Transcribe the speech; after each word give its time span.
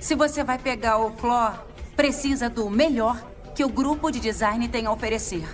Se 0.00 0.14
você 0.14 0.42
vai 0.42 0.58
pegar 0.58 0.96
o 0.98 1.10
Claw, 1.12 1.66
precisa 1.94 2.48
do 2.48 2.70
melhor 2.70 3.22
que 3.54 3.64
o 3.64 3.68
grupo 3.68 4.10
de 4.10 4.18
design 4.18 4.66
tem 4.68 4.86
a 4.86 4.92
oferecer. 4.92 5.46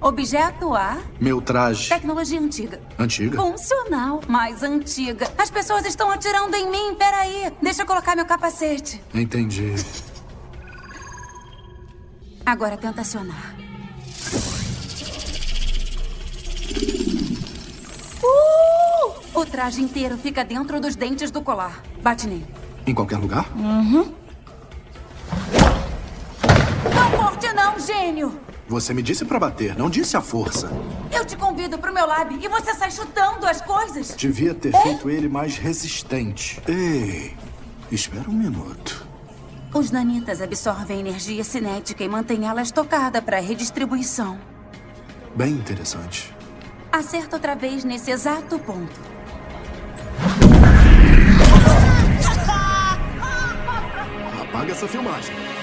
Objeto 0.00 0.74
A, 0.74 0.96
Meu 1.20 1.42
traje. 1.42 1.88
tecnologia 1.88 2.40
antiga. 2.40 2.80
Antiga? 2.98 3.36
Funcional, 3.36 4.20
mas 4.26 4.62
antiga. 4.62 5.30
As 5.36 5.50
pessoas 5.50 5.84
estão 5.84 6.10
atirando 6.10 6.54
em 6.56 6.70
mim. 6.70 6.94
Peraí, 6.94 7.52
deixa 7.60 7.82
eu 7.82 7.86
colocar 7.86 8.16
meu 8.16 8.24
capacete. 8.24 9.02
Entendi. 9.12 9.74
Agora 12.46 12.78
tenta 12.78 13.02
acionar. 13.02 13.54
Uh! 18.22 19.38
O 19.38 19.44
traje 19.44 19.82
inteiro 19.82 20.16
fica 20.16 20.42
dentro 20.44 20.80
dos 20.80 20.96
dentes 20.96 21.30
do 21.30 21.42
colar. 21.42 21.82
Bate 22.02 22.26
nele. 22.26 22.59
Em 22.90 22.94
qualquer 22.94 23.18
lugar? 23.18 23.48
Uhum. 23.54 24.12
Não 26.92 27.10
corte 27.16 27.52
não, 27.52 27.78
gênio! 27.78 28.40
Você 28.66 28.92
me 28.92 29.00
disse 29.00 29.24
pra 29.24 29.38
bater, 29.38 29.78
não 29.78 29.88
disse 29.88 30.16
a 30.16 30.20
força. 30.20 30.68
Eu 31.12 31.24
te 31.24 31.36
convido 31.36 31.78
pro 31.78 31.94
meu 31.94 32.04
lab 32.04 32.34
e 32.34 32.48
você 32.48 32.74
sai 32.74 32.90
chutando 32.90 33.46
as 33.46 33.60
coisas. 33.60 34.12
Devia 34.16 34.52
ter 34.54 34.72
feito 34.72 35.08
ele 35.08 35.28
mais 35.28 35.56
resistente. 35.56 36.60
Ei, 36.66 37.36
espera 37.92 38.28
um 38.28 38.32
minuto. 38.32 39.06
Os 39.72 39.92
nanitas 39.92 40.42
absorvem 40.42 40.98
energia 40.98 41.44
cinética 41.44 42.02
e 42.02 42.08
mantêm 42.08 42.48
ela 42.48 42.60
estocada 42.60 43.22
para 43.22 43.38
redistribuição. 43.38 44.36
Bem 45.36 45.52
interessante. 45.52 46.34
Acerta 46.90 47.36
outra 47.36 47.54
vez 47.54 47.84
nesse 47.84 48.10
exato 48.10 48.58
ponto. 48.58 49.00
Essa 54.70 54.86
filmagem. 54.86 55.59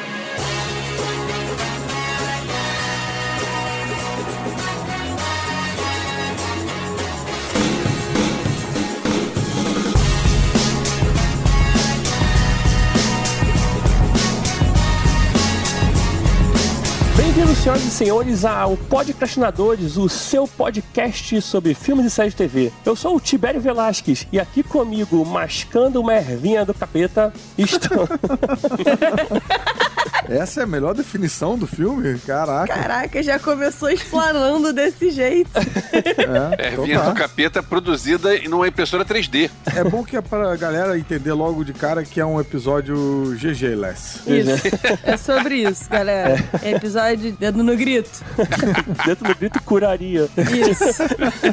Bem-vindos, 17.37 17.61
senhoras 17.61 17.83
e 17.83 17.91
senhores, 17.91 18.45
ao 18.45 18.75
Podcastinadores, 18.75 19.95
o 19.95 20.09
seu 20.09 20.47
podcast 20.47 21.39
sobre 21.39 21.75
filmes 21.75 22.07
e 22.07 22.09
séries 22.09 22.33
de 22.33 22.37
TV. 22.37 22.73
Eu 22.83 22.95
sou 22.95 23.15
o 23.15 23.19
Tibério 23.19 23.61
Velasquez 23.61 24.25
e 24.31 24.39
aqui 24.39 24.63
comigo, 24.63 25.23
mascando 25.23 26.01
uma 26.01 26.15
ervinha 26.15 26.65
do 26.65 26.73
capeta, 26.73 27.31
estão... 27.55 28.07
Essa 30.29 30.61
é 30.61 30.63
a 30.63 30.67
melhor 30.67 30.93
definição 30.93 31.57
do 31.57 31.67
filme? 31.67 32.17
Caraca. 32.19 32.73
Caraca, 32.73 33.23
já 33.23 33.39
começou 33.39 33.89
explanando 33.89 34.73
desse 34.73 35.11
jeito. 35.11 35.51
É, 35.57 36.71
então 36.71 36.83
Ervinha 36.83 36.99
tá. 36.99 37.09
do 37.09 37.15
capeta 37.15 37.63
produzida 37.63 38.35
em 38.35 38.47
uma 38.49 38.67
impressora 38.67 39.05
3D. 39.05 39.49
É 39.75 39.83
bom 39.83 40.03
que 40.03 40.17
é 40.17 40.21
pra 40.21 40.55
galera 40.55 40.97
entender 40.97 41.33
logo 41.33 41.63
de 41.63 41.73
cara 41.73 42.03
que 42.03 42.19
é 42.19 42.25
um 42.25 42.39
episódio 42.39 43.35
GG-less. 43.37 44.21
Isso. 44.27 44.67
É 45.03 45.17
sobre 45.17 45.55
isso, 45.55 45.89
galera. 45.89 46.35
É 46.61 46.71
episódio 46.71 47.31
Dedo 47.33 47.63
no 47.63 47.75
Grito. 47.75 48.09
dentro 49.05 49.27
do 49.27 49.35
grito 49.35 49.61
curaria. 49.63 50.27
Isso. 50.37 51.03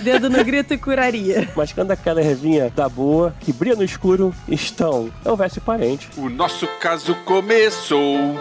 Dedo 0.03 0.29
no 0.31 0.45
Grito 0.45 0.75
e 0.75 0.79
curaria. 0.79 1.49
Mascando 1.57 1.93
aquela 1.93 2.23
ervinha 2.23 2.71
da 2.75 2.89
boa, 2.89 3.35
que 3.41 3.53
brilha 3.53 3.77
no 3.77 3.85
escuro, 3.85 4.35
estão... 4.49 5.11
É 5.25 5.31
o 5.31 5.37
Verso 5.37 5.61
Parente. 5.61 6.09
O 6.17 6.29
nosso 6.29 6.67
caso 6.81 7.15
começou 7.25 8.35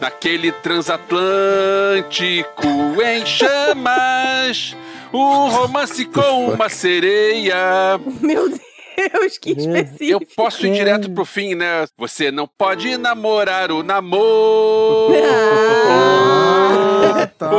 naquele 0.00 0.52
transatlântico 0.52 2.66
em 3.02 3.26
chamas. 3.26 4.76
Um 5.12 5.48
romance 5.48 6.04
com 6.06 6.50
uma 6.52 6.68
sereia. 6.68 7.98
Meu 8.20 8.48
Deus, 8.48 9.38
que 9.38 9.52
específico. 9.52 10.04
Eu 10.04 10.20
posso 10.36 10.66
ir 10.66 10.72
direto 10.72 11.10
pro 11.10 11.24
fim, 11.24 11.54
né? 11.54 11.86
Você 11.96 12.30
não 12.30 12.46
pode 12.46 12.96
namorar 12.96 13.72
o 13.72 13.82
namoro. 13.82 15.14
Ah, 17.16 17.26
tá. 17.38 17.50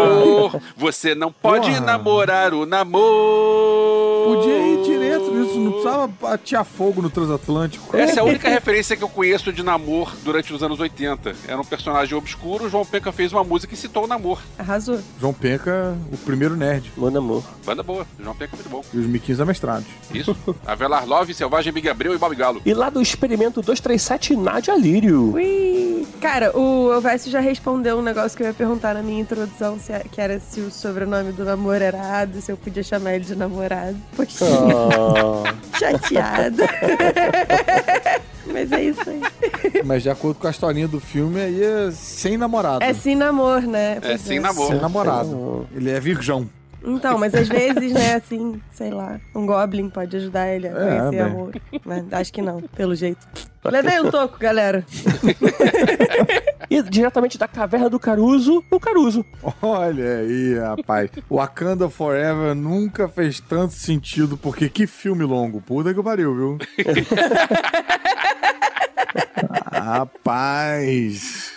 Você 0.75 1.15
não 1.15 1.31
pode 1.31 1.69
Porra. 1.69 1.79
namorar 1.79 2.53
o 2.53 2.65
namoro. 2.65 4.35
Podia 4.35 4.57
ir 4.57 4.83
direto 5.31 5.45
nisso, 5.47 5.59
não 5.59 5.71
precisava 5.71 6.11
atear 6.33 6.65
fogo 6.65 7.01
no 7.01 7.09
transatlântico. 7.09 7.95
Essa 7.95 8.19
é 8.19 8.21
a 8.21 8.25
única 8.25 8.49
referência 8.49 8.95
que 8.95 9.03
eu 9.03 9.09
conheço 9.09 9.51
de 9.51 9.63
namor 9.63 10.13
durante 10.23 10.53
os 10.53 10.61
anos 10.63 10.79
80. 10.79 11.35
Era 11.47 11.59
um 11.59 11.65
personagem 11.65 12.17
obscuro, 12.17 12.65
o 12.65 12.69
João 12.69 12.85
Penca 12.85 13.11
fez 13.11 13.31
uma 13.31 13.43
música 13.43 13.73
e 13.73 13.77
citou 13.77 14.03
o 14.05 14.07
namor. 14.07 14.39
Arrasou. 14.57 14.99
João 15.19 15.33
Penca, 15.33 15.95
o 16.11 16.17
primeiro 16.17 16.55
nerd. 16.55 16.91
Mano 16.97 17.17
amor. 17.17 17.43
Banda 17.65 17.83
boa, 17.83 18.05
João 18.19 18.35
Penca 18.35 18.55
é 18.55 18.57
muito 18.57 18.69
bom. 18.69 18.83
E 18.93 18.97
os 18.97 19.05
miquinhos 19.05 19.39
amestrados. 19.41 19.87
Isso. 20.13 20.35
Avelar 20.65 21.05
Love, 21.07 21.33
Selvagem 21.33 21.71
Big 21.73 21.89
Abreu 21.89 22.13
e 22.13 22.17
Bob 22.17 22.35
Galo. 22.35 22.61
E 22.65 22.73
lá 22.73 22.89
do 22.89 23.01
Experimento 23.01 23.61
237, 23.61 24.35
Nádia 24.35 24.75
Lírio. 24.77 25.33
Ui. 25.33 26.05
Cara, 26.21 26.57
o 26.57 26.91
Elvésio 26.93 27.29
já 27.31 27.39
respondeu 27.39 27.97
um 27.97 28.01
negócio 28.01 28.35
que 28.37 28.43
eu 28.43 28.47
ia 28.47 28.53
perguntar 28.53 28.93
na 28.95 29.01
minha 29.03 29.19
introdução, 29.21 29.77
se 29.79 29.91
é- 29.91 30.05
que 30.09 30.19
era 30.19 30.39
se 30.39 30.59
o 30.59 30.71
sobrenome 30.71 31.31
do 31.31 31.43
namoro 31.43 31.83
era 31.83 31.97
errado, 31.97 32.41
se 32.41 32.51
eu 32.51 32.57
podia 32.57 32.81
chamar 32.83 33.15
ele 33.15 33.25
de 33.25 33.35
namorado. 33.35 33.97
Poxa, 34.15 34.45
Chateada. 35.79 36.63
Mas 38.47 38.71
é 38.71 38.83
isso 38.83 39.09
aí. 39.09 39.21
Mas 39.83 40.03
de 40.03 40.09
acordo 40.09 40.39
com 40.39 40.47
a 40.47 40.51
historinha 40.51 40.87
do 40.87 40.99
filme, 40.99 41.41
aí 41.41 41.61
é 41.63 41.91
sem 41.91 42.37
namorado. 42.37 42.83
É 42.83 42.93
sim 42.93 43.15
namor, 43.15 43.61
né? 43.63 43.97
É, 44.01 44.17
sem 44.17 44.39
namoro. 44.39 44.71
Sem 44.71 44.79
namorado. 44.79 45.67
Ele 45.75 45.89
é 45.89 45.99
virgão. 45.99 46.47
Então, 46.87 47.17
mas 47.17 47.33
às 47.33 47.47
vezes, 47.47 47.91
né, 47.93 48.13
assim, 48.13 48.61
sei 48.71 48.91
lá, 48.91 49.19
um 49.33 49.47
Goblin 49.47 49.89
pode 49.89 50.15
ajudar 50.17 50.47
ele 50.49 50.67
a 50.67 50.71
É, 50.71 50.73
conhecer 50.75 51.09
bem. 51.09 51.19
amor. 51.21 51.51
Mas 51.83 52.13
acho 52.13 52.31
que 52.31 52.43
não, 52.43 52.61
pelo 52.61 52.93
jeito. 52.93 53.27
Levei 53.63 53.99
um 53.99 54.11
toco, 54.11 54.37
galera. 54.37 54.85
E 56.75 56.83
diretamente 56.83 57.37
da 57.37 57.47
Caverna 57.47 57.89
do 57.89 57.97
Caruso, 57.97 58.61
o 58.69 58.79
Caruso. 58.81 59.25
Olha 59.61 60.17
aí, 60.17 60.59
rapaz. 60.59 61.09
Wakanda 61.31 61.89
Forever 61.89 62.53
nunca 62.53 63.07
fez 63.07 63.39
tanto 63.39 63.73
sentido, 63.73 64.35
porque 64.35 64.67
que 64.67 64.85
filme 64.85 65.23
longo. 65.23 65.61
Puta 65.61 65.93
que 65.93 66.03
pariu, 66.03 66.35
viu? 66.35 66.57
rapaz. 69.71 71.54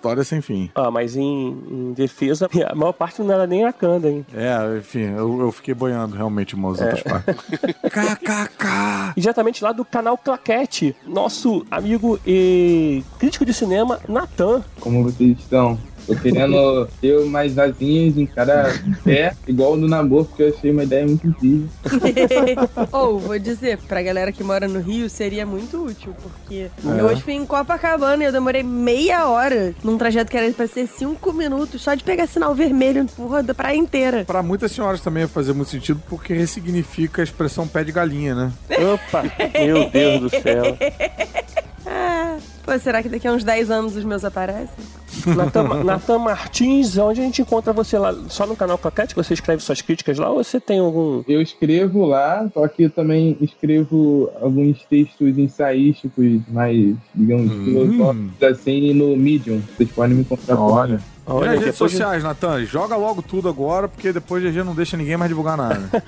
História 0.00 0.24
sem 0.24 0.40
fim. 0.40 0.70
Ah, 0.74 0.90
mas 0.90 1.14
em, 1.14 1.62
em 1.70 1.92
defesa, 1.92 2.48
a 2.66 2.74
maior 2.74 2.92
parte 2.92 3.20
não 3.20 3.34
era 3.34 3.46
nem 3.46 3.66
a 3.66 3.72
Kanda, 3.72 4.08
hein? 4.08 4.24
É, 4.32 4.78
enfim, 4.78 5.14
eu, 5.14 5.42
eu 5.42 5.52
fiquei 5.52 5.74
boiando 5.74 6.16
realmente 6.16 6.54
umas 6.54 6.80
outras 6.80 7.02
partes. 7.02 7.34
KKK! 7.82 9.12
E 9.14 9.20
diretamente 9.20 9.62
lá 9.62 9.72
do 9.72 9.84
canal 9.84 10.16
Claquete, 10.16 10.96
nosso 11.06 11.66
amigo 11.70 12.18
e 12.26 13.04
crítico 13.18 13.44
de 13.44 13.52
cinema, 13.52 14.00
Natan. 14.08 14.64
Como 14.80 15.04
vocês 15.04 15.38
estão? 15.38 15.78
Tô 16.10 16.16
querendo 16.16 16.88
ter 17.00 17.16
umas 17.18 17.56
asinhas 17.56 18.18
em 18.18 18.26
cada 18.26 18.74
pé, 19.04 19.32
igual 19.46 19.76
no 19.76 19.86
namoro, 19.86 20.24
porque 20.24 20.42
eu 20.42 20.48
achei 20.48 20.72
uma 20.72 20.82
ideia 20.82 21.06
muito 21.06 21.24
incrível. 21.24 21.68
Ou, 22.90 23.20
vou 23.20 23.38
dizer, 23.38 23.78
pra 23.86 24.02
galera 24.02 24.32
que 24.32 24.42
mora 24.42 24.66
no 24.66 24.80
Rio, 24.80 25.08
seria 25.08 25.46
muito 25.46 25.84
útil, 25.84 26.12
porque 26.20 26.68
eu 26.84 27.06
hoje 27.06 27.22
fui 27.22 27.34
em 27.34 27.46
Copacabana 27.46 28.24
e 28.24 28.26
eu 28.26 28.32
demorei 28.32 28.64
meia 28.64 29.28
hora 29.28 29.72
num 29.84 29.96
trajeto 29.96 30.32
que 30.32 30.36
era 30.36 30.50
pra 30.52 30.66
ser 30.66 30.88
cinco 30.88 31.32
minutos, 31.32 31.80
só 31.80 31.94
de 31.94 32.02
pegar 32.02 32.26
sinal 32.26 32.56
vermelho, 32.56 33.06
porra, 33.16 33.40
da 33.40 33.54
praia 33.54 33.76
inteira. 33.76 34.24
Pra 34.24 34.42
muitas 34.42 34.72
senhoras 34.72 35.00
também 35.00 35.22
ia 35.22 35.28
fazer 35.28 35.52
muito 35.52 35.70
sentido, 35.70 36.02
porque 36.08 36.34
ressignifica 36.34 37.22
a 37.22 37.24
expressão 37.24 37.68
pé 37.68 37.84
de 37.84 37.92
galinha, 37.92 38.34
né? 38.34 38.52
Opa, 38.68 39.22
meu 39.60 39.88
Deus 39.88 40.22
do 40.22 40.30
céu. 40.30 40.76
Ah, 41.86 42.36
pô, 42.64 42.78
será 42.78 43.02
que 43.02 43.08
daqui 43.08 43.26
a 43.26 43.32
uns 43.32 43.42
10 43.44 43.70
anos 43.70 43.96
os 43.96 44.04
meus 44.04 44.24
aparecem? 44.24 44.84
Natan, 45.26 45.82
Natan 45.84 46.18
Martins, 46.18 46.96
onde 46.96 47.20
a 47.20 47.24
gente 47.24 47.42
encontra 47.42 47.72
você 47.72 47.98
lá? 47.98 48.14
Só 48.28 48.46
no 48.46 48.54
canal 48.54 48.78
Claquete 48.78 49.14
que 49.14 49.22
você 49.22 49.34
escreve 49.34 49.62
suas 49.62 49.82
críticas 49.82 50.18
lá 50.18 50.30
ou 50.30 50.42
você 50.42 50.60
tem 50.60 50.78
algum. 50.78 51.22
Eu 51.26 51.42
escrevo 51.42 52.04
lá, 52.06 52.48
só 52.54 52.66
que 52.68 52.84
eu 52.84 52.90
também 52.90 53.36
escrevo 53.40 54.30
alguns 54.40 54.82
textos 54.84 55.36
ensaísticos 55.36 56.40
mais, 56.48 56.94
digamos, 57.14 57.50
Hum. 57.50 57.64
filosóficos, 57.64 58.42
assim, 58.42 58.92
no 58.94 59.16
Medium. 59.16 59.60
Vocês 59.76 59.90
podem 59.90 60.16
me 60.16 60.22
encontrar 60.22 60.56
por 60.56 60.74
lá. 60.74 61.00
Olha. 61.30 61.44
E 61.44 61.48
nas 61.50 61.58
redes 61.60 61.72
depois 61.74 61.90
de- 61.90 61.96
sociais, 61.98 62.22
Natan, 62.22 62.64
joga 62.64 62.96
logo 62.96 63.22
tudo 63.22 63.48
agora, 63.48 63.88
porque 63.88 64.12
depois 64.12 64.44
a 64.44 64.48
GG 64.50 64.62
não 64.64 64.74
deixa 64.74 64.96
ninguém 64.96 65.16
mais 65.16 65.28
divulgar 65.28 65.56
nada. 65.56 65.80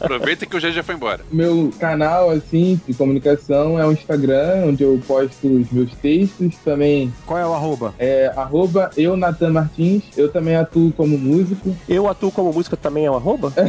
Aproveita 0.00 0.44
que 0.46 0.56
o 0.56 0.60
GG 0.60 0.82
foi 0.82 0.94
embora. 0.94 1.20
Meu 1.30 1.70
canal, 1.78 2.30
assim, 2.30 2.80
de 2.86 2.94
comunicação 2.94 3.78
é 3.78 3.86
o 3.86 3.92
Instagram, 3.92 4.64
onde 4.66 4.82
eu 4.82 5.00
posto 5.06 5.46
os 5.46 5.70
meus 5.70 5.90
textos. 5.94 6.54
Também 6.64 7.12
Qual 7.26 7.38
é 7.38 7.46
o 7.46 7.52
arroba? 7.54 7.94
é 7.98 8.32
arroba 8.36 8.90
eu, 8.96 9.16
Natan 9.16 9.50
Martins. 9.50 10.02
Eu 10.16 10.28
também 10.30 10.56
atuo 10.56 10.92
como 10.92 11.16
músico. 11.16 11.74
Eu 11.88 12.08
atuo 12.08 12.30
como 12.30 12.52
música 12.52 12.76
também 12.76 13.06
é 13.06 13.10
um 13.10 13.16
arroba? 13.16 13.52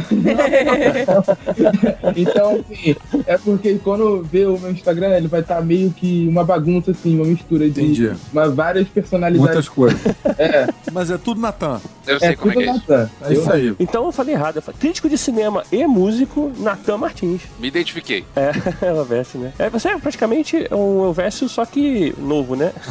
Então, 2.16 2.60
assim, 2.70 2.96
é 3.26 3.36
porque 3.38 3.74
quando 3.82 4.22
vê 4.22 4.46
o 4.46 4.58
meu 4.58 4.70
Instagram, 4.70 5.16
ele 5.16 5.28
vai 5.28 5.40
estar 5.40 5.60
meio 5.62 5.90
que 5.90 6.26
uma 6.28 6.44
bagunça, 6.44 6.90
assim, 6.90 7.16
uma 7.16 7.24
mistura 7.26 7.68
de 7.68 7.80
Entendi. 7.82 8.12
uma, 8.32 8.48
várias 8.48 8.88
personalidades. 8.88 9.44
Muitas 9.46 9.68
coisas. 9.68 10.00
É, 10.38 10.66
Mas 10.92 11.10
é 11.10 11.18
tudo 11.18 11.40
Natan. 11.40 11.80
Eu 12.06 12.18
sei 12.18 12.30
é 12.30 12.36
como 12.36 12.50
é 12.50 12.54
tudo 12.54 12.64
que 12.64 12.70
é 12.70 12.72
isso. 12.72 12.90
Natan. 12.90 13.10
É 13.22 13.32
isso 13.32 13.52
aí. 13.52 13.76
Então 13.78 14.06
eu 14.06 14.12
falei 14.12 14.34
errado. 14.34 14.56
Eu 14.56 14.62
falei, 14.62 14.78
crítico 14.80 15.08
de 15.08 15.18
cinema 15.18 15.64
e 15.70 15.86
músico, 15.86 16.52
Natan 16.58 16.98
Martins. 16.98 17.42
Me 17.58 17.68
identifiquei. 17.68 18.24
É, 18.34 18.50
é 18.86 18.92
o 18.92 18.96
Elvésio, 18.98 19.40
né? 19.40 19.52
É, 19.58 19.70
você 19.70 19.88
é 19.88 19.98
praticamente 19.98 20.68
um 20.72 21.04
Elvésio, 21.04 21.48
só 21.48 21.64
que 21.64 22.14
novo, 22.18 22.56
né? 22.56 22.72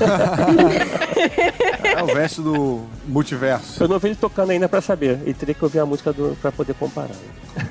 É 1.95 2.03
o 2.03 2.07
verso 2.07 2.41
do 2.41 2.81
multiverso. 3.07 3.81
Eu 3.81 3.87
não 3.87 3.99
vi 3.99 4.09
ele 4.09 4.15
tocando 4.15 4.49
ainda 4.49 4.67
pra 4.67 4.81
saber. 4.81 5.19
E 5.25 5.33
teria 5.33 5.55
que 5.55 5.63
ouvir 5.63 5.79
a 5.79 5.85
música 5.85 6.11
do, 6.11 6.37
pra 6.41 6.51
poder 6.51 6.73
comparar. 6.73 7.15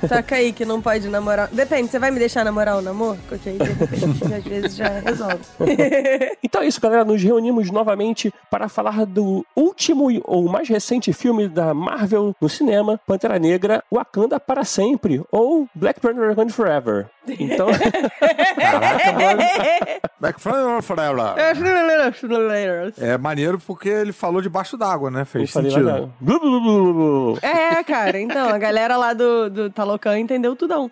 Taca 0.07 0.35
aí 0.35 0.51
que 0.51 0.65
não 0.65 0.81
pode 0.81 1.07
namorar. 1.07 1.47
Depende, 1.51 1.91
você 1.91 1.99
vai 1.99 2.09
me 2.09 2.17
deixar 2.17 2.43
namorar 2.43 2.77
o 2.77 2.81
namoro? 2.81 3.19
Porque 3.29 3.49
aí 3.49 3.57
de 3.57 3.71
repente, 3.71 4.33
às 4.33 4.43
vezes 4.43 4.75
já 4.75 4.89
resolve. 4.99 5.39
Então 6.43 6.61
é 6.61 6.67
isso, 6.67 6.79
galera. 6.79 7.03
Nos 7.03 7.21
reunimos 7.21 7.69
novamente 7.69 8.33
para 8.49 8.69
falar 8.69 9.05
do 9.05 9.34
último 9.55 10.11
e- 10.11 10.21
ou 10.25 10.47
mais 10.47 10.67
recente 10.69 11.11
filme 11.11 11.47
da 11.47 11.73
Marvel 11.73 12.35
no 12.39 12.47
cinema, 12.49 12.99
Pantera 13.07 13.39
Negra, 13.39 13.83
Wakanda 13.91 14.39
para 14.39 14.63
sempre, 14.63 15.21
ou 15.31 15.67
Black 15.73 15.99
Panther 15.99 16.29
Wakanda 16.29 16.53
Forever. 16.53 17.07
Então, 17.39 17.67
Caraca, 18.55 19.11
mano. 19.13 19.41
Back 20.19 20.39
from 20.39 20.81
forever. 20.81 21.33
É 22.97 23.17
maneiro 23.17 23.59
porque 23.59 23.89
ele 23.89 24.13
falou 24.13 24.41
debaixo 24.41 24.77
d'água, 24.77 25.11
né? 25.11 25.25
Fez 25.25 25.51
sentido. 25.51 26.11
É, 27.41 27.83
cara, 27.83 28.19
então, 28.19 28.49
a 28.49 28.57
galera 28.57 28.95
lá 28.97 29.13
do, 29.13 29.49
do 29.49 29.69
Talocã 29.69 30.17
entendeu 30.17 30.55
tudão. 30.55 30.89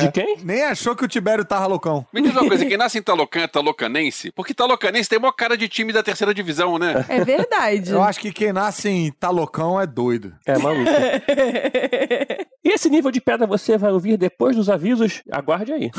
De 0.00 0.12
quem? 0.12 0.36
Nem 0.44 0.62
achou 0.64 0.94
que 0.94 1.04
o 1.04 1.08
Tibério 1.08 1.44
tava 1.44 1.66
loucão. 1.66 2.06
Me 2.12 2.22
diz 2.22 2.32
uma 2.32 2.46
coisa, 2.46 2.64
quem 2.64 2.76
nasce 2.76 2.98
em 2.98 3.02
Talocã 3.02 3.40
é 3.40 3.46
talocanense? 3.46 4.30
Porque 4.32 4.54
Talocanense 4.54 5.08
tem 5.08 5.18
uma 5.18 5.32
cara 5.32 5.56
de 5.56 5.68
time 5.68 5.92
da 5.92 6.02
terceira 6.02 6.32
divisão, 6.34 6.78
né? 6.78 7.04
É 7.08 7.24
verdade. 7.24 7.47
Eu 7.92 8.02
acho 8.02 8.20
que 8.20 8.32
quem 8.32 8.52
nasce 8.52 8.88
em 8.88 9.12
Talocão 9.12 9.80
é 9.80 9.86
doido. 9.86 10.34
É 10.46 10.58
maluco. 10.58 10.90
E 12.64 12.70
esse 12.70 12.90
nível 12.90 13.10
de 13.10 13.18
pedra 13.18 13.46
você 13.46 13.78
vai 13.78 13.90
ouvir 13.90 14.18
depois 14.18 14.54
dos 14.54 14.68
avisos. 14.68 15.22
Aguarde 15.32 15.72
aí. 15.72 15.90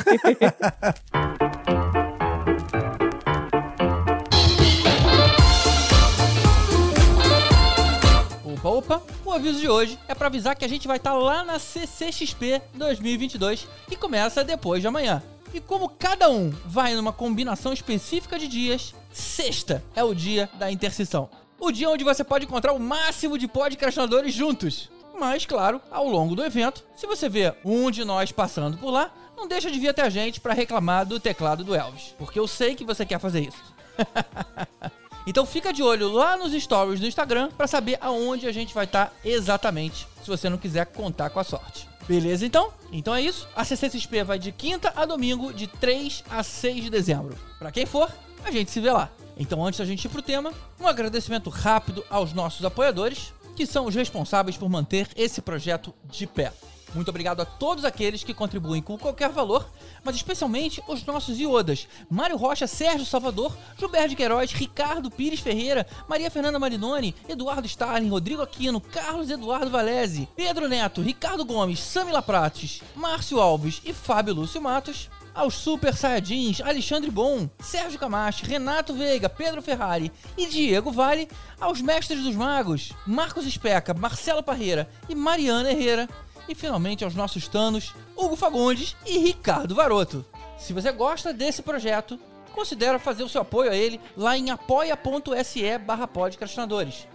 Opa, 8.45 8.69
opa, 8.69 9.01
o 9.25 9.31
aviso 9.31 9.59
de 9.59 9.69
hoje 9.69 9.97
é 10.07 10.13
pra 10.13 10.27
avisar 10.27 10.55
que 10.55 10.65
a 10.65 10.67
gente 10.67 10.87
vai 10.87 10.97
estar 10.97 11.13
lá 11.13 11.43
na 11.43 11.57
CCXP 11.57 12.61
2022, 12.73 13.67
que 13.87 13.95
começa 13.95 14.43
depois 14.43 14.81
de 14.81 14.87
amanhã. 14.87 15.23
E 15.53 15.59
como 15.59 15.89
cada 15.89 16.29
um 16.29 16.51
vai 16.65 16.93
numa 16.93 17.13
combinação 17.13 17.71
específica 17.73 18.37
de 18.37 18.47
dias, 18.47 18.93
sexta 19.11 19.83
é 19.95 20.03
o 20.03 20.13
dia 20.13 20.49
da 20.59 20.71
interseção. 20.71 21.29
O 21.59 21.71
dia 21.71 21.89
onde 21.89 22.03
você 22.03 22.23
pode 22.23 22.45
encontrar 22.45 22.73
o 22.73 22.79
máximo 22.79 23.37
de 23.37 23.47
podcastinadores 23.47 24.33
juntos. 24.33 24.89
Mas, 25.19 25.45
claro, 25.45 25.81
ao 25.91 26.07
longo 26.07 26.35
do 26.35 26.43
evento, 26.43 26.83
se 26.95 27.05
você 27.05 27.27
vê 27.27 27.53
um 27.65 27.91
de 27.91 28.05
nós 28.05 28.31
passando 28.31 28.77
por 28.77 28.89
lá, 28.89 29.11
não 29.35 29.47
deixa 29.47 29.69
de 29.69 29.77
vir 29.77 29.89
até 29.89 30.01
a 30.01 30.09
gente 30.09 30.39
pra 30.39 30.53
reclamar 30.53 31.05
do 31.05 31.19
teclado 31.19 31.63
do 31.63 31.75
Elvis, 31.75 32.15
porque 32.17 32.39
eu 32.39 32.47
sei 32.47 32.75
que 32.75 32.85
você 32.85 33.05
quer 33.05 33.19
fazer 33.19 33.41
isso. 33.41 33.63
Então 35.27 35.45
fica 35.45 35.71
de 35.71 35.83
olho 35.83 36.11
lá 36.11 36.35
nos 36.37 36.53
stories 36.53 36.99
do 36.99 37.05
Instagram 37.05 37.51
pra 37.55 37.67
saber 37.67 37.99
aonde 38.01 38.47
a 38.47 38.51
gente 38.51 38.73
vai 38.73 38.85
estar 38.85 39.13
exatamente, 39.23 40.07
se 40.23 40.27
você 40.27 40.49
não 40.49 40.57
quiser 40.57 40.87
contar 40.87 41.29
com 41.29 41.39
a 41.39 41.43
sorte. 41.43 41.87
Beleza 42.07 42.47
então? 42.47 42.73
Então 42.91 43.13
é 43.13 43.21
isso. 43.21 43.47
A 43.55 43.63
CCXP 43.63 44.23
vai 44.23 44.39
de 44.39 44.51
quinta 44.51 44.91
a 44.95 45.05
domingo, 45.05 45.53
de 45.53 45.67
3 45.67 46.23
a 46.31 46.41
6 46.41 46.85
de 46.85 46.89
dezembro. 46.89 47.37
Pra 47.59 47.71
quem 47.71 47.85
for, 47.85 48.09
a 48.43 48.49
gente 48.49 48.71
se 48.71 48.79
vê 48.79 48.91
lá. 48.91 49.11
Então 49.39 49.65
antes 49.65 49.79
da 49.79 49.85
gente 49.85 50.03
ir 50.03 50.09
pro 50.09 50.21
tema, 50.21 50.53
um 50.77 50.85
agradecimento 50.85 51.49
rápido 51.49 52.03
aos 52.09 52.33
nossos 52.33 52.65
apoiadores, 52.65 53.33
que 53.55 53.65
são 53.65 53.85
os 53.85 53.95
responsáveis 53.95 54.57
por 54.57 54.69
manter 54.69 55.07
esse 55.15 55.41
projeto 55.41 55.93
de 56.11 56.27
pé. 56.27 56.51
Muito 56.93 57.09
obrigado 57.09 57.39
a 57.39 57.45
todos 57.45 57.85
aqueles 57.85 58.23
que 58.23 58.33
contribuem 58.33 58.81
com 58.81 58.97
qualquer 58.97 59.29
valor, 59.29 59.69
mas 60.03 60.15
especialmente 60.15 60.83
os 60.87 61.05
nossos 61.05 61.39
iodas: 61.39 61.87
Mário 62.09 62.35
Rocha, 62.35 62.67
Sérgio 62.67 63.05
Salvador, 63.05 63.55
Gilberto 63.77 64.15
Queiroz, 64.15 64.51
Ricardo 64.51 65.11
Pires 65.11 65.39
Ferreira, 65.39 65.85
Maria 66.07 66.31
Fernanda 66.31 66.59
Marinoni, 66.59 67.15
Eduardo 67.27 67.67
Starling, 67.67 68.09
Rodrigo 68.09 68.41
Aquino, 68.41 68.81
Carlos 68.81 69.29
Eduardo 69.29 69.69
Valese, 69.69 70.27
Pedro 70.35 70.67
Neto, 70.67 71.01
Ricardo 71.01 71.45
Gomes, 71.45 71.79
Samila 71.79 72.21
Prates, 72.21 72.81
Márcio 72.95 73.39
Alves 73.39 73.81
e 73.85 73.93
Fábio 73.93 74.33
Lúcio 74.33 74.61
Matos. 74.61 75.09
Aos 75.39 75.53
Super 75.53 75.95
Saiyajins, 75.95 76.59
Alexandre 76.59 77.09
Bom, 77.09 77.49
Sérgio 77.61 77.97
Camacho, 77.97 78.45
Renato 78.45 78.93
Veiga, 78.93 79.29
Pedro 79.29 79.61
Ferrari 79.61 80.11
e 80.37 80.45
Diego 80.45 80.91
Vale, 80.91 81.29
aos 81.61 81.79
Mestres 81.79 82.21
dos 82.23 82.35
Magos, 82.35 82.91
Marcos 83.07 83.45
Especa, 83.45 83.93
Marcelo 83.93 84.43
Parreira 84.43 84.89
e 85.07 85.15
Mariana 85.15 85.71
Herrera, 85.71 86.09
e 86.49 86.53
finalmente 86.53 87.05
aos 87.05 87.15
nossos 87.15 87.47
tanos, 87.47 87.95
Hugo 88.17 88.35
Fagundes 88.35 88.97
e 89.05 89.17
Ricardo 89.17 89.73
Varoto. 89.73 90.25
Se 90.57 90.73
você 90.73 90.91
gosta 90.91 91.31
desse 91.31 91.61
projeto, 91.61 92.19
considere 92.51 92.99
fazer 92.99 93.23
o 93.23 93.29
seu 93.29 93.39
apoio 93.39 93.71
a 93.71 93.75
ele 93.77 93.97
lá 94.17 94.37
em 94.37 94.49
apoia.se 94.49 95.77
barra 95.77 96.05
podcastinadores. 96.05 97.07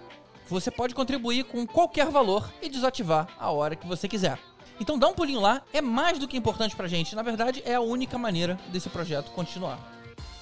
Você 0.49 0.71
pode 0.71 0.95
contribuir 0.95 1.45
com 1.45 1.67
qualquer 1.67 2.07
valor 2.07 2.51
e 2.63 2.71
desativar 2.71 3.29
a 3.39 3.51
hora 3.51 3.77
que 3.77 3.87
você 3.87 4.09
quiser. 4.09 4.39
Então 4.81 4.99
dá 4.99 5.09
um 5.09 5.15
pulinho 5.15 5.41
lá, 5.41 5.63
é 5.73 5.81
mais 5.81 6.19
do 6.19 6.27
que 6.27 6.37
importante 6.37 6.75
pra 6.75 6.89
gente. 6.89 7.15
Na 7.15 7.23
verdade, 7.23 7.63
é 7.65 7.75
a 7.75 7.81
única 7.81 8.19
maneira 8.19 8.59
desse 8.69 8.89
projeto 8.89 9.31
continuar. 9.31 9.79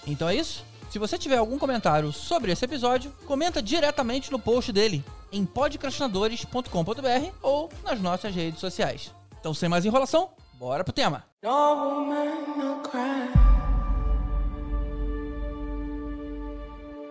Então 0.07 0.29
é 0.29 0.35
isso. 0.35 0.65
Se 0.91 0.99
você 0.99 1.17
tiver 1.17 1.39
algum 1.39 1.59
comentário 1.59 2.13
sobre 2.13 2.53
esse 2.53 2.65
episódio, 2.65 3.13
comenta 3.27 3.63
diretamente 3.63 4.31
no 4.31 4.39
post 4.39 4.71
dele 4.73 5.03
em 5.33 5.45
podcastinadores.com.br 5.47 7.31
ou 7.41 7.71
nas 7.83 7.99
nossas 8.01 8.35
redes 8.35 8.61
sociais. 8.61 9.11
Então, 9.41 9.55
sem 9.55 9.69
mais 9.69 9.87
enrolação, 9.87 10.31
bora 10.55 10.85
pro 10.85 10.93
tema. 10.93 11.25
No 11.43 11.51
woman, 11.51 12.47
no 12.59 12.83
cry. 12.83 13.31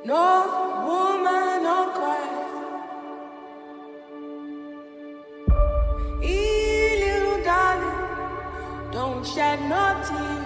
No 0.06 0.13
woman, 0.85 1.59
no 1.62 1.91
cry. 1.94 2.41
Darling, 6.21 6.60
don't 8.91 9.25
shed 9.25 9.59
no 9.69 10.01
tear. 10.05 10.45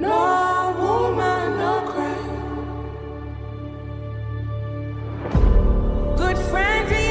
No 0.00 0.74
woman, 0.80 1.58
no 1.58 1.74
cry. 1.90 2.18
Good 6.16 6.38
friends 6.50 7.07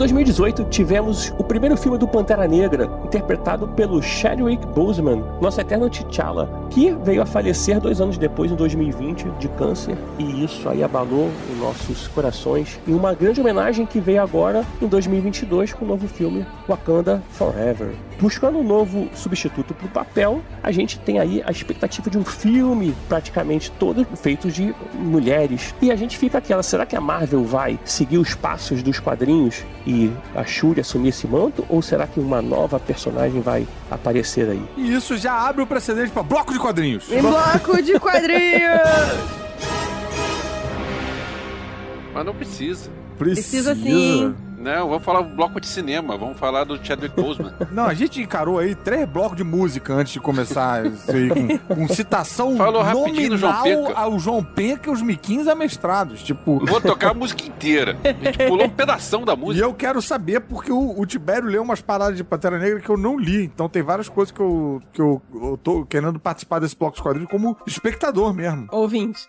2018, 0.00 0.64
tivemos 0.70 1.30
o 1.36 1.44
primeiro 1.44 1.76
filme 1.76 1.98
do 1.98 2.08
Pantera 2.08 2.48
Negra, 2.48 2.90
interpretado 3.04 3.68
pelo 3.68 4.02
Chadwick 4.02 4.66
Boseman, 4.68 5.22
nosso 5.42 5.60
eterno 5.60 5.90
T'Challa. 5.90 6.48
que 6.70 6.90
veio 7.04 7.20
a 7.20 7.26
falecer 7.26 7.78
dois 7.78 8.00
anos 8.00 8.16
depois, 8.16 8.50
em 8.50 8.54
2020, 8.54 9.28
de 9.38 9.46
câncer. 9.48 9.98
E 10.18 10.42
isso 10.42 10.66
aí 10.70 10.82
abalou 10.82 11.28
os 11.52 11.58
nossos 11.58 12.08
corações. 12.08 12.80
E 12.86 12.92
uma 12.92 13.12
grande 13.12 13.42
homenagem 13.42 13.84
que 13.84 14.00
veio 14.00 14.22
agora 14.22 14.64
em 14.80 14.86
2022 14.86 15.74
com 15.74 15.84
o 15.84 15.88
novo 15.88 16.08
filme 16.08 16.46
Wakanda 16.66 17.22
Forever. 17.32 17.90
Buscando 18.20 18.58
um 18.58 18.62
novo 18.62 19.08
substituto 19.14 19.72
para 19.72 19.86
o 19.86 19.88
papel, 19.88 20.42
a 20.62 20.70
gente 20.70 20.98
tem 20.98 21.18
aí 21.18 21.42
a 21.46 21.50
expectativa 21.50 22.10
de 22.10 22.18
um 22.18 22.24
filme 22.24 22.94
praticamente 23.08 23.70
todo 23.72 24.04
feito 24.16 24.50
de 24.50 24.74
mulheres. 24.92 25.74
E 25.80 25.90
a 25.90 25.96
gente 25.96 26.18
fica 26.18 26.36
aquela, 26.38 26.62
será 26.62 26.84
que 26.84 26.94
a 26.94 27.00
Marvel 27.00 27.44
vai 27.44 27.78
seguir 27.84 28.18
os 28.18 28.34
passos 28.34 28.82
dos 28.82 29.00
quadrinhos 29.00 29.64
e 29.86 30.12
a 30.34 30.44
Shuri 30.44 30.80
assumir 30.80 31.08
esse 31.08 31.26
manto? 31.26 31.64
Ou 31.68 31.80
será 31.80 32.06
que 32.06 32.20
uma 32.20 32.42
nova 32.42 32.78
personagem 32.78 33.40
vai 33.40 33.66
aparecer 33.90 34.50
aí? 34.50 34.62
E 34.76 34.94
isso 34.94 35.16
já 35.16 35.32
abre 35.32 35.62
o 35.62 35.66
precedente 35.66 36.10
pra 36.10 36.22
bloco 36.22 36.52
de 36.52 36.58
quadrinhos. 36.58 37.10
Em 37.10 37.22
bloco 37.22 37.82
de 37.82 37.98
quadrinhos! 37.98 38.80
Mas 42.12 42.26
não 42.26 42.34
precisa. 42.34 42.90
Precisa 43.16 43.74
sim. 43.74 44.34
Não, 44.60 44.88
vamos 44.90 45.02
falar 45.02 45.22
bloco 45.22 45.58
de 45.58 45.66
cinema, 45.66 46.18
vamos 46.18 46.38
falar 46.38 46.64
do 46.64 46.76
Chadwick 46.84 47.16
Boseman. 47.16 47.52
Não, 47.72 47.86
a 47.86 47.94
gente 47.94 48.20
encarou 48.20 48.58
aí 48.58 48.74
três 48.74 49.08
blocos 49.08 49.36
de 49.38 49.42
música 49.42 49.94
antes 49.94 50.12
de 50.12 50.20
começar 50.20 50.84
isso 50.84 51.10
aí, 51.10 51.30
com, 51.30 51.74
com 51.76 51.88
citação 51.88 52.56
Falou 52.58 52.82
rapidinho 52.82 53.30
do 53.30 53.38
João 53.38 53.52
nominal 53.54 53.86
Penca. 53.86 53.98
ao 54.00 54.18
João 54.18 54.44
Penca 54.44 54.90
e 54.90 54.92
os 54.92 55.00
miquins 55.00 55.48
amestrados. 55.48 56.22
Tipo, 56.22 56.64
Vou 56.66 56.78
tocar 56.78 57.12
a 57.12 57.14
música 57.14 57.42
inteira. 57.46 57.96
A 58.04 58.08
gente 58.26 58.38
pulou 58.46 58.66
um 58.66 58.70
pedação 58.70 59.24
da 59.24 59.32
E 59.32 59.36
música. 59.36 59.64
eu 59.64 59.72
quero 59.72 60.02
saber 60.02 60.40
porque 60.40 60.70
o, 60.70 61.00
o 61.00 61.06
Tibério 61.06 61.48
leu 61.48 61.62
umas 61.62 61.80
paradas 61.80 62.16
de 62.18 62.22
Pantera 62.24 62.58
Negra 62.58 62.80
que 62.80 62.90
eu 62.90 62.98
não 62.98 63.18
li. 63.18 63.44
Então 63.44 63.66
tem 63.66 63.82
várias 63.82 64.10
coisas 64.10 64.30
que 64.30 64.40
eu, 64.40 64.82
que 64.92 65.00
eu, 65.00 65.22
eu 65.34 65.56
tô 65.62 65.86
querendo 65.86 66.20
participar 66.20 66.58
desse 66.58 66.76
bloco 66.76 66.96
de 66.96 67.02
quadrinhos 67.02 67.30
como 67.30 67.56
espectador 67.66 68.34
mesmo, 68.34 68.66
Ouvinte. 68.70 69.26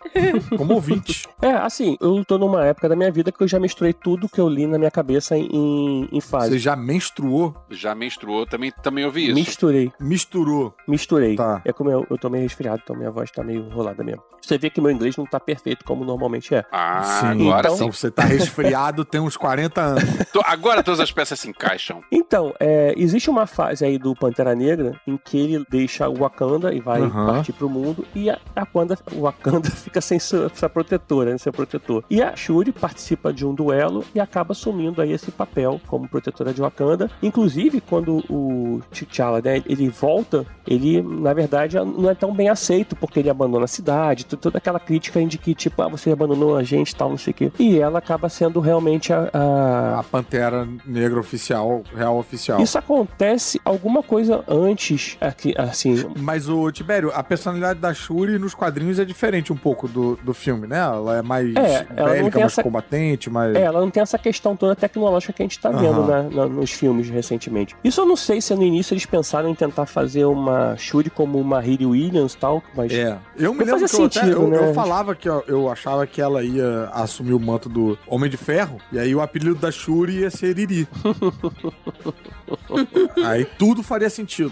como 0.58 0.74
ouvinte. 0.74 1.26
É, 1.42 1.52
assim, 1.54 1.96
eu 2.02 2.26
tô 2.26 2.38
numa 2.38 2.66
época 2.66 2.90
da 2.90 2.96
minha 2.98 3.12
vida 3.12 3.32
que 3.32 3.42
eu 3.42 3.48
já 3.48 3.60
misturei 3.62 3.94
tudo 3.94 4.28
que 4.28 4.42
eu 4.42 4.50
li 4.50 4.68
na 4.68 4.78
minha 4.78 4.92
cabeça 4.92 5.21
em, 5.30 5.48
em, 5.52 6.10
em 6.12 6.22
fase. 6.22 6.50
Você 6.52 6.60
já 6.60 6.76
menstruou, 6.76 7.56
Já 7.70 7.94
menstruou, 7.94 8.46
também, 8.46 8.72
também 8.82 9.06
ouvi 9.06 9.26
isso. 9.26 9.36
Misturei, 9.36 9.92
misturou. 10.00 10.74
misturei. 10.88 11.36
Tá. 11.36 11.62
É 11.66 11.72
como 11.74 11.90
eu, 11.90 12.06
eu 12.10 12.18
tô 12.18 12.30
meio 12.30 12.44
resfriado, 12.44 12.82
então 12.84 12.96
minha 12.96 13.12
voz 13.12 13.30
tá 13.32 13.44
meio 13.44 13.66
enrolada 13.66 14.04
mesmo. 14.04 14.24
Você 14.42 14.58
vê 14.58 14.72
que 14.72 14.82
meu 14.82 14.90
inglês 14.90 15.16
não 15.16 15.26
tá 15.26 15.40
perfeito 15.40 15.86
como 15.86 16.04
normalmente 16.04 16.56
é. 16.56 16.66
Ah, 16.72 17.04
Sim, 17.04 17.48
agora 17.48 17.68
então- 17.68 17.78
sim. 17.78 17.92
Você 17.92 18.10
tá 18.10 18.24
resfriado 18.24 19.06
tem 19.06 19.22
uns 19.22 19.38
40 19.38 19.80
anos. 19.82 20.04
Tô- 20.34 20.42
Agora 20.46 20.82
todas 20.84 21.00
as 21.00 21.12
peças 21.12 21.40
se 21.40 21.48
encaixam. 21.48 22.02
Então, 22.12 22.54
é, 22.60 22.94
existe 22.98 23.30
uma 23.30 23.46
fase 23.46 23.86
aí 23.86 23.98
do 24.00 24.16
Pantera 24.16 24.56
Negra 24.56 25.00
em 25.08 25.16
que 25.18 25.38
ele 25.38 25.64
deixa 25.70 26.10
o 26.10 26.16
Wakanda 26.16 26.74
e 26.74 26.80
vai 26.80 27.02
Aham. 27.02 27.28
partir 27.34 27.54
pro 27.54 27.70
mundo 27.70 28.04
e 28.16 28.30
a, 28.30 28.40
a 28.56 28.62
Wakanda, 28.62 28.98
o 29.14 29.22
Wakanda 29.22 29.70
fica 29.72 30.02
sem 30.02 30.18
sua, 30.20 30.50
sua 30.54 30.68
protetora, 30.70 31.32
né, 31.32 31.38
seu 31.38 31.54
protetor. 31.54 32.04
E 32.10 32.22
a 32.22 32.36
Shuri 32.36 32.72
participa 32.72 33.32
de 33.32 33.46
um 33.46 33.54
duelo 33.54 34.04
e 34.16 34.20
acaba 34.20 34.54
assumindo 34.54 35.02
aí 35.02 35.11
esse 35.12 35.32
papel 35.32 35.80
como 35.88 36.08
protetora 36.08 36.54
de 36.54 36.62
Wakanda. 36.62 37.10
Inclusive, 37.22 37.82
quando 37.82 38.24
o 38.30 38.82
T'Challa, 38.92 39.42
né, 39.42 39.62
ele 39.66 39.90
volta, 39.90 40.46
ele, 40.68 41.02
na 41.02 41.34
verdade, 41.34 41.78
não 41.78 42.10
é 42.10 42.16
tão 42.16 42.34
bem 42.34 42.50
aceito 42.50 42.96
porque 42.96 43.20
ele 43.20 43.30
abandona 43.30 43.66
a 43.66 43.68
cidade, 43.68 44.26
toda 44.26 44.58
aquela 44.58 44.80
crítica 44.80 45.24
de 45.26 45.38
que, 45.38 45.54
tipo, 45.54 45.82
ah, 45.82 45.88
você 45.88 46.12
abandonou 46.12 46.56
a 46.58 46.64
gente 46.64 46.92
e 46.92 46.96
tal, 46.96 47.10
não 47.10 47.18
sei 47.18 47.32
o 47.32 47.34
quê. 47.34 47.52
E 47.60 47.78
ela 47.80 48.00
acaba 48.00 48.30
sendo 48.30 48.60
realmente 48.60 49.12
a- 49.14 49.30
a, 49.34 50.00
A 50.00 50.04
Pantera 50.04 50.68
Negra 50.86 51.20
oficial, 51.20 51.84
real 51.96 52.18
oficial. 52.18 52.60
isso 52.62 52.78
acontece 52.78 53.60
alguma 53.66 54.02
coisa 54.02 54.44
antes, 54.48 55.18
aqui, 55.22 55.54
assim. 55.58 55.96
Mas 56.20 56.48
o 56.50 56.72
Tibério, 56.72 57.12
a 57.14 57.24
personalidade 57.24 57.80
da 57.80 57.94
Shuri 57.94 58.38
nos 58.40 58.54
quadrinhos 58.54 59.00
é 59.00 59.06
diferente 59.06 59.52
um 59.54 59.58
pouco 59.58 59.88
do, 59.88 60.18
do 60.24 60.34
filme, 60.34 60.68
né? 60.68 60.78
Ela 60.80 61.18
é 61.18 61.22
mais 61.22 61.54
É, 61.56 61.84
bélica, 61.84 62.40
mais 62.40 62.54
essa- 62.54 62.64
combatente, 62.64 63.30
mais. 63.30 63.56
É, 63.56 63.62
ela 63.62 63.80
não 63.82 63.90
tem 63.90 64.02
essa 64.02 64.18
questão 64.18 64.56
toda 64.56 64.76
tecnológica 64.76 65.01
que 65.34 65.42
a 65.42 65.46
gente 65.46 65.60
tá 65.60 65.70
vendo 65.70 66.02
Aham. 66.02 66.08
na- 66.08 66.24
na- 66.30 66.46
nos 66.48 66.72
filmes 66.72 67.10
recentemente. 67.10 67.76
Isso 67.84 68.02
eu 68.02 68.06
não 68.06 68.16
sei 68.16 68.42
se 68.42 68.54
no 68.56 68.64
início 68.64 68.94
eles 68.94 69.06
pensaram 69.06 69.50
em 69.50 69.56
tentar 69.56 69.86
fazer 69.86 70.26
uma 70.26 70.76
Shuri 70.78 71.10
como 71.10 71.40
uma 71.40 71.60
Riri 71.60 71.86
Williams 71.86 72.34
e 72.34 72.38
tal, 72.38 72.64
mas. 72.76 72.92
É. 72.92 73.18
Eu 73.38 73.54
me 73.54 73.64
lembro 73.64 73.88
que 73.88 73.96
eu, 73.96 74.06
até, 74.06 74.34
eu, 74.34 74.48
né? 74.48 74.70
eu 74.70 74.74
falava 74.74 75.16
que 75.16 75.30
ó, 75.30 75.42
eu 75.48 75.70
achava 75.70 76.06
que 76.06 76.22
ela 76.22 76.44
ia 76.44 76.90
assumir 76.94 77.34
o 77.34 77.40
manto 77.40 77.70
do 77.70 77.98
Homem 78.08 78.30
de 78.30 78.38
Ferro, 78.38 78.78
e 78.92 79.00
aí 79.00 79.14
o 79.16 79.22
apelido 79.22 79.56
da 79.56 79.72
Shuri 79.72 80.20
ia 80.20 80.30
ser 80.30 80.58
Iriri. 80.58 80.88
aí 83.24 83.46
tudo 83.58 83.84
faria 83.84 84.10
sentido. 84.10 84.52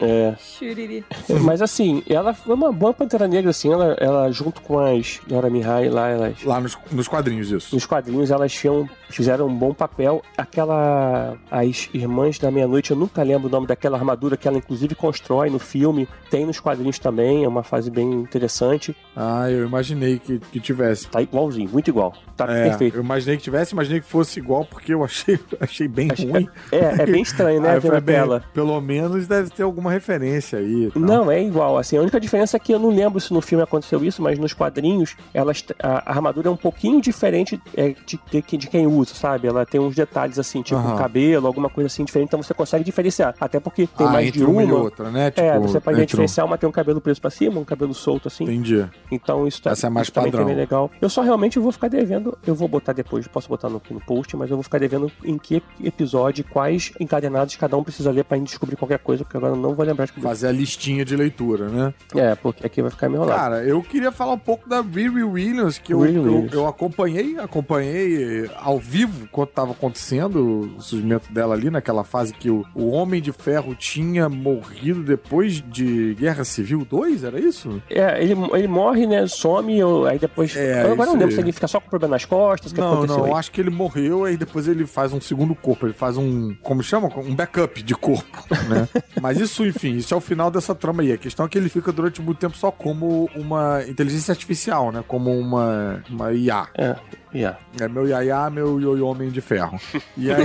É. 0.00 0.34
Churiri. 0.38 1.04
Mas 1.42 1.60
assim, 1.62 2.02
ela 2.08 2.32
foi 2.34 2.54
uma 2.54 2.72
boa 2.72 2.92
Pantera 2.94 3.28
Negra, 3.28 3.50
assim, 3.50 3.72
ela, 3.72 3.96
ela 4.00 4.30
junto 4.32 4.60
com 4.62 4.78
as 4.78 5.20
Dora 5.26 5.50
Mihai 5.50 5.88
lá, 5.88 6.08
elas. 6.08 6.42
Lá 6.42 6.60
nos, 6.60 6.76
nos 6.90 7.06
quadrinhos, 7.08 7.50
isso. 7.50 7.74
Nos 7.74 7.84
quadrinhos 7.86 8.30
elas 8.30 8.52
tinham, 8.52 8.88
fizeram 9.10 9.46
um 9.46 9.54
bom 9.54 9.72
papel. 9.74 10.22
Aquela. 10.36 11.36
As 11.50 11.88
Irmãs 11.92 12.38
da 12.38 12.50
Meia-Noite, 12.50 12.90
eu 12.92 12.96
nunca 12.96 13.22
lembro 13.22 13.48
o 13.48 13.50
nome 13.50 13.66
daquela 13.66 13.96
armadura 13.98 14.36
que 14.36 14.46
ela 14.48 14.58
inclusive 14.58 14.94
constrói 14.94 15.50
no 15.50 15.58
filme. 15.58 16.08
Tem 16.30 16.46
nos 16.46 16.60
quadrinhos 16.60 16.98
também, 16.98 17.44
é 17.44 17.48
uma 17.48 17.62
fase 17.62 17.90
bem 17.90 18.10
interessante. 18.10 18.94
Ah, 19.16 19.50
eu 19.50 19.66
imaginei 19.66 20.18
que, 20.18 20.38
que 20.38 20.60
tivesse. 20.60 21.08
Tá 21.08 21.20
igualzinho, 21.20 21.68
muito 21.70 21.88
igual. 21.88 22.14
Tá 22.36 22.44
É, 22.50 22.68
perfeito. 22.70 22.96
eu 22.96 23.02
imaginei 23.02 23.36
que 23.36 23.42
tivesse, 23.42 23.72
imaginei 23.74 24.00
que 24.00 24.06
fosse 24.06 24.38
igual, 24.38 24.64
porque 24.64 24.94
eu 24.94 25.04
achei, 25.04 25.38
achei 25.60 25.88
bem 25.88 26.08
Acho- 26.10 26.26
ruim. 26.26 26.48
É, 26.72 27.02
é 27.02 27.06
bem 27.06 27.22
estranho, 27.22 27.60
né? 27.60 27.70
Aí 27.72 27.90
na 27.90 28.00
bem, 28.00 28.16
pelo 28.54 28.80
menos 28.80 29.26
deve 29.26 29.50
ter 29.50 29.62
alguma 29.62 29.89
referência 29.90 30.58
aí. 30.58 30.90
Não, 30.94 31.30
é 31.30 31.42
igual. 31.42 31.76
Assim, 31.78 31.96
a 31.96 32.00
única 32.00 32.18
diferença 32.20 32.56
é 32.56 32.60
que 32.60 32.72
eu 32.72 32.78
não 32.78 32.90
lembro 32.90 33.20
se 33.20 33.32
no 33.32 33.40
filme 33.40 33.62
aconteceu 33.62 34.04
isso, 34.04 34.22
mas 34.22 34.38
nos 34.38 34.52
quadrinhos 34.52 35.16
elas, 35.34 35.64
a, 35.82 36.10
armadura 36.10 36.48
é 36.48 36.50
um 36.50 36.56
pouquinho 36.56 37.00
diferente 37.00 37.60
é, 37.76 37.94
de, 38.06 38.18
de- 38.30 38.56
de 38.58 38.66
quem 38.68 38.86
usa, 38.86 39.14
sabe? 39.14 39.48
Ela 39.48 39.64
tem 39.66 39.80
uns 39.80 39.94
detalhes 39.94 40.38
assim, 40.38 40.62
tipo 40.62 40.80
Aham. 40.80 40.96
cabelo, 40.96 41.46
alguma 41.46 41.68
coisa 41.68 41.86
assim 41.86 42.04
diferente, 42.04 42.28
então 42.28 42.42
você 42.42 42.54
consegue 42.54 42.84
diferenciar. 42.84 43.34
Até 43.40 43.58
porque 43.60 43.86
tem 43.86 44.06
ah, 44.06 44.10
mais 44.10 44.26
entre 44.28 44.38
de 44.40 44.44
uma 44.44 44.52
uma. 44.52 44.62
e 44.62 44.72
outra, 44.72 45.10
né? 45.10 45.26
é, 45.36 45.52
Tipo, 45.52 45.68
você 45.68 45.80
pode 45.80 46.00
um- 46.00 46.04
diferenciar, 46.04 46.46
uma 46.46 46.56
tem 46.58 46.68
um 46.68 46.72
cabelo 46.72 47.00
preso 47.00 47.20
pra 47.20 47.30
cima, 47.30 47.60
um 47.60 47.64
cabelo 47.64 47.94
solto 47.94 48.28
assim. 48.28 48.44
Entendi. 48.44 48.84
Então 49.10 49.46
isso, 49.46 49.62
tá, 49.62 49.70
Essa 49.70 49.86
é 49.86 49.90
mais 49.90 50.06
isso 50.06 50.12
também 50.12 50.30
padrão. 50.30 50.46
é 50.46 50.50
bem 50.50 50.56
legal. 50.56 50.90
Eu 51.00 51.08
só 51.08 51.22
realmente 51.22 51.58
vou 51.58 51.72
ficar 51.72 51.88
devendo, 51.88 52.36
eu 52.46 52.54
vou 52.54 52.68
botar 52.68 52.92
depois, 52.92 53.26
posso 53.28 53.48
botar 53.48 53.68
no, 53.68 53.80
no 53.90 54.00
post, 54.00 54.36
mas 54.36 54.50
eu 54.50 54.56
vou 54.56 54.62
ficar 54.62 54.78
devendo 54.78 55.10
em 55.24 55.36
que 55.38 55.62
episódio, 55.82 56.44
quais 56.44 56.92
encadenados 57.00 57.56
cada 57.56 57.76
um 57.76 57.82
precisa 57.82 58.10
ler 58.10 58.24
pra 58.24 58.36
gente 58.36 58.48
descobrir 58.48 58.76
qualquer 58.76 58.98
coisa, 58.98 59.24
porque 59.24 59.36
agora 59.36 59.52
eu 59.52 59.56
não 59.56 59.74
vou 59.80 59.86
lembrar 59.86 60.06
de 60.06 60.12
Fazer 60.20 60.48
a 60.48 60.52
listinha 60.52 61.04
de 61.04 61.16
leitura, 61.16 61.68
né? 61.68 61.94
É, 62.14 62.34
porque 62.34 62.66
aqui 62.66 62.82
vai 62.82 62.90
ficar 62.90 63.08
meio 63.08 63.22
enrolado. 63.22 63.40
Cara, 63.40 63.64
eu 63.64 63.82
queria 63.82 64.12
falar 64.12 64.32
um 64.32 64.38
pouco 64.38 64.68
da 64.68 64.80
Riri 64.82 65.22
Williams, 65.24 65.78
que 65.78 65.92
eu, 65.94 66.04
eu, 66.04 66.46
eu 66.52 66.66
acompanhei, 66.66 67.38
acompanhei 67.38 68.50
ao 68.56 68.78
vivo 68.78 69.28
quando 69.30 69.48
tava 69.48 69.72
acontecendo 69.72 70.74
o 70.76 70.82
surgimento 70.82 71.32
dela 71.32 71.54
ali, 71.54 71.70
naquela 71.70 72.04
fase 72.04 72.32
que 72.34 72.50
o, 72.50 72.64
o 72.74 72.90
Homem 72.90 73.22
de 73.22 73.32
Ferro 73.32 73.74
tinha 73.74 74.28
morrido 74.28 75.02
depois 75.02 75.62
de 75.62 76.14
Guerra 76.18 76.44
Civil 76.44 76.84
2, 76.88 77.24
era 77.24 77.38
isso? 77.40 77.80
É, 77.88 78.22
ele, 78.22 78.34
ele 78.52 78.68
morre, 78.68 79.06
né? 79.06 79.26
Some, 79.26 79.78
eu- 79.78 80.06
aí 80.06 80.18
depois. 80.18 80.54
É, 80.56 80.84
eu 80.84 80.92
agora 80.92 81.06
não 81.06 81.12
lembro 81.14 81.28
aí. 81.28 81.34
se 81.34 81.40
ele 81.40 81.52
fica 81.52 81.68
só 81.68 81.80
com 81.80 81.88
problema 81.88 82.14
nas 82.14 82.24
costas, 82.24 82.72
o 82.72 82.74
que 82.74 82.80
não, 82.80 82.92
aconteceu 82.94 83.16
não, 83.18 83.24
aí. 83.24 83.30
eu 83.30 83.36
acho 83.36 83.50
que 83.50 83.60
ele 83.60 83.70
morreu 83.70 84.28
e 84.28 84.36
depois 84.36 84.68
ele 84.68 84.86
faz 84.86 85.12
um 85.12 85.20
segundo 85.20 85.54
corpo, 85.54 85.86
ele 85.86 85.94
faz 85.94 86.16
um, 86.16 86.54
como 86.62 86.82
chama? 86.82 87.08
Um 87.16 87.34
backup 87.34 87.82
de 87.82 87.94
corpo, 87.94 88.38
né? 88.68 88.88
Mas 89.20 89.38
isso, 89.38 89.64
enfim, 89.70 89.96
isso 89.96 90.12
é 90.12 90.16
o 90.16 90.20
final 90.20 90.50
dessa 90.50 90.74
trama 90.74 91.02
aí. 91.02 91.12
A 91.12 91.16
questão 91.18 91.46
é 91.46 91.48
que 91.48 91.56
ele 91.56 91.68
fica 91.68 91.90
durante 91.90 92.20
muito 92.20 92.38
tempo 92.38 92.56
só 92.56 92.70
como 92.70 93.28
uma 93.34 93.82
inteligência 93.88 94.32
artificial, 94.32 94.92
né? 94.92 95.02
Como 95.08 95.30
uma, 95.38 96.02
uma 96.10 96.32
IA. 96.32 96.68
É, 96.76 96.96
yeah. 97.34 97.58
É 97.80 97.88
meu 97.88 98.06
Yaya, 98.06 98.50
meu 98.50 98.80
Yoyo 98.80 99.06
Homem 99.06 99.30
de 99.30 99.40
Ferro. 99.40 99.80
E 100.16 100.30
aí, 100.30 100.44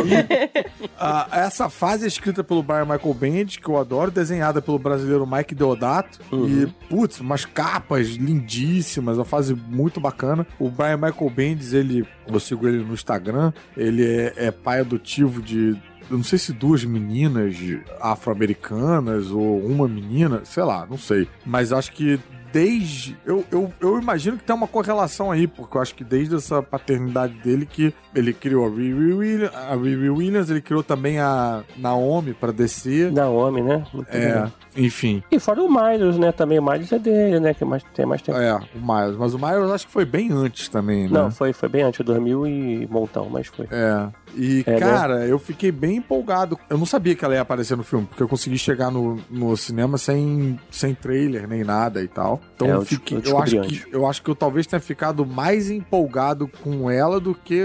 a- 0.97 1.27
essa 1.31 1.69
fase 1.69 2.05
é 2.05 2.07
escrita 2.07 2.43
pelo 2.43 2.63
Brian 2.63 2.85
Michael 2.85 3.13
Bendis, 3.13 3.57
que 3.57 3.67
eu 3.67 3.77
adoro, 3.77 4.09
desenhada 4.11 4.61
pelo 4.61 4.79
brasileiro 4.79 5.25
Mike 5.27 5.53
Deodato. 5.55 6.19
E, 6.31 6.67
putz, 6.89 7.19
umas 7.19 7.43
capas 7.45 8.07
lindíssimas, 8.09 9.17
uma 9.17 9.25
fase 9.25 9.53
muito 9.55 9.99
bacana. 9.99 10.45
O 10.59 10.69
Brian 10.69 10.97
Michael 10.97 11.29
Bendis, 11.29 11.73
ele, 11.73 12.07
eu 12.27 12.39
sigo 12.39 12.67
ele 12.67 12.83
no 12.83 12.93
Instagram, 12.93 13.51
ele 13.75 14.05
é, 14.05 14.33
é 14.37 14.51
pai 14.51 14.79
adotivo 14.81 15.41
de 15.41 15.75
eu 16.09 16.17
não 16.17 16.23
sei 16.23 16.37
se 16.39 16.53
duas 16.53 16.83
meninas 16.83 17.55
afro-americanas 18.01 19.31
ou 19.31 19.59
uma 19.65 19.87
menina, 19.87 20.41
sei 20.43 20.63
lá, 20.63 20.85
não 20.89 20.97
sei. 20.97 21.27
Mas 21.45 21.71
acho 21.71 21.91
que 21.91 22.19
desde. 22.51 23.17
Eu, 23.25 23.43
eu, 23.51 23.71
eu 23.81 23.99
imagino 23.99 24.37
que 24.37 24.43
tem 24.43 24.55
uma 24.55 24.67
correlação 24.67 25.29
aí, 25.31 25.45
porque 25.47 25.75
eu 25.77 25.81
acho 25.81 25.93
que 25.95 26.03
desde 26.03 26.35
essa 26.35 26.61
paternidade 26.63 27.33
dele 27.39 27.65
que 27.65 27.93
ele 28.13 28.33
criou 28.33 28.65
a 28.65 28.69
Riri 28.69 29.13
Williams, 29.13 29.53
a 29.55 29.75
Riri 29.75 30.09
Williams 30.09 30.49
ele 30.49 30.61
criou 30.61 30.81
também 30.81 31.19
a 31.19 31.63
Naomi 31.77 32.33
pra 32.33 32.51
descer. 32.51 33.11
Naomi, 33.11 33.61
né? 33.61 33.85
Muito 33.93 34.09
É. 34.09 34.19
legal. 34.19 34.51
Enfim. 34.75 35.23
E 35.31 35.39
fora 35.39 35.61
o 35.61 35.69
Miles, 35.69 36.17
né? 36.17 36.31
Também 36.31 36.59
o 36.59 36.63
Miles 36.63 36.91
é 36.91 36.99
dele, 36.99 37.39
né? 37.39 37.53
Que 37.53 37.63
mais, 37.65 37.83
tem 37.93 38.05
mais 38.05 38.21
tempo. 38.21 38.37
É, 38.37 38.53
o 38.55 38.59
Miles. 38.75 39.17
Mas 39.17 39.33
o 39.33 39.37
Miles 39.39 39.71
acho 39.71 39.87
que 39.87 39.93
foi 39.93 40.05
bem 40.05 40.31
antes 40.31 40.67
também, 40.69 41.03
né? 41.03 41.09
Não, 41.11 41.31
foi, 41.31 41.53
foi 41.53 41.69
bem 41.69 41.83
antes, 41.83 42.05
2000 42.05 42.47
e 42.47 42.87
montão, 42.87 43.29
mas 43.29 43.47
foi. 43.47 43.67
É. 43.71 44.07
E, 44.35 44.63
É, 44.65 44.71
né? 44.71 44.79
cara, 44.79 45.25
eu 45.25 45.39
fiquei 45.39 45.71
bem 45.71 45.97
empolgado. 45.97 46.59
Eu 46.69 46.77
não 46.77 46.85
sabia 46.85 47.15
que 47.15 47.23
ela 47.23 47.35
ia 47.35 47.41
aparecer 47.41 47.77
no 47.77 47.83
filme, 47.83 48.05
porque 48.05 48.21
eu 48.21 48.27
consegui 48.27 48.57
chegar 48.57 48.91
no, 48.91 49.17
no 49.29 49.55
cinema 49.55 49.97
sem, 49.97 50.59
sem 50.69 50.93
trailer 50.93 51.47
nem 51.47 51.63
nada 51.63 52.03
e 52.03 52.07
tal. 52.07 52.41
Então 52.55 52.67
É, 52.67 52.71
eu, 52.71 52.81
fiquei, 52.81 53.17
eu 53.17 53.21
eu, 53.31 53.37
acho 53.41 53.61
que, 53.61 53.85
eu 53.91 54.05
acho 54.05 54.21
que 54.21 54.29
eu 54.29 54.35
talvez 54.35 54.67
tenha 54.67 54.79
ficado 54.79 55.25
mais 55.25 55.69
empolgado 55.71 56.49
com 56.61 56.89
ela 56.89 57.19
do 57.19 57.33
que 57.33 57.63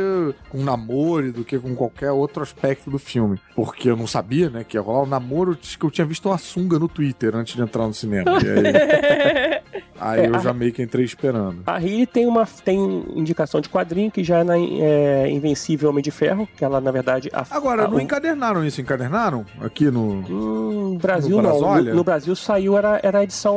com 0.48 0.58
o 0.58 0.64
namoro, 0.64 1.32
do 1.32 1.44
que 1.44 1.58
com 1.58 1.74
qualquer 1.74 2.12
outro 2.12 2.42
aspecto 2.42 2.88
do 2.90 2.98
filme. 2.98 3.40
Porque 3.56 3.90
eu 3.90 3.96
não 3.96 4.06
sabia, 4.06 4.48
né, 4.48 4.64
que 4.64 4.76
ia 4.76 4.80
rolar 4.80 5.02
o 5.02 5.06
namoro, 5.06 5.56
que 5.56 5.84
eu 5.84 5.90
tinha 5.90 6.06
visto 6.06 6.28
uma 6.28 6.38
sunga 6.38 6.78
no 6.78 6.86
Twitter 6.86 6.99
antes 7.34 7.54
de 7.56 7.62
entrar 7.62 7.86
no 7.86 7.94
cinema. 7.94 8.30
Aí, 8.32 9.60
aí 10.00 10.20
É, 10.20 10.28
eu 10.28 10.34
a- 10.36 10.38
já 10.38 10.52
meio 10.52 10.72
que 10.72 10.82
entrei 10.82 11.04
esperando. 11.04 11.62
A 11.66 11.78
Riley 11.78 12.06
tem 12.06 12.26
uma 12.26 12.46
tem 12.64 12.78
indicação 13.14 13.60
de 13.60 13.68
quadrinho 13.68 14.10
que 14.10 14.22
já 14.24 14.38
é 14.38 14.44
na 14.44 14.56
é, 14.58 15.28
Invencível 15.30 15.90
Homem 15.90 16.02
de 16.02 16.10
Ferro, 16.10 16.48
que 16.56 16.64
ela, 16.64 16.80
na 16.80 16.90
verdade. 16.90 17.28
A, 17.32 17.44
Agora, 17.50 17.84
a- 17.84 17.88
não 17.88 18.00
encadernaram 18.00 18.64
isso? 18.64 18.80
Encadernaram? 18.80 19.44
Aqui 19.60 19.90
no. 19.90 20.24
Hum, 20.28 20.98
Brasil 21.00 21.36
No 21.36 21.42
não. 21.42 21.60
No, 21.60 21.94
no 21.96 22.04
Brasil 22.04 22.34
saiu, 22.36 22.76
era, 22.76 23.00
era 23.02 23.18
a 23.20 23.24
edição 23.24 23.54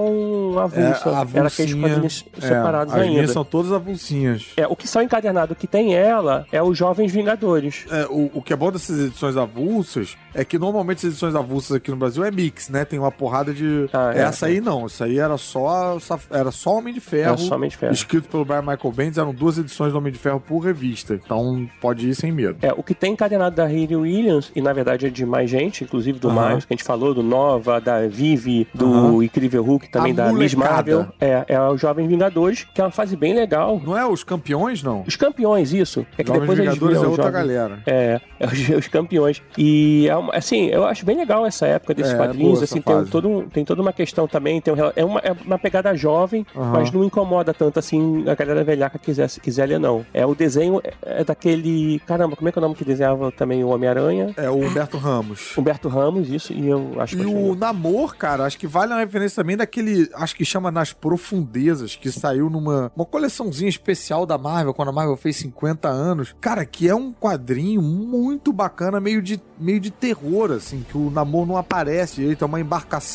avulsa. 0.58 1.10
É, 1.10 1.38
era 1.38 1.48
aqueles 1.48 1.74
quadrinhos 1.74 2.26
é, 2.38 2.42
separados 2.48 2.94
as 2.94 3.00
ainda. 3.02 3.28
são 3.28 3.44
todas 3.44 3.72
avulsinhas. 3.72 4.48
É, 4.58 4.68
o 4.68 4.76
que 4.76 4.88
são 4.88 5.02
encadernado 5.02 5.56
que 5.56 5.68
tem 5.68 5.96
ela 5.96 6.46
é 6.52 6.62
os 6.62 6.78
Jovens 6.78 7.12
Vingadores. 7.12 7.86
É, 7.90 8.06
o, 8.10 8.30
o 8.36 8.42
que 8.42 8.54
é 8.54 8.56
bom 8.56 8.72
dessas 8.72 9.00
edições 9.00 9.38
avulsas 9.38 10.16
é 10.34 10.44
que 10.44 10.58
normalmente 10.58 10.98
as 11.00 11.04
edições 11.06 11.36
avulsas 11.36 11.78
aqui 11.78 11.90
no 11.92 11.98
Brasil 11.98 12.24
é 12.24 12.32
mix, 12.32 12.70
né? 12.70 12.84
Tem 12.86 13.00
uma 13.00 13.12
porrada 13.12 13.33
de. 13.42 13.90
Ah, 13.94 14.12
é, 14.14 14.20
Essa 14.24 14.46
aí 14.48 14.62
não, 14.62 14.86
essa 14.86 15.06
aí 15.06 15.18
era 15.18 15.38
só, 15.38 15.98
era 16.30 16.52
só 16.52 16.78
Homem 16.78 16.94
de 16.94 17.00
Ferro. 17.00 17.30
Era 17.30 17.38
só 17.38 17.56
Homem 17.56 17.70
de 17.70 17.78
Ferro. 17.78 17.94
Escrito 17.94 18.28
pelo 18.30 18.44
Brian 18.46 18.62
Michael 18.62 18.92
Bendis, 18.94 19.18
eram 19.18 19.34
duas 19.34 19.58
edições 19.58 19.92
do 19.92 19.98
Homem 19.98 20.12
de 20.14 20.20
Ferro 20.20 20.40
por 20.40 20.60
revista. 20.60 21.16
Então 21.16 21.68
pode 21.82 22.08
ir 22.08 22.14
sem 22.16 22.32
medo. 22.32 22.58
É, 22.62 22.72
o 22.74 22.84
que 22.84 22.94
tem 22.94 23.14
encadenado 23.14 23.56
da 23.56 23.64
Hayley 23.66 23.96
Williams, 23.96 24.52
e 24.56 24.62
na 24.62 24.74
verdade 24.74 25.08
é 25.08 25.10
de 25.10 25.26
mais 25.26 25.50
gente, 25.50 25.84
inclusive 25.84 26.20
do 26.20 26.30
Aham. 26.30 26.50
Miles, 26.50 26.66
que 26.66 26.74
a 26.74 26.76
gente 26.76 26.86
falou, 26.86 27.14
do 27.14 27.24
Nova, 27.24 27.80
da 27.80 28.06
Vivi, 28.08 28.68
do 28.74 28.86
Aham. 28.94 29.24
Incrível 29.24 29.64
Hulk, 29.64 29.90
também 29.90 30.12
A 30.12 30.16
da 30.16 30.34
Miss. 30.34 30.54
Marvel. 30.54 31.08
É, 31.20 31.46
é 31.48 31.60
o 31.62 31.78
Jovem 31.78 32.08
Vingadores, 32.08 32.66
que 32.74 32.82
é 32.82 32.84
uma 32.84 32.92
fase 32.92 33.16
bem 33.16 33.34
legal. 33.34 33.82
Não 33.84 33.98
é 33.98 34.06
os 34.06 34.24
campeões, 34.24 34.84
não? 34.84 35.04
Os 35.08 35.16
campeões, 35.16 35.72
isso. 35.74 36.06
É 36.18 36.24
que 36.24 36.28
Jovens 36.28 36.42
depois 36.42 36.60
eles 36.60 36.74
Vingadores 36.74 36.98
viram 36.98 37.10
é 37.10 37.12
outra 37.12 37.32
galera. 37.32 37.80
É, 37.86 38.22
é 38.40 38.46
os, 38.46 38.70
os 38.78 38.88
campeões. 38.88 39.42
E, 39.58 40.08
é 40.10 40.16
uma- 40.16 40.34
assim, 40.36 40.68
eu 40.68 40.86
acho 40.86 41.06
bem 41.06 41.16
legal 41.18 41.46
essa 41.46 41.66
época 41.66 41.94
desses 41.94 42.14
É, 42.14 42.18
quadrinhos. 42.18 42.54
boa 42.54 42.64
Assim, 42.64 42.82
tem, 42.82 42.94
fase. 42.96 43.10
Todo, 43.24 43.50
tem 43.50 43.64
toda 43.66 43.82
uma 43.82 43.94
questão 43.94 44.28
também. 44.28 44.60
Tem 44.62 44.74
um 44.74 44.78
é, 44.96 45.04
uma, 45.06 45.20
é 45.22 45.32
uma 45.32 45.58
pegada 45.58 45.96
jovem, 45.96 46.46
Aham. 46.56 46.72
mas 46.74 46.92
não 46.92 47.04
incomoda 47.04 47.54
tanto 47.54 47.80
assim 47.80 48.24
a 48.28 48.36
galera 48.36 48.64
velhaca 48.64 49.00
quiser, 49.00 49.30
quiser 49.30 49.68
ler, 49.68 49.80
não. 49.80 50.06
É 50.14 50.26
o 50.26 50.36
desenho 50.36 50.82
é- 50.84 51.22
é 51.22 51.24
daquele. 51.24 52.00
Caramba, 52.06 52.36
como 52.36 52.50
é 52.50 52.52
que 52.52 52.58
é 52.60 52.62
o 52.62 52.64
nome 52.64 52.76
que 52.76 52.84
desenhava 52.86 53.32
também 53.32 53.64
o 53.64 53.70
Homem-Aranha? 53.70 54.34
É 54.38 54.50
o 54.50 54.56
Humberto 54.56 54.98
Ramos. 54.98 55.58
Humberto 55.58 55.88
Ramos, 55.88 56.30
isso, 56.30 56.54
e 56.54 56.68
eu 56.68 56.94
acho 57.00 57.18
E 57.18 57.26
o 57.26 57.56
Namor, 57.56 58.16
cara, 58.16 58.46
acho 58.46 58.58
que 58.58 58.68
vale 58.68 58.92
uma 58.94 59.00
referência 59.00 59.42
também 59.42 59.56
daquele, 59.56 60.10
acho 60.16 60.36
que 60.36 60.44
chama 60.46 60.72
Nas 60.72 60.92
Profundezas, 60.94 61.96
que 61.96 62.12
saiu 62.12 62.50
numa 62.50 62.92
uma 62.96 63.06
coleçãozinha 63.06 63.70
especial 63.70 64.26
da 64.26 64.38
Marvel, 64.38 64.74
quando 64.74 64.90
a 64.90 64.92
Marvel 64.92 65.16
fez 65.16 65.38
50 65.38 65.88
anos. 65.88 66.36
Cara, 66.42 66.66
que 66.66 66.88
é 66.90 66.96
um 66.96 67.12
quadrinho 67.14 67.82
muito 67.82 68.52
bacana, 68.52 69.00
meio 69.00 69.22
de, 69.22 69.40
meio 69.60 69.80
de 69.80 69.92
terror, 69.92 70.52
assim, 70.52 70.84
que 70.88 70.98
o 70.98 71.10
Namor 71.10 71.46
não 71.46 71.58
aparece 71.58 72.16
direito, 72.16 72.44
é 72.44 72.48
uma 72.48 72.60
embarcação. 72.60 73.13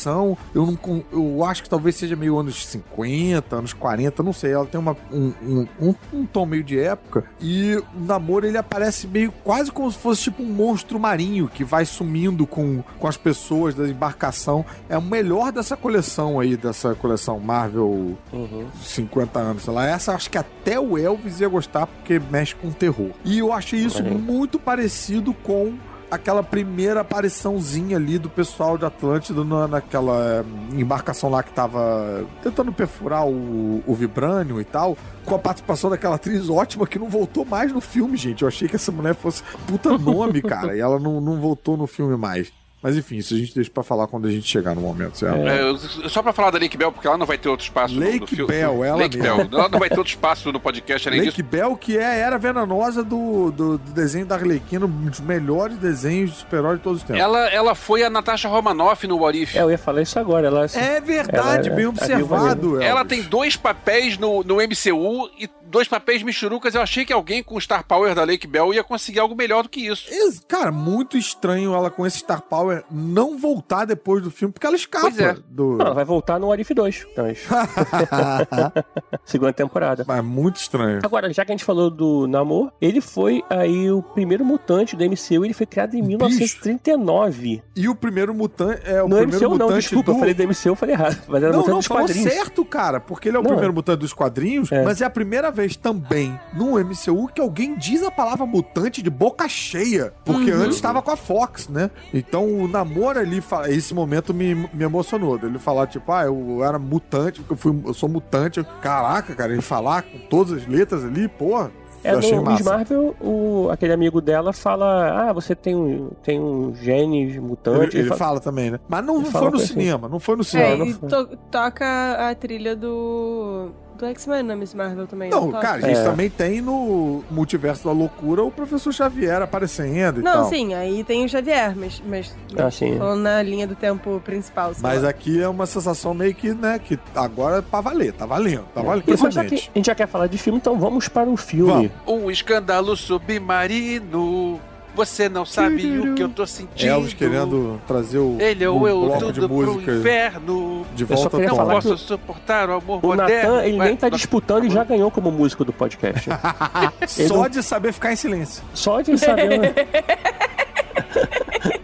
Eu, 0.53 0.65
não, 0.65 1.03
eu 1.11 1.43
acho 1.43 1.63
que 1.63 1.69
talvez 1.69 1.95
seja 1.95 2.15
meio 2.15 2.37
anos 2.37 2.65
50, 2.65 3.55
anos 3.55 3.73
40, 3.73 4.23
não 4.23 4.33
sei. 4.33 4.53
Ela 4.53 4.65
tem 4.65 4.79
uma, 4.79 4.95
um, 5.11 5.33
um, 5.79 5.95
um, 6.13 6.25
tom 6.25 6.45
meio 6.45 6.63
de 6.63 6.79
época. 6.79 7.25
E 7.39 7.75
o 7.75 8.05
Namor, 8.05 8.43
ele 8.43 8.57
aparece 8.57 9.07
meio 9.07 9.31
quase 9.43 9.71
como 9.71 9.91
se 9.91 9.97
fosse 9.97 10.23
tipo 10.23 10.43
um 10.43 10.51
monstro 10.51 10.99
marinho 10.99 11.47
que 11.47 11.63
vai 11.63 11.85
sumindo 11.85 12.45
com, 12.47 12.83
com 12.97 13.07
as 13.07 13.17
pessoas 13.17 13.75
da 13.75 13.87
embarcação. 13.87 14.65
É 14.87 14.97
o 14.97 15.01
melhor 15.01 15.51
dessa 15.51 15.75
coleção 15.75 16.39
aí, 16.39 16.55
dessa 16.55 16.95
coleção 16.95 17.39
Marvel 17.39 18.17
Uhum. 18.31 18.67
50 18.81 19.39
anos, 19.39 19.63
sei 19.63 19.73
lá. 19.73 19.87
Essa 19.87 20.13
acho 20.13 20.29
que 20.29 20.37
até 20.37 20.79
o 20.79 20.97
Elvis 20.97 21.39
ia 21.39 21.47
gostar 21.47 21.87
porque 21.87 22.19
mexe 22.19 22.55
com 22.55 22.71
terror. 22.71 23.11
E 23.23 23.39
eu 23.39 23.51
achei 23.51 23.79
isso 23.79 24.01
aí. 24.03 24.09
muito 24.09 24.59
parecido 24.59 25.33
com 25.33 25.73
aquela 26.09 26.43
primeira 26.43 27.01
apariçãozinha 27.01 27.97
ali 27.97 28.17
do 28.17 28.29
pessoal 28.29 28.77
de 28.77 28.85
Atlântida 28.85 29.43
na, 29.43 29.67
naquela 29.67 30.43
eh, 30.43 30.79
embarcação 30.79 31.29
lá 31.29 31.43
que 31.43 31.51
tava 31.51 32.25
tentando 32.41 32.71
perfurar 32.71 33.27
o, 33.27 33.83
o 33.85 33.93
Vibranium 33.93 34.59
e 34.59 34.65
tal, 34.65 34.97
com 35.25 35.35
a 35.35 35.39
participação 35.39 35.89
daquela 35.89 36.15
atriz 36.15 36.49
ótima 36.49 36.87
que 36.87 36.97
não 36.97 37.09
voltou 37.09 37.45
mais 37.45 37.71
no 37.71 37.81
filme, 37.81 38.17
gente. 38.17 38.41
Eu 38.41 38.47
achei 38.47 38.67
que 38.67 38.75
essa 38.75 38.91
mulher 38.91 39.15
fosse 39.15 39.43
puta 39.67 39.97
nome, 39.97 40.41
cara, 40.43 40.75
e 40.75 40.79
ela 40.79 40.99
não, 40.99 41.21
não 41.21 41.39
voltou 41.39 41.77
no 41.77 41.87
filme 41.87 42.17
mais. 42.17 42.51
Mas 42.81 42.95
enfim, 42.95 43.17
isso 43.17 43.33
a 43.33 43.37
gente 43.37 43.53
deixa 43.53 43.69
pra 43.69 43.83
falar 43.83 44.07
quando 44.07 44.27
a 44.27 44.31
gente 44.31 44.47
chegar 44.47 44.73
no 44.73 44.79
momento, 44.81 45.17
certo? 45.17 45.37
É, 45.47 45.61
eu- 45.61 45.77
só 46.09 46.23
pra 46.23 46.31
falar 46.31 46.49
da 46.51 46.57
Lake 46.59 46.77
Bell, 46.77 46.91
porque 46.93 47.07
ela 47.07 47.17
não 47.17 47.25
vai 47.25 47.37
ter 47.37 47.49
outro 47.49 47.65
espaço 47.65 47.93
no- 47.93 47.99
no, 47.99 48.05
Lake 48.09 48.35
filme. 48.35 48.47
Bell, 48.53 48.83
ela 48.85 48.97
Lake 48.97 49.17
mesmo. 49.17 49.35
Bell. 49.49 49.59
Ela 49.59 49.69
não 49.69 49.79
vai 49.79 49.89
ter 49.89 49.97
outro 49.97 50.11
espaço 50.13 50.49
no 50.53 50.59
podcast 50.61 51.07
além 51.09 51.19
Lake 51.21 51.31
disso. 51.31 51.43
Bell, 51.49 51.75
que 51.75 51.97
é 51.97 52.05
a 52.05 52.13
era 52.13 52.37
venenosa 52.37 53.03
do, 53.03 53.51
do, 53.51 53.77
do 53.77 53.91
desenho 53.91 54.25
da 54.25 54.35
Arlequina, 54.35 54.85
um 54.85 55.05
dos 55.09 55.19
melhores 55.19 55.77
desenhos 55.77 56.31
de 56.31 56.37
super-herói 56.37 56.77
de 56.77 56.81
todos 56.83 57.01
os 57.01 57.05
tempos. 57.07 57.21
Ela, 57.21 57.49
ela 57.49 57.75
foi 57.75 58.01
a 58.03 58.09
Natasha 58.09 58.47
Romanoff 58.47 59.05
no 59.07 59.17
What 59.17 59.41
If. 59.41 59.55
É, 59.57 59.61
eu 59.61 59.69
ia 59.71 59.77
falar 59.77 60.01
isso 60.01 60.17
agora. 60.17 60.47
Ela, 60.47 60.65
É 60.73 61.01
verdade, 61.01 61.67
Ela 61.67 61.73
é 61.73 61.75
bem 61.75 61.85
a 61.85 61.89
observado. 61.89 62.75
Elvis. 62.75 62.87
Ela 62.87 63.03
tem 63.03 63.21
dois 63.23 63.57
papéis 63.57 64.17
no, 64.17 64.41
no 64.43 64.55
MCU 64.61 65.29
e 65.37 65.49
dois 65.69 65.87
papéis 65.87 66.23
michurucas. 66.23 66.73
Eu 66.75 66.81
achei 66.81 67.05
que 67.05 67.13
alguém 67.13 67.43
com 67.43 67.55
o 67.55 67.61
Star 67.61 67.83
Power 67.85 68.13
da 68.15 68.23
Lake 68.23 68.47
Bell 68.47 68.73
ia 68.73 68.83
conseguir 68.83 69.19
algo 69.19 69.35
melhor 69.35 69.63
do 69.63 69.69
que 69.69 69.85
isso. 69.87 70.09
Cara, 70.47 70.71
muito 70.71 71.17
estranho 71.17 71.73
ela 71.73 71.89
com 71.89 72.05
esse 72.05 72.19
Star 72.19 72.41
Power 72.41 72.83
não 72.91 73.37
voltar 73.37 73.85
depois 73.85 74.21
do 74.23 74.31
filme, 74.31 74.51
porque 74.51 74.65
ela 74.65 74.75
escapa 74.75 75.05
Pois 75.09 75.19
é. 75.19 75.35
do. 75.49 75.77
Não, 75.77 75.85
ela 75.85 75.93
vai 75.95 76.05
voltar 76.05 76.39
no 76.39 76.47
What 76.47 76.61
If 76.61 76.71
2. 76.71 77.07
Mas... 77.17 77.39
Segunda 79.25 79.53
temporada. 79.53 80.03
Mas 80.07 80.23
muito 80.23 80.57
estranho. 80.57 80.99
Agora, 81.03 81.31
já 81.31 81.45
que 81.45 81.51
a 81.51 81.55
gente 81.55 81.65
falou 81.65 81.89
do 81.89 82.27
Namor, 82.27 82.71
ele 82.81 83.01
foi 83.01 83.43
aí 83.49 83.91
o 83.91 84.01
primeiro 84.01 84.43
mutante 84.43 84.95
do 84.95 85.03
MCU, 85.05 85.45
ele 85.45 85.53
foi 85.53 85.65
criado 85.65 85.95
em 85.95 86.01
1939. 86.01 87.61
E 87.75 87.87
o 87.87 87.95
primeiro 87.95 88.33
mutante. 88.33 88.81
É 88.85 89.03
o 89.03 89.07
no 89.07 89.17
primeiro 89.17 89.45
MCU 89.45 89.57
não, 89.57 89.67
mutante 89.67 89.81
desculpa, 89.81 90.11
do... 90.11 90.15
eu 90.15 90.19
falei 90.19 90.33
do 90.33 90.43
MCU, 90.43 90.55
eu 90.69 90.75
falei 90.75 90.95
errado. 90.95 91.17
Mas 91.27 91.43
era 91.43 91.51
Não, 91.51 91.59
mutante 91.59 91.69
não, 91.71 91.77
dos 91.79 91.87
quadrinhos. 91.87 92.33
certo, 92.33 92.65
cara, 92.65 92.99
porque 92.99 93.29
ele 93.29 93.37
é 93.37 93.39
o 93.39 93.43
Não, 93.43 93.49
primeiro 93.51 93.73
mutante 93.73 93.99
dos 93.99 94.13
quadrinhos, 94.13 94.71
É. 94.71 94.83
mas 94.83 95.01
é 95.01 95.05
a 95.05 95.09
primeira 95.09 95.51
vez 95.51 95.58
também 95.75 96.39
no 96.53 96.79
MCU 96.79 97.27
que 97.33 97.41
alguém 97.41 97.75
diz 97.77 98.03
a 98.03 98.11
palavra 98.11 98.45
mutante 98.45 99.01
de 99.01 99.09
boca 99.09 99.47
cheia, 99.47 100.13
porque 100.25 100.51
Uhum. 100.51 100.61
antes 100.63 100.75
estava 100.75 101.01
com 101.01 101.11
a 101.11 101.17
Fox, 101.17 101.67
né? 101.67 101.89
Então 102.13 102.45
o 102.45 102.67
namoro 102.67 103.19
ali, 103.19 103.41
fa- 103.41 103.69
esse 103.69 103.93
momento 103.93 104.33
me, 104.33 104.53
me 104.55 104.83
emocionou, 104.83 105.37
dele 105.37 105.59
falar 105.59 105.87
tipo, 105.87 106.11
ah, 106.11 106.23
eu 106.25 106.63
era 106.63 106.77
mutante, 106.79 107.41
eu, 107.49 107.55
fui, 107.57 107.77
eu 107.85 107.93
sou 107.93 108.07
mutante, 108.09 108.63
caraca, 108.81 109.35
cara, 109.35 109.51
ele 109.53 109.61
falar 109.61 110.03
com 110.03 110.17
todas 110.29 110.53
as 110.53 110.67
letras 110.67 111.03
ali, 111.03 111.27
porra, 111.27 111.71
É, 112.01 112.13
eu 112.13 112.19
achei 112.19 112.35
no 112.39 112.49
Miss. 112.49 112.61
Marvel, 112.61 113.13
o, 113.19 113.67
aquele 113.69 113.91
amigo 113.91 114.21
dela 114.21 114.53
fala: 114.53 115.29
Ah, 115.29 115.33
você 115.33 115.53
tem 115.53 115.75
um, 115.75 116.11
tem 116.23 116.39
um 116.39 116.73
gene 116.73 117.37
mutante. 117.41 117.97
Ele, 117.97 118.07
ele 118.07 118.15
fala 118.15 118.39
também, 118.39 118.71
né? 118.71 118.79
Mas 118.87 119.03
não, 119.05 119.15
Ele 119.15 119.25
não 119.25 119.31
fala 119.31 119.45
foi 119.49 119.51
no 119.57 119.57
assim. 119.63 119.73
cinema, 119.73 120.07
não 120.07 120.17
foi 120.17 120.35
no 120.37 120.41
É, 120.41 120.45
cinema. 120.45 120.77
não 120.77 120.85
e 120.85 120.93
foi. 120.93 121.09
to- 121.09 121.37
toca 121.51 122.29
a 122.29 122.33
trilha 122.35 122.73
do. 122.73 123.69
Do 123.99 124.05
X-Men 124.05 124.43
na 124.43 124.55
Miss 124.55 124.73
Marvel 124.73 125.05
também. 125.05 125.29
Não, 125.29 125.47
toca? 125.51 125.59
cara, 125.59 125.77
a 125.77 125.81
gente 125.89 125.99
É. 125.99 126.03
também 126.03 126.29
tem 126.29 126.61
no 126.61 127.21
Multiverso 127.29 127.83
da 127.83 127.91
Loucura 127.91 128.41
o 128.43 128.49
Professor 128.49 128.93
Xavier 128.93 129.41
aparecendo 129.41 130.21
e 130.21 130.23
Não, 130.23 130.31
tal. 130.33 130.45
sim, 130.49 130.73
aí 130.73 131.03
tem 131.03 131.25
o 131.25 131.27
Xavier, 131.29 131.75
mas. 131.75 132.01
mas 132.07 132.33
Ah, 132.57 132.71
sim. 132.71 132.97
Falando 132.97 133.21
na 133.23 133.43
linha 133.43 133.67
do 133.67 133.75
tempo 133.75 134.21
principal. 134.23 134.71
Mas 134.81 135.03
lá. 135.03 135.09
aqui 135.09 135.41
é 135.41 135.47
uma 135.49 135.65
sensação 135.65 136.13
meio 136.13 136.33
que, 136.33 136.53
né, 136.53 136.79
que 136.79 136.97
agora 137.13 137.57
é 137.57 137.61
pra 137.61 137.81
valer, 137.81 138.13
tá 138.13 138.25
valendo, 138.25 138.63
tá 138.73 138.81
valendo. 138.81 139.03
Mas 139.05 139.19
já 139.19 139.27
que 139.43 139.49
Precedente. 139.49 139.71
a 139.75 139.77
gente 139.77 139.85
já 139.87 139.95
quer 139.95 140.07
falar 140.07 140.27
de 140.27 140.37
filme, 140.37 140.57
então 140.59 140.79
vamos 140.79 141.09
para 141.09 141.29
o 141.29 141.35
filme. 141.35 141.91
Vamos. 142.05 142.23
Um 142.25 142.31
escândalo 142.31 142.95
submarino. 142.95 144.59
Você 144.99 145.29
não 145.29 145.45
sabe 145.45 145.97
o 145.97 146.13
que 146.13 146.21
eu 146.21 146.27
tô 146.27 146.45
sentindo. 146.45 146.89
Elvis 146.89 147.13
querendo 147.13 147.79
trazer 147.87 148.17
o, 148.17 148.35
Ele 148.37 148.67
o 148.67 148.75
ou 148.75 148.87
eu, 148.87 148.99
bloco 149.05 149.27
de 149.27 149.33
tudo 149.39 149.47
pro 149.47 149.55
música 149.73 149.95
inferno. 149.95 150.85
de 150.93 151.03
Eu 151.03 151.07
só 151.07 151.15
volta 151.15 151.37
queria 151.37 151.51
ao 151.51 151.57
Não 151.57 151.67
posso 151.69 151.97
suportar 151.97 152.69
o 152.69 152.73
amor 152.73 152.99
O 153.01 153.07
moderno. 153.07 153.53
Natan, 153.55 153.63
ele 153.65 153.77
Ué, 153.77 153.85
nem 153.85 153.95
tá 153.95 154.09
disputando 154.09 154.65
e 154.65 154.69
já 154.69 154.83
ganhou 154.83 155.09
como 155.09 155.31
músico 155.31 155.63
do 155.63 155.71
podcast. 155.71 156.29
Só 157.07 157.43
não- 157.43 157.49
de 157.49 157.63
saber 157.63 157.93
ficar 157.93 158.11
em 158.11 158.17
silêncio. 158.17 158.61
Só 158.73 158.99
de 158.99 159.17
saber. 159.17 159.73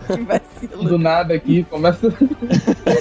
Que 0.07 0.21
vacilo. 0.21 0.83
Do 0.83 0.97
nada 0.99 1.33
aqui, 1.33 1.63
começa. 1.63 2.13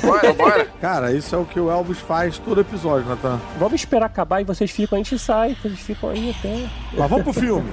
Bora, 0.02 0.32
bora. 0.32 0.66
Cara, 0.80 1.12
isso 1.12 1.34
é 1.34 1.38
o 1.38 1.44
que 1.44 1.60
o 1.60 1.70
Elvis 1.70 1.98
faz 1.98 2.38
todo 2.38 2.60
episódio, 2.62 3.06
Natan. 3.08 3.38
Vamos 3.58 3.74
esperar 3.74 4.06
acabar 4.06 4.40
e 4.40 4.44
vocês 4.44 4.70
ficam, 4.70 4.96
a 4.98 5.02
gente 5.02 5.18
sai, 5.18 5.54
vocês 5.60 5.78
ficam 5.80 6.08
aí 6.10 6.34
até. 6.38 6.66
Mas 6.96 7.10
vamos 7.10 7.24
pro 7.24 7.32
filme. 7.34 7.68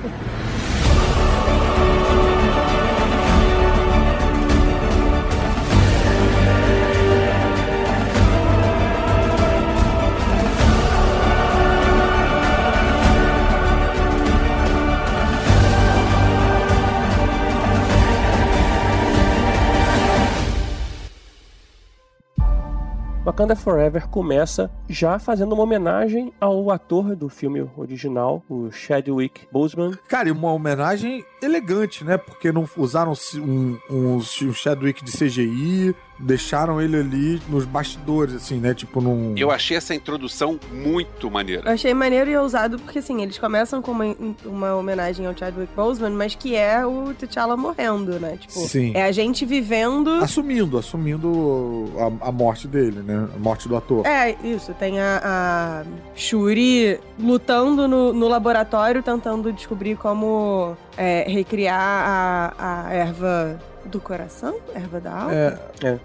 Wakanda 23.23 23.55
Forever 23.55 24.07
começa 24.07 24.71
já 24.89 25.19
fazendo 25.19 25.53
uma 25.53 25.61
homenagem 25.61 26.33
ao 26.41 26.71
ator 26.71 27.15
do 27.15 27.29
filme 27.29 27.61
original, 27.77 28.43
o 28.49 28.71
Chadwick 28.71 29.47
Boseman. 29.51 29.91
Cara, 30.07 30.29
e 30.29 30.31
uma 30.31 30.51
homenagem 30.51 31.23
elegante, 31.39 32.03
né? 32.03 32.17
Porque 32.17 32.51
não 32.51 32.67
usaram 32.75 33.13
um, 33.35 33.77
um, 33.91 34.15
um 34.17 34.53
Chadwick 34.53 35.05
de 35.05 35.11
CGI, 35.11 35.95
deixaram 36.21 36.81
ele 36.81 36.97
ali 36.97 37.41
nos 37.49 37.65
bastidores, 37.65 38.35
assim, 38.35 38.59
né? 38.59 38.73
Tipo 38.73 39.01
num. 39.01 39.33
Eu 39.37 39.51
achei 39.51 39.75
essa 39.75 39.93
introdução 39.93 40.59
muito 40.71 41.29
maneira. 41.29 41.63
Eu 41.69 41.73
achei 41.73 41.93
maneiro 41.93 42.29
e 42.29 42.37
ousado, 42.37 42.77
porque 42.79 42.99
assim, 42.99 43.21
eles 43.21 43.37
começam 43.37 43.81
com 43.81 43.91
uma, 43.91 44.15
uma 44.45 44.75
homenagem 44.75 45.25
ao 45.25 45.35
Chadwick 45.35 45.73
Boseman, 45.75 46.11
mas 46.11 46.35
que 46.35 46.55
é 46.55 46.85
o 46.85 47.13
T'Challa 47.13 47.57
morrendo, 47.57 48.19
né? 48.19 48.37
Tipo, 48.39 48.53
Sim. 48.53 48.91
é 48.95 49.03
a 49.03 49.11
gente 49.11 49.45
vivendo. 49.45 50.09
Assumindo, 50.21 50.77
assumindo 50.77 51.91
a, 51.97 52.29
a 52.29 52.31
morte 52.31 52.67
dele, 52.67 53.01
né? 53.01 53.27
A 53.35 53.39
morte 53.39 53.67
do 53.67 53.75
ator. 53.75 54.05
É, 54.05 54.35
isso. 54.43 54.73
Tem 54.73 54.99
a, 54.99 55.21
a 55.23 55.83
Shuri 56.15 56.99
lutando 57.19 57.87
no, 57.87 58.13
no 58.13 58.27
laboratório, 58.27 59.01
tentando 59.01 59.51
descobrir 59.51 59.95
como 59.97 60.75
é, 60.97 61.25
recriar 61.27 61.79
a, 61.79 62.85
a 62.87 62.93
erva 62.93 63.59
do 63.85 63.99
coração? 63.99 64.55
Erva 64.73 64.99
da 64.99 65.11
alma? 65.11 65.33
É. 65.33 65.59
É. 65.83 65.99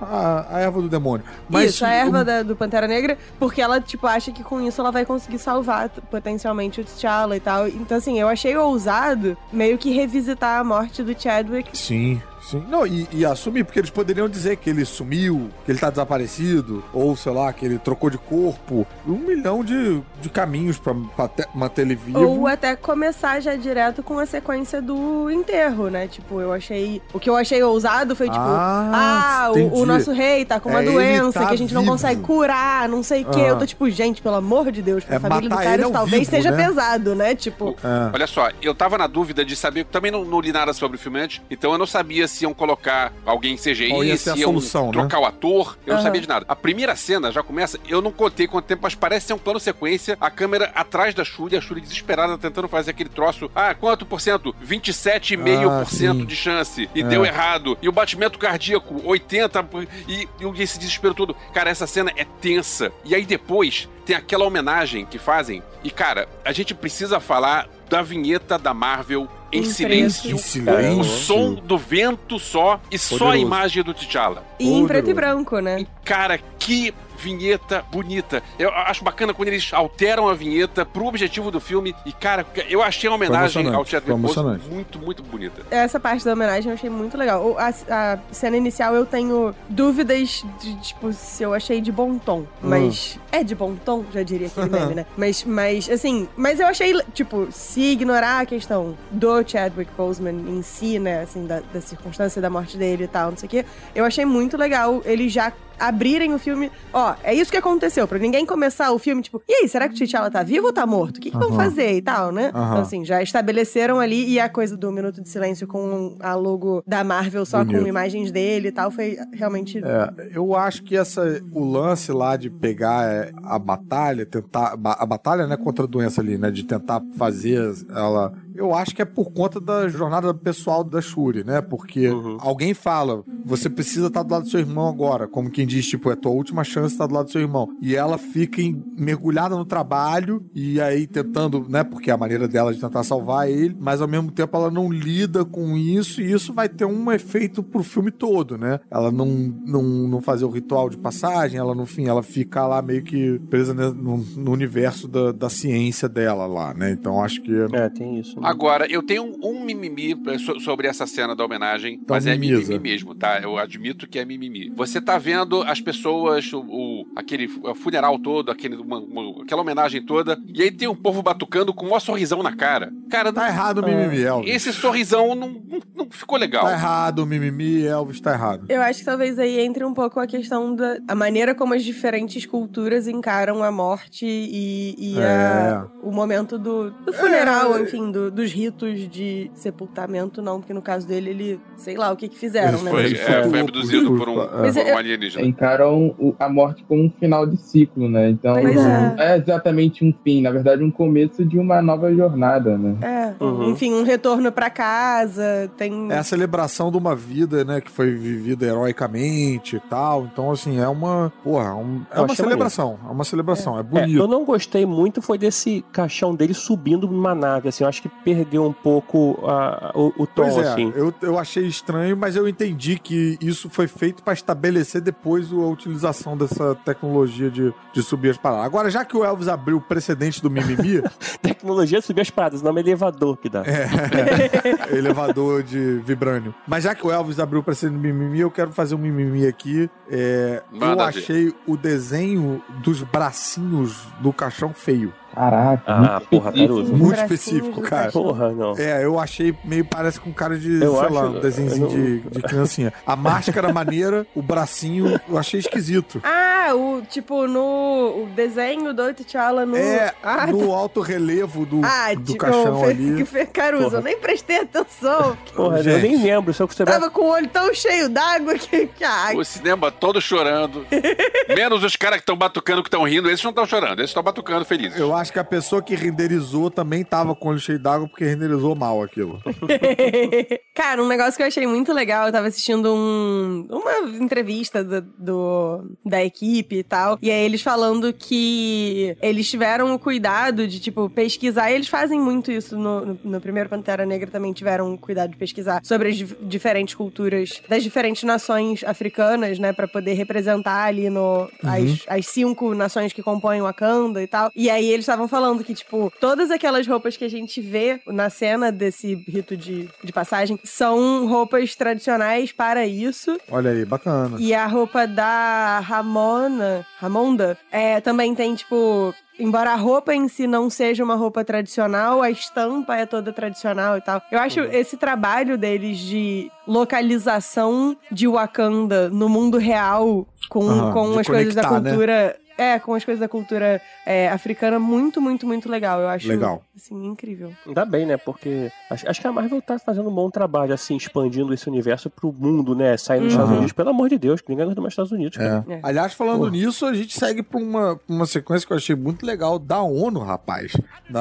A, 0.00 0.46
a 0.56 0.60
erva 0.60 0.80
do 0.82 0.88
demônio. 0.88 1.24
Mas 1.48 1.70
isso, 1.70 1.84
a 1.84 1.90
erva 1.90 2.20
o- 2.20 2.24
da- 2.24 2.42
do 2.42 2.56
Pantera 2.56 2.86
Negra, 2.86 3.16
porque 3.38 3.60
ela, 3.60 3.80
tipo, 3.80 4.06
acha 4.06 4.32
que 4.32 4.42
com 4.42 4.60
isso 4.60 4.80
ela 4.80 4.90
vai 4.90 5.04
conseguir 5.04 5.38
salvar 5.38 5.88
potencialmente 5.88 6.80
o 6.80 6.84
T'Challa 6.84 7.36
e 7.36 7.40
tal. 7.40 7.68
Então, 7.68 7.96
assim, 7.98 8.18
eu 8.18 8.28
achei 8.28 8.56
ousado 8.56 9.36
meio 9.52 9.78
que 9.78 9.90
revisitar 9.92 10.60
a 10.60 10.64
morte 10.64 11.02
do 11.02 11.18
Chadwick. 11.20 11.76
Sim, 11.76 12.20
sim. 12.50 12.64
Não, 12.68 12.86
e, 12.86 13.08
e 13.12 13.24
assumir, 13.24 13.64
porque 13.64 13.78
eles 13.78 13.90
poderiam 13.90 14.28
dizer 14.28 14.56
que 14.56 14.70
ele 14.70 14.84
sumiu, 14.84 15.50
que 15.64 15.72
ele 15.72 15.78
tá 15.78 15.90
desaparecido, 15.90 16.82
ou 16.92 17.16
sei 17.16 17.32
lá, 17.32 17.52
que 17.52 17.64
ele 17.64 17.78
trocou 17.78 18.10
de 18.10 18.18
corpo. 18.18 18.86
Um 19.06 19.18
milhão 19.18 19.64
de, 19.64 20.00
de 20.20 20.28
caminhos 20.28 20.78
pra, 20.78 20.94
pra 21.16 21.28
te- 21.28 21.46
manter 21.54 21.82
ele 21.82 21.94
vivo. 21.94 22.20
Ou 22.20 22.46
até 22.46 22.74
começar 22.76 23.40
já 23.40 23.54
direto 23.56 24.02
com 24.02 24.18
a 24.18 24.26
sequência 24.26 24.80
do 24.80 25.30
enterro, 25.30 25.88
né? 25.88 26.06
Tipo, 26.08 26.40
eu 26.40 26.52
achei. 26.52 27.00
O 27.12 27.20
que 27.20 27.28
eu 27.28 27.36
achei 27.36 27.62
ousado 27.62 28.14
foi, 28.16 28.26
tipo, 28.28 28.38
Ah, 28.40 29.44
ah, 29.46 29.52
o, 29.52 29.80
o 29.80 29.86
nosso 29.86 30.12
rei 30.12 30.44
tá 30.44 30.58
com 30.60 30.68
uma 30.68 30.82
É, 30.82 30.84
doença 30.84 31.40
tá 31.40 31.46
que 31.46 31.54
a 31.54 31.58
gente 31.58 31.74
não 31.74 31.82
vivo. 31.82 31.92
consegue 31.92 32.20
curar, 32.22 32.88
não 32.88 33.02
sei 33.02 33.22
o 33.22 33.30
quê. 33.30 33.40
Ah. 33.42 33.48
Eu 33.48 33.58
tô, 33.58 33.66
tipo, 33.66 33.88
gente, 33.90 34.20
pelo 34.22 34.36
amor 34.36 34.70
de 34.72 34.82
Deus, 34.82 35.04
pra 35.04 35.16
É 35.16 35.18
família 35.20 35.48
do 35.48 35.56
cara 35.56 35.90
talvez 35.90 36.20
vivo, 36.20 36.30
seja 36.30 36.50
né? 36.50 36.66
pesado, 36.66 37.14
né? 37.14 37.34
Tipo. 37.34 37.76
É. 37.82 38.10
Olha 38.14 38.26
só, 38.26 38.48
eu 38.62 38.74
tava 38.74 38.98
na 38.98 39.06
dúvida 39.06 39.44
de 39.44 39.54
saber, 39.56 39.84
também 39.86 40.10
não, 40.10 40.24
não 40.24 40.40
li 40.40 40.52
nada 40.52 40.72
sobre 40.72 40.96
o 40.96 41.00
filme 41.00 41.20
antes, 41.20 41.40
então 41.50 41.72
eu 41.72 41.78
não 41.78 41.86
sabia 41.86 42.26
se 42.26 42.33
iam 42.42 42.54
colocar 42.54 43.12
alguém 43.24 43.54
em 43.54 43.56
CGI, 43.56 43.88
Qual 43.90 44.04
ia 44.04 44.16
se 44.16 44.28
iam 44.30 44.36
solução, 44.50 44.86
né? 44.86 44.92
trocar 44.92 45.18
o 45.20 45.24
ator, 45.26 45.76
eu 45.86 45.92
não 45.92 45.96
Aham. 45.96 46.02
sabia 46.02 46.20
de 46.20 46.28
nada. 46.28 46.44
A 46.48 46.56
primeira 46.56 46.94
cena 46.96 47.30
já 47.32 47.42
começa, 47.42 47.78
eu 47.88 48.00
não 48.02 48.10
contei 48.12 48.46
quanto 48.46 48.64
tempo, 48.66 48.82
mas 48.82 48.94
parece 48.94 49.26
ser 49.26 49.32
um 49.34 49.38
plano 49.38 49.60
sequência, 49.60 50.16
a 50.20 50.30
câmera 50.30 50.70
atrás 50.74 51.14
da 51.14 51.24
Shuri, 51.24 51.56
a 51.56 51.60
Shuri 51.60 51.80
desesperada 51.80 52.36
tentando 52.38 52.68
fazer 52.68 52.90
aquele 52.92 53.08
troço, 53.10 53.50
ah, 53.54 53.74
quanto 53.74 54.04
por 54.06 54.20
cento? 54.20 54.54
27,5% 54.64 56.22
Ah, 56.22 56.26
de 56.26 56.36
chance, 56.36 56.88
e 56.94 57.00
É. 57.00 57.04
deu 57.04 57.24
errado, 57.24 57.76
e 57.80 57.88
o 57.88 57.92
batimento 57.92 58.38
cardíaco, 58.38 59.00
80, 59.04 59.64
e, 60.08 60.28
e 60.40 60.62
esse 60.62 60.78
desespero 60.78 61.14
todo. 61.14 61.34
Cara, 61.52 61.70
essa 61.70 61.86
cena 61.86 62.10
é 62.16 62.24
tensa. 62.40 62.92
E 63.04 63.14
aí 63.14 63.24
depois 63.24 63.88
tem 64.04 64.14
aquela 64.16 64.44
homenagem 64.44 65.06
que 65.06 65.18
fazem, 65.18 65.62
e 65.82 65.90
cara, 65.90 66.28
a 66.44 66.52
gente 66.52 66.74
precisa 66.74 67.20
falar 67.20 67.68
da 67.94 68.02
vinheta 68.02 68.58
da 68.58 68.74
Marvel 68.74 69.28
em, 69.52 69.62
silêncio, 69.62 70.32
Em 70.34 70.38
silêncio. 70.38 70.98
o 71.00 71.04
som 71.04 71.54
do 71.54 71.78
vento 71.78 72.40
só 72.40 72.80
e 72.90 72.98
só 72.98 73.14
a 73.14 73.18
Poderoso. 73.18 73.46
imagem 73.46 73.82
do 73.84 73.94
T'Challa. 73.94 74.42
E 74.58 74.66
em 74.68 74.84
preto 74.84 75.10
e 75.10 75.14
Poderoso. 75.14 75.14
branco, 75.36 75.58
né? 75.60 75.86
Cara, 76.04 76.36
que 76.58 76.92
vinheta 77.24 77.82
bonita. 77.90 78.42
Eu 78.58 78.68
acho 78.70 79.02
bacana 79.02 79.32
quando 79.32 79.48
eles 79.48 79.72
alteram 79.72 80.28
a 80.28 80.34
vinheta 80.34 80.84
pro 80.84 81.06
objetivo 81.06 81.50
do 81.50 81.58
filme. 81.58 81.94
E, 82.04 82.12
cara, 82.12 82.46
eu 82.68 82.82
achei 82.82 83.08
a 83.08 83.14
homenagem 83.14 83.66
ao 83.72 83.84
Chadwick 83.84 84.20
Boseman 84.20 84.60
muito, 84.70 84.98
muito 84.98 85.22
bonita. 85.22 85.62
Essa 85.70 85.98
parte 85.98 86.24
da 86.24 86.34
homenagem 86.34 86.70
eu 86.70 86.74
achei 86.74 86.90
muito 86.90 87.16
legal. 87.16 87.56
A, 87.58 87.72
a 87.90 88.18
cena 88.30 88.58
inicial 88.58 88.94
eu 88.94 89.06
tenho 89.06 89.54
dúvidas 89.70 90.44
de, 90.60 90.76
tipo, 90.80 91.12
se 91.14 91.42
eu 91.42 91.54
achei 91.54 91.80
de 91.80 91.90
bom 91.90 92.18
tom. 92.18 92.44
Mas 92.60 93.18
é 93.32 93.42
de 93.42 93.54
bom 93.54 93.74
tom, 93.74 94.04
já 94.12 94.22
diria 94.22 94.48
aquele 94.48 94.68
meme, 94.68 94.94
né? 94.94 95.06
Mas, 95.16 95.44
mas, 95.44 95.88
assim, 95.88 96.28
mas 96.36 96.60
eu 96.60 96.66
achei, 96.66 96.92
tipo, 97.14 97.48
se 97.50 97.92
ignorar 97.92 98.40
a 98.40 98.46
questão 98.46 98.96
do 99.10 99.48
Chadwick 99.48 99.90
Boseman 99.96 100.44
em 100.48 100.62
si, 100.62 100.98
né? 100.98 101.22
Assim, 101.22 101.46
da, 101.46 101.60
da 101.72 101.80
circunstância 101.80 102.42
da 102.42 102.50
morte 102.50 102.76
dele 102.76 103.04
e 103.04 103.08
tal, 103.08 103.30
não 103.30 103.38
sei 103.38 103.46
o 103.46 103.50
quê. 103.50 103.64
Eu 103.94 104.04
achei 104.04 104.26
muito 104.26 104.56
legal 104.56 105.00
ele 105.04 105.28
já 105.28 105.52
abrirem 105.78 106.32
o 106.34 106.38
filme. 106.38 106.70
Ó, 106.92 107.14
é 107.22 107.34
isso 107.34 107.50
que 107.50 107.56
aconteceu. 107.56 108.06
Pra 108.06 108.18
ninguém 108.18 108.44
começar 108.46 108.92
o 108.92 108.98
filme, 108.98 109.22
tipo, 109.22 109.42
e 109.48 109.52
aí, 109.54 109.68
será 109.68 109.88
que 109.88 109.94
o 109.94 109.98
T'Challa 109.98 110.30
tá 110.30 110.42
vivo 110.42 110.66
ou 110.66 110.72
tá 110.72 110.86
morto? 110.86 111.18
O 111.18 111.20
que, 111.20 111.30
que 111.30 111.36
vão 111.36 111.48
Aham. 111.48 111.56
fazer 111.56 111.92
e 111.92 112.02
tal, 112.02 112.32
né? 112.32 112.50
Aham. 112.54 112.70
Então, 112.70 112.82
assim, 112.82 113.04
já 113.04 113.22
estabeleceram 113.22 113.98
ali. 113.98 114.28
E 114.30 114.40
a 114.40 114.48
coisa 114.48 114.76
do 114.76 114.90
Minuto 114.92 115.22
de 115.22 115.28
Silêncio 115.28 115.66
com 115.66 116.16
a 116.20 116.34
logo 116.34 116.82
da 116.86 117.02
Marvel 117.04 117.44
só 117.44 117.64
Bonito. 117.64 117.80
com 117.82 117.86
imagens 117.88 118.30
dele 118.30 118.68
e 118.68 118.72
tal 118.72 118.90
foi 118.90 119.18
realmente. 119.32 119.78
É, 119.78 120.30
eu 120.32 120.54
acho 120.54 120.82
que 120.82 120.96
essa, 120.96 121.42
o 121.52 121.64
lance 121.64 122.12
lá 122.12 122.36
de 122.36 122.50
pegar 122.50 123.06
é, 123.10 123.32
a 123.42 123.58
batalha, 123.58 124.24
tentar. 124.26 124.74
A 124.84 125.06
batalha, 125.06 125.46
né, 125.46 125.56
contra 125.56 125.84
a 125.84 125.88
doença 125.88 126.20
ali, 126.20 126.38
né? 126.38 126.50
De 126.50 126.64
tentar 126.64 127.02
fazer 127.16 127.74
ela. 127.94 128.32
Eu 128.54 128.74
acho 128.74 128.94
que 128.94 129.02
é 129.02 129.04
por 129.04 129.32
conta 129.32 129.60
da 129.60 129.88
jornada 129.88 130.32
pessoal 130.32 130.84
da 130.84 131.00
Shuri, 131.00 131.42
né? 131.44 131.60
Porque 131.60 132.08
alguém 132.40 132.72
fala, 132.74 133.22
você 133.44 133.68
precisa 133.68 134.06
estar 134.06 134.22
do 134.22 134.32
lado 134.32 134.42
do 134.44 134.48
seu 134.50 134.60
irmão 134.60 134.88
agora. 134.88 135.26
Como 135.26 135.50
quem 135.50 135.66
diz, 135.66 135.86
tipo, 135.86 136.10
é 136.10 136.16
tua 136.16 136.32
última 136.32 136.62
chance 136.64 136.94
estar 136.94 137.06
do 137.06 137.14
lado 137.14 137.26
do 137.26 137.32
seu 137.32 137.40
irmão. 137.40 137.68
E 137.80 137.96
ela 137.96 138.16
fica 138.18 138.60
em- 138.62 138.82
mergulhada 138.96 139.56
no 139.56 139.64
trabalho 139.64 140.44
e 140.54 140.80
aí 140.80 141.06
tentando, 141.06 141.66
né? 141.68 141.82
Porque 141.84 142.10
é 142.10 142.14
a 142.14 142.16
maneira 142.16 142.46
dela 142.46 142.72
de 142.72 142.80
tentar 142.80 143.02
salvar 143.02 143.48
ele, 143.50 143.76
mas 143.78 144.00
ao 144.00 144.08
mesmo 144.08 144.30
tempo 144.30 144.56
ela 144.56 144.70
não 144.70 144.90
lida 144.90 145.44
com 145.44 145.76
isso 145.76 146.20
e 146.20 146.30
isso 146.32 146.52
vai 146.52 146.68
ter 146.68 146.84
um 146.84 147.10
efeito 147.12 147.62
pro 147.62 147.82
filme 147.82 148.10
todo, 148.10 148.56
né? 148.56 148.80
Ela 148.90 149.10
não, 149.10 149.26
não, 149.66 149.82
não 149.82 150.20
fazer 150.22 150.44
o 150.44 150.50
ritual 150.50 150.88
de 150.88 150.96
passagem, 150.96 151.58
ela 151.58 151.74
no 151.74 151.86
fim, 151.86 152.06
ela 152.06 152.22
fica 152.22 152.66
lá 152.66 152.80
meio 152.80 153.02
que 153.02 153.38
presa 153.50 153.74
né, 153.74 153.92
no, 153.94 154.18
no 154.18 154.50
universo 154.52 155.08
da, 155.08 155.32
da 155.32 155.48
ciência 155.48 156.08
dela 156.08 156.46
lá, 156.46 156.72
né? 156.72 156.90
Então 156.92 157.22
acho 157.22 157.42
que. 157.42 157.52
É, 157.72 157.88
tem 157.88 158.18
isso. 158.20 158.38
Agora, 158.44 158.86
eu 158.90 159.02
tenho 159.02 159.24
um, 159.24 159.38
um 159.60 159.64
mimimi 159.64 160.14
so- 160.38 160.58
sobre 160.60 160.86
essa 160.86 161.06
cena 161.06 161.34
da 161.34 161.44
homenagem, 161.44 161.94
Então, 161.94 162.14
mas 162.14 162.26
é 162.26 162.36
mimisa. 162.36 162.72
mimimi 162.72 162.90
mesmo, 162.90 163.14
tá? 163.14 163.40
Eu 163.40 163.58
admito 163.58 164.06
que 164.08 164.18
é 164.18 164.24
mimimi. 164.24 164.70
Você 164.76 165.00
tá 165.00 165.18
vendo 165.18 165.62
as 165.62 165.80
pessoas, 165.80 166.52
o, 166.52 166.60
o- 166.60 167.06
aquele 167.16 167.48
funeral 167.76 168.18
todo, 168.18 168.50
aquele, 168.50 168.76
uma- 168.76 168.98
uma- 169.00 169.42
aquela 169.42 169.62
homenagem 169.62 170.02
toda, 170.04 170.38
e 170.46 170.62
aí 170.62 170.70
tem 170.70 170.88
um 170.88 170.94
povo 170.94 171.22
batucando 171.22 171.72
com 171.72 171.94
um 171.94 172.00
sorrisão 172.00 172.42
na 172.42 172.54
cara. 172.54 172.92
Cara, 173.10 173.32
Tá 173.32 173.48
errado 173.48 173.78
o 173.78 173.84
mimimi, 173.86 174.22
Elvis. 174.22 174.54
esse 174.54 174.72
sorrisão 174.72 175.34
não, 175.34 175.48
não, 175.48 175.80
não 175.94 176.08
ficou 176.10 176.38
legal. 176.38 176.64
Tá 176.64 176.72
errado 176.72 177.20
o 177.20 177.26
mimimi, 177.26 177.84
Elvis 177.86 178.20
tá 178.20 178.32
errado. 178.32 178.66
Eu 178.68 178.82
acho 178.82 178.98
que 179.00 179.04
talvez 179.04 179.38
aí 179.38 179.60
entre 179.60 179.84
um 179.84 179.94
pouco 179.94 180.20
a 180.20 180.26
questão 180.26 180.74
da 180.74 180.98
a 181.08 181.14
maneira 181.14 181.54
como 181.54 181.74
as 181.74 181.82
diferentes 181.84 182.44
culturas 182.46 183.06
encaram 183.08 183.62
a 183.62 183.70
morte 183.72 184.26
e, 184.26 184.94
e 184.98 185.18
a- 185.20 185.86
o 186.02 186.10
momento 186.12 186.58
do, 186.58 186.90
do 186.90 187.12
funeral, 187.12 187.76
É. 187.76 187.82
enfim, 187.82 188.10
do- 188.10 188.30
dos 188.34 188.52
ritos 188.52 189.08
de 189.08 189.50
sepultamento, 189.54 190.42
não, 190.42 190.60
porque 190.60 190.74
no 190.74 190.82
caso 190.82 191.06
dele, 191.06 191.30
ele, 191.30 191.60
sei 191.76 191.96
lá 191.96 192.10
o 192.12 192.16
que 192.16 192.28
que 192.28 192.36
fizeram, 192.38 192.78
Ele 192.78 192.84
né? 192.84 192.90
Foi, 192.90 193.12
é, 193.12 193.48
foi 193.48 193.60
abduzido 193.60 194.16
por- 194.16 194.28
um, 194.28 194.42
é. 194.42 194.48
Mas 194.62 194.74
por 194.76 194.86
é- 194.86 194.94
um 194.94 194.98
alienígena. 194.98 195.46
encaram 195.46 196.14
a 196.38 196.48
morte 196.48 196.84
como 196.88 197.02
um 197.04 197.10
final 197.10 197.46
de 197.46 197.56
ciclo, 197.56 198.08
né? 198.08 198.30
Então 198.30 198.54
Pois 198.60 198.74
não 198.74 198.84
é. 198.90 199.14
é 199.18 199.36
exatamente 199.38 200.04
um 200.04 200.12
fim, 200.24 200.42
na 200.42 200.50
verdade 200.50 200.82
um 200.82 200.90
começo 200.90 201.44
de 201.44 201.58
uma 201.58 201.80
nova 201.80 202.12
jornada, 202.14 202.76
né? 202.76 202.96
É, 203.02 203.44
Uhum. 203.44 203.70
enfim, 203.70 203.92
um 203.94 204.02
retorno 204.04 204.50
pra 204.52 204.68
casa, 204.70 205.70
tem... 205.76 206.10
É 206.10 206.18
a 206.18 206.22
celebração 206.22 206.90
de 206.90 206.96
uma 206.98 207.14
vida, 207.16 207.64
né, 207.64 207.80
que 207.80 207.90
foi 207.90 208.10
vivida 208.12 208.66
heroicamente 208.66 209.76
e 209.76 209.80
tal. 209.80 210.24
Então, 210.24 210.50
assim, 210.50 210.78
é 210.80 210.88
uma. 210.88 211.32
Porra, 211.42 211.68
é 211.68 211.72
um- 211.72 212.02
é 212.12 212.20
uma 212.20 212.34
celebração. 212.34 212.98
É 213.06 213.10
uma 213.10 213.24
celebração. 213.24 213.76
É, 213.76 213.80
É, 213.80 213.82
bonito. 213.82 214.18
eu 214.18 214.26
não 214.26 214.44
gostei 214.44 214.84
muito 214.86 215.20
foi 215.22 215.38
desse 215.38 215.84
caixão 215.92 216.34
dele 216.34 216.54
subindo 216.54 217.06
numa 217.06 217.34
nave, 217.34 217.68
assim, 217.68 217.84
eu 217.84 217.88
acho 217.88 218.02
que 218.02 218.08
perdeu 218.24 218.64
um 218.64 218.72
pouco 218.72 219.38
a- 219.46 219.92
o, 219.94 220.06
o 220.22 220.26
tom, 220.26 220.42
Pois 220.42 220.56
é, 220.56 220.72
assim. 220.72 220.92
eu, 220.96 221.12
eu 221.22 221.38
achei 221.38 221.66
estranho, 221.66 222.16
mas 222.16 222.34
eu 222.36 222.48
entendi 222.48 222.98
que 222.98 223.36
isso 223.40 223.68
foi 223.68 223.86
feito 223.86 224.22
para 224.22 224.32
estabelecer 224.32 225.00
depois 225.00 225.52
a 225.52 225.56
utilização 225.56 226.36
dessa 226.36 226.74
tecnologia 226.76 227.50
de, 227.50 227.72
de 227.92 228.02
subir 228.02 228.30
as 228.30 228.36
paradas. 228.36 228.64
Agora, 228.66 228.90
já 228.90 229.04
que 229.04 229.16
o 229.16 229.24
Elvis 229.24 229.48
abriu 229.48 229.76
o 229.76 229.80
precedente 229.80 230.42
do 230.42 230.50
mimimi, 230.50 231.02
Tecnologia 231.42 232.00
subir 232.00 232.22
as 232.22 232.30
paradas, 232.30 232.60
o 232.60 232.64
nome 232.64 232.80
é 232.80 232.84
elevador 232.84 233.36
que 233.36 233.48
dá. 233.48 233.62
é, 233.64 233.88
elevador 234.96 235.62
de 235.62 235.98
vibrânio. 236.04 236.54
Mas 236.66 236.84
já 236.84 236.94
que 236.94 237.06
o 237.06 237.10
Elvis 237.10 237.38
abriu 237.38 237.60
o 237.60 237.62
precedente 237.64 237.96
do 237.98 238.02
mimimi, 238.02 238.40
eu 238.40 238.50
quero 238.50 238.70
fazer 238.72 238.94
um 238.94 238.98
mimimi 238.98 239.46
aqui. 239.46 239.90
É, 240.10 240.62
eu 240.72 241.00
achei 241.00 241.52
o 241.66 241.76
desenho 241.76 242.62
dos 242.82 243.02
bracinhos 243.02 244.06
do 244.20 244.32
caixão 244.32 244.72
feio. 244.72 245.12
Caraca, 245.34 245.82
Ah, 245.86 246.12
muito 246.20 246.28
porra, 246.28 246.50
específico. 246.50 246.74
Caruso. 246.74 246.96
Muito 246.96 247.20
específico, 247.20 247.80
do 247.80 247.82
cara. 247.82 248.12
Porra, 248.12 248.52
não. 248.52 248.72
É, 248.78 249.04
eu 249.04 249.18
achei 249.18 249.54
meio 249.64 249.84
parece 249.84 250.20
com 250.20 250.32
cara 250.32 250.56
de, 250.58 250.82
Eu 250.82 250.94
sei 250.96 251.04
acho- 251.04 251.14
lá, 251.14 251.22
um 251.22 251.40
desenhozinho 251.40 251.86
eu 251.86 251.90
de, 251.90 252.20
de 252.20 252.42
criancinha. 252.42 252.92
A 253.06 253.16
máscara 253.16 253.70
maneira, 253.74 254.26
o 254.34 254.42
bracinho, 254.42 255.20
eu 255.28 255.38
achei 255.38 255.60
esquisito. 255.60 256.20
Ah, 256.24 256.74
o 256.74 257.02
tipo 257.02 257.46
no 257.46 258.24
o 258.24 258.28
desenho 258.34 258.92
do 258.94 259.12
T'Challa 259.14 259.66
no. 259.66 259.76
É, 259.76 260.14
ah, 260.22 260.46
no 260.46 260.72
alto 260.72 261.00
relevo 261.00 261.66
do, 261.66 261.80
ah, 261.84 262.14
do 262.14 262.22
tipo, 262.22 262.38
caixão 262.38 262.80
Fe- 262.80 262.86
ali. 262.90 263.16
que 263.16 263.24
Fe- 263.24 263.46
Caruso, 263.46 263.84
Porra. 263.84 263.96
eu 263.98 264.02
nem 264.02 264.18
prestei 264.18 264.60
atenção. 264.60 265.36
Porra, 265.54 265.78
eu 265.78 265.82
Gente. 265.82 266.02
nem 266.02 266.22
lembro. 266.22 266.54
Se 266.54 266.62
eu 266.62 266.66
você 266.66 266.84
vai... 266.84 266.94
Tava 266.94 267.10
com 267.10 267.22
o 267.22 267.26
olho 267.30 267.48
tão 267.48 267.72
cheio 267.74 268.08
d'água 268.08 268.54
que. 268.54 268.86
que 268.86 269.04
ah, 269.04 269.32
O 269.34 269.44
cinema 269.44 269.90
todo 269.90 270.20
chorando. 270.20 270.86
Menos 271.54 271.82
os 271.84 271.96
caras 271.96 272.16
que 272.16 272.22
estão 272.22 272.36
batucando, 272.36 272.82
que 272.82 272.88
estão 272.88 273.02
rindo. 273.04 273.28
Esses 273.30 273.42
não 273.44 273.50
estão 273.50 273.66
chorando, 273.66 273.98
esses 273.98 274.10
estão 274.10 274.22
batucando 274.22 274.64
felizes. 274.64 274.98
Eu 274.98 275.14
acho 275.14 275.23
que 275.32 275.38
a 275.38 275.44
pessoa 275.44 275.82
que 275.82 275.94
renderizou 275.94 276.70
também 276.70 277.04
tava 277.04 277.34
com 277.34 277.48
o 277.48 277.50
olho 277.52 277.60
cheio 277.60 277.78
d'água 277.78 278.08
porque 278.08 278.24
renderizou 278.24 278.74
mal 278.74 279.02
aquilo. 279.02 279.40
Cara, 280.74 281.02
um 281.02 281.06
negócio 281.08 281.36
que 281.36 281.42
eu 281.42 281.46
achei 281.46 281.66
muito 281.66 281.92
legal, 281.92 282.26
eu 282.26 282.32
tava 282.32 282.48
assistindo 282.48 282.92
um, 282.92 283.66
uma 283.70 283.98
entrevista 284.20 284.82
do, 284.82 285.00
do- 285.00 285.96
da 286.04 286.24
equipe 286.24 286.76
e 286.76 286.82
tal, 286.82 287.18
e 287.22 287.30
aí 287.30 287.44
eles 287.44 287.62
falando 287.62 288.12
que 288.12 289.16
eles 289.22 289.48
tiveram 289.48 289.94
o 289.94 289.98
cuidado 289.98 290.66
de, 290.66 290.80
tipo, 290.80 291.08
pesquisar, 291.10 291.70
e 291.70 291.74
eles 291.74 291.88
fazem 291.88 292.20
muito 292.20 292.50
isso 292.50 292.76
no, 292.76 293.04
no, 293.06 293.18
no 293.24 293.40
primeiro 293.40 293.68
Pantera 293.68 294.04
Negra 294.04 294.30
também 294.30 294.52
tiveram 294.52 294.92
o 294.92 294.98
cuidado 294.98 295.30
de 295.30 295.36
pesquisar 295.36 295.80
sobre 295.84 296.08
as 296.08 296.16
dif- 296.16 296.36
diferentes 296.42 296.94
culturas 296.94 297.62
das 297.68 297.82
diferentes 297.82 298.22
nações 298.24 298.82
africanas, 298.84 299.58
né, 299.58 299.72
pra 299.72 299.86
poder 299.86 300.14
representar 300.14 300.84
ali 300.86 301.08
no, 301.08 301.48
as, 301.62 302.04
as 302.08 302.26
cinco 302.26 302.74
nações 302.74 303.12
que 303.12 303.22
compõem 303.22 303.60
o 303.60 303.64
Wakanda 303.64 304.22
e 304.22 304.26
tal. 304.26 304.50
E 304.56 304.68
aí 304.70 304.86
eles 304.88 305.06
estavam 305.14 305.28
falando 305.28 305.62
que, 305.64 305.74
tipo, 305.74 306.12
todas 306.20 306.50
aquelas 306.50 306.86
roupas 306.86 307.16
que 307.16 307.24
a 307.24 307.30
gente 307.30 307.60
vê 307.60 308.00
na 308.06 308.28
cena 308.28 308.70
desse 308.72 309.14
rito 309.14 309.56
de, 309.56 309.88
de 310.02 310.12
passagem 310.12 310.58
são 310.64 311.26
roupas 311.28 311.74
tradicionais 311.76 312.50
para 312.52 312.84
isso. 312.86 313.38
Olha 313.50 313.70
aí, 313.70 313.84
bacana. 313.84 314.36
E 314.40 314.52
a 314.52 314.66
roupa 314.66 315.06
da 315.06 315.78
Ramona, 315.80 316.84
Ramonda, 316.98 317.56
é, 317.70 318.00
também 318.00 318.34
tem, 318.34 318.54
tipo. 318.54 319.14
Embora 319.36 319.72
a 319.72 319.74
roupa 319.74 320.14
em 320.14 320.28
si 320.28 320.46
não 320.46 320.70
seja 320.70 321.02
uma 321.02 321.16
roupa 321.16 321.44
tradicional, 321.44 322.22
a 322.22 322.30
estampa 322.30 322.94
é 322.94 323.04
toda 323.04 323.32
tradicional 323.32 323.96
e 323.96 324.00
tal. 324.00 324.22
Eu 324.30 324.38
acho 324.38 324.60
Uhum. 324.60 324.68
esse 324.70 324.96
trabalho 324.96 325.58
deles 325.58 325.98
de 325.98 326.48
localização 326.68 327.96
de 328.12 328.28
Wakanda 328.28 329.10
no 329.10 329.28
mundo 329.28 329.58
real 329.58 330.24
com, 330.48 330.68
Aham, 330.70 330.92
com 330.92 331.18
as 331.18 331.26
coisas 331.26 331.52
da 331.52 331.62
conectar, 331.66 331.96
né? 331.96 332.34
É, 332.56 332.78
com 332.78 332.94
as 332.94 333.04
coisas 333.04 333.20
da 333.20 333.28
cultura 333.28 333.80
é, 334.06 334.28
africana, 334.28 334.78
muito, 334.78 335.20
muito, 335.20 335.46
muito 335.46 335.68
legal. 335.68 336.00
Eu 336.00 336.08
acho, 336.08 336.28
Legal. 336.28 336.62
assim, 336.76 336.94
incrível. 337.06 337.52
Ainda 337.66 337.84
bem, 337.84 338.06
né? 338.06 338.16
Porque 338.16 338.70
acho, 338.90 339.08
acho 339.10 339.20
que 339.20 339.26
a 339.26 339.32
Marvel 339.32 339.60
tá 339.60 339.78
fazendo 339.78 340.08
um 340.08 340.14
bom 340.14 340.30
trabalho, 340.30 340.72
assim, 340.72 340.96
expandindo 340.96 341.52
esse 341.52 341.68
universo 341.68 342.08
pro 342.08 342.32
mundo, 342.32 342.74
né? 342.74 342.96
Saindo 342.96 343.24
dos 343.24 343.32
Estados 343.32 343.50
Uhum. 343.50 343.56
Unidos. 343.56 343.72
Pelo 343.72 343.90
amor 343.90 344.08
de 344.08 344.18
Deus, 344.18 344.40
que 344.40 344.48
ninguém 344.50 344.64
aguenta 344.64 344.80
mais 344.80 344.92
Estados 344.92 345.12
Unidos, 345.12 345.36
cara. 345.36 345.64
É. 345.68 345.74
É. 345.74 345.80
Aliás, 345.82 346.12
falando 346.14 346.38
Porra. 346.38 346.50
nisso, 346.50 346.86
a 346.86 346.94
gente 346.94 347.18
segue 347.18 347.42
pra 347.42 347.58
uma, 347.58 347.98
uma 348.08 348.26
sequência 348.26 348.66
que 348.66 348.72
eu 348.72 348.76
achei 348.76 348.94
muito 348.94 349.26
legal 349.26 349.58
da 349.58 349.82
ONU, 349.82 350.20
rapaz. 350.20 350.72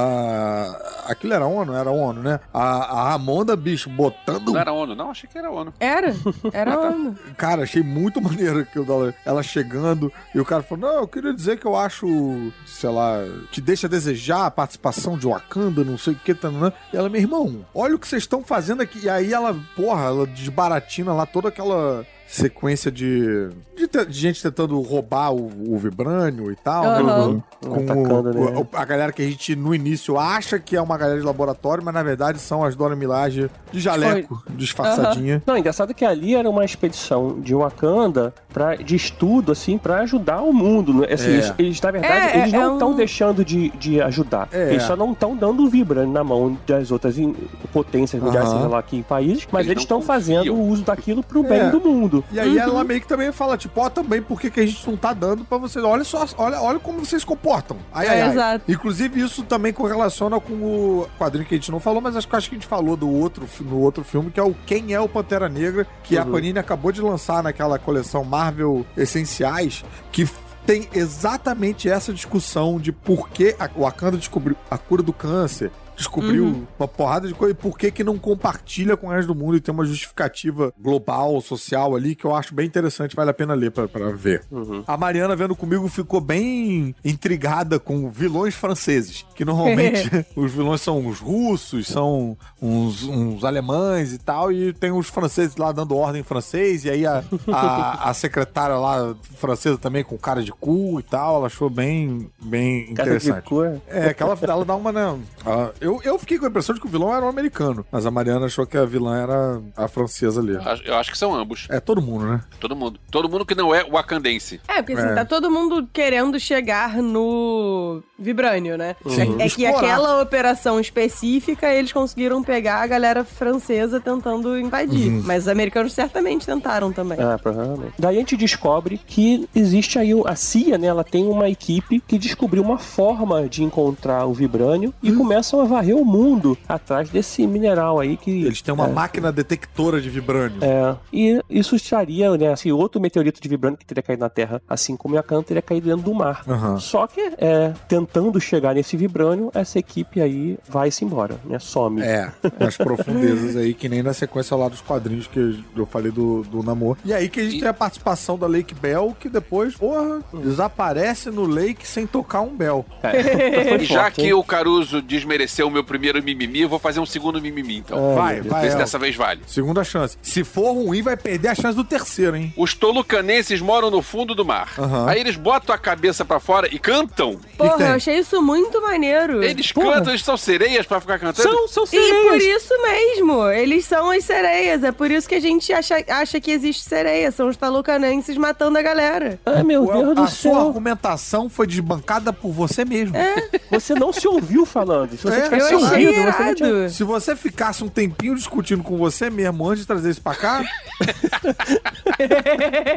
Da. 0.07 1.03
Aquilo 1.07 1.33
era 1.33 1.45
ONU? 1.45 1.73
Era 1.73 1.91
ONU, 1.91 2.21
né? 2.21 2.39
A, 2.53 2.61
a 2.61 3.09
Ramonda, 3.11 3.55
bicho, 3.55 3.89
botando. 3.89 4.51
Não 4.53 4.59
era 4.59 4.71
ONU, 4.73 4.95
não? 4.95 5.11
Achei 5.11 5.29
que 5.29 5.37
era 5.37 5.49
ONU. 5.51 5.73
Era, 5.79 6.13
era 6.51 6.79
onda. 6.89 7.15
Cara, 7.37 7.63
achei 7.63 7.83
muito 7.83 8.19
maneiro 8.21 8.59
aquilo 8.59 8.85
dela, 8.85 9.13
ela 9.25 9.43
chegando 9.43 10.11
e 10.33 10.39
o 10.39 10.45
cara 10.45 10.63
falou: 10.63 10.89
Não, 10.91 10.99
eu 11.01 11.07
queria 11.07 11.22
dizer 11.31 11.57
que 11.59 11.65
eu 11.65 11.75
acho, 11.75 12.51
sei 12.65 12.89
lá, 12.89 13.19
que 13.51 13.61
deixa 13.61 13.87
a 13.87 13.89
desejar 13.89 14.45
a 14.45 14.51
participação 14.51 15.17
de 15.17 15.27
Wakanda, 15.27 15.83
não 15.83 15.97
sei 15.97 16.13
o 16.13 16.17
que, 16.17 16.33
tananã. 16.33 16.73
E 16.91 16.97
ela, 16.97 17.07
meu 17.07 17.21
irmão, 17.21 17.65
olha 17.73 17.95
o 17.95 17.99
que 17.99 18.07
vocês 18.07 18.23
estão 18.23 18.43
fazendo 18.43 18.81
aqui. 18.81 19.05
E 19.05 19.09
aí 19.09 19.31
ela, 19.31 19.55
porra, 19.75 20.05
ela 20.05 20.25
desbaratina 20.27 21.13
lá 21.13 21.25
toda 21.25 21.49
aquela 21.49 22.05
sequência 22.35 22.91
de, 22.91 23.49
de, 23.75 24.05
de 24.07 24.13
gente 24.19 24.41
tentando 24.41 24.79
roubar 24.81 25.31
o, 25.31 25.73
o 25.73 25.77
vibrânio 25.77 26.51
e 26.51 26.55
tal. 26.55 26.83
né? 26.83 26.89
Aham. 27.11 27.43
Com 27.63 27.75
Atacando, 27.75 28.29
o- 28.39 28.45
né? 28.51 28.57
o- 28.59 28.67
a 28.77 28.83
galera 28.85 29.11
que 29.11 29.21
a 29.21 29.25
gente 29.25 29.55
no 29.55 29.73
início 29.73 30.17
acha 30.17 30.57
que 30.59 30.75
é 30.75 30.81
uma 30.81 30.97
galera 30.97 31.19
de 31.19 31.25
laboratório, 31.25 31.83
mas 31.83 31.93
na 31.93 32.01
verdade 32.03 32.39
são 32.39 32.63
as 32.63 32.75
Dora 32.75 32.95
Milaje 32.95 33.49
de 33.71 33.79
jaleco, 33.79 34.43
disfarçadinha. 34.49 35.41
Não, 35.45 35.57
engraçado 35.57 35.93
que 35.93 36.03
ali 36.03 36.35
era 36.35 36.49
uma 36.49 36.65
expedição 36.65 37.39
de 37.39 37.53
Wakanda 37.53 38.33
pra, 38.51 38.75
de 38.75 38.95
estudo, 38.95 39.51
assim, 39.51 39.77
pra 39.77 39.99
ajudar 40.01 40.41
o 40.41 40.51
mundo. 40.51 40.93
né? 40.93 41.07
Assim, 41.13 41.27
É. 41.27 41.33
eles, 41.33 41.53
eles, 41.59 41.81
na 41.81 41.91
verdade, 41.91 42.13
É, 42.37 42.39
eles 42.41 42.53
é 42.53 42.57
não 42.57 42.71
um- 42.71 42.73
estão 42.73 42.93
deixando 42.95 43.45
de, 43.45 43.69
de 43.71 44.01
ajudar. 44.01 44.49
É. 44.51 44.71
Eles 44.71 44.83
só 44.83 44.95
não 44.95 45.11
estão 45.11 45.35
dando 45.35 45.63
o 45.63 45.69
Vibra 45.69 46.05
na 46.05 46.23
mão 46.23 46.57
das 46.67 46.91
outras 46.91 47.17
in- 47.17 47.35
potências 47.71 48.21
mundiais, 48.21 48.47
Aham. 48.49 48.57
seja 48.57 48.67
lá 48.69 48.81
que 48.83 49.03
países, 49.03 49.47
mas 49.51 49.67
Eles 49.67 49.83
estão 49.83 50.01
fazendo 50.01 50.53
o 50.53 50.67
uso 50.67 50.83
daquilo 50.83 51.23
pro 51.23 51.43
bem 51.43 51.59
É. 51.61 51.69
do 51.69 51.79
mundo. 51.79 52.22
E 52.31 52.39
aí 52.39 52.57
ela 52.57 52.83
meio 52.83 52.99
que 53.01 53.07
também 53.07 53.31
fala, 53.31 53.57
tipo, 53.57 53.79
ó, 53.81 53.89
também 53.89 54.21
por 54.21 54.39
que 54.39 54.49
que 54.49 54.59
a 54.59 54.65
gente 54.65 54.87
não 54.89 54.97
tá 54.97 55.13
dando 55.13 55.43
pra 55.45 55.57
vocês. 55.57 55.83
Olha 55.83 56.03
só, 56.03 56.25
olha, 56.37 56.61
olha 56.61 56.79
como 56.79 56.99
vocês 57.05 57.21
se 57.21 57.25
comportam. 57.25 57.77
Ai, 57.93 58.07
ai, 58.07 58.17
É, 58.19 58.21
ai. 58.23 58.29
exato. 58.31 58.71
Inclusive, 58.71 59.19
isso 59.21 59.43
também 59.43 59.71
correlaciona 59.73 60.39
com 60.39 60.53
o 60.53 61.07
quadrinho 61.19 61.45
que 61.45 61.55
a 61.55 61.57
gente 61.57 61.71
não 61.71 61.79
falou, 61.79 62.01
mas 62.01 62.15
acho 62.15 62.27
que 62.27 62.35
acho 62.35 62.49
que 62.49 62.55
a 62.55 62.59
gente 62.59 62.67
falou 62.67 62.95
do 62.95 63.09
outro, 63.09 63.47
no 63.61 63.79
outro 63.79 64.03
filme, 64.03 64.31
que 64.31 64.39
é 64.39 64.43
o 64.43 64.55
Quem 64.65 64.93
é 64.93 64.99
o 64.99 65.07
Pantera 65.09 65.47
Negra, 65.49 65.85
que 66.03 66.17
a 66.17 66.25
Panini 66.25 66.57
acabou 66.59 66.91
de 66.91 67.01
lançar 67.01 67.43
naquela 67.43 67.77
coleção 67.77 68.23
Marvel 68.23 68.85
Essenciais, 68.97 69.83
que 70.11 70.27
tem 70.65 70.87
exatamente 70.93 71.89
essa 71.89 72.13
discussão 72.13 72.79
de 72.79 72.91
por 72.91 73.29
que 73.29 73.55
a 73.59 73.67
Wakanda 73.77 74.17
descobriu 74.17 74.55
a 74.71 74.77
cura 74.77 75.03
do 75.03 75.11
câncer, 75.11 75.71
descobriu 76.03 76.65
uma 76.77 76.87
porrada 76.87 77.27
de 77.27 77.33
coisa 77.33 77.53
e 77.53 77.55
por 77.55 77.77
que 77.77 77.89
que 77.91 78.03
não 78.03 78.17
compartilha 78.17 78.95
com 78.97 79.07
o 79.07 79.09
resto 79.09 79.27
do 79.33 79.35
mundo 79.35 79.55
e 79.57 79.61
tem 79.61 79.73
uma 79.73 79.85
justificativa 79.85 80.73
global, 80.79 81.39
social 81.41 81.95
ali, 81.95 82.15
que 82.15 82.25
eu 82.25 82.35
acho 82.35 82.53
bem 82.53 82.65
interessante, 82.67 83.15
vale 83.15 83.29
a 83.31 83.33
pena 83.33 83.53
ler 83.53 83.71
pra, 83.71 83.87
pra 83.87 84.09
ver. 84.11 84.43
A 84.85 84.97
Mariana 84.97 85.35
vendo 85.35 85.55
comigo 85.55 85.87
ficou 85.87 86.19
bem 86.21 86.95
intrigada 87.03 87.79
com 87.79 88.09
vilões 88.09 88.53
franceses, 88.55 89.25
que 89.35 89.45
normalmente 89.45 90.09
os 90.35 90.51
vilões 90.51 90.81
são 90.81 91.05
os 91.07 91.19
russos, 91.19 91.87
são 91.87 92.37
uns, 92.61 93.03
uns 93.03 93.43
alemães 93.43 94.13
e 94.13 94.17
tal, 94.17 94.51
e 94.51 94.73
tem 94.73 94.91
os 94.91 95.07
franceses 95.07 95.55
lá 95.55 95.71
dando 95.71 95.95
ordem 95.95 96.21
em 96.21 96.23
francês, 96.23 96.85
e 96.85 96.89
aí 96.89 97.05
a, 97.05 97.23
a, 97.47 98.09
a 98.09 98.13
secretária 98.13 98.75
lá 98.75 99.15
francesa 99.37 99.77
também 99.77 100.03
com 100.03 100.17
cara 100.17 100.43
de 100.43 100.51
cu 100.51 100.99
e 100.99 101.03
tal, 101.03 101.37
ela 101.37 101.47
achou 101.47 101.69
bem, 101.69 102.29
bem 102.41 102.93
Cara 102.93 103.09
de 103.11 103.15
interessante. 103.17 103.45
cor. 103.45 103.81
É, 103.87 104.07
aquela 104.09 104.37
ela 104.43 104.65
dá 104.65 104.75
uma, 104.75 104.91
né? 104.91 105.17
ela- 105.45 105.73
eu, 105.79 105.92
eu 106.03 106.17
fiquei 106.19 106.37
com 106.39 106.45
a 106.45 106.49
impressão 106.49 106.73
de 106.75 106.81
que 106.81 106.87
o 106.87 106.89
vilão 106.89 107.13
era 107.13 107.25
um 107.25 107.29
americano, 107.29 107.85
mas 107.91 108.05
a 108.05 108.11
Mariana 108.11 108.45
achou 108.45 108.65
que 108.65 108.77
a 108.77 108.85
vilã 108.85 109.17
era 109.21 109.61
a 109.75 109.87
francesa 109.87 110.39
ali. 110.41 110.53
Eu 110.53 110.61
acho- 110.61 110.83
Eu 110.83 111.03
que 111.03 111.17
são 111.17 111.35
ambos. 111.35 111.67
É 111.69 111.79
todo 111.79 112.01
mundo, 112.01 112.25
né? 112.25 112.41
Todo 112.59 112.75
mundo. 112.75 112.99
Todo 113.11 113.27
mundo 113.29 113.45
que 113.45 113.53
não 113.55 113.75
é 113.75 113.83
wakandense. 113.83 114.61
É, 114.67 114.81
porque 114.81 114.93
assim, 114.93 115.09
É. 115.11 115.13
tá 115.15 115.25
todo 115.25 115.51
mundo 115.51 115.87
querendo 115.91 116.39
chegar 116.39 116.97
no 117.01 118.01
Vibrânio, 118.17 118.77
né? 118.77 118.95
Sim. 119.07 119.35
É, 119.39 119.45
é 119.45 119.49
que 119.49 119.65
aquela 119.65 120.21
operação 120.21 120.79
específica 120.79 121.71
eles 121.73 121.91
conseguiram 121.91 122.41
pegar 122.43 122.81
a 122.81 122.87
galera 122.87 123.23
francesa 123.23 123.99
tentando 123.99 124.57
invadir. 124.57 125.11
Uhum. 125.11 125.23
Mas 125.25 125.43
os 125.43 125.47
americanos 125.49 125.93
certamente 125.93 126.45
tentaram 126.45 126.91
também. 126.93 127.17
Ah, 127.21 127.37
provavelmente. 127.41 127.93
Daí 127.99 128.15
a 128.15 128.19
gente 128.19 128.37
descobre 128.37 128.99
que 129.05 129.47
existe 129.53 129.99
aí 129.99 130.11
a 130.25 130.35
CIA, 130.35 130.77
né? 130.77 130.87
Ela 130.87 131.03
tem 131.03 131.25
uma 131.27 131.49
equipe 131.49 131.99
que 132.07 132.17
descobriu 132.17 132.63
uma 132.63 132.77
forma 132.77 133.47
de 133.49 133.63
encontrar 133.63 134.25
o 134.25 134.33
vibrânio 134.33 134.93
e 135.03 135.11
começam 135.11 135.59
a 135.59 135.65
varrer 135.73 135.95
o 135.95 136.05
mundo 136.05 136.57
atrás 136.67 137.09
desse 137.09 137.45
mineral 137.47 137.99
aí 137.99 138.15
que. 138.17 138.43
Eles 138.45 138.61
têm 138.61 138.73
uma 138.73 138.87
é, 138.87 138.91
máquina 138.91 139.31
detectora 139.31 139.99
de 140.01 140.09
vibrânio. 140.09 140.57
É, 140.61 140.95
e 141.11 141.41
isso 141.49 141.75
estaria, 141.75 142.35
né, 142.37 142.51
assim, 142.53 142.71
outro 142.71 143.01
meteorito 143.01 143.41
de 143.41 143.49
vibrânio 143.49 143.77
que 143.77 143.85
teria 143.85 144.03
caído 144.03 144.21
na 144.21 144.29
Terra, 144.29 144.61
assim 144.67 144.95
como 144.95 145.15
Yakan 145.15 145.41
teria 145.43 145.61
caído 145.61 145.87
dentro 145.89 146.03
do 146.03 146.13
mar. 146.13 146.43
Aham. 146.47 146.79
Só 146.79 147.07
que, 147.07 147.21
é, 147.37 147.73
tentando 147.87 148.39
chegar 148.39 148.75
nesse 148.75 148.95
vibrânio, 148.95 149.51
essa 149.53 149.79
equipe 149.79 150.21
aí 150.21 150.57
vai-se 150.67 151.03
embora, 151.03 151.35
né, 151.45 151.59
some. 151.59 152.01
É, 152.01 152.31
nas 152.59 152.77
profundezas 152.77 153.55
aí, 153.55 153.73
que 153.73 153.89
nem 153.89 154.01
na 154.03 154.13
sequência 154.13 154.55
lá 154.55 154.67
dos 154.69 154.81
quadrinhos 154.81 155.27
que 155.27 155.63
eu 155.75 155.85
falei 155.85 156.11
do, 156.11 156.43
do 156.43 156.61
Namor. 156.63 156.97
E 157.03 157.13
aí 157.13 157.27
que 157.29 157.39
a 157.39 157.43
gente 157.43 157.57
E- 157.57 157.59
tem 157.59 157.67
a 157.69 157.73
participação 157.73 158.37
da 158.37 158.47
Lake 158.47 158.73
Bell, 158.75 159.15
que 159.19 159.27
depois, 159.29 159.75
porra, 159.75 160.21
desaparece 160.33 161.29
no 161.31 161.45
Lake 161.45 161.87
sem 161.87 162.05
tocar 162.05 162.41
um 162.41 162.55
bell. 162.55 162.85
É, 163.01 163.75
E 163.83 163.85
já 163.85 164.03
forte, 164.03 164.15
que 164.15 164.27
hein? 164.27 164.33
o 164.33 164.43
Caruso 164.43 165.01
desmereceu 165.01 165.62
ser 165.63 165.67
o 165.67 165.71
meu 165.71 165.83
primeiro 165.83 166.21
mimimi, 166.21 166.61
eu 166.61 166.69
vou 166.69 166.79
fazer 166.79 166.99
um 166.99 167.05
segundo 167.05 167.41
mimimi, 167.41 167.77
então. 167.77 167.97
Ai, 168.11 168.15
Vai, 168.15 168.41
vai. 168.41 168.61
Vê 168.63 168.67
se 168.69 168.73
El. 168.75 168.79
dessa 168.79 168.99
vez 168.99 169.15
vale. 169.15 169.41
Segunda 169.47 169.83
chance. 169.83 170.17
Se 170.21 170.43
for 170.43 170.73
ruim, 170.73 171.01
vai 171.01 171.15
perder 171.17 171.49
a 171.49 171.55
chance 171.55 171.75
do 171.75 171.83
terceiro, 171.83 172.35
hein? 172.35 172.53
Os 172.57 172.73
tolucanenses 172.73 173.61
moram 173.61 173.89
no 173.89 174.01
fundo 174.01 174.35
do 174.35 174.43
mar. 174.45 174.73
Aham. 174.77 175.07
Aí 175.09 175.19
eles 175.19 175.35
botam 175.35 175.73
a 175.73 175.77
cabeça 175.77 176.23
pra 176.25 176.39
fora 176.39 176.67
e 176.73 176.77
cantam. 176.79 177.39
Porra, 177.57 177.85
eu 177.89 177.95
achei 177.95 178.17
isso 178.17 178.41
muito 178.41 178.81
maneiro. 178.81 179.43
Eles 179.43 179.71
Porra. 179.71 179.93
cantam, 179.95 180.11
eles 180.13 180.23
são 180.23 180.37
sereias 180.37 180.85
pra 180.85 180.99
ficar 180.99 181.17
cantando. 181.19 181.47
São, 181.49 181.67
são 181.67 181.83
E 181.85 181.87
por 181.87 182.37
sereias. 182.39 182.63
isso 182.63 182.73
mesmo, 182.81 183.47
eles 183.49 183.85
são 183.85 184.09
as 184.11 184.23
sereias. 184.23 184.83
É 184.83 184.91
por 184.91 185.09
isso 185.11 185.27
que 185.27 185.35
a 185.35 185.39
gente 185.41 185.71
acha, 185.71 185.95
acha 186.09 186.39
que 186.39 186.51
existe 186.51 186.83
sereia. 186.83 187.31
São 187.31 187.47
os 187.47 187.57
talucanenses 187.57 188.37
matando 188.37 188.77
a 188.77 188.81
galera. 188.81 189.39
Ai, 189.45 189.63
meu 189.63 189.85
Deus 189.85 190.15
do 190.15 190.21
a 190.23 190.27
sua 190.27 190.51
céu. 190.51 190.67
argumentação 190.67 191.49
foi 191.49 191.67
desbancada 191.67 192.31
por 192.33 192.51
você 192.51 192.83
mesmo. 192.85 193.13
Você 193.71 193.95
não 193.95 194.13
se 194.13 194.27
ouviu 194.27 194.65
falando. 194.65 195.11
Se 195.17 195.23
você 195.23 195.35
É, 195.41 195.49
tivesse 195.57 195.73
Eu 195.73 195.79
se 195.79 195.85
achei 195.85 196.05
você 196.05 196.23
não 196.23 196.55
tinha... 196.55 196.69
irado. 196.69 196.89
Se 196.89 197.03
você 197.03 197.35
ficasse 197.35 197.83
um 197.83 197.89
tempinho 197.89 198.35
discutindo 198.35 198.83
com 198.83 198.97
você 198.97 199.29
mesmo 199.29 199.67
antes 199.67 199.81
de 199.81 199.87
trazer 199.87 200.09
isso 200.09 200.21
pra 200.21 200.35
cá, 200.35 200.63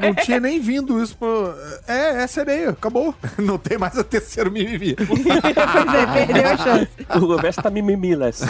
não 0.02 0.14
tinha 0.14 0.40
nem 0.40 0.60
vindo 0.60 1.02
isso 1.02 1.16
pro... 1.16 1.54
É, 1.86 2.22
é 2.22 2.26
sereia, 2.26 2.70
acabou. 2.70 3.14
Não 3.38 3.58
tem 3.58 3.78
mais 3.78 3.96
o 3.96 4.04
terceiro 4.04 4.50
mimimi. 4.50 4.94
pois 5.06 5.26
é, 5.26 6.26
perdeu 6.26 6.48
a 6.48 6.56
chance. 6.56 6.88
O 7.14 7.26
Goverso 7.26 7.62
tá 7.62 7.70
mimimilas. 7.70 8.40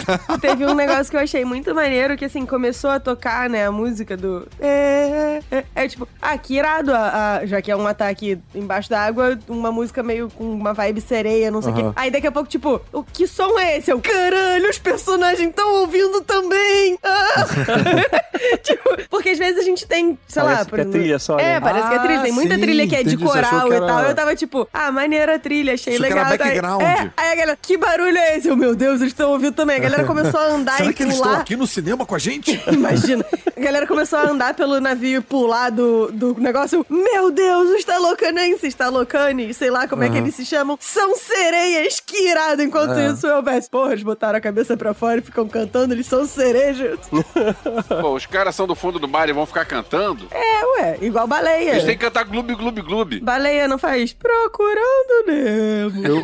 Teve 0.41 0.65
um 0.65 0.73
negócio 0.73 1.11
que 1.11 1.17
eu 1.17 1.21
achei 1.21 1.45
muito 1.45 1.73
maneiro, 1.73 2.17
que 2.17 2.25
assim, 2.25 2.45
começou 2.45 2.89
a 2.89 2.99
tocar, 2.99 3.49
né, 3.49 3.65
a 3.65 3.71
música 3.71 4.17
do... 4.17 4.47
É, 4.59 4.96
é, 5.07 5.63
é 5.75 5.87
tipo, 5.87 6.07
ah, 6.21 6.37
que 6.37 6.55
irado, 6.57 6.93
a, 6.93 7.37
a- 7.41 7.45
já 7.45 7.61
que 7.61 7.71
é 7.71 7.75
um 7.75 7.87
ataque 7.87 8.39
embaixo 8.53 8.89
da 8.89 9.01
água, 9.01 9.37
uma 9.47 9.71
música 9.71 10.01
meio 10.03 10.29
com 10.29 10.43
uma 10.51 10.73
vibe 10.73 11.01
sereia, 11.01 11.49
não 11.51 11.61
sei 11.61 11.71
o 11.71 11.75
Aham. 11.75 11.87
quê. 11.89 11.93
Aí 11.95 12.11
daqui 12.11 12.27
a 12.27 12.31
pouco, 12.31 12.49
tipo, 12.49 12.81
o 12.91 13.03
que 13.03 13.27
som 13.27 13.57
é 13.59 13.77
esse? 13.77 13.91
Eu, 13.91 13.99
caralho, 13.99 14.69
os 14.69 14.77
personagens 14.79 15.49
estão 15.49 15.81
ouvindo 15.81 16.21
também! 16.21 16.97
Ah! 17.03 17.45
tipo, 18.63 18.83
porque 19.09 19.29
às 19.29 19.37
vezes 19.37 19.59
a 19.59 19.63
gente 19.63 19.85
tem, 19.87 20.17
sei 20.27 20.41
lá... 20.43 20.49
Parece 20.49 20.69
que 20.69 20.75
é 20.75 20.79
exemplo- 20.79 20.91
trilha 20.99 21.19
só, 21.19 21.39
É, 21.39 21.43
né? 21.53 21.59
parece 21.61 21.87
que 21.87 21.93
é 21.95 21.99
trilha. 21.99 22.21
Tem 22.21 22.31
Ah, 22.31 22.35
muita 22.35 22.55
sim, 22.55 22.61
trilha 22.61 22.87
que 22.87 22.95
é 22.95 23.03
de 23.03 23.15
entendi. 23.15 23.23
Achou 23.23 23.33
coral 23.49 23.67
que 23.67 23.73
e 23.73 23.77
era- 23.77 23.85
tal. 23.87 24.01
Eu 24.03 24.15
tava 24.15 24.35
tipo, 24.35 24.67
ah, 24.73 24.91
maneira 24.91 25.35
a 25.35 25.39
trilha, 25.39 25.73
achei 25.73 25.93
Achou 25.93 26.05
que 26.05 26.13
legal. 26.13 26.27
era 26.27 26.37
Daí- 26.37 26.47
background. 26.49 26.81
É, 26.81 27.11
aí 27.17 27.31
a 27.31 27.35
galera, 27.35 27.57
que 27.61 27.77
barulho 27.77 28.17
é 28.17 28.37
esse? 28.37 28.47
Eu, 28.47 28.55
meu 28.55 28.75
Deus, 28.75 29.01
eles 29.01 29.13
estão 29.13 29.31
ouvindo 29.31 29.53
também. 29.53 29.77
A 29.77 29.79
galera 29.79 30.03
começou 30.05 30.39
a 30.39 30.45
andar 30.47 30.77
Será 30.77 30.89
e 30.89 30.93
que 30.93 31.03
eles 31.03 31.15
estão 31.15 31.33
aqui 31.33 31.55
no 31.55 31.67
cinema 31.67 32.05
com 32.05 32.15
a 32.15 32.19
gente? 32.19 32.61
Imagina. 32.71 33.25
A 33.55 33.59
galera 33.59 33.87
começou 33.87 34.19
a 34.19 34.23
andar 34.29 34.53
pelo 34.53 34.79
navio 34.79 34.96
e 35.05 35.21
pular 35.21 35.69
do, 35.69 36.11
do 36.11 36.33
negócio. 36.39 36.85
Meu 36.89 37.31
Deus, 37.31 37.69
os 37.71 37.83
talocanenses, 37.83 38.73
talocanes, 38.73 39.57
sei 39.57 39.69
lá 39.69 39.87
como 39.87 40.03
é 40.03 40.09
que 40.09 40.17
eles 40.17 40.35
se 40.35 40.45
chamam, 40.45 40.77
são 40.79 41.15
sereias, 41.15 41.99
que 41.99 42.29
irado. 42.29 42.61
Enquanto 42.61 42.93
É. 42.97 43.07
isso, 43.11 43.25
eu 43.27 43.43
penso, 43.43 43.69
porra, 43.69 43.91
eles 43.93 44.03
botaram 44.03 44.37
a 44.37 44.41
cabeça 44.41 44.75
pra 44.77 44.93
fora 44.93 45.19
e 45.19 45.23
ficam 45.23 45.47
cantando, 45.47 45.93
eles 45.93 46.07
são 46.07 46.25
cerejas. 46.25 46.99
Pô, 48.01 48.13
os 48.15 48.25
caras 48.25 48.55
são 48.55 48.67
do 48.67 48.75
fundo 48.75 48.99
do 48.99 49.07
mar 49.07 49.29
e 49.29 49.33
vão 49.33 49.45
ficar 49.45 49.65
cantando. 49.65 50.27
É, 50.31 50.65
ué, 50.81 50.97
igual 51.01 51.27
baleia. 51.27 51.71
Eles 51.71 51.83
têm 51.83 51.97
que 51.97 52.05
cantar 52.05 52.23
gloob, 52.23 52.53
gloob, 52.55 52.81
gloob. 52.81 53.19
Baleia 53.21 53.67
não 53.67 53.77
faz 53.77 54.13
procurando 54.13 55.25
Nemo. 55.27 56.07
Eu, 56.07 56.21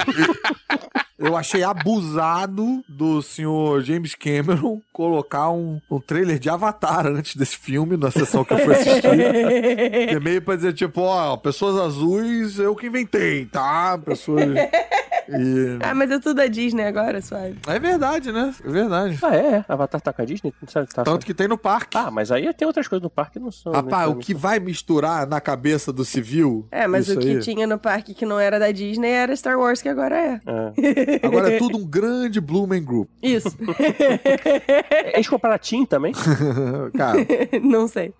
eu, 1.18 1.36
achei 1.36 1.64
abusado 1.64 2.84
do 2.88 3.22
senhor 3.22 3.82
James 3.82 4.16
Cameron 4.16 4.82
colocar 4.92 5.50
um, 5.50 5.80
um 5.90 6.00
trailer 6.00 6.40
de 6.40 6.50
Avatar 6.50 7.08
antes 7.08 7.36
desse 7.36 7.58
filme, 7.58 7.98
na 7.98 8.12
sessão 8.12 8.44
que 8.44 8.54
eu 8.54 8.60
fui 8.60 8.74
assistir. 8.74 9.02
Que 9.02 10.16
é 10.16 10.20
meio 10.20 10.42
pra 10.42 10.56
dizer, 10.56 10.74
tipo, 10.74 11.02
ó, 11.02 11.38
pessoas 11.38 11.78
azuis 11.80 12.60
eu 12.60 12.76
que 12.76 12.88
inventei, 12.88 13.46
tá? 13.46 13.98
Pessoas. 13.98 14.46
E... 15.30 15.78
Ah, 15.82 15.94
mas 15.94 16.12
é 16.12 16.20
tudo 16.20 16.36
da 16.36 16.48
Disney 16.48 16.84
agora, 16.84 17.22
suave. 17.22 17.58
É 17.68 17.80
verdade, 17.80 18.32
né? 18.32 18.54
É 18.64 18.70
verdade. 18.70 19.20
Ah, 19.22 19.36
é? 19.36 19.66
Avatar 19.68 20.02
tá 20.02 20.12
com 20.12 20.22
a 20.22 20.26
Disney? 20.26 20.54
Não 20.62 20.68
sabe, 20.68 20.88
tá 20.90 21.04
Tanto 21.04 21.26
que 21.26 21.34
tem 21.34 21.48
no 21.48 21.58
parque. 21.58 21.98
Ah, 21.98 22.12
mas 22.12 22.32
aí 22.32 22.52
tem 22.54 22.68
outras 22.68 22.88
coisas 22.88 23.04
no 23.04 23.10
parque 23.10 23.34
que 23.34 23.40
não 23.40 23.52
são. 23.52 23.72
Rapaz, 23.72 24.10
o 24.10 24.16
que 24.16 24.34
vai 24.34 24.60
misturar 24.60 25.28
na 25.28 25.40
cabeça 25.40 25.94
do 25.94 26.04
civil? 26.04 26.68
É, 26.72 26.88
mas 26.88 27.10
o 27.10 27.18
que 27.18 27.30
aí. 27.30 27.40
tinha 27.40 27.66
no 27.66 27.78
parque 27.78 28.14
que 28.14 28.26
não 28.26 28.40
era 28.40 28.60
da 28.60 28.72
Disney 28.72 29.12
era 29.12 29.36
Star 29.36 29.58
Wars, 29.58 29.82
que 29.82 29.90
agora 29.90 30.16
é. 30.16 30.42
É. 30.46 31.03
Agora 31.22 31.54
é 31.54 31.58
tudo 31.58 31.78
um 31.78 31.86
grande 31.86 32.40
Blumen 32.40 32.84
Group. 32.84 33.10
Isso. 33.22 33.56
Eles 35.14 35.28
compraram 35.28 35.56
a 35.56 35.60
Tim 35.60 35.86
também. 35.86 36.14
Cara, 36.96 37.20
não 37.62 37.88
sei. 37.88 38.14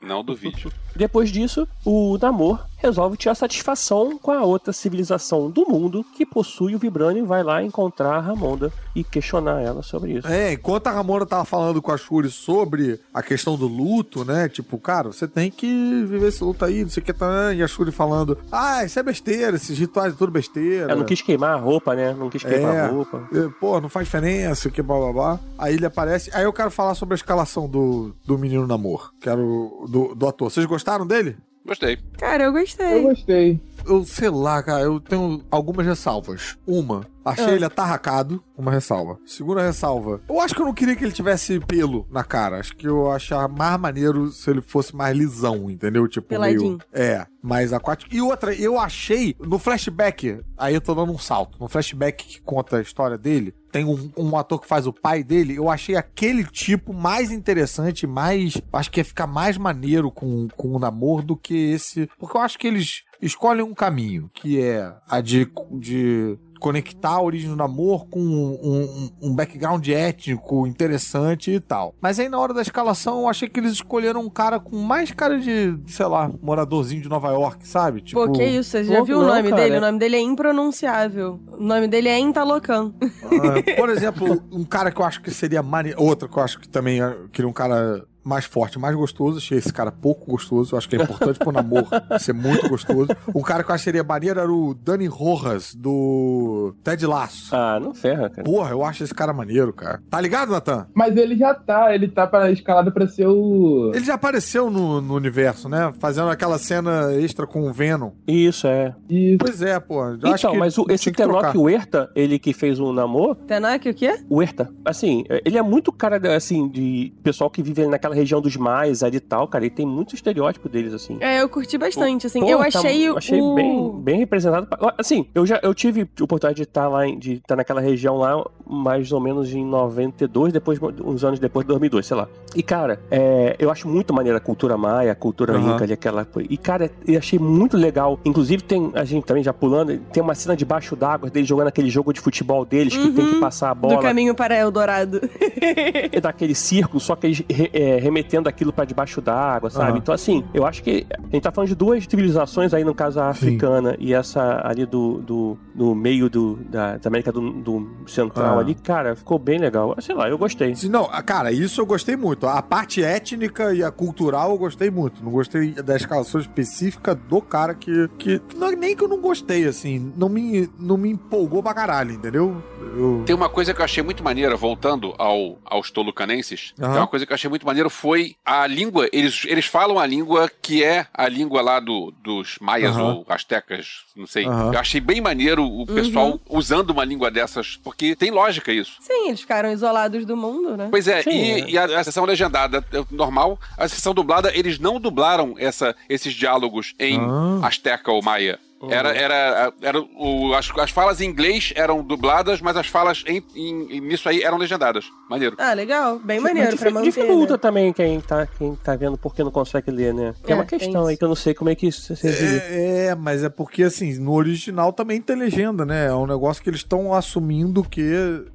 Não 0.00 0.24
duvide. 0.24 0.68
Depois 0.94 1.30
disso, 1.30 1.66
o 1.84 2.18
Namor 2.20 2.66
resolve 2.76 3.16
tirar 3.16 3.34
satisfação 3.34 4.18
com 4.18 4.32
a 4.32 4.42
outra 4.42 4.72
civilização 4.72 5.50
do 5.50 5.66
mundo 5.68 6.04
que 6.16 6.26
possui 6.26 6.74
o 6.74 6.78
Vibranium 6.78 7.24
e 7.24 7.26
vai 7.26 7.42
lá 7.42 7.62
encontrar 7.62 8.16
a 8.16 8.20
Ramonda 8.20 8.72
e 8.94 9.04
questionar 9.04 9.62
ela 9.62 9.82
sobre 9.82 10.14
isso. 10.14 10.28
É, 10.28 10.52
enquanto 10.52 10.88
a 10.88 10.90
Ramona 10.90 11.24
tava 11.24 11.44
falando 11.44 11.80
com 11.80 11.92
a 11.92 11.96
Shuri 11.96 12.28
sobre 12.28 13.00
a 13.14 13.22
questão 13.22 13.56
do 13.56 13.66
luto, 13.66 14.24
né? 14.24 14.48
Tipo, 14.48 14.78
cara, 14.78 15.12
você 15.12 15.28
tem 15.28 15.50
que 15.50 15.66
viver 16.04 16.28
esse 16.28 16.42
luto 16.42 16.64
aí, 16.64 16.82
não 16.82 16.90
sei 16.90 17.02
o 17.02 17.06
que 17.06 17.12
tá. 17.12 17.54
E 17.54 17.62
a 17.62 17.68
Shuri 17.68 17.92
falando, 17.92 18.36
ah, 18.50 18.84
isso 18.84 18.98
é 18.98 19.02
besteira, 19.02 19.56
esses 19.56 19.78
rituais 19.78 20.12
é 20.12 20.16
tudo 20.16 20.32
besteira. 20.32 20.84
Ela 20.90 20.96
não 20.96 21.04
quis 21.04 21.22
queimar 21.22 21.51
a 21.52 21.56
roupa, 21.56 21.94
né? 21.94 22.12
Não 22.14 22.28
quis 22.30 22.42
queimar 22.42 22.74
É. 22.74 22.80
a 22.80 22.86
roupa. 22.88 23.28
É, 23.32 23.48
Pô, 23.60 23.80
não 23.80 23.88
faz 23.88 24.06
diferença, 24.06 24.68
o 24.68 24.72
que 24.72 24.82
blá 24.82 24.98
blá 24.98 25.12
blá. 25.12 25.40
Aí 25.58 25.74
ele 25.74 25.86
aparece. 25.86 26.30
Aí 26.34 26.44
eu 26.44 26.52
quero 26.52 26.70
falar 26.70 26.94
sobre 26.94 27.14
a 27.14 27.16
escalação 27.16 27.68
do, 27.68 28.14
do 28.26 28.38
menino 28.38 28.66
namor. 28.66 29.12
Quero. 29.20 29.86
Do, 29.88 30.14
do 30.14 30.26
ator. 30.28 30.50
Vocês 30.50 30.66
gostaram 30.66 31.06
dele? 31.06 31.36
Gostei. 31.64 31.96
Cara, 32.18 32.42
eu 32.44 32.46
Eu 32.48 32.52
gostei. 32.60 33.02
gostei. 33.02 33.60
Eu 33.86 34.04
sei 34.04 34.28
lá, 34.30 34.62
cara, 34.62 34.82
eu 34.82 34.98
tenho 35.00 35.42
algumas 35.50 35.86
ressalvas. 35.86 36.56
Uma, 36.66 37.06
achei 37.24 37.44
Ah. 37.44 37.52
ele 37.52 37.64
atarracado, 37.64 38.42
uma 38.56 38.70
ressalva. 38.70 39.18
Segunda 39.26 39.62
ressalva, 39.62 40.20
eu 40.28 40.40
acho 40.40 40.54
que 40.54 40.60
eu 40.62 40.66
não 40.66 40.74
queria 40.74 40.94
que 40.96 41.04
ele 41.04 41.12
tivesse 41.12 41.58
pelo 41.60 42.06
na 42.10 42.22
cara. 42.24 42.58
Acho 42.58 42.76
que 42.76 42.86
eu 42.86 43.10
achava 43.10 43.48
mais 43.48 43.78
maneiro 43.80 44.28
se 44.30 44.50
ele 44.50 44.60
fosse 44.60 44.94
mais 44.94 45.16
lisão, 45.16 45.70
entendeu? 45.70 46.06
Tipo, 46.08 46.28
Peladinho. 46.28 46.78
meio. 46.78 46.80
É, 46.92 47.26
mais 47.42 47.72
aquático. 47.72 48.14
E 48.14 48.20
outra, 48.20 48.54
eu 48.54 48.78
achei 48.78 49.34
no 49.40 49.58
flashback, 49.58 50.40
aí 50.56 50.74
eu 50.74 50.80
tô 50.80 50.94
dando 50.94 51.12
um 51.12 51.18
salto. 51.18 51.58
No 51.60 51.68
flashback 51.68 52.24
que 52.24 52.40
conta 52.42 52.76
a 52.78 52.82
história 52.82 53.18
dele, 53.18 53.54
tem 53.72 53.84
um, 53.84 54.10
um 54.16 54.36
ator 54.36 54.60
que 54.60 54.68
faz 54.68 54.86
o 54.86 54.92
pai 54.92 55.24
dele. 55.24 55.56
Eu 55.56 55.70
achei 55.70 55.96
aquele 55.96 56.44
tipo 56.44 56.92
mais 56.92 57.30
interessante, 57.32 58.06
mais. 58.06 58.60
Acho 58.72 58.90
que 58.90 59.00
ia 59.00 59.04
ficar 59.04 59.26
mais 59.26 59.56
maneiro 59.56 60.10
com, 60.10 60.46
com 60.56 60.68
o 60.74 60.78
namoro 60.78 61.22
do 61.22 61.36
que 61.36 61.72
esse. 61.72 62.08
Porque 62.18 62.36
eu 62.36 62.40
acho 62.42 62.58
que 62.58 62.66
eles 62.66 63.02
escolhem 63.20 63.62
um 63.62 63.74
caminho, 63.74 64.30
que 64.34 64.60
é 64.60 64.92
a 65.08 65.20
de, 65.20 65.50
de 65.80 66.38
conectar 66.62 67.10
a 67.10 67.20
origem 67.22 67.50
do 67.50 67.56
namoro 67.56 68.06
com 68.08 68.20
um, 68.20 68.58
um- 68.62 69.10
um 69.30 69.34
background 69.34 69.86
étnico 69.88 70.66
interessante 70.66 71.50
e 71.50 71.58
tal. 71.60 71.94
Mas 72.00 72.18
aí 72.20 72.28
na 72.28 72.38
hora 72.38 72.54
da 72.54 72.62
escalação 72.62 73.20
eu 73.22 73.28
achei 73.28 73.48
que 73.48 73.58
eles 73.58 73.72
escolheram 73.72 74.20
um 74.20 74.30
cara 74.30 74.60
com 74.60 74.76
mais 74.78 75.10
cara 75.10 75.38
de, 75.40 75.76
sei 75.88 76.06
lá, 76.06 76.30
moradorzinho 76.40 77.02
de 77.02 77.08
Nova 77.08 77.30
York, 77.30 77.66
sabe? 77.66 78.00
Tipo, 78.00 78.26
Pô, 78.26 78.32
que 78.32 78.44
isso? 78.44 78.70
Você 78.70 78.84
já 78.84 79.02
viu 79.02 79.18
o 79.18 79.24
nome 79.26 79.50
cara. 79.50 79.62
dele? 79.62 79.76
O 79.78 79.80
nome 79.80 79.98
dele 79.98 80.16
é 80.16 80.20
impronunciável. 80.20 81.40
O 81.50 81.62
nome 81.62 81.88
dele 81.88 82.08
é 82.08 82.18
Intalocan. 82.18 82.92
Ah, 83.24 83.76
por 83.76 83.88
exemplo, 83.88 84.42
um 84.52 84.64
cara 84.64 84.90
que 84.92 85.00
eu 85.00 85.04
acho 85.04 85.20
que 85.20 85.30
seria 85.30 85.62
mane... 85.62 85.94
Outra 85.96 86.28
que 86.28 86.36
eu 86.38 86.42
acho 86.42 86.60
que 86.60 86.68
também 86.68 87.00
ah, 87.00 87.16
queria 87.32 87.48
um 87.48 87.52
cara 87.52 88.04
mais 88.24 88.44
forte, 88.44 88.78
mais 88.78 88.94
gostoso. 88.94 89.38
Achei 89.38 89.58
esse 89.58 89.72
cara 89.72 89.90
pouco 89.90 90.30
gostoso. 90.30 90.74
Eu 90.74 90.78
acho 90.78 90.88
que 90.88 90.96
é 90.96 91.02
importante 91.02 91.38
pro 91.38 91.52
namoro 91.52 91.86
ser 92.18 92.32
muito 92.32 92.68
gostoso. 92.68 93.08
Um 93.34 93.42
cara 93.42 93.62
que 93.64 93.70
eu 93.70 93.78
seria 93.78 94.04
maneiro 94.04 94.40
era 94.40 94.52
o 94.52 94.74
Dani 94.74 95.06
Rojas, 95.06 95.74
do 95.74 96.74
Ted 96.84 97.04
Laço. 97.06 97.54
Ah, 97.54 97.80
não 97.80 97.94
ferra, 97.94 98.28
cara. 98.30 98.44
Porra, 98.44 98.70
eu 98.70 98.84
acho 98.84 99.02
esse 99.02 99.14
cara 99.14 99.32
maneiro, 99.32 99.72
cara. 99.72 100.00
Tá 100.08 100.20
ligado, 100.20 100.52
Natan? 100.52 100.86
Mas 100.94 101.16
ele 101.16 101.36
já 101.36 101.54
tá, 101.54 101.94
ele 101.94 102.08
tá 102.08 102.26
pra, 102.26 102.50
escalado 102.50 102.92
pra 102.92 103.06
ser 103.06 103.26
o. 103.26 103.90
Ele 103.94 104.04
já 104.04 104.14
apareceu 104.14 104.70
no, 104.70 105.00
no 105.00 105.14
universo, 105.14 105.68
né? 105.68 105.92
Fazendo 105.98 106.28
aquela 106.28 106.58
cena 106.58 107.12
extra 107.14 107.46
com 107.46 107.68
o 107.68 107.72
Venom. 107.72 108.12
Isso, 108.26 108.66
é. 108.66 108.94
Isso. 109.08 109.38
Pois 109.38 109.62
é, 109.62 109.80
pô. 109.80 110.04
Eu 110.04 110.16
Então, 110.16 110.52
que 110.52 110.58
mas 110.58 110.78
o, 110.78 110.86
esse. 110.88 111.10
Tenoch 111.12 111.56
Huerta, 111.56 112.10
ele 112.14 112.38
que 112.38 112.52
fez 112.52 112.78
o 112.78 112.92
Namor, 112.92 113.34
Tenok, 113.34 113.88
o 113.88 113.94
quê? 113.94 114.24
Huerta, 114.30 114.72
assim, 114.84 115.24
ele 115.44 115.58
é 115.58 115.62
muito 115.62 115.92
cara, 115.92 116.20
assim, 116.34 116.68
de 116.68 117.12
pessoal 117.22 117.50
que 117.50 117.62
vive 117.62 117.86
naquela 117.86 118.11
região 118.12 118.40
dos 118.40 118.56
mais 118.56 119.02
ali 119.02 119.16
e 119.16 119.20
tal, 119.20 119.46
cara. 119.48 119.64
Ele 119.64 119.74
tem 119.74 119.86
muito 119.86 120.14
estereótipo 120.14 120.68
deles, 120.68 120.92
assim. 120.94 121.16
É, 121.20 121.40
eu 121.42 121.48
curti 121.48 121.76
bastante, 121.78 122.26
assim. 122.26 122.40
Pô, 122.40 122.48
eu 122.48 122.58
tá- 122.58 122.66
achei, 122.66 123.08
achei 123.08 123.40
o... 123.40 123.54
bem, 123.54 123.92
bem 124.00 124.18
representado. 124.18 124.66
Assim, 124.98 125.26
eu 125.34 125.44
já 125.46 125.58
eu 125.62 125.74
tive 125.74 126.02
a 126.02 126.24
oportunidade 126.24 126.56
de 126.56 126.62
estar 126.62 126.88
lá, 126.88 127.06
em- 127.06 127.18
de 127.18 127.34
estar 127.34 127.56
naquela 127.56 127.80
região 127.80 128.16
lá, 128.16 128.44
mais 128.66 129.12
ou 129.12 129.20
menos 129.20 129.52
em 129.52 129.64
92, 129.64 130.52
depois, 130.52 130.78
uns 131.04 131.24
anos 131.24 131.38
depois 131.38 131.64
de 131.64 131.68
2002, 131.68 132.06
sei 132.06 132.16
lá. 132.16 132.28
E, 132.54 132.62
cara, 132.62 133.00
é, 133.10 133.56
eu 133.58 133.70
acho 133.70 133.88
muito 133.88 134.12
maneira 134.14 134.38
a 134.38 134.40
cultura 134.40 134.76
maia, 134.76 135.12
a 135.12 135.14
cultura 135.14 135.54
Aham. 135.54 135.74
inca 135.74 135.84
ali, 135.84 135.92
aquela... 135.92 136.26
E, 136.48 136.56
cara, 136.56 136.90
eu 137.06 137.18
achei 137.18 137.38
muito 137.38 137.76
legal. 137.76 138.18
Inclusive, 138.24 138.62
tem, 138.62 138.90
a 138.94 139.04
gente 139.04 139.24
também 139.24 139.42
já 139.42 139.52
pulando, 139.52 139.96
tem 140.12 140.22
uma 140.22 140.34
cena 140.34 140.56
debaixo 140.56 140.94
d'água 140.96 141.30
deles 141.30 141.48
jogando 141.48 141.68
aquele 141.68 141.88
jogo 141.90 142.12
de 142.12 142.20
futebol 142.20 142.64
deles, 142.64 142.96
que 142.96 143.10
tem 143.10 143.26
que 143.26 143.34
Uhum. 143.34 143.40
passar 143.40 143.70
a 143.70 143.74
Do 143.74 143.80
bola 143.80 144.00
caminho 144.02 144.34
para 144.34 144.56
Eldorado. 144.56 145.20
é 146.12 146.20
daquele 146.20 146.54
círculo, 146.54 147.00
só 147.00 147.14
que 147.16 147.26
eles 147.26 147.42
re- 147.50 147.70
é, 147.72 147.98
remetendo 148.02 148.48
aquilo 148.48 148.72
pra 148.72 148.84
debaixo 148.84 149.20
d'água, 149.20 149.70
sabe? 149.70 149.98
Então, 149.98 150.14
assim, 150.14 150.44
eu 150.52 150.66
acho 150.66 150.82
que 150.82 151.06
a 151.12 151.22
gente 151.32 151.42
tá 151.42 151.52
falando 151.52 151.68
de 151.68 151.74
duas 151.74 152.04
civilizações 152.04 152.74
aí, 152.74 152.84
no 152.84 152.94
caso 152.94 153.20
a 153.20 153.28
africana 153.28 153.96
e 153.98 154.12
essa 154.12 154.60
ali 154.66 154.84
do, 154.84 155.18
do, 155.18 155.58
do 155.74 155.94
meio 155.94 156.28
do, 156.28 156.56
da, 156.68 156.96
da 156.96 157.08
América 157.08 157.30
do, 157.32 157.52
do 157.52 157.88
Central 158.06 158.58
Ah. 158.58 158.60
ali, 158.60 158.74
cara, 158.74 159.14
ficou 159.14 159.38
bem 159.38 159.58
legal. 159.58 159.94
Sei 160.00 160.14
lá, 160.14 160.28
eu 160.28 160.36
gostei. 160.38 160.74
Se 160.74 160.88
Não, 160.88 161.08
ah, 161.10 161.22
cara, 161.22 161.52
isso 161.52 161.80
eu 161.80 161.86
gostei 161.86 162.16
muito. 162.16 162.46
A 162.46 162.60
parte 162.62 163.02
étnica 163.02 163.72
e 163.72 163.82
a 163.82 163.90
cultural 163.90 164.50
eu 164.50 164.58
gostei 164.58 164.90
muito. 164.90 165.22
Não 165.24 165.30
gostei 165.30 165.72
da 165.72 165.96
escalação 165.96 166.40
específica 166.40 167.14
do 167.14 167.40
cara 167.40 167.74
que. 167.74 168.08
que 168.18 168.40
não, 168.56 168.70
nem 168.72 168.96
que 168.96 169.02
eu 169.04 169.08
não 169.08 169.20
gostei, 169.20 169.66
assim. 169.66 170.12
Não 170.16 170.28
me, 170.28 170.68
não 170.78 170.96
me 170.96 171.10
empolgou 171.10 171.62
pra 171.62 171.72
caralho, 171.74 172.12
entendeu? 172.12 172.62
Eu... 172.80 173.22
Tem 173.24 173.34
uma 173.34 173.48
coisa 173.48 173.72
que 173.72 173.80
eu 173.80 173.84
achei 173.84 174.02
muito 174.02 174.22
maneira, 174.24 174.56
voltando 174.56 175.14
ao, 175.18 175.58
aos 175.64 175.90
tolucanenses, 175.90 176.72
Aham. 176.80 176.90
tem 176.92 177.00
uma 177.00 177.06
coisa 177.06 177.24
que 177.26 177.32
eu 177.32 177.34
achei 177.34 177.48
muito 177.48 177.64
maneiro 177.66 177.88
foi 177.92 178.34
a 178.44 178.66
língua, 178.66 179.08
eles, 179.12 179.44
eles 179.46 179.66
falam 179.66 179.98
a 179.98 180.06
língua 180.06 180.50
que 180.60 180.82
é 180.82 181.06
a 181.14 181.28
língua 181.28 181.60
lá 181.62 181.78
do, 181.78 182.12
dos 182.22 182.56
maias 182.60 182.96
Aham. 182.96 183.14
ou 183.16 183.26
astecas, 183.28 184.00
não 184.16 184.26
sei. 184.26 184.46
Aham. 184.46 184.72
Eu 184.72 184.78
achei 184.80 185.00
bem 185.00 185.20
maneiro 185.20 185.64
o 185.64 185.86
pessoal 185.86 186.40
usando 186.48 186.90
uma 186.90 187.04
língua 187.04 187.30
dessas, 187.30 187.76
porque 187.84 188.16
tem 188.16 188.30
lógica 188.30 188.72
isso. 188.72 188.94
Sim, 189.00 189.28
eles 189.28 189.40
ficaram 189.40 189.70
isolados 189.70 190.24
do 190.24 190.36
mundo, 190.36 190.76
né? 190.76 190.88
Pois 190.90 191.06
é, 191.06 191.22
Sim, 191.22 191.30
e, 191.30 191.50
é. 191.60 191.70
e 191.70 191.78
a, 191.78 192.00
a 192.00 192.04
sessão 192.04 192.24
legendada 192.24 192.84
é 192.92 193.04
normal, 193.14 193.58
a 193.76 193.86
sessão 193.86 194.14
dublada, 194.14 194.50
eles 194.56 194.78
não 194.78 194.98
dublaram 195.00 195.54
essa, 195.58 195.94
esses 196.08 196.32
diálogos 196.34 196.94
em 196.98 197.18
Ah. 197.20 197.66
asteca 197.66 198.10
ou 198.10 198.22
maia. 198.22 198.58
Era, 198.90 199.14
era, 199.14 199.72
era 199.80 200.00
o, 200.00 200.54
as, 200.54 200.70
as 200.78 200.90
falas 200.90 201.20
em 201.20 201.26
inglês 201.28 201.72
eram 201.76 202.02
dubladas, 202.02 202.60
mas 202.60 202.76
as 202.76 202.86
falas 202.86 203.22
em, 203.26 203.42
em- 203.54 204.00
nisso 204.00 204.28
aí 204.28 204.42
eram 204.42 204.56
legendadas. 204.58 205.04
Maneiro. 205.30 205.56
Ah, 205.58 205.72
legal. 205.72 206.18
Bem 206.18 206.40
maneiro 206.40 206.70
Mas 206.72 206.80
pra 206.80 206.90
manter, 206.90 207.06
dificulta 207.06 207.52
né? 207.54 207.58
também 207.58 207.92
quem 207.92 208.20
tá, 208.20 208.46
quem 208.46 208.74
tá 208.76 208.94
vendo 208.96 209.16
porque 209.16 209.42
não 209.44 209.50
consegue 209.50 209.90
ler, 209.90 210.12
né? 210.12 210.34
Tem 210.44 210.52
É, 210.52 210.56
uma 210.58 210.64
tem 210.64 210.78
questão 210.78 211.02
isso. 211.02 211.10
aí 211.10 211.16
que 211.16 211.24
eu 211.24 211.28
não 211.28 211.34
sei 211.36 211.54
como 211.54 211.70
é 211.70 211.74
que 211.74 211.86
isso 211.86 212.14
se. 212.16 212.26
É, 212.28 213.06
é, 213.08 213.14
mas 213.14 213.42
é 213.44 213.48
porque, 213.48 213.82
assim, 213.84 214.18
no 214.18 214.32
original 214.32 214.92
também 214.92 215.20
tem 215.20 215.36
legenda, 215.36 215.84
né? 215.84 216.06
É 216.08 216.14
um 216.14 216.26
negócio 216.26 216.62
que 216.62 216.68
eles 216.68 216.80
estão 216.80 217.14
assumindo 217.14 217.82
que 217.82 218.02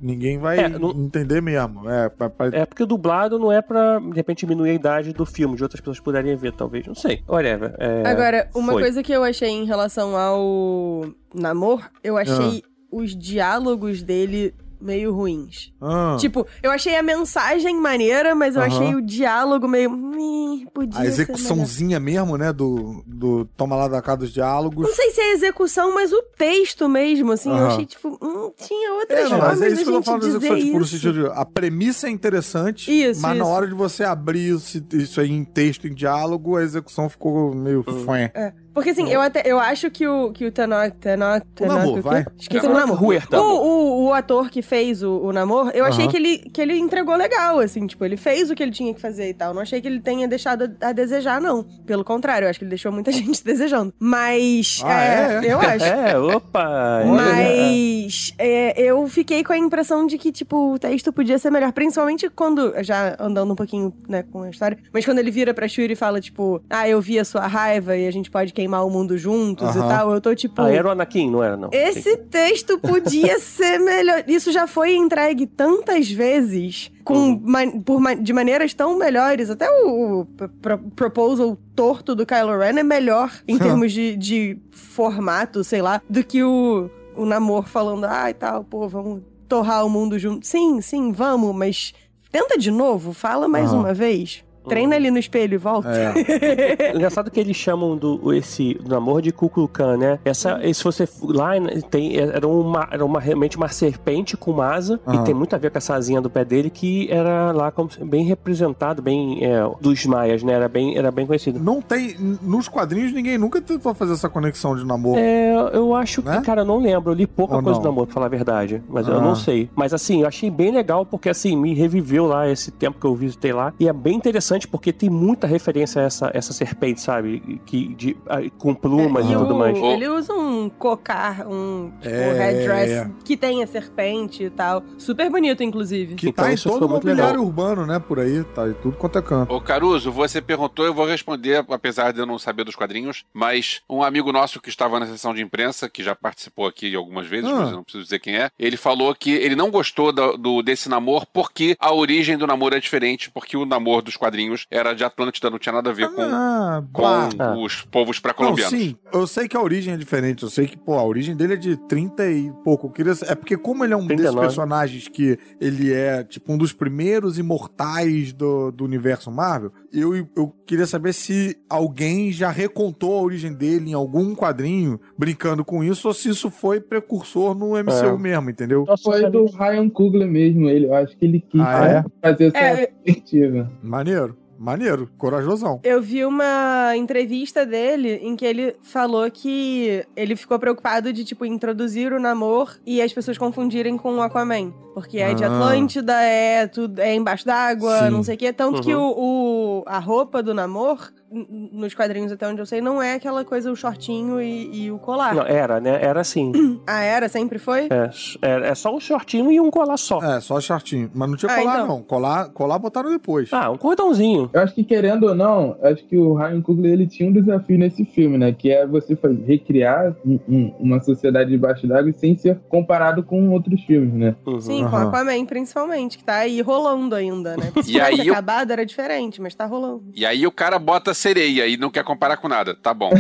ninguém 0.01 0.38
vai 0.38 0.59
É, 0.59 0.69
não- 0.69 0.91
entender 0.91 1.41
mesmo. 1.41 1.89
É, 1.89 2.09
pra- 2.09 2.30
pra- 2.30 2.47
É 2.51 2.65
porque 2.65 2.84
o 2.84 2.88
dublado 2.88 3.39
não 3.39 3.51
é 3.51 3.61
pra, 3.61 3.99
de 3.99 4.13
repente, 4.15 4.39
diminuir 4.45 4.71
a 4.71 4.73
idade 4.73 5.13
do 5.13 5.25
filme, 5.25 5.55
de 5.55 5.63
outras 5.63 5.80
pessoas 5.80 5.99
puderem 5.99 6.36
ver, 6.36 6.51
talvez. 6.53 6.86
Não 6.86 6.95
sei. 6.95 7.23
Whatever. 7.28 7.73
É, 7.80 8.03
Agora, 8.07 8.49
uma 8.53 8.73
foi. 8.73 8.82
coisa 8.84 9.01
que 9.03 9.11
eu 9.11 9.23
achei 9.23 9.49
em 9.49 9.65
relação 9.65 10.15
ao 10.18 11.05
namor, 11.34 11.89
eu 12.03 12.18
achei 12.18 12.63
os 12.91 13.15
diálogos 13.18 14.01
dele 14.01 14.53
meio 14.80 15.11
ruins. 15.11 15.72
Ah, 15.82 16.15
Tipo, 16.20 16.45
eu 16.61 16.70
achei 16.70 16.95
a 16.95 17.01
mensagem 17.01 17.76
maneira, 17.82 18.36
mas 18.36 18.55
eu 18.55 18.61
Aham. 18.61 18.68
achei 18.72 18.95
o 18.95 19.01
diálogo 19.01 19.68
meio. 19.68 19.89
"Ih, 20.20 20.68
podia 20.72 20.99
a 21.01 21.05
execuçãozinha 21.05 21.99
mesmo, 21.99 22.38
né? 22.38 22.53
Do, 22.53 23.03
do 23.05 23.45
Toma 23.57 23.76
lá 23.76 23.88
da 23.88 24.01
cá 24.03 24.15
dos 24.15 24.32
diálogos. 24.32 24.88
Não 24.88 24.93
sei 24.95 25.09
se 25.09 25.20
é 25.20 25.32
a 25.32 25.34
execução, 25.34 25.95
mas 25.95 26.13
o 26.13 26.22
texto 26.38 26.88
mesmo, 26.88 27.32
assim, 27.32 27.49
eu 27.49 27.55
Aham. 27.55 27.65
achei, 27.68 27.86
tipo, 27.88 28.20
hum, 28.22 28.51
tinha 28.55 28.93
outras 28.93 29.20
É, 29.20 29.24
não, 29.24 29.30
formas 29.39 29.59
mas 29.59 29.61
é 29.63 29.68
isso 29.74 29.84
que 29.84 29.89
eu 29.89 29.93
tô 29.93 29.97
gente 29.97 30.05
falando 30.05 30.22
da 30.22 30.28
execução, 30.28 30.59
tipo, 30.59 30.80
no 30.80 30.86
sentido 30.86 31.13
de, 31.24 31.26
a 31.39 31.45
premissa 31.45 32.07
é 32.07 32.11
interessante, 32.11 32.91
Isso, 32.91 33.20
mas 33.22 33.36
na 33.36 33.43
isso. 33.45 33.51
hora 33.53 33.68
de 33.68 33.74
você 33.74 34.03
abrir 34.03 34.53
isso, 34.55 34.84
isso 34.93 35.20
aí 35.20 35.32
em 35.32 35.43
texto, 35.43 35.88
em 35.88 35.93
diálogo, 35.95 36.55
a 36.55 36.61
execução 36.63 37.09
ficou 37.09 37.53
meio 37.55 37.84
Hum. 37.88 38.05
fã. 38.05 38.18
É. 38.18 38.53
Porque 38.78 38.91
assim, 38.91 39.09
eu 39.09 39.19
até 39.19 39.41
eu 39.43 39.59
acho 39.59 39.89
que 39.89 40.07
o, 40.07 40.32
que 40.32 40.45
o 40.45 40.51
Tanok. 40.51 40.97
Tanok. 40.97 41.47
Tanok 41.55 41.75
namor, 41.75 41.97
o 41.97 42.01
vai. 42.03 42.25
Esqueci 42.38 42.67
o 42.67 42.71
namor. 42.71 43.03
Huerta. 43.03 43.41
O, 43.41 43.43
o, 43.43 44.05
o 44.05 44.13
ator 44.13 44.51
que 44.51 44.61
fez 44.61 45.01
o, 45.01 45.17
o 45.17 45.34
namor, 45.34 45.71
eu 45.73 45.84
achei 45.84 46.07
que 46.07 46.15
ele, 46.15 46.38
que 46.38 46.61
ele 46.61 46.78
entregou 46.78 47.15
legal, 47.15 47.57
assim, 47.57 47.88
tipo, 47.88 48.05
ele 48.05 48.15
fez 48.15 48.51
o 48.51 48.55
que 48.55 48.61
ele 48.61 48.71
tinha 48.71 48.93
que 48.93 49.01
fazer 49.01 49.30
e 49.30 49.34
tal. 49.34 49.51
Não 49.51 49.63
achei 49.63 49.82
que 49.82 49.88
ele 49.88 49.99
tenha 49.99 50.28
deixado 50.28 50.71
a, 50.80 50.89
a 50.89 50.91
desejar, 50.91 51.41
não. 51.41 51.63
Pelo 51.88 52.03
contrário, 52.03 52.45
eu 52.45 52.51
acho 52.51 52.59
que 52.59 52.65
ele 52.65 52.69
deixou 52.69 52.91
muita 52.91 53.09
gente 53.11 53.43
desejando. 53.43 53.91
Mas. 53.97 54.80
Ah, 54.86 55.03
é, 55.03 55.47
é? 55.47 55.53
eu 55.53 55.57
acho. 55.59 55.86
É, 55.86 56.19
opa! 56.19 57.03
Mas 57.03 58.36
é, 58.38 58.80
eu 58.80 59.07
fiquei 59.07 59.43
com 59.43 59.53
a 59.53 59.57
impressão 59.57 60.05
de 60.05 60.19
que, 60.19 60.32
tipo, 60.32 60.75
o 60.75 60.78
texto 60.78 61.11
podia 61.11 61.39
ser 61.39 61.49
melhor. 61.49 61.71
Principalmente 61.71 62.30
quando, 62.30 62.75
já 62.84 63.15
andando 63.19 63.53
um 63.53 63.55
pouquinho, 63.55 63.91
né, 64.07 64.21
com 64.21 64.43
a 64.43 64.51
história, 64.51 64.78
mas 64.93 65.03
quando 65.03 65.17
ele 65.17 65.32
vira 65.32 65.51
pra 65.51 65.67
Shuri 65.67 65.93
e 65.93 65.95
fala, 65.95 66.21
tipo, 66.21 66.61
ah, 66.69 66.88
eu 66.88 67.01
vi 67.01 67.17
a 67.17 67.25
sua 67.25 67.47
raiva 67.47 67.97
e 67.97 68.05
a 68.05 68.11
gente 68.11 68.30
pode 68.30 68.53
queimar 68.53 68.66
o 68.84 68.89
mundo 68.89 69.18
juntos 69.18 69.76
e 69.76 69.80
tal, 69.80 70.11
eu 70.13 70.20
tô 70.22 70.34
tipo. 70.36 70.61
Ah, 70.61 70.72
era 70.72 70.88
o 70.88 70.91
Anakin, 70.91 71.30
não 71.32 71.43
era, 71.43 71.55
não? 71.57 71.70
Esse 71.72 72.18
texto 72.18 72.78
podia 72.80 73.39
ser 73.39 73.80
melhor. 73.80 74.24
Isso 74.28 74.51
já 74.51 74.68
foi 74.68 74.95
entregue 74.95 75.45
tantas 75.47 76.09
vezes, 76.11 76.91
com 77.03 77.13
Uhum. 77.32 77.41
ma- 77.43 77.82
por 77.86 78.01
de 78.22 78.34
maneiras 78.34 78.74
tão 78.74 78.97
melhores. 78.97 79.49
Até 79.49 79.70
o, 79.70 80.22
o 80.22 80.26
pro- 80.61 80.78
proposal 80.95 81.57
torto 81.76 82.13
do 82.15 82.26
Kylo 82.26 82.57
Ren 82.57 82.78
é 82.80 82.84
melhor 82.84 83.32
em 83.47 83.57
termos 83.57 83.91
de, 83.91 84.15
de 84.18 84.57
formato, 84.72 85.63
sei 85.63 85.82
lá, 85.82 86.01
do 86.09 86.24
que 86.24 86.43
o, 86.43 86.89
o 87.15 87.26
namor 87.26 87.68
falando, 87.68 88.05
ah, 88.05 88.30
e 88.30 88.34
tal, 88.34 88.63
pô, 88.63 88.88
vamos 88.88 89.22
torrar 89.47 89.86
o 89.86 89.89
mundo 89.89 90.18
junto. 90.20 90.45
Sim, 90.45 90.82
sim, 90.82 91.11
vamos, 91.11 91.55
mas 91.55 91.93
tenta 92.32 92.57
de 92.57 92.70
novo, 92.72 93.13
fala 93.13 93.47
mais 93.47 93.70
Aham. 93.72 93.80
uma 93.80 93.93
vez. 93.93 94.43
Treina 94.68 94.95
ali 94.95 95.09
no 95.11 95.18
espelho 95.18 95.53
e 95.55 95.57
volta. 95.57 95.89
É. 95.89 96.91
Engraçado 96.95 97.30
que 97.32 97.39
eles 97.39 97.55
chamam 97.55 97.95
do 97.95 98.34
esse 98.34 98.74
do 98.76 98.89
namoro 98.89 99.22
de 99.22 99.32
Kukulkan, 99.32 99.97
né? 99.97 100.20
Essa, 100.26 100.59
se 100.74 100.84
você 100.84 101.07
lá 101.22 101.59
né, 101.59 101.82
tem 101.89 102.18
era 102.18 102.47
uma 102.47 102.88
era 102.91 103.03
uma 103.05 103.20
realmente 103.20 103.57
uma 103.57 103.68
serpente 103.68 104.36
com 104.38 104.61
asa 104.61 104.99
Aham. 105.05 105.22
e 105.22 105.26
tem 105.26 105.34
muito 105.34 105.53
a 105.55 105.57
ver 105.59 105.72
com 105.72 105.78
essa 105.78 105.95
asinha 105.95 106.20
do 106.22 106.30
pé 106.30 106.43
dele 106.45 106.70
que 106.70 107.07
era 107.11 107.51
lá 107.51 107.72
como 107.72 107.89
bem 108.03 108.24
representado, 108.26 109.01
bem 109.01 109.43
é, 109.43 109.59
dos 109.82 110.05
maias, 110.05 110.43
né? 110.43 110.53
Era 110.53 110.68
bem 110.68 110.97
era 110.97 111.11
bem 111.11 111.26
conhecido. 111.26 111.59
Não 111.59 111.82
tem. 111.82 112.15
Nos 112.41 112.68
quadrinhos, 112.68 113.13
ninguém 113.13 113.38
nunca 113.38 113.61
tentou 113.61 113.93
fazer 113.93 114.13
essa 114.13 114.30
conexão 114.30 114.76
de 114.76 114.86
namoro. 114.86 115.20
É, 115.20 115.53
eu 115.74 115.93
acho 115.95 116.22
Né? 116.24 116.38
que, 116.38 116.43
cara, 116.45 116.61
eu 116.61 116.65
não 116.65 116.80
lembro. 116.80 117.11
Eu 117.11 117.15
li 117.15 117.28
pouca 117.28 117.55
Ou 117.55 117.61
coisa 117.63 117.78
não? 117.78 117.84
do 117.84 117.86
namoro, 117.89 118.07
pra 118.07 118.13
falar 118.15 118.26
a 118.26 118.30
verdade. 118.30 118.82
Mas 118.89 119.07
eu 119.07 119.18
Ah. 119.18 119.22
não 119.22 119.36
sei. 119.36 119.70
Mas 119.76 119.93
assim, 119.93 120.22
eu 120.22 120.28
achei 120.28 120.49
bem 120.49 120.72
legal 120.72 121.05
porque, 121.05 121.30
assim, 121.30 121.55
me 121.55 121.74
reviveu 121.74 122.26
lá 122.26 122.49
esse 122.49 122.72
tempo 122.72 122.99
que 122.99 123.05
eu 123.05 123.15
visitei 123.15 123.53
lá. 123.53 123.74
E 123.80 123.88
é 123.88 123.93
bem 123.93 124.15
interessante 124.15 124.56
porque 124.65 124.91
tem 124.93 125.09
muita 125.09 125.45
referência 125.47 126.01
a 126.01 126.05
essa, 126.05 126.31
essa 126.33 126.53
serpente, 126.53 127.01
sabe? 127.01 127.61
Que, 127.65 127.93
de, 127.95 128.17
com 128.57 128.73
plumas 128.73 129.25
e, 129.25 129.29
É, 129.29 129.31
E 129.33 129.37
tudo 129.37 129.55
o- 129.55 129.59
mais. 129.59 129.77
Ele 129.77 130.07
usa 130.07 130.33
um 130.33 130.69
cocar, 130.69 131.45
um 131.47 131.91
tipo, 132.01 132.13
É. 132.13 132.51
headdress 132.51 133.11
que 133.23 133.35
tem 133.37 133.61
a 133.63 133.67
serpente 133.67 134.43
e 134.43 134.49
tal. 134.49 134.83
Super 134.97 135.29
bonito, 135.29 135.63
inclusive. 135.63 136.15
Que 136.15 136.29
Então, 136.29 136.45
tá 136.45 136.51
em 136.51 136.55
isso 136.55 136.69
todo 136.69 136.85
o 136.85 136.89
mobiliário 136.89 137.25
legal. 137.39 137.45
urbano, 137.45 137.85
né? 137.85 137.99
Por 137.99 138.19
aí, 138.19 138.43
tá 138.43 138.67
em 138.67 138.73
tudo 138.73 138.97
quanto 138.97 139.17
é 139.17 139.21
canto. 139.21 139.53
Ô 139.53 139.61
Caruso, 139.61 140.11
você 140.11 140.41
perguntou, 140.41 140.85
eu 140.85 140.93
vou 140.93 141.05
responder, 141.05 141.63
apesar 141.69 142.11
de 142.13 142.19
eu 142.19 142.25
não 142.25 142.39
saber 142.39 142.63
dos 142.63 142.75
quadrinhos, 142.75 143.25
mas 143.33 143.81
um 143.89 144.01
amigo 144.03 144.31
nosso 144.31 144.61
que 144.61 144.69
estava 144.69 144.99
na 144.99 145.05
sessão 145.07 145.33
de 145.33 145.41
imprensa, 145.41 145.89
que 145.89 146.03
já 146.03 146.15
participou 146.15 146.65
aqui 146.67 146.95
algumas 146.95 147.27
vezes, 147.27 147.49
Ah. 147.49 147.55
mas 147.55 147.69
eu 147.69 147.75
não 147.77 147.83
preciso 147.83 148.03
dizer 148.03 148.19
quem 148.19 148.35
é, 148.37 148.49
ele 148.57 148.77
falou 148.77 149.13
que 149.13 149.31
ele 149.31 149.55
não 149.55 149.69
gostou 149.69 150.11
do, 150.11 150.37
do- 150.37 150.61
desse 150.61 150.87
namoro 150.89 151.25
porque 151.33 151.75
a 151.79 151.93
origem 151.93 152.37
do 152.37 152.47
namoro 152.47 152.75
é 152.75 152.79
diferente, 152.79 153.29
porque 153.31 153.57
o 153.57 153.65
namoro 153.65 154.01
dos 154.03 154.15
quadrinhos 154.17 154.46
era 154.71 154.93
de 154.93 155.03
Atlântida, 155.03 155.49
não 155.49 155.59
tinha 155.59 155.73
nada 155.73 155.89
a 155.89 155.93
ver 155.93 156.09
com, 156.09 156.21
Ah, 156.21 156.83
com 156.93 157.63
os 157.63 157.81
povos 157.81 158.19
pré-colombianos. 158.19 158.69
sim, 158.77 158.95
eu 159.13 159.25
sei 159.27 159.47
que 159.47 159.55
a 159.57 159.61
origem 159.61 159.93
é 159.93 159.97
diferente. 159.97 160.43
Eu 160.43 160.49
sei 160.49 160.67
que, 160.67 160.77
pô, 160.77 160.93
a 160.95 161.03
origem 161.03 161.35
dele 161.35 161.53
é 161.53 161.57
de 161.57 161.75
30 161.77 162.25
e 162.29 162.51
pouco. 162.63 162.89
Queria... 162.89 163.13
É 163.27 163.35
porque, 163.35 163.57
como 163.57 163.83
ele 163.83 163.93
é 163.93 163.97
um 163.97 164.01
desses 164.07 164.17
39. 164.31 164.47
personagens 164.47 165.07
que 165.07 165.37
ele 165.59 165.93
é, 165.93 166.23
tipo, 166.23 166.51
um 166.53 166.57
dos 166.57 166.73
primeiros 166.73 167.37
imortais 167.37 168.33
do, 168.33 168.71
do 168.71 168.83
universo 168.85 169.31
Marvel, 169.31 169.71
eu, 169.91 170.15
eu 170.35 170.53
queria 170.65 170.85
saber 170.85 171.13
se 171.13 171.57
alguém 171.69 172.31
já 172.31 172.49
recontou 172.49 173.17
a 173.17 173.21
origem 173.21 173.53
dele 173.53 173.91
em 173.91 173.93
algum 173.93 174.35
quadrinho, 174.35 174.99
brincando 175.17 175.63
com 175.65 175.83
isso, 175.83 176.07
ou 176.07 176.13
se 176.13 176.29
isso 176.29 176.49
foi 176.51 176.79
precursor 176.79 177.55
no 177.55 177.71
MCU 177.77 178.15
É. 178.15 178.17
mesmo, 178.17 178.49
entendeu? 178.49 178.85
Foi 179.03 179.29
do 179.29 179.45
Ryan 179.45 179.89
Coogler 179.89 180.27
mesmo, 180.27 180.69
ele. 180.69 180.85
Eu 180.85 180.93
acho 180.95 181.15
que 181.17 181.25
ele 181.25 181.39
quis 181.41 181.61
Ah, 181.61 181.85
é? 181.87 182.05
fazer 182.21 182.45
essa 182.47 182.57
É. 182.57 182.87
perspectiva. 182.87 183.71
Maneiro, 183.81 184.36
maneiro, 184.57 185.09
corajosão. 185.17 185.79
Eu 185.83 186.01
vi 186.01 186.25
uma 186.25 186.95
entrevista 186.95 187.65
dele 187.65 188.19
em 188.23 188.35
que 188.35 188.45
ele 188.45 188.75
falou 188.81 189.29
que 189.29 190.05
ele 190.15 190.35
ficou 190.35 190.57
preocupado 190.59 191.11
de, 191.13 191.23
tipo, 191.23 191.45
introduzir 191.45 192.11
o 192.13 192.19
namor 192.19 192.77
e 192.85 193.01
as 193.01 193.13
pessoas 193.13 193.37
confundirem 193.37 193.97
com 193.97 194.15
o 194.15 194.21
Aquaman. 194.21 194.71
Porque 194.93 195.19
é 195.19 195.33
de 195.33 195.43
Ah. 195.43 195.47
Atlântida, 195.47 196.13
é 196.21 196.65
tudo 196.65 196.99
é 196.99 197.13
embaixo 197.13 197.45
d'água, 197.45 198.09
não 198.09 198.23
sei 198.23 198.33
o 198.35 198.37
quê. 198.37 198.51
Tanto 198.51 198.81
que 198.81 198.93
Uhum. 198.95 199.01
o, 199.03 199.79
o- 199.79 199.83
a 199.85 199.99
roupa 199.99 200.41
do 200.41 200.53
namor, 200.55 201.11
nos 201.32 201.93
quadrinhos 201.93 202.32
até 202.32 202.47
onde 202.47 202.61
eu 202.61 202.65
sei, 202.65 202.80
não 202.82 203.01
é 203.01 203.15
aquela 203.15 203.43
coisa, 203.43 203.71
o 203.71 203.75
shortinho 203.75 204.41
e, 204.41 204.86
e 204.86 204.91
o 204.91 204.97
colar. 204.97 205.36
Não, 205.36 205.43
era, 205.45 205.80
né? 205.80 205.99
Era 206.01 206.21
assim. 206.21 206.51
Ah, 206.89 207.01
era? 207.01 207.28
Sempre 207.28 207.59
foi? 207.59 207.89
É, 207.89 208.09
é, 208.41 208.69
é 208.69 208.75
só 208.75 208.95
um 208.95 208.99
shortinho 208.99 209.51
e 209.51 209.59
um 209.59 209.69
colar 209.69 209.97
só. 209.97 210.23
É, 210.23 210.39
só 210.39 210.59
shortinho. 210.61 211.11
Mas 211.13 211.30
não 211.30 211.36
tinha 211.36 211.51
Ah, 211.51 211.57
colar, 211.57 211.73
então. 211.75 211.88
não. 211.88 212.01
Colar, 212.03 212.49
colar 212.49 212.80
botaram 212.80 213.09
depois. 213.11 213.49
Ah, 213.51 213.69
um 213.69 213.78
cordãozinho. 213.78 214.49
Eu 214.53 214.61
acho 214.61 214.73
que, 214.73 214.84
querendo 214.86 215.23
ou 215.28 215.36
não, 215.36 215.75
acho 215.84 216.05
que 216.05 216.15
o 216.17 216.34
Ryan 216.34 216.61
Coogler 216.61 216.93
ele 216.93 217.05
tinha 217.07 217.30
um 217.30 217.34
desafio 217.34 217.78
nesse 217.78 218.05
filme, 218.05 218.38
né? 218.38 218.53
Que 218.53 218.71
é 218.71 218.88
você 218.88 219.15
faz- 219.17 219.38
recriar 219.45 220.15
um- 220.25 220.39
um- 220.47 220.73
uma 220.80 221.01
sociedade 221.01 221.49
debaixo 221.49 221.86
d'água 221.88 222.13
sem 222.13 222.38
ser 222.38 222.57
comparado 222.69 223.21
com 223.21 223.49
outros 223.49 223.82
filmes, 223.84 224.13
né? 224.13 224.36
Uhum. 224.45 224.61
Sim, 224.61 224.80
com 224.89 224.95
Aham. 224.95 225.09
Aquaman, 225.09 225.45
principalmente, 225.45 226.17
que 226.17 226.23
tá 226.23 226.36
aí 226.36 226.61
rolando 226.61 227.13
ainda, 227.15 227.57
né? 227.57 227.71
Se 227.84 227.89
E 227.89 227.93
tivesse 227.93 228.28
eu- 228.28 228.34
acabado, 228.34 228.71
era 228.71 228.86
diferente, 228.86 229.41
mas 229.41 229.53
tá 229.53 229.65
rolando. 229.65 230.05
E 230.15 230.25
aí 230.25 230.47
o 230.47 230.51
cara 230.51 230.80
bota 230.80 231.13
sereia 231.18 231.68
e 231.68 231.78
não 231.78 231.89
quer 231.89 232.03
comparar 232.03 232.38
com 232.38 232.47
nada. 232.47 232.76
Tá 232.76 232.93
bom. 232.93 233.11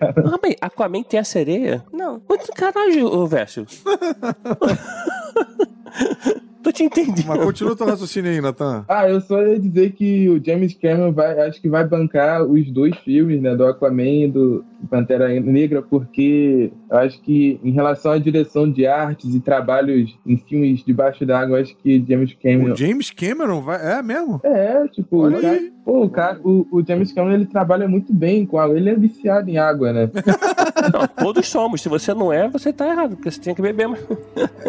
Ah, 0.00 0.38
bem, 0.40 0.56
Aquaman 0.60 1.02
tem 1.02 1.18
a 1.18 1.24
sereia? 1.24 1.84
Não. 1.92 2.22
Mas 2.28 2.46
caralho, 2.50 3.06
ô 3.06 3.26
Vécio. 3.26 3.66
Tô 6.68 6.72
te 6.72 6.84
entendendo. 6.84 7.24
Mas 7.26 7.38
continua 7.42 7.74
teu 7.74 7.86
raciocínio 7.86 8.30
aí, 8.30 8.40
Natan. 8.40 8.84
Ah, 8.88 9.08
eu 9.08 9.20
só 9.22 9.40
ia 9.42 9.58
dizer 9.58 9.92
que 9.92 10.28
o 10.28 10.44
James 10.44 10.74
Cameron 10.74 11.12
vai, 11.12 11.38
acho 11.48 11.60
que 11.62 11.68
vai 11.68 11.86
bancar 11.86 12.44
os 12.44 12.70
dois 12.70 12.94
filmes, 12.98 13.40
né? 13.40 13.56
Do 13.56 13.64
Aquaman 13.64 14.02
e 14.24 14.28
do 14.28 14.64
Pantera 14.90 15.28
Negra, 15.40 15.80
porque 15.82 16.70
eu 16.90 16.96
acho 16.98 17.20
que 17.22 17.58
em 17.64 17.70
relação 17.70 18.12
à 18.12 18.18
direção 18.18 18.70
de 18.70 18.86
artes 18.86 19.34
e 19.34 19.40
trabalhos 19.40 20.14
em 20.26 20.36
filmes 20.36 20.84
debaixo 20.84 21.24
d'água, 21.24 21.60
acho 21.60 21.74
que 21.76 22.04
James 22.06 22.34
Cameron 22.42 22.72
O 22.74 22.76
James 22.76 23.10
Cameron 23.10 23.60
vai. 23.62 23.98
É 23.98 24.02
mesmo? 24.02 24.40
É, 24.44 24.86
tipo, 24.88 25.22
Olha 25.24 25.38
o, 25.38 25.40
cara, 25.40 25.54
aí. 25.54 25.72
pô, 25.84 26.04
o, 26.04 26.10
cara, 26.10 26.40
o, 26.44 26.66
o 26.70 26.84
James 26.86 27.12
Cameron 27.12 27.34
ele 27.34 27.46
trabalha 27.46 27.88
muito 27.88 28.12
bem 28.12 28.44
com 28.44 28.58
água. 28.58 28.76
Ele 28.76 28.90
é 28.90 28.94
viciado 28.94 29.48
em 29.48 29.56
água, 29.58 29.92
né? 29.92 30.10
Não, 30.92 31.06
todos 31.06 31.46
somos. 31.48 31.82
Se 31.82 31.88
você 31.88 32.14
não 32.14 32.32
é, 32.32 32.48
você 32.48 32.72
tá 32.72 32.86
errado, 32.88 33.16
porque 33.16 33.30
você 33.30 33.40
tem 33.40 33.54
que 33.54 33.60
beber. 33.60 33.88
mas- 33.88 34.00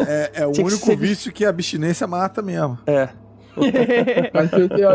É, 0.07 0.31
é 0.41 0.45
o 0.45 0.49
único 0.49 0.85
ser- 0.85 0.95
vício 0.97 1.31
que 1.31 1.45
a 1.45 1.49
abstinência 1.49 1.88
mata 2.07 2.41
mesmo. 2.41 2.77
É. 2.87 3.09
Mas 4.33 4.49
se 4.49 4.67
você 4.67 4.85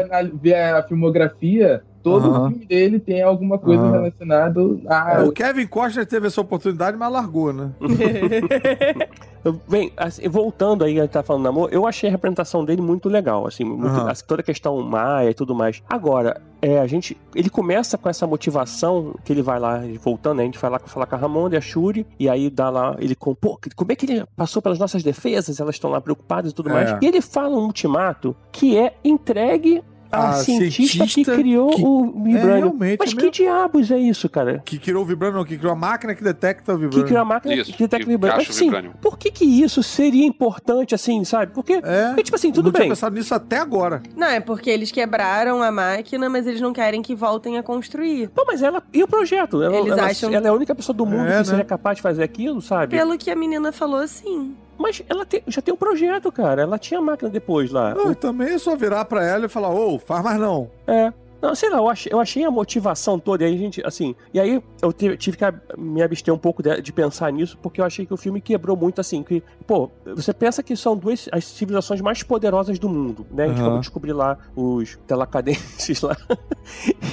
ver 0.41 0.55
a 0.55 0.83
filmografia, 0.83 1.83
todo 2.05 2.29
Aham. 2.31 2.51
filme 2.51 2.67
dele 2.67 3.01
tem 3.01 3.23
alguma 3.23 3.59
coisa 3.59 3.83
Aham. 3.83 3.93
relacionada 3.93 4.61
a. 4.89 5.25
O 5.25 5.33
Kevin 5.33 5.67
Costner 5.67 6.07
teve 6.07 6.27
essa 6.29 6.41
oportunidade, 6.41 6.97
mas 6.97 7.11
largou, 7.11 7.53
né? 7.53 7.71
Bem, 9.69 9.93
assim, 9.97 10.27
voltando 10.27 10.85
aí, 10.85 10.99
a 10.99 11.03
gente 11.03 11.11
tá 11.13 11.23
falando 11.23 11.43
do 11.43 11.45
namoro, 11.45 11.73
eu 11.73 11.87
achei 11.87 12.09
a 12.09 12.13
representação 12.13 12.65
dele 12.65 12.81
muito 12.81 13.11
legal, 13.11 13.47
assim, 13.47 13.63
muito- 13.63 13.89
Aham. 13.89 14.11
assim, 14.11 14.25
toda 14.27 14.41
a 14.41 14.45
questão 14.45 14.81
maia 14.83 15.29
e 15.31 15.35
tudo 15.35 15.55
mais. 15.55 15.83
Agora, 15.89 16.41
é, 16.63 16.79
a 16.79 16.87
gente, 16.87 17.15
ele 17.35 17.51
começa 17.51 17.99
com 17.99 18.09
essa 18.09 18.27
motivação 18.27 19.15
que 19.23 19.31
ele 19.35 19.43
vai 19.43 19.61
lá, 19.61 19.83
voltando, 20.03 20.37
né, 20.39 20.45
a 20.45 20.47
gente 20.47 20.59
vai 20.59 20.71
lá 20.71 20.79
falar 20.79 21.05
com 21.05 21.15
a 21.15 21.19
Ramonda 21.19 21.57
e 21.57 21.59
a 21.59 21.61
Shuri, 21.61 22.07
e 22.19 22.27
aí 22.27 22.49
dá 22.49 22.71
lá, 22.71 22.97
ele 22.99 23.15
com, 23.15 23.35
pô, 23.35 23.59
como 23.77 23.93
é 23.93 23.97
que 23.97 24.07
ele 24.07 24.25
passou 24.35 24.63
pelas 24.63 24.79
nossas 24.79 25.03
defesas, 25.03 25.61
elas 25.61 25.75
estão 25.75 25.91
lá 25.91 26.01
preocupadas 26.01 26.51
e 26.53 26.55
tudo 26.55 26.71
É. 26.71 26.73
mais. 26.73 26.97
E 27.03 27.07
ele 27.07 27.21
fala 27.21 27.55
um 27.55 27.65
ultimato 27.67 28.35
que 28.51 28.79
é 28.79 28.95
entregue 29.05 29.83
a, 30.15 30.29
A 30.31 30.33
cientista, 30.35 30.93
cientista 30.93 31.33
que 31.33 31.39
criou 31.43 31.69
que- 31.71 31.83
o 31.83 32.05
É, 32.07 32.23
Vibranium. 32.25 32.57
realmente. 32.59 32.99
Mas 33.01 33.09
é 33.11 33.13
que 33.13 33.17
mesmo. 33.17 33.31
diabos 33.33 33.91
é 33.91 33.99
isso, 33.99 34.29
cara? 34.29 34.63
Que 34.65 34.79
criou 34.79 35.03
o 35.03 35.07
Vibranium, 35.07 35.39
não, 35.39 35.45
que 35.45 35.57
criou 35.59 35.73
a 35.73 35.77
máquina 35.77 36.15
que 36.15 36.23
detecta 36.25 36.73
o 36.73 36.77
Que 36.77 36.83
Vibranium. 36.83 37.07
criou 37.07 37.21
a 37.23 37.25
máquina 37.25 37.55
Isso, 37.55 37.73
que 37.73 37.79
detecta 37.79 38.07
que 38.07 38.15
o 38.15 38.27
acha 38.27 38.37
Mas, 38.37 38.51
assim, 38.51 38.65
Vibranium. 38.65 38.93
por 39.01 39.19
que 39.19 39.31
que 39.31 39.45
isso 39.45 39.83
seria 39.83 40.27
importante, 40.27 40.95
assim, 40.95 41.25
sabe? 41.25 41.53
Porque, 41.53 41.75
É. 41.83 42.09
porque, 42.09 42.23
tipo 42.25 42.37
assim, 42.37 42.51
tudo 42.53 42.67
não 42.67 42.73
bem. 42.73 42.83
tinha 42.83 42.91
pensado 42.95 43.15
nisso 43.15 43.35
até 43.35 43.59
agora. 43.59 44.03
Não, 44.17 44.27
é 44.29 44.41
porque 44.41 44.71
eles 44.71 44.91
quebraram 44.91 45.63
a 45.63 45.71
máquina, 45.71 46.29
mas 46.29 46.47
eles 46.47 46.61
não 46.61 46.73
querem 46.73 47.03
que 47.03 47.15
voltem 47.15 47.59
a 47.59 47.63
construir. 47.63 48.29
Pô, 48.31 48.45
mas 48.47 48.63
ela. 48.63 48.83
E 48.93 49.03
o 49.03 49.09
projeto? 49.09 49.63
Ela, 49.63 49.77
Eles 49.77 49.93
ela, 49.93 50.07
acham- 50.07 50.33
ela 50.33 50.47
é 50.47 50.51
a 50.51 50.53
única 50.53 50.75
pessoa 50.75 50.95
do 50.97 51.05
mundo 51.07 51.27
É, 51.27 51.31
que 51.33 51.37
né? 51.39 51.45
seria 51.45 51.65
capaz 51.65 51.97
de 51.97 52.03
fazer 52.03 52.23
aquilo, 52.23 52.61
sabe? 52.61 52.97
Pelo 52.97 53.17
que 53.19 53.31
a 53.31 53.37
menina 53.37 53.73
falou, 53.73 54.07
sim. 54.07 54.55
Mas 54.79 55.03
ela 55.09 55.25
tem- 55.25 55.43
já 55.47 55.63
tem 55.63 55.73
um 55.73 55.77
projeto, 55.77 56.31
cara. 56.33 56.63
Ela 56.63 56.79
tinha 56.79 56.99
a 56.99 57.03
máquina 57.03 57.31
depois 57.31 57.71
lá. 57.71 57.95
Não, 57.95 58.11
e 58.13 58.15
também 58.15 58.55
é 58.55 58.59
só 58.59 58.75
virar 58.77 59.05
pra 59.05 59.25
ela 59.25 59.47
e 59.47 59.49
falar, 59.49 59.71
ô, 59.71 59.99
faz 59.99 60.23
mais 60.25 60.39
não. 60.39 60.71
É. 60.87 61.13
Não, 61.45 61.55
sei 61.55 61.69
lá, 61.71 61.77
eu 61.77 61.89
achei, 61.89 62.13
eu 62.13 62.21
achei 62.21 62.45
a 62.45 62.51
motivação 62.51 63.19
toda, 63.19 63.45
e 63.45 63.47
aí, 63.49 63.59
gente, 63.59 63.83
assim, 63.87 64.15
e 64.33 64.41
aí 64.41 64.63
eu 64.83 64.93
tive 64.93 65.37
que 65.37 65.45
me 65.77 66.03
abster 66.03 66.33
um 66.33 66.39
pouco 66.39 66.63
de, 66.63 66.81
de 66.81 66.93
pensar 66.93 67.31
nisso, 67.33 67.59
porque 67.63 67.81
eu 67.81 67.85
achei 67.85 68.07
que 68.07 68.15
o 68.15 68.17
filme 68.17 68.41
quebrou 68.41 68.77
muito, 68.77 69.01
assim, 69.01 69.23
que, 69.23 69.43
pô, 69.67 69.91
você 70.07 70.33
pensa 70.33 70.63
que 70.63 70.75
são 70.77 70.97
duas 70.97 71.29
as 71.31 71.45
civilizações 71.45 72.01
mais 72.01 72.23
poderosas 72.23 72.79
do 72.79 72.89
mundo, 72.89 73.27
né? 73.31 73.45
A 73.45 73.49
gente 73.49 73.57
acabou 73.61 73.75
de 73.75 73.81
descobrir 73.81 74.13
lá 74.13 74.39
os 74.57 74.97
telacadenses 75.07 76.01
lá, 76.01 76.17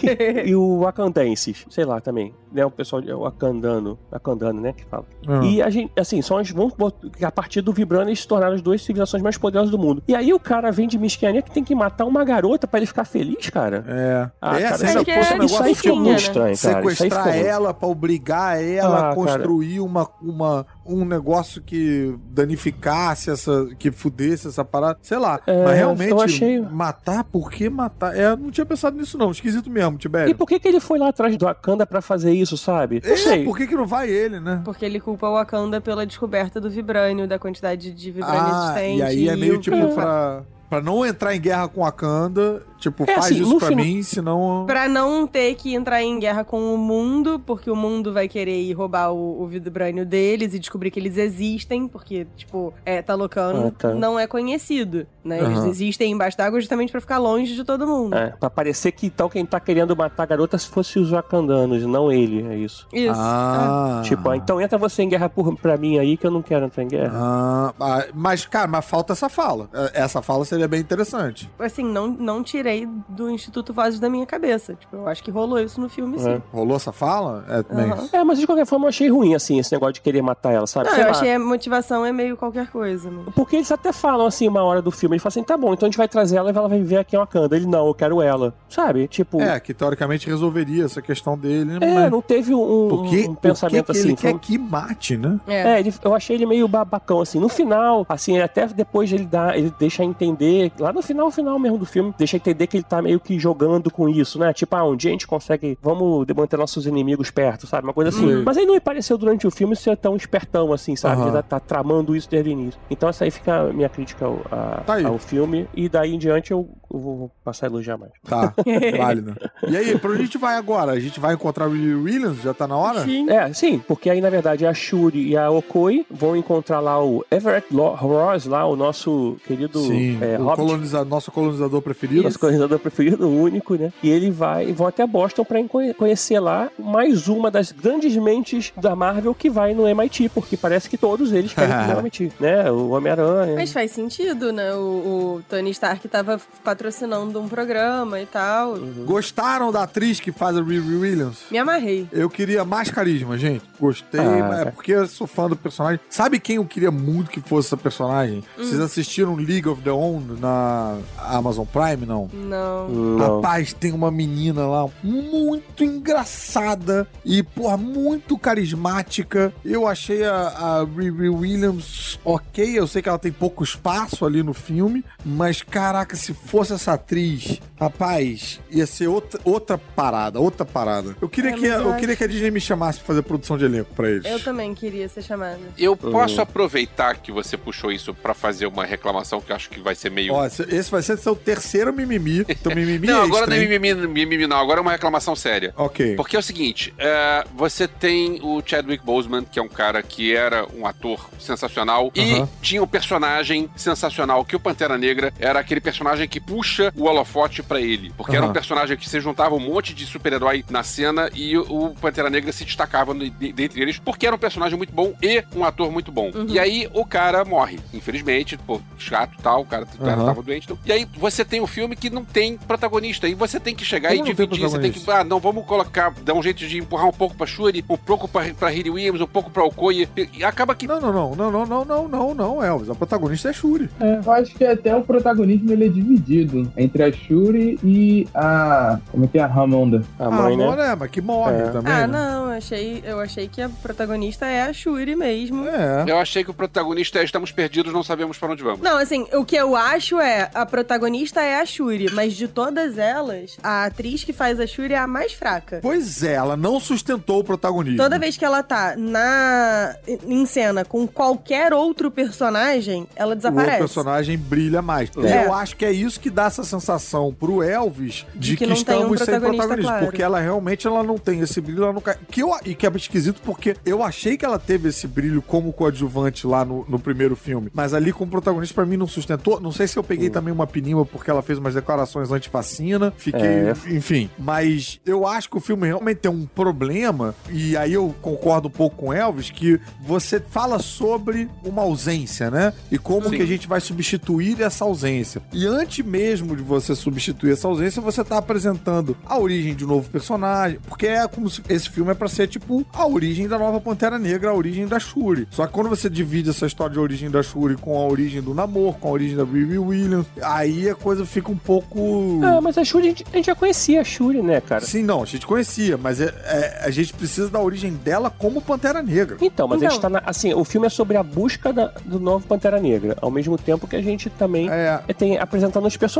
e, 0.03 0.47
e 0.49 0.55
o 0.55 0.79
wakandenses, 0.79 1.65
sei 1.69 1.85
lá, 1.85 1.99
também, 1.99 2.33
né? 2.51 2.65
O 2.65 2.71
pessoal, 2.71 3.01
de- 3.01 3.11
o 3.11 3.19
wakandano, 3.21 3.97
wakandano, 4.11 4.61
né, 4.61 4.73
que 4.73 4.85
fala. 4.85 5.05
Ah. 5.27 5.41
E 5.43 5.61
a 5.61 5.69
gente, 5.69 5.91
assim, 5.99 6.21
são 6.21 6.37
as, 6.37 6.49
vamos 6.49 6.73
a 7.21 7.31
partir 7.31 7.61
do 7.61 7.71
Vibranium 7.73 8.09
eles 8.09 8.21
se 8.21 8.27
tornaram 8.27 8.53
as 8.55 8.61
duas 8.61 8.81
civilizações 8.81 9.21
mais 9.21 9.37
poderosas 9.37 9.71
do 9.71 9.77
mundo. 9.77 10.01
E 10.07 10.15
aí 10.15 10.33
o 10.33 10.39
cara 10.39 10.71
vem 10.71 10.87
de 10.87 10.97
mesquinharia 10.97 11.41
que 11.41 11.51
tem 11.51 11.63
que 11.63 11.75
matar 11.75 12.05
uma 12.05 12.23
garota 12.23 12.67
pra 12.67 12.79
ele 12.79 12.85
ficar 12.87 13.05
feliz, 13.05 13.49
cara. 13.49 13.83
É. 13.87 14.20
Ah, 14.41 14.59
é, 14.59 14.63
cara, 14.63 14.77
se 14.77 14.85
ainda 14.85 14.99
fosse 15.05 15.11
um 15.11 15.21
aí 15.33 15.39
negócio 15.39 15.75
tipo 15.75 15.95
muito 15.95 16.19
estranho, 16.21 16.55
sequestrar 16.57 17.35
ela 17.37 17.73
pra 17.73 17.87
obrigar 17.87 18.61
ela 18.61 18.99
Ah, 19.07 19.11
a 19.11 19.15
construir 19.15 19.79
uma, 19.79 20.07
uma, 20.21 20.65
um 20.85 21.05
negócio 21.05 21.61
que 21.61 22.15
danificasse 22.29 23.29
essa, 23.29 23.67
que 23.79 23.91
fudesse 23.91 24.47
essa 24.47 24.63
parada, 24.63 24.99
sei 25.01 25.17
lá. 25.17 25.39
É, 25.47 25.63
Mas 25.63 25.75
realmente, 25.77 26.11
eu 26.11 26.21
achei- 26.21 26.59
matar, 26.61 27.23
por 27.23 27.49
que 27.51 27.69
matar? 27.69 28.15
É, 28.15 28.25
eu 28.31 28.37
não 28.37 28.51
tinha 28.51 28.65
pensado 28.65 28.97
nisso 28.97 29.17
não, 29.17 29.31
esquisito 29.31 29.69
mesmo, 29.69 29.95
E 29.95 29.97
Tibério. 29.97 30.35
por 30.35 30.47
que, 30.47 30.59
que 30.59 30.67
ele 30.67 30.79
foi 30.79 30.99
lá 30.99 31.09
atrás 31.09 31.35
do 31.37 31.45
Wakanda 31.45 31.85
pra 31.85 32.01
fazer 32.01 32.31
isso, 32.33 32.57
sabe? 32.57 33.01
Não 33.03 33.11
É, 33.11 33.17
sei. 33.17 33.43
por 33.45 33.57
que 33.57 33.67
que 33.67 33.75
não 33.75 33.85
vai 33.87 34.09
ele, 34.09 34.39
né? 34.39 34.61
Porque 34.63 34.85
ele 34.85 34.99
culpa 34.99 35.27
o 35.27 35.33
Wakanda 35.33 35.79
pela 35.81 36.05
descoberta 36.05 36.59
do 36.59 36.69
vibrânio, 36.69 37.27
da 37.27 37.39
quantidade 37.39 37.91
de 37.91 38.11
vibrânio 38.11 38.39
Ah, 38.41 38.73
existente. 38.75 38.97
e 38.99 39.03
aí 39.03 39.29
é 39.29 39.35
meio 39.35 39.55
o- 39.55 39.59
tipo 39.59 39.93
pra, 39.93 40.43
pra 40.69 40.81
não 40.81 41.05
entrar 41.05 41.35
em 41.35 41.41
guerra 41.41 41.67
com 41.67 41.81
a 41.81 41.85
Wakanda, 41.85 42.63
tipo, 42.81 43.03
É, 43.03 43.13
faz 43.13 43.27
assim, 43.27 43.41
isso 43.41 43.57
pra 43.57 43.67
final- 43.69 43.85
mim, 43.85 44.03
senão... 44.03 44.63
Pra 44.67 44.89
não 44.89 45.25
ter 45.25 45.55
que 45.55 45.73
entrar 45.73 46.01
em 46.03 46.19
guerra 46.19 46.43
com 46.43 46.73
o 46.73 46.77
mundo, 46.77 47.39
porque 47.45 47.69
o 47.71 47.75
mundo 47.75 48.11
vai 48.11 48.27
querer 48.27 48.59
ir 48.61 48.73
roubar 48.73 49.11
o, 49.13 49.41
o 49.41 49.47
vibrânio 49.47 50.05
deles 50.05 50.53
e 50.53 50.59
descobrir 50.59 50.91
que 50.91 50.99
eles 50.99 51.15
existem, 51.17 51.87
porque, 51.87 52.27
tipo, 52.35 52.73
é, 52.85 53.01
Talocano 53.01 53.67
Ah, 53.67 53.71
tá. 53.77 53.93
não 53.93 54.19
é 54.19 54.25
conhecido, 54.27 55.05
né? 55.23 55.39
Eles 55.39 55.59
Aham. 55.59 55.67
existem 55.69 56.11
embaixo 56.11 56.37
d'água 56.37 56.59
justamente 56.59 56.91
pra 56.91 56.99
ficar 56.99 57.19
longe 57.19 57.55
de 57.55 57.63
todo 57.63 57.85
mundo. 57.87 58.15
É, 58.15 58.31
pra 58.39 58.49
parecer 58.49 58.91
que 58.91 59.05
então 59.05 59.29
quem 59.29 59.45
tá 59.45 59.59
querendo 59.59 59.95
matar 59.95 60.23
a 60.23 60.25
garota 60.25 60.57
se 60.57 60.67
fosse 60.67 60.97
os 60.99 61.11
Wakandanos, 61.11 61.85
não 61.85 62.11
ele, 62.11 62.45
é 62.47 62.57
isso. 62.57 62.87
Isso. 62.91 63.13
Ah. 63.15 64.01
Tipo, 64.03 64.29
ah, 64.29 64.35
então 64.37 64.59
entra 64.59 64.77
você 64.77 65.03
em 65.03 65.09
guerra 65.09 65.29
por, 65.29 65.55
pra 65.57 65.77
mim 65.77 65.99
aí 65.99 66.17
que 66.17 66.25
eu 66.25 66.31
não 66.31 66.41
quero 66.41 66.65
entrar 66.65 66.83
em 66.83 66.87
guerra. 66.87 67.11
Ah, 67.13 67.73
ah, 67.79 68.05
mas, 68.13 68.45
cara, 68.45 68.67
mas 68.67 68.83
falta 68.85 69.13
essa 69.13 69.29
fala. 69.29 69.69
É, 69.73 70.01
Essa 70.01 70.21
fala 70.21 70.43
seria 70.45 70.67
bem 70.67 70.79
interessante. 70.79 71.49
Assim, 71.59 71.83
não, 71.83 72.07
não 72.07 72.41
tirei 72.43 72.70
do 73.09 73.29
Instituto 73.29 73.73
Vozes 73.73 73.99
da 73.99 74.09
minha 74.09 74.25
cabeça. 74.25 74.73
Tipo, 74.75 74.95
eu 74.97 75.07
acho 75.07 75.23
que 75.23 75.31
rolou 75.31 75.59
isso 75.59 75.79
no 75.79 75.89
filme, 75.89 76.19
sim. 76.19 76.29
É. 76.29 76.41
Rolou 76.51 76.75
essa 76.75 76.91
fala? 76.91 77.45
É. 77.47 77.75
Aham. 77.81 78.09
É, 78.13 78.23
mas 78.23 78.39
de 78.39 78.45
qualquer 78.45 78.65
forma 78.65 78.85
eu 78.85 78.89
achei 78.89 79.09
ruim, 79.09 79.35
assim, 79.35 79.59
esse 79.59 79.71
negócio 79.71 79.93
de 79.93 80.01
querer 80.01 80.21
matar 80.21 80.51
ela, 80.53 80.67
sabe? 80.67 80.87
Não, 80.87 80.93
Sei 80.95 81.03
eu 81.03 81.07
lá. 81.07 81.11
achei 81.11 81.33
a 81.33 81.39
motivação 81.39 82.05
é 82.05 82.11
meio 82.11 82.35
qualquer 82.37 82.67
coisa, 82.69 83.09
mas... 83.11 83.33
Porque 83.35 83.55
eles 83.57 83.71
até 83.71 83.91
falam 83.91 84.25
assim, 84.25 84.47
uma 84.47 84.63
hora 84.63 84.81
do 84.81 84.91
filme, 84.91 85.15
eles 85.15 85.23
falam 85.23 85.31
assim, 85.31 85.43
tá 85.43 85.57
bom, 85.57 85.73
então 85.73 85.87
a 85.87 85.89
gente 85.89 85.97
vai 85.97 86.07
trazer 86.07 86.37
ela 86.37 86.51
e 86.51 86.55
ela 86.57 86.67
vai 86.67 86.79
viver 86.79 86.97
aqui 86.97 87.15
em 87.15 87.19
Wakanda. 87.19 87.55
Ele, 87.55 87.65
não, 87.65 87.87
eu 87.87 87.93
quero 87.93 88.21
ela. 88.21 88.53
Sabe? 88.69 89.07
Tipo, 89.07 89.41
É, 89.41 89.59
que 89.59 89.73
teoricamente 89.73 90.27
resolveria 90.27 90.85
essa 90.85 91.01
questão 91.01 91.37
dele, 91.37 91.77
é, 91.81 91.93
mas 91.93 92.11
não 92.11 92.21
teve 92.21 92.53
um, 92.53 92.87
por 92.87 93.05
que, 93.09 93.27
um 93.27 93.35
pensamento 93.35 93.85
que 93.87 93.91
que 93.93 93.99
assim. 93.99 94.07
ele 94.09 94.17
foi- 94.17 94.33
quer 94.33 94.39
que 94.39 94.57
mate, 94.57 95.17
né? 95.17 95.39
É. 95.47 95.61
É, 95.75 95.79
ele- 95.79 95.93
eu 96.03 96.13
achei 96.13 96.35
ele 96.35 96.45
meio 96.45 96.67
babacão, 96.67 97.21
assim. 97.21 97.39
No 97.39 97.49
final, 97.49 98.05
assim, 98.07 98.39
até 98.39 98.67
depois 98.67 99.11
ele 99.11 99.25
dá, 99.25 99.57
ele 99.57 99.73
deixa 99.79 100.03
entender, 100.03 100.71
lá 100.79 100.91
no 100.93 101.01
final, 101.01 101.29
final 101.31 101.57
mesmo 101.59 101.77
do 101.77 101.85
filme, 101.85 102.13
deixa 102.17 102.37
entender 102.37 102.60
que 102.67 102.77
ele 102.77 102.83
tá 102.83 103.01
meio 103.01 103.19
que 103.19 103.37
jogando 103.39 103.89
com 103.91 104.07
isso, 104.09 104.39
né? 104.39 104.53
Tipo, 104.53 104.75
ah, 104.75 104.83
um 104.83 104.95
dia 104.95 105.11
a 105.11 105.13
gente 105.13 105.27
consegue, 105.27 105.77
vamos 105.81 106.25
manter 106.35 106.57
nossos 106.57 106.85
inimigos 106.85 107.29
perto, 107.31 107.67
sabe? 107.67 107.85
Uma 107.87 107.93
coisa 107.93 108.09
assim. 108.09 108.27
Sim. 108.27 108.43
Mas 108.43 108.57
ele 108.57 108.65
não 108.67 108.73
me 108.73 108.79
pareceu 108.79 109.17
durante 109.17 109.45
o 109.47 109.51
filme 109.51 109.75
ser 109.75 109.95
tão 109.97 110.15
espertão, 110.15 110.71
assim, 110.73 110.95
sabe? 110.95 111.21
Aham. 111.21 111.33
Ele 111.33 111.43
tá 111.43 111.59
tramando 111.59 112.15
isso 112.15 112.29
desde 112.29 112.49
o 112.49 112.51
início. 112.51 112.79
Então 112.89 113.09
essa 113.09 113.23
aí 113.23 113.31
fica 113.31 113.61
a 113.69 113.73
minha 113.73 113.89
crítica 113.89 114.25
ao, 114.25 114.41
a- 114.51 114.81
Tá 114.85 114.93
aí. 114.95 115.05
ao 115.05 115.17
filme, 115.17 115.67
e 115.73 115.87
daí 115.89 116.13
em 116.13 116.17
diante 116.17 116.51
eu, 116.51 116.67
eu 116.93 116.99
vou 116.99 117.31
passar 117.43 117.67
a 117.67 117.69
elogiar 117.69 117.97
mais. 117.97 118.11
Tá, 118.27 118.53
válido. 118.97 119.35
E 119.67 119.75
aí, 119.77 119.97
pra 119.97 120.11
onde 120.11 120.21
a 120.21 120.25
gente 120.25 120.37
vai 120.37 120.55
agora? 120.55 120.91
A 120.91 120.99
gente 120.99 121.19
vai 121.19 121.33
encontrar 121.33 121.67
o 121.67 121.71
Willie 121.71 121.93
Williams? 121.95 122.41
Já 122.41 122.53
tá 122.53 122.67
na 122.67 122.75
hora? 122.77 123.03
Sim. 123.03 123.29
É, 123.29 123.51
sim, 123.53 123.79
porque 123.87 124.09
aí 124.09 124.21
na 124.21 124.29
verdade 124.29 124.65
a 124.65 124.73
Shuri 124.73 125.27
e 125.29 125.37
a 125.37 125.49
Okoi 125.49 126.05
vão 126.09 126.35
encontrar 126.35 126.79
lá 126.79 127.03
o 127.03 127.25
Everett 127.31 127.67
Ross, 127.73 128.45
lá, 128.45 128.65
o 128.65 128.75
nosso 128.75 129.37
querido 129.45 129.79
Sim, 129.79 130.17
é, 130.21 130.37
o 130.39 130.55
coloniza- 130.55 131.05
nosso 131.05 131.31
colonizador 131.31 131.81
preferido. 131.81 132.23
Nosso 132.23 132.39
colonizador 132.39 132.79
preferido, 132.79 133.27
o 133.27 133.41
único, 133.41 133.75
né? 133.75 133.91
E 134.03 134.09
ele 134.09 134.29
vai, 134.31 134.71
vão 134.73 134.87
até 134.87 135.05
Boston 135.05 135.43
pra 135.45 135.59
conhecer 135.97 136.39
lá 136.39 136.69
mais 136.77 137.27
uma 137.27 137.49
das 137.51 137.71
grandes 137.71 138.15
mentes 138.17 138.71
da 138.77 138.95
Marvel 138.95 139.33
que 139.33 139.49
vai 139.49 139.73
no 139.73 139.87
MIT, 139.87 140.29
porque 140.29 140.57
parece 140.57 140.89
que 140.89 140.97
todos 140.97 141.31
eles 141.31 141.53
querem 141.53 141.73
ir 141.75 141.93
no 141.93 141.99
MIT, 141.99 142.31
né? 142.39 142.69
O 142.71 142.89
Homem-Aranha. 142.89 143.55
Mas 143.55 143.71
faz 143.71 143.91
sentido, 143.91 144.51
né? 144.51 144.73
O, 144.73 145.37
o 145.37 145.43
Tony 145.49 145.71
Stark 145.71 146.07
tava 146.07 146.39
patrocinando 146.81 147.39
um 147.39 147.47
programa 147.47 148.19
e 148.19 148.25
tal. 148.25 148.75
Gostaram 149.05 149.71
da 149.71 149.83
atriz 149.83 150.19
que 150.19 150.31
faz 150.31 150.57
a 150.57 150.63
Riri 150.63 150.79
Williams? 150.95 151.37
Me 151.51 151.59
amarrei. 151.59 152.07
Eu 152.11 152.27
queria 152.27 152.65
mais 152.65 152.89
carisma, 152.89 153.37
gente. 153.37 153.63
Gostei, 153.79 154.19
Ah, 154.19 154.47
mas 154.49 154.59
é 154.61 154.65
porque 154.71 154.91
eu 154.91 155.07
sou 155.07 155.27
fã 155.27 155.47
do 155.47 155.55
personagem. 155.55 155.99
Sabe 156.09 156.39
quem 156.39 156.55
eu 156.55 156.65
queria 156.65 156.89
muito 156.89 157.29
que 157.29 157.39
fosse 157.39 157.67
essa 157.67 157.77
personagem? 157.77 158.43
Vocês 158.57 158.79
assistiram 158.79 159.35
League 159.35 159.67
of 159.67 159.81
Their 159.83 159.95
Own 159.95 160.21
na 160.39 160.97
Amazon 161.19 161.65
Prime, 161.65 162.03
não? 162.05 162.27
Não. 162.33 162.89
Não. 162.89 163.35
Rapaz, 163.35 163.73
tem 163.73 163.91
uma 163.91 164.09
menina 164.09 164.65
lá 164.65 164.87
muito 165.03 165.83
engraçada 165.83 167.07
e, 167.23 167.43
porra, 167.43 167.77
muito 167.77 168.37
carismática. 168.39 169.53
Eu 169.63 169.87
achei 169.87 170.23
a, 170.23 170.47
a 170.47 170.83
Riri 170.83 171.29
Williams 171.29 172.19
ok. 172.25 172.79
Eu 172.79 172.87
sei 172.87 173.03
que 173.03 173.09
ela 173.09 173.19
tem 173.19 173.31
pouco 173.31 173.63
espaço 173.63 174.25
ali 174.25 174.41
no 174.41 174.53
filme, 174.53 175.05
mas 175.23 175.61
caraca, 175.61 176.15
se 176.15 176.33
fosse 176.33 176.70
essa 176.73 176.93
atriz, 176.93 177.59
rapaz, 177.79 178.59
ia 178.69 178.85
ser 178.85 179.07
outra, 179.07 179.39
outra 179.43 179.77
parada, 179.77 180.39
outra 180.39 180.65
parada. 180.65 181.15
Eu 181.21 181.29
queria, 181.29 181.51
É, 181.51 181.53
que, 181.53 181.69
mas 181.69 181.85
eu 181.85 181.95
queria 181.95 182.15
que 182.15 182.23
a 182.23 182.27
Disney 182.27 182.51
me 182.51 182.61
chamasse 182.61 182.99
pra 182.99 183.07
fazer 183.07 183.21
produção 183.23 183.57
de 183.57 183.65
elenco 183.65 183.93
pra 183.93 184.09
eles. 184.09 184.25
Eu 184.25 184.39
também 184.39 184.73
queria 184.73 185.07
ser 185.09 185.21
chamada. 185.21 185.59
Eu 185.77 185.95
posso 185.95 186.41
aproveitar 186.41 187.15
que 187.17 187.31
você 187.31 187.57
puxou 187.57 187.91
isso 187.91 188.13
pra 188.13 188.33
fazer 188.33 188.65
uma 188.65 188.85
reclamação 188.85 189.41
que 189.41 189.51
eu 189.51 189.55
acho 189.55 189.69
que 189.69 189.79
vai 189.79 189.95
ser 189.95 190.09
meio. 190.11 190.33
Ó, 190.33 190.45
esse 190.45 190.91
vai 190.91 191.01
ser 191.01 191.17
seu 191.17 191.35
terceiro 191.35 191.93
mimimi. 191.93 192.43
Teu 192.61 192.75
mimimi 192.75 193.07
não, 193.07 193.23
extra, 193.23 193.37
agora 193.37 193.47
não 193.47 193.55
é 193.55 193.59
mimimi, 193.67 194.07
mimimi, 194.07 194.47
não. 194.47 194.57
Agora 194.57 194.79
é 194.79 194.81
uma 194.81 194.91
reclamação 194.91 195.35
séria. 195.35 195.73
Ok. 195.75 196.15
Porque 196.15 196.35
é 196.35 196.39
o 196.39 196.43
seguinte, 196.43 196.93
é, 196.97 197.43
você 197.55 197.87
tem 197.87 198.39
o 198.41 198.61
Chadwick 198.65 199.03
Boseman, 199.03 199.43
que 199.43 199.59
é 199.59 199.61
um 199.61 199.67
cara 199.67 200.01
que 200.03 200.35
era 200.35 200.67
um 200.75 200.85
ator 200.85 201.29
sensacional, 201.39 202.11
e 202.15 202.33
Aham. 202.35 202.49
tinha 202.61 202.81
um 202.83 202.87
personagem 202.87 203.69
sensacional, 203.75 204.45
que 204.45 204.55
o 204.55 204.59
Pantera 204.59 204.97
Negra 204.97 205.33
era 205.39 205.59
aquele 205.59 205.81
personagem 205.81 206.27
que 206.27 206.39
puxa 206.61 206.93
o 206.95 207.05
holofote 207.05 207.63
pra 207.63 207.81
ele. 207.81 208.11
Porque 208.15 208.35
era 208.35 208.45
um 208.45 208.53
personagem 208.53 208.95
que 208.95 209.09
se 209.09 209.19
juntava 209.19 209.55
um 209.55 209.59
monte 209.59 209.95
de 209.95 210.05
super-herói 210.05 210.63
na 210.69 210.83
cena 210.83 211.27
e 211.33 211.57
o 211.57 211.81
o 211.81 211.95
Pantera 211.95 212.29
Negra 212.29 212.51
se 212.51 212.63
destacava 212.65 213.13
no- 213.13 213.27
de- 213.27 213.51
dentre 213.53 213.81
eles, 213.81 213.97
porque 213.97 214.27
era 214.27 214.35
um 214.35 214.39
personagem 214.39 214.77
muito 214.77 214.93
bom 214.93 215.13
e 215.23 215.43
um 215.55 215.63
ator 215.63 215.89
muito 215.91 216.11
bom. 216.11 216.29
E 216.47 216.59
aí 216.59 216.87
o 216.93 217.03
cara 217.05 217.43
morre, 217.45 217.79
infelizmente, 217.93 218.57
pô, 218.57 218.79
chato 218.99 219.33
e 219.39 219.41
tal, 219.41 219.61
o 219.61 219.65
cara, 219.65 219.85
o 219.95 219.97
cara 219.97 220.13
Aham. 220.17 220.25
tava 220.25 220.43
doente. 220.43 220.65
então- 220.65 220.77
E 220.85 220.91
aí 220.91 221.07
você 221.17 221.43
tem 221.45 221.61
um 221.61 221.65
filme 221.67 221.95
que 221.95 222.09
não 222.09 222.23
tem 222.25 222.57
protagonista, 222.57 223.27
e 223.27 223.33
você 223.33 223.59
tem 223.59 223.73
que 223.73 223.83
chegar 223.85 224.09
Como 224.09 224.21
e 224.21 224.25
dividir, 224.33 224.59
você 224.61 224.77
tem 224.79 224.91
que 224.91 225.09
ah, 225.09 225.23
não, 225.23 225.39
vamos 225.39 225.65
colocar, 225.65 226.13
dar 226.23 226.33
um 226.33 226.43
jeito 226.43 226.67
de 226.67 226.77
empurrar 226.77 227.07
um 227.07 227.11
pouco 227.13 227.35
pra 227.35 227.47
Shuri, 227.47 227.83
um 227.89 227.97
pouco 227.97 228.27
pra, 228.27 228.53
pra 228.53 228.67
Williams, 228.69 229.21
um 229.21 229.27
pouco 229.27 229.49
pra 229.49 229.63
Okoye, 229.63 230.07
e, 230.15 230.29
e 230.39 230.43
acaba 230.43 230.75
que... 230.75 230.85
Não, 230.85 230.99
não, 230.99 231.11
não, 231.11 231.35
não, 231.35 231.51
não, 231.51 231.65
não, 231.65 231.85
não, 231.85 232.07
não, 232.07 232.35
não, 232.35 232.63
Elvis. 232.63 232.89
A 232.89 232.95
protagonista 232.95 233.49
é 233.49 233.53
Shuri. 233.53 233.89
Eu 233.99 234.31
acho 234.31 234.53
que 234.53 234.65
até 234.65 234.95
o 234.95 235.01
protagonismo 235.01 235.71
ele 235.71 235.85
é 235.85 235.89
dividido 235.89 236.50
entre 236.77 237.03
a 237.03 237.11
Shuri 237.11 237.79
e 237.83 238.27
a. 238.33 238.99
Como 239.11 239.25
é 239.25 239.27
que 239.27 239.37
é? 239.37 239.41
A 239.43 239.47
Ramonda. 239.47 240.03
A 240.19 240.29
mãe, 240.29 240.53
amor, 240.53 240.75
né? 240.77 240.91
é, 240.91 240.95
mas 240.95 241.09
que 241.11 241.21
morre 241.21 241.55
É. 241.55 241.69
também. 241.69 241.91
Ah, 241.93 242.07
né? 242.07 242.07
não, 242.07 242.45
eu 242.51 242.57
achei, 242.57 243.03
eu 243.05 243.19
achei 243.19 243.47
que 243.47 243.61
a 243.61 243.69
protagonista 243.69 244.45
é 244.45 244.63
a 244.63 244.73
Shuri 244.73 245.15
mesmo. 245.15 245.67
É. 245.67 246.05
Eu 246.07 246.17
achei 246.17 246.43
que 246.43 246.51
o 246.51 246.53
protagonista 246.53 247.19
é 247.19 247.23
estamos 247.23 247.51
perdidos, 247.51 247.93
não 247.93 248.03
sabemos 248.03 248.37
pra 248.37 248.49
onde 248.51 248.63
vamos. 248.63 248.81
Não, 248.81 248.97
assim, 248.97 249.25
o 249.33 249.43
que 249.45 249.55
eu 249.55 249.75
acho 249.75 250.19
é 250.19 250.49
a 250.53 250.65
protagonista 250.65 251.41
é 251.41 251.59
a 251.59 251.65
Shuri, 251.65 252.11
mas 252.13 252.33
de 252.33 252.47
todas 252.47 252.97
elas, 252.97 253.57
a 253.63 253.85
atriz 253.85 254.23
que 254.23 254.33
faz 254.33 254.59
a 254.59 254.67
Shuri 254.67 254.93
é 254.93 254.97
a 254.97 255.07
mais 255.07 255.33
fraca. 255.33 255.79
Pois 255.81 256.23
é, 256.23 256.33
ela 256.33 256.55
não 256.57 256.79
sustentou 256.79 257.39
o 257.39 257.43
protagonismo. 257.43 257.97
Toda 257.97 258.17
vez 258.19 258.37
que 258.37 258.45
ela 258.45 258.63
tá 258.63 258.95
na 258.97 259.95
em 260.07 260.45
cena 260.45 260.83
com 260.85 261.07
qualquer 261.07 261.73
outro 261.73 262.09
personagem, 262.11 263.07
ela 263.15 263.33
o 263.33 263.35
desaparece. 263.35 263.77
personagem 263.77 264.37
brilha 264.37 264.81
mais. 264.81 265.09
É. 265.17 265.45
eu 265.45 265.53
acho 265.53 265.75
que 265.75 265.85
é 265.85 265.91
isso 265.91 266.19
que 266.19 266.29
dá 266.29 266.40
essa 266.47 266.63
sensação 266.63 267.33
pro 267.37 267.63
Elvis 267.63 268.25
de, 268.33 268.51
De 268.51 268.57
que 268.57 268.57
que, 268.57 268.65
tem 268.65 268.73
um 268.73 268.75
estamos 268.75 269.17
sem 269.19 269.25
protagonista 269.25 269.49
protagonismo. 269.49 269.89
claro. 269.89 270.05
Porque 270.05 270.23
ela 270.23 270.39
realmente 270.39 270.87
ela 270.87 271.03
não 271.03 271.17
tem 271.17 271.39
esse 271.41 271.59
brilho, 271.61 271.83
ela 271.83 271.93
não 271.93 272.01
cai. 272.01 272.17
Que 272.29 272.41
eu, 272.41 272.51
e 272.65 272.75
que 272.75 272.85
é 272.85 272.91
esquisito 272.95 273.41
porque 273.43 273.75
eu 273.85 274.03
achei 274.03 274.37
que 274.37 274.45
ela 274.45 274.59
teve 274.59 274.89
esse 274.89 275.07
brilho 275.07 275.41
como 275.41 275.73
coadjuvante 275.73 276.45
lá 276.45 276.63
no, 276.63 276.85
no 276.87 276.99
primeiro 276.99 277.35
filme. 277.35 277.69
Mas 277.73 277.93
ali 277.93 278.11
como 278.11 278.31
protagonista, 278.31 278.75
pra 278.75 278.85
mim, 278.85 278.97
não 278.97 279.07
sustentou. 279.07 279.59
Não 279.59 279.71
sei 279.71 279.87
se 279.87 279.97
eu 279.97 280.03
peguei 280.03 280.29
também 280.29 280.53
uma 280.53 280.67
pinima 280.67 281.05
porque 281.05 281.29
ela 281.29 281.41
fez 281.41 281.57
umas 281.57 281.73
declarações 281.73 282.31
anti-vacina. 282.31 283.13
Fiquei. 283.17 283.41
É. 283.41 283.73
Enfim. 283.87 284.29
Mas 284.37 284.99
eu 285.05 285.25
acho 285.25 285.49
que 285.49 285.57
o 285.57 285.61
filme 285.61 285.87
realmente 285.87 286.19
tem 286.19 286.31
um 286.31 286.45
problema. 286.45 287.35
E 287.49 287.75
aí 287.75 287.93
eu 287.93 288.13
concordo 288.21 288.67
um 288.67 288.71
pouco 288.71 288.97
com 288.97 289.07
o 289.07 289.13
Elvis 289.13 289.49
que 289.49 289.79
você 290.01 290.39
fala 290.39 290.79
sobre 290.79 291.49
uma 291.63 291.81
ausência, 291.81 292.51
né? 292.51 292.73
E 292.91 292.97
como 292.97 293.29
Sim. 293.29 293.37
que 293.37 293.41
a 293.41 293.45
gente 293.45 293.67
vai 293.67 293.81
substituir 293.81 294.61
essa 294.61 294.85
ausência. 294.85 295.41
E 295.53 295.65
antes 295.65 296.05
mesmo 296.05 296.20
de 296.21 296.61
você 296.63 296.95
substituir 296.95 297.53
essa 297.53 297.67
ausência, 297.67 298.01
você 298.01 298.23
tá 298.23 298.37
apresentando 298.37 299.17
a 299.25 299.39
origem 299.39 299.73
de 299.73 299.83
um 299.83 299.87
novo 299.87 300.09
personagem, 300.09 300.79
porque 300.87 301.07
é 301.07 301.27
como 301.27 301.49
se 301.49 301.61
esse 301.67 301.89
filme 301.89 302.11
é 302.11 302.13
pra 302.13 302.27
ser 302.27 302.47
tipo 302.47 302.85
a 302.93 303.07
origem 303.07 303.47
da 303.47 303.57
nova 303.57 303.81
Pantera 303.81 304.19
Negra, 304.19 304.51
a 304.51 304.53
origem 304.53 304.87
da 304.87 304.99
Shuri. 304.99 305.47
Só 305.49 305.65
que 305.65 305.73
quando 305.73 305.89
você 305.89 306.09
divide 306.09 306.49
essa 306.51 306.65
história 306.67 306.93
de 306.93 306.99
origem 306.99 307.29
da 307.31 307.41
Shuri 307.41 307.75
com 307.75 307.97
a 307.97 308.05
origem 308.05 308.41
do 308.41 308.53
namoro, 308.53 308.93
com 308.99 309.07
a 309.07 309.11
origem 309.11 309.35
da 309.35 309.43
Riri 309.43 309.79
Williams, 309.79 310.27
aí 310.41 310.89
a 310.89 310.95
coisa 310.95 311.25
fica 311.25 311.51
um 311.51 311.57
pouco 311.57 312.39
Ah, 312.43 312.61
mas 312.61 312.77
a 312.77 312.83
Shuri, 312.83 313.05
a 313.05 313.07
gente, 313.09 313.25
a 313.31 313.35
gente 313.35 313.45
já 313.47 313.55
conhecia 313.55 314.01
a 314.01 314.03
Shuri, 314.03 314.41
né, 314.41 314.61
cara? 314.61 314.85
Sim, 314.85 315.03
não, 315.03 315.23
a 315.23 315.25
gente 315.25 315.45
conhecia, 315.47 315.97
mas 315.97 316.21
é- 316.21 316.33
é- 316.45 316.81
a 316.85 316.91
gente 316.91 317.13
precisa 317.13 317.49
da 317.49 317.59
origem 317.59 317.93
dela 317.93 318.29
como 318.29 318.61
Pantera 318.61 319.01
Negra. 319.01 319.37
Então, 319.41 319.67
mas 319.67 319.81
a 319.81 319.85
gente 319.89 319.97
Então. 319.97 320.09
tá 320.11 320.21
na, 320.21 320.23
assim, 320.25 320.53
o 320.53 320.63
filme 320.63 320.85
é 320.87 320.89
sobre 320.89 321.17
a 321.17 321.23
busca 321.23 321.73
da- 321.73 321.91
do 322.05 322.19
novo 322.19 322.45
Pantera 322.45 322.79
Negra, 322.79 323.17
ao 323.21 323.31
mesmo 323.31 323.57
tempo 323.57 323.87
que 323.87 323.95
a 323.95 324.01
gente 324.01 324.29
também 324.29 324.69
é, 324.69 324.99
tem 325.17 325.37
apresentando 325.37 325.87
os 325.87 325.97
personagens. 325.97 326.10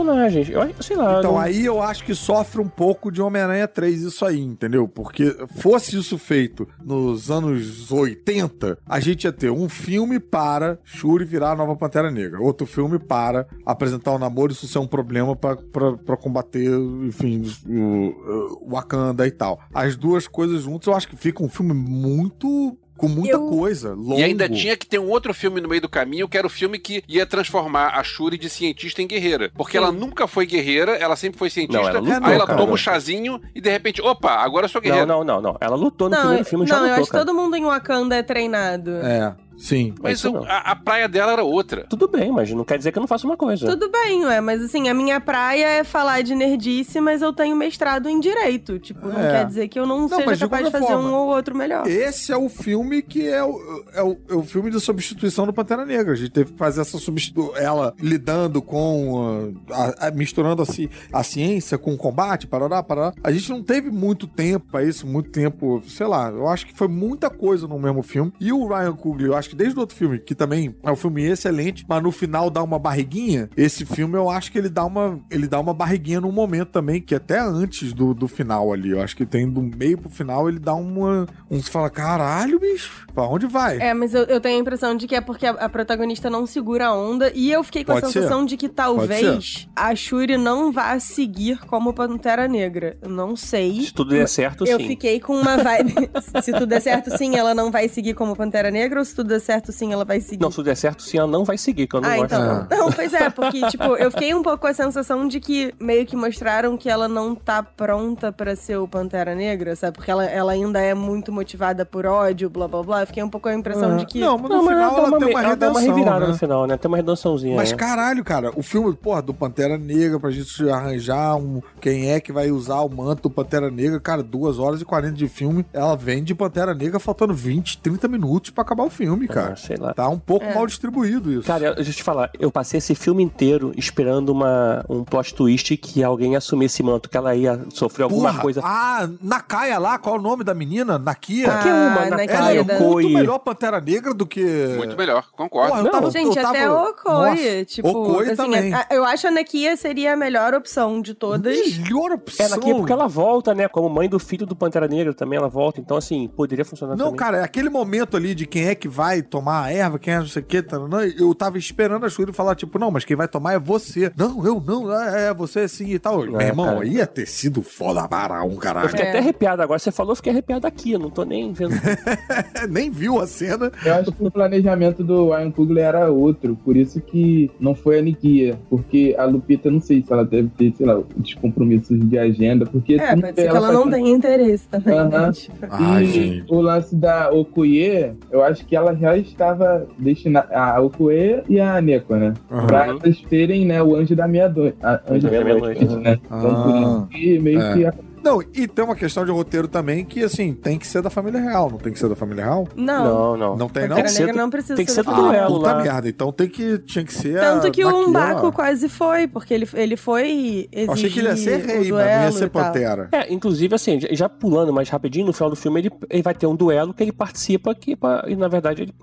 Eu 0.52 0.62
acho- 0.62 0.84
sei 0.84 0.96
lá. 0.96 1.20
Então 1.20 1.34
não- 1.34 1.40
aí 1.40 1.66
eu 1.66 1.82
acho 1.82 2.04
que 2.04 2.14
sofre 2.16 2.62
um 2.62 2.68
pouco 2.68 3.12
de 3.12 3.22
Homem-Aranha 3.22 3.68
3 3.68 4.02
isso 4.02 4.26
aí, 4.26 4.40
entendeu? 4.40 4.88
Porque 4.88 5.36
fosse 5.58 5.98
isso 5.98 6.18
feito 6.18 6.68
nos 6.84 7.30
anos 7.32 7.92
80, 7.92 8.78
a 8.88 9.00
gente 9.00 9.26
ia 9.26 9.32
ter 9.34 9.52
um 9.52 9.68
filme 9.70 10.20
para 10.20 10.80
Shuri 10.84 11.26
virar 11.26 11.52
a 11.52 11.56
nova 11.56 11.76
Pantera 11.76 12.10
Negra, 12.12 12.42
outro 12.42 12.66
filme 12.66 13.00
para 13.00 13.46
apresentar 13.66 14.12
o 14.12 14.20
namoro, 14.20 14.52
isso 14.52 14.68
ser 14.68 14.80
um 14.80 14.88
problema 14.88 15.36
pra 15.36 16.18
combater, 16.18 16.70
enfim, 17.04 17.44
o, 17.68 18.66
o 18.68 18.70
Wakanda 18.72 19.28
e 19.28 19.32
tal. 19.32 19.60
As 19.74 19.96
duas 19.96 20.28
coisas 20.28 20.64
juntas, 20.64 20.88
eu 20.88 20.94
acho 20.96 21.08
que 21.08 21.16
fica 21.16 21.44
um 21.44 21.50
filme 21.50 21.74
muito 21.74 22.78
com 23.02 23.08
muita 23.08 23.34
Eu- 23.36 23.48
coisa, 23.48 23.94
longo. 23.94 24.20
E 24.20 24.24
ainda 24.24 24.48
tinha 24.48 24.78
que 24.78 24.86
ter 24.86 25.00
um 25.00 25.10
outro 25.10 25.34
filme 25.34 25.60
no 25.60 25.68
meio 25.68 25.82
do 25.82 25.90
caminho, 25.90 26.28
que 26.30 26.38
era 26.38 26.46
o 26.46 26.50
filme 26.50 26.78
que 26.78 27.04
ia 27.08 27.26
transformar 27.26 27.98
a 28.00 28.04
Shuri 28.04 28.38
de 28.38 28.48
cientista 28.50 29.02
em 29.02 29.08
guerreira. 29.08 29.52
Porque 29.56 29.76
ela 29.76 29.92
nunca 29.92 30.28
foi 30.28 30.46
guerreira, 30.46 30.92
ela 30.94 31.16
sempre 31.16 31.40
foi 31.40 31.50
cientista. 31.50 31.82
Não, 31.82 31.90
ela 31.90 32.00
lutou, 32.00 32.28
aí 32.28 32.34
ela 32.36 32.46
cara. 32.46 32.58
toma 32.60 32.74
o 32.74 32.78
chazinho 32.78 33.42
e 33.56 33.60
de 33.60 33.70
repente, 33.70 34.02
opa, 34.02 34.32
agora 34.36 34.66
eu 34.66 34.70
sou 34.70 34.80
guerreira. 34.80 35.06
Não, 35.06 35.24
não, 35.24 35.42
não, 35.42 35.52
não. 35.54 35.58
Ela 35.60 35.76
lutou 35.76 36.08
no 36.10 36.16
Não, 36.16 36.22
primeiro 36.22 36.46
filme, 36.46 36.68
já 36.68 36.76
não, 36.76 36.84
eu 36.84 36.90
lutou, 36.90 37.02
acho 37.02 37.12
que 37.12 37.18
todo 37.18 37.34
mundo 37.34 37.56
em 37.56 37.64
Wakanda 37.66 38.16
é 38.16 38.22
treinado. 38.24 38.92
É, 38.98 39.34
sim. 39.62 39.94
Mas 40.02 40.24
não. 40.24 40.44
a, 40.44 40.72
a 40.72 40.76
praia 40.76 41.08
dela 41.08 41.34
era 41.34 41.44
outra. 41.44 41.86
Tudo 41.90 42.08
bem, 42.08 42.32
mas 42.32 42.52
não 42.52 42.64
quer 42.64 42.78
dizer 42.78 42.92
que 42.92 42.98
eu 42.98 43.02
não 43.02 43.08
faço 43.08 43.26
uma 43.28 43.38
coisa. 43.38 43.66
Tudo 43.68 43.90
bem, 43.90 44.26
ué, 44.26 44.42
mas 44.42 44.62
assim, 44.62 44.90
a 44.90 44.94
minha 44.94 45.20
praia 45.20 45.66
é 45.80 45.84
falar 45.84 46.22
de 46.24 46.34
nerdice, 46.36 47.00
mas 47.00 47.22
eu 47.22 47.32
tenho 47.34 47.56
mestrado 47.56 48.10
em 48.10 48.20
direito. 48.20 48.80
Tipo, 48.80 49.08
não 49.08 49.20
É. 49.20 49.32
quer 49.32 49.46
dizer 49.46 49.68
que 49.68 49.80
eu 49.80 49.86
não, 49.86 50.02
Não, 50.02 50.10
seja 50.10 50.46
capaz 50.48 50.66
de 50.66 50.72
fazer 50.72 50.86
forma, 50.88 51.10
um 51.10 51.14
ou 51.14 51.28
outro 51.30 51.56
melhor. 51.56 51.88
Esse 51.88 52.32
é 52.32 52.38
o 52.38 52.50
filme 52.50 53.02
que 53.02 53.28
é 53.28 53.44
o, 53.44 53.84
é 53.94 54.04
o, 54.04 54.18
é 54.30 54.34
o 54.36 54.44
filme 54.44 54.70
de 54.72 54.80
substituição 54.80 55.46
do 55.46 55.54
Pantera 55.54 55.86
Negra. 55.86 56.14
A 56.14 56.16
gente 56.16 56.32
teve 56.32 56.52
que 56.54 56.58
fazer 56.58 56.82
essa 56.82 56.98
substituição. 56.98 57.56
Ela 57.56 57.94
lidando 58.00 58.62
com. 58.62 59.50
uh, 59.50 59.62
a- 59.72 60.08
a- 60.08 60.12
misturando 60.12 60.62
a, 60.62 60.66
ci- 60.66 60.90
a 61.14 61.24
ciência 61.24 61.78
com 61.78 61.94
o 61.94 61.98
combate, 61.98 62.48
parará, 62.48 62.82
parará. 62.84 63.14
A 63.24 63.32
gente 63.32 63.50
não 63.50 63.62
teve 63.64 63.90
muito 63.90 64.28
tempo 64.28 64.66
pra 64.72 64.84
isso, 64.84 65.06
muito 65.08 65.30
tempo. 65.30 65.82
Sei 65.88 66.06
lá, 66.08 66.30
eu 66.30 66.48
acho 66.48 66.66
que 66.66 66.74
foi 66.76 66.88
muita 66.88 67.30
coisa 67.30 67.68
no 67.68 67.80
mesmo 67.80 68.02
filme. 68.02 68.32
E 68.40 68.52
o 68.52 68.68
Ryan 68.68 68.94
Coogler, 68.94 69.28
eu 69.28 69.36
acho 69.36 69.50
que 69.52 69.56
desde 69.56 69.78
o 69.78 69.82
outro 69.82 69.96
filme, 69.96 70.20
que 70.20 70.34
também 70.34 70.76
é 70.84 70.92
um 70.92 70.96
filme 70.96 71.24
excelente, 71.24 71.86
mas 71.88 72.02
no 72.02 72.12
final 72.12 72.50
dá 72.50 72.64
uma 72.64 72.80
barriguinha. 72.80 73.50
Esse 73.56 73.86
filme 73.86 74.18
eu 74.18 74.30
acho 74.30 74.52
que 74.52 74.58
ele 74.58 74.70
dá 74.70 74.86
uma, 74.86 75.20
ele 75.30 75.48
dá 75.48 75.60
uma 75.60 75.74
barriguinha 75.74 76.22
num 76.22 76.32
momento 76.32 76.70
também, 76.70 77.02
que 77.02 77.14
até 77.14 77.40
antes 77.40 77.94
do, 77.94 78.14
do 78.14 78.28
final 78.28 78.72
ali. 78.72 78.92
Eu 78.92 79.02
acho 79.02 79.16
que 79.16 79.26
tem 79.26 79.50
do 79.50 79.62
meio 79.62 79.98
pro 79.98 80.10
final 80.10 80.50
ele 80.50 80.60
dá 80.60 80.74
uma. 80.74 81.28
Um, 81.50 81.62
você 81.62 81.70
fala, 81.70 81.90
caralho, 81.90 82.60
bicho, 82.60 83.06
pra 83.14 83.24
onde 83.24 83.46
vai? 83.46 83.78
É, 83.80 83.94
mas 83.94 84.14
eu, 84.14 84.24
eu 84.24 84.40
tenho 84.40 84.58
a 84.58 84.62
impressão 84.62 84.96
de 84.96 85.08
que 85.08 85.16
é 85.16 85.22
porque 85.22 85.46
a, 85.46 85.52
a 85.52 85.70
protagonista 85.70 86.30
não 86.30 86.46
segura 86.46 86.88
a 86.88 86.96
onda. 86.96 87.32
E 87.36 87.52
eu 87.52 87.64
fiquei 87.64 87.84
com 87.84 87.94
Pode 87.94 88.06
a 88.06 88.10
sensação 88.10 88.46
de 88.46 88.56
que 88.56 88.70
talvez 88.70 89.68
a 89.76 89.94
Shuri 89.94 90.38
não 90.38 90.72
vá 90.72 90.98
seguir 91.00 91.60
como 91.66 91.94
Pantera 91.94 92.48
Negra. 92.48 92.98
Eu 93.02 93.10
não 93.10 93.36
sei. 93.36 93.82
Se 93.82 93.94
tudo 93.94 94.12
der 94.12 94.28
certo, 94.28 94.66
Eu 94.66 94.80
sim. 94.80 94.88
fiquei 94.88 95.20
com 95.20 95.36
uma 95.36 95.58
vibe. 95.58 95.94
se 96.42 96.52
tudo 96.52 96.68
der 96.68 96.82
certo, 96.82 97.18
sim, 97.18 97.36
ela 97.36 97.54
não 97.54 97.70
vai 97.72 97.90
seguir 97.90 98.14
como 98.14 98.36
Pantera 98.36 98.72
Negra, 98.72 99.00
ou 99.00 99.06
se 99.06 99.16
tudo 99.16 99.28
der 99.28 99.40
certo 99.42 99.72
sim, 99.74 99.92
ela 99.92 100.06
vai 100.06 100.22
seguir. 100.22 100.42
Não, 100.42 100.50
se 100.52 100.64
der 100.64 100.76
certo, 100.78 101.04
sim, 101.04 101.18
ela 101.18 101.28
não 101.28 101.44
vai 101.44 101.58
seguir, 101.58 101.88
que 101.88 101.96
eu 101.96 102.02
não 102.02 102.10
Ah, 102.10 102.16
gosto. 102.18 102.34
então. 102.36 102.68
Não, 102.70 102.92
pois 102.92 103.14
é, 103.14 103.30
porque, 103.30 103.60
tipo, 103.70 103.96
eu 103.98 104.10
fiquei 104.12 104.34
um 104.34 104.42
pouco 104.42 104.60
com 104.60 104.68
a 104.68 104.74
sensação 104.74 105.28
de 105.28 105.40
que 105.40 105.74
meio 105.80 106.06
que 106.06 106.16
mostraram 106.16 106.78
que 106.78 106.90
ela 106.90 107.08
não 107.08 107.36
tá 107.36 107.62
pronta 107.64 108.32
pra 108.32 108.56
ser 108.56 108.78
o 108.78 108.88
Pantera 108.88 109.36
Negra, 109.36 109.76
sabe? 109.76 109.98
Porque 109.98 110.10
ela, 110.12 110.24
ela 110.26 110.52
ainda 110.54 110.80
é 110.80 110.94
muito 110.94 111.32
motivada 111.32 111.86
por 111.86 112.06
ódio, 112.06 112.50
blá 112.50 112.68
blá 112.68 112.84
blá. 112.84 113.02
Eu 113.02 113.08
fiquei 113.08 113.24
um 113.24 113.30
pouco 113.30 113.44
com 113.48 113.50
a 113.54 113.58
impressão 113.58 113.94
Ah, 113.94 113.98
de 113.98 114.06
que. 114.06 114.20
Não, 114.20 114.38
mas 114.38 114.50
no 114.50 114.58
Não, 114.58 114.64
mas 114.64 114.74
final 114.78 114.92
ela, 114.98 115.08
uma, 115.10 115.20
tem 115.20 115.28
uma 115.30 115.44
ela 115.44 115.56
dá 115.56 115.70
uma 115.70 115.80
redenção, 115.80 115.96
revirada 115.98 116.26
né? 116.26 116.32
no 116.32 116.38
final, 116.38 116.68
né? 116.68 116.78
Tem 116.78 116.88
uma 116.88 116.98
redençãozinha. 116.98 117.56
Mas 117.56 117.72
né? 117.72 117.78
caralho, 117.78 118.24
cara, 118.24 118.52
o 118.56 118.62
filme, 118.62 118.94
porra, 118.96 119.22
do 119.22 119.34
Pantera 119.34 119.78
Negra, 119.78 120.20
pra 120.20 120.30
gente 120.32 120.70
arranjar 120.70 121.36
um. 121.38 121.62
Quem 121.80 122.12
é 122.12 122.20
que 122.20 122.32
vai 122.32 122.52
usar 122.52 122.82
o 122.82 122.90
manto 122.90 123.24
do 123.24 123.30
Pantera 123.30 123.70
Negra, 123.72 124.00
cara, 124.00 124.22
2 124.22 124.60
horas 124.60 124.82
e 124.82 124.86
40 124.86 125.14
de 125.16 125.28
filme. 125.28 125.66
Ela 125.74 125.96
vem 125.96 126.24
de 126.24 126.36
Pantera 126.36 126.74
Negra 126.74 127.00
faltando 127.00 127.34
20, 127.34 127.80
30 127.80 128.08
minutos 128.08 128.52
pra 128.52 128.62
acabar 128.62 128.84
o 128.84 128.90
filme, 128.90 129.21
cara. 129.28 129.54
Ah, 129.54 129.56
sei 129.56 129.78
lá. 129.78 129.94
Tá 129.94 130.08
um 130.10 130.20
pouco 130.20 130.46
É. 130.46 130.54
mal 130.54 130.66
distribuído 130.68 131.32
isso. 131.32 131.44
Cara, 131.48 131.74
deixa 131.76 131.92
eu 131.92 131.96
te 131.96 132.04
falar, 132.04 132.30
eu 132.40 132.52
passei 132.52 132.78
esse 132.78 132.96
filme 132.96 133.24
inteiro 133.24 133.72
esperando 133.78 134.30
uma, 134.30 134.84
um 134.90 135.04
plot 135.04 135.34
twist 135.34 135.76
que 135.78 136.04
alguém 136.04 136.36
assumisse 136.36 136.76
esse 136.76 136.84
manto, 136.84 137.10
que 137.10 137.18
ela 137.18 137.36
ia 137.36 137.60
sofrer 137.74 138.04
alguma 138.04 138.30
Porra, 138.30 138.42
coisa. 138.42 138.62
Ah, 138.64 139.10
Nakaya 139.22 139.78
lá, 139.78 139.98
qual 139.98 140.16
é 140.16 140.20
o 140.20 140.22
nome 140.22 140.44
da 140.44 140.54
menina? 140.54 140.98
Nakia? 140.98 141.46
Qualquer 141.50 141.74
uma, 141.74 142.02
Ah, 142.02 142.10
na 142.10 142.18
naquele 142.18 142.34
Ela 142.34 142.54
é 142.54 142.80
muito 142.80 143.10
melhor 143.10 143.40
Pantera 143.40 143.82
Negra 143.82 144.14
do 144.14 144.26
que. 144.26 144.44
Muito 144.78 144.96
melhor, 144.96 145.26
concordo. 145.36 145.70
Porra, 145.70 145.80
eu 145.80 145.84
Não, 145.84 145.92
tava, 145.92 146.12
Gente, 146.12 146.38
eu 146.38 146.44
tava... 146.44 146.50
até 146.50 146.70
o 146.70 146.90
Okoi, 146.90 147.66
tipo, 147.66 147.90
Okoi 147.90 148.26
assim, 148.28 148.36
também. 148.36 148.74
eu 148.90 149.04
acho 149.04 149.28
a 149.28 149.32
Nakia 149.32 149.76
seria 149.76 150.14
a 150.14 150.16
melhor 150.16 150.54
opção 150.54 151.02
de 151.02 151.14
todas. 151.14 151.56
Melhor 151.78 152.12
opção. 152.14 152.46
É 152.46 152.74
porque 152.74 152.92
ela 152.94 153.08
volta, 153.08 153.54
né? 153.54 153.68
Como 153.68 153.90
mãe 153.90 154.08
do 154.08 154.20
filho 154.20 154.46
do 154.46 154.56
Pantera 154.56 154.88
Negra 154.88 155.14
também, 155.14 155.38
ela 155.38 155.50
volta. 155.50 155.80
Então, 155.82 155.98
assim, 155.98 156.28
poderia 156.36 156.64
funcionar 156.64 156.96
Não, 156.96 157.06
também. 157.06 157.18
cara, 157.18 157.38
é 157.40 157.44
aquele 157.44 157.70
momento 157.70 158.16
ali 158.16 158.34
de 158.36 158.46
quem 158.46 158.68
é 158.68 158.76
que 158.76 158.88
vai 158.88 159.11
tomar 159.20 159.64
a 159.64 159.74
erva, 159.74 159.98
quem 159.98 160.14
é 160.14 160.20
não 160.20 160.28
sei 160.28 160.44
o 160.44 160.46
que, 160.46 160.62
tá, 160.62 160.78
não, 160.78 161.02
eu 161.02 161.34
tava 161.34 161.58
esperando 161.58 162.06
a 162.06 162.10
Shuri 162.10 162.32
falar, 162.32 162.54
tipo, 162.54 162.78
não, 162.78 162.92
mas 162.92 163.04
quem 163.04 163.18
vai 163.18 163.28
tomar 163.28 163.54
é 163.54 163.60
você. 163.60 164.12
Não, 164.16 164.46
eu 164.46 164.62
não, 164.64 164.94
é, 164.96 165.30
é 165.30 165.34
você 165.34 165.68
sim 165.68 165.88
e 165.90 165.98
tal. 165.98 166.20
Meu 166.24 166.40
irmão, 166.40 166.76
cara. 166.76 166.86
ia 166.86 167.08
ter 167.08 167.26
sido 167.26 167.64
foda 167.64 168.08
para 168.08 168.44
um 168.44 168.52
Eu 168.52 168.58
caralho. 168.58 168.90
fiquei 168.90 169.06
É. 169.06 169.10
até 169.10 169.18
arrepiado 169.18 169.64
agora. 169.64 169.80
Você 169.80 169.92
falou, 169.92 170.12
eu 170.12 170.16
fiquei 170.18 170.32
arrepiado 170.32 170.68
aqui. 170.68 170.92
Eu 170.92 171.00
não 171.00 171.10
tô 171.10 171.24
nem 171.24 171.52
vendo. 171.52 171.72
Nem 172.70 172.92
viu 172.92 173.20
a 173.20 173.26
cena. 173.26 173.72
Eu 173.86 173.96
acho 173.96 174.12
que 174.12 174.24
o 174.24 174.30
planejamento 174.30 175.04
do 175.04 175.30
Ryan 175.32 175.52
Coogler 175.52 175.86
era 175.86 176.12
outro, 176.12 176.56
por 176.64 176.76
isso 176.76 177.02
que 177.02 177.50
não 177.60 177.74
foi 177.74 177.98
a 177.98 178.02
Nikia, 178.02 178.60
porque 178.70 179.16
a 179.18 179.26
Lupita, 179.26 179.72
não 179.72 179.80
sei 179.82 180.04
se 180.06 180.12
ela 180.14 180.24
deve 180.24 180.50
ter, 180.58 180.74
sei 180.76 180.86
lá, 180.86 181.00
os 181.00 181.34
compromissos 181.36 182.00
de 182.08 182.18
agenda, 182.18 182.66
porque... 182.66 182.96
É, 182.96 183.16
pode 183.16 183.28
ser 183.36 183.50
que 183.50 183.58
ela 183.58 183.72
não 183.72 183.90
tenha 183.90 184.10
interesse 184.10 184.68
também. 184.68 184.96
né? 184.96 185.18
Aham. 185.18 185.32
Tipo, 185.32 185.56
Ai, 185.70 186.04
e 186.04 186.08
gente. 186.08 186.54
o 186.54 186.62
lance 186.62 186.96
da 186.96 187.32
Okuye, 187.32 188.14
eu 188.30 188.44
acho 188.44 188.66
que 188.66 188.76
ela 188.76 188.92
já 189.02 189.18
estava 189.18 189.86
destinada. 189.98 190.48
A 190.56 190.80
Okuye 190.80 191.42
e 191.50 191.60
a 191.60 191.82
Neko, 191.82 192.16
né? 192.16 192.34
Aham. 192.52 192.68
Pra 192.68 192.88
elas 192.88 193.22
terem, 193.30 193.66
né, 193.66 193.82
o 193.84 193.96
anjo 193.96 194.16
da 194.16 194.28
meia-noite. 194.28 194.78
Anjo 195.10 195.30
da 195.30 195.44
meia-noite, 195.44 195.86
né? 195.86 196.20
Então, 196.26 196.40
por 196.64 196.74
Ah. 196.74 196.80
isso 196.80 197.08
que 197.10 197.40
meio 197.40 197.60
É. 197.62 197.74
que. 197.74 198.11
Não, 198.24 198.42
e 198.42 198.68
tem 198.68 198.86
uma 198.86 198.96
questão 198.96 199.26
de 199.26 199.32
roteiro 199.32 199.68
também 199.68 200.06
que, 200.06 200.24
assim, 200.24 200.54
tem 200.54 200.78
que 200.78 200.86
ser 200.88 201.02
da 201.02 201.10
família 201.10 201.40
real, 201.42 201.70
não 201.72 201.78
tem 201.78 201.92
que 201.92 202.00
ser 202.00 202.08
da 202.10 202.16
família 202.16 202.44
real? 202.46 202.68
Não. 202.76 203.04
Não, 203.04 203.38
não. 203.38 203.58
Não 203.58 203.70
tem, 203.70 203.84
não? 203.88 203.90
Pantera 203.90 203.96
Tem 203.96 204.04
que 204.04 204.12
ser 204.12 204.20
Negra 204.22 204.34
do- 204.34 204.38
não 204.40 204.50
precisa 204.50 204.76
tem 204.76 204.86
que 204.86 204.92
ser 204.92 205.04
do 205.04 205.12
Ah, 205.12 205.16
duelo 205.16 205.56
puta 205.60 205.74
lá. 205.74 205.82
merda. 205.84 206.10
Então 206.10 206.32
tem 206.32 206.48
que, 206.50 206.78
tinha 206.80 207.04
que 207.04 207.14
ser 207.14 207.40
Tanto 207.40 207.68
a 207.68 207.72
que 207.72 207.84
o 207.84 208.08
Umbaco 208.08 208.46
lá. 208.48 208.52
quase 208.52 208.88
foi, 208.90 209.28
porque 209.28 209.54
ele, 209.54 209.68
ele 209.74 209.98
foi 209.98 210.68
exigir 210.72 210.88
Eu 210.88 210.94
achei 210.94 211.10
que 211.10 211.20
ele 211.20 211.28
ia 211.30 211.38
ser 211.38 211.58
rei, 211.66 211.78
mas 211.78 211.88
não 211.88 211.96
duelo 211.98 212.24
ia 212.26 212.32
ser. 212.32 212.50
Pantera. 212.50 213.10
É, 213.12 213.34
inclusive, 213.34 213.74
assim, 213.76 214.00
já- 214.12 214.30
pulando 214.30 214.72
mais 214.74 214.90
rapidinho, 214.90 215.26
no 215.26 215.34
final 215.34 215.50
do 215.50 215.56
filme, 215.56 215.80
ele, 215.82 215.92
ele 216.10 216.22
vai 216.22 216.34
ter 216.34 216.46
um 216.48 216.56
duelo 216.56 216.94
que 216.94 217.04
ele 217.04 217.12
participa 217.12 217.74
que, 217.76 217.96
pra- 217.96 218.24
e 218.28 218.36
na 218.36 218.48
verdade, 218.48 218.84
ele, 218.84 218.94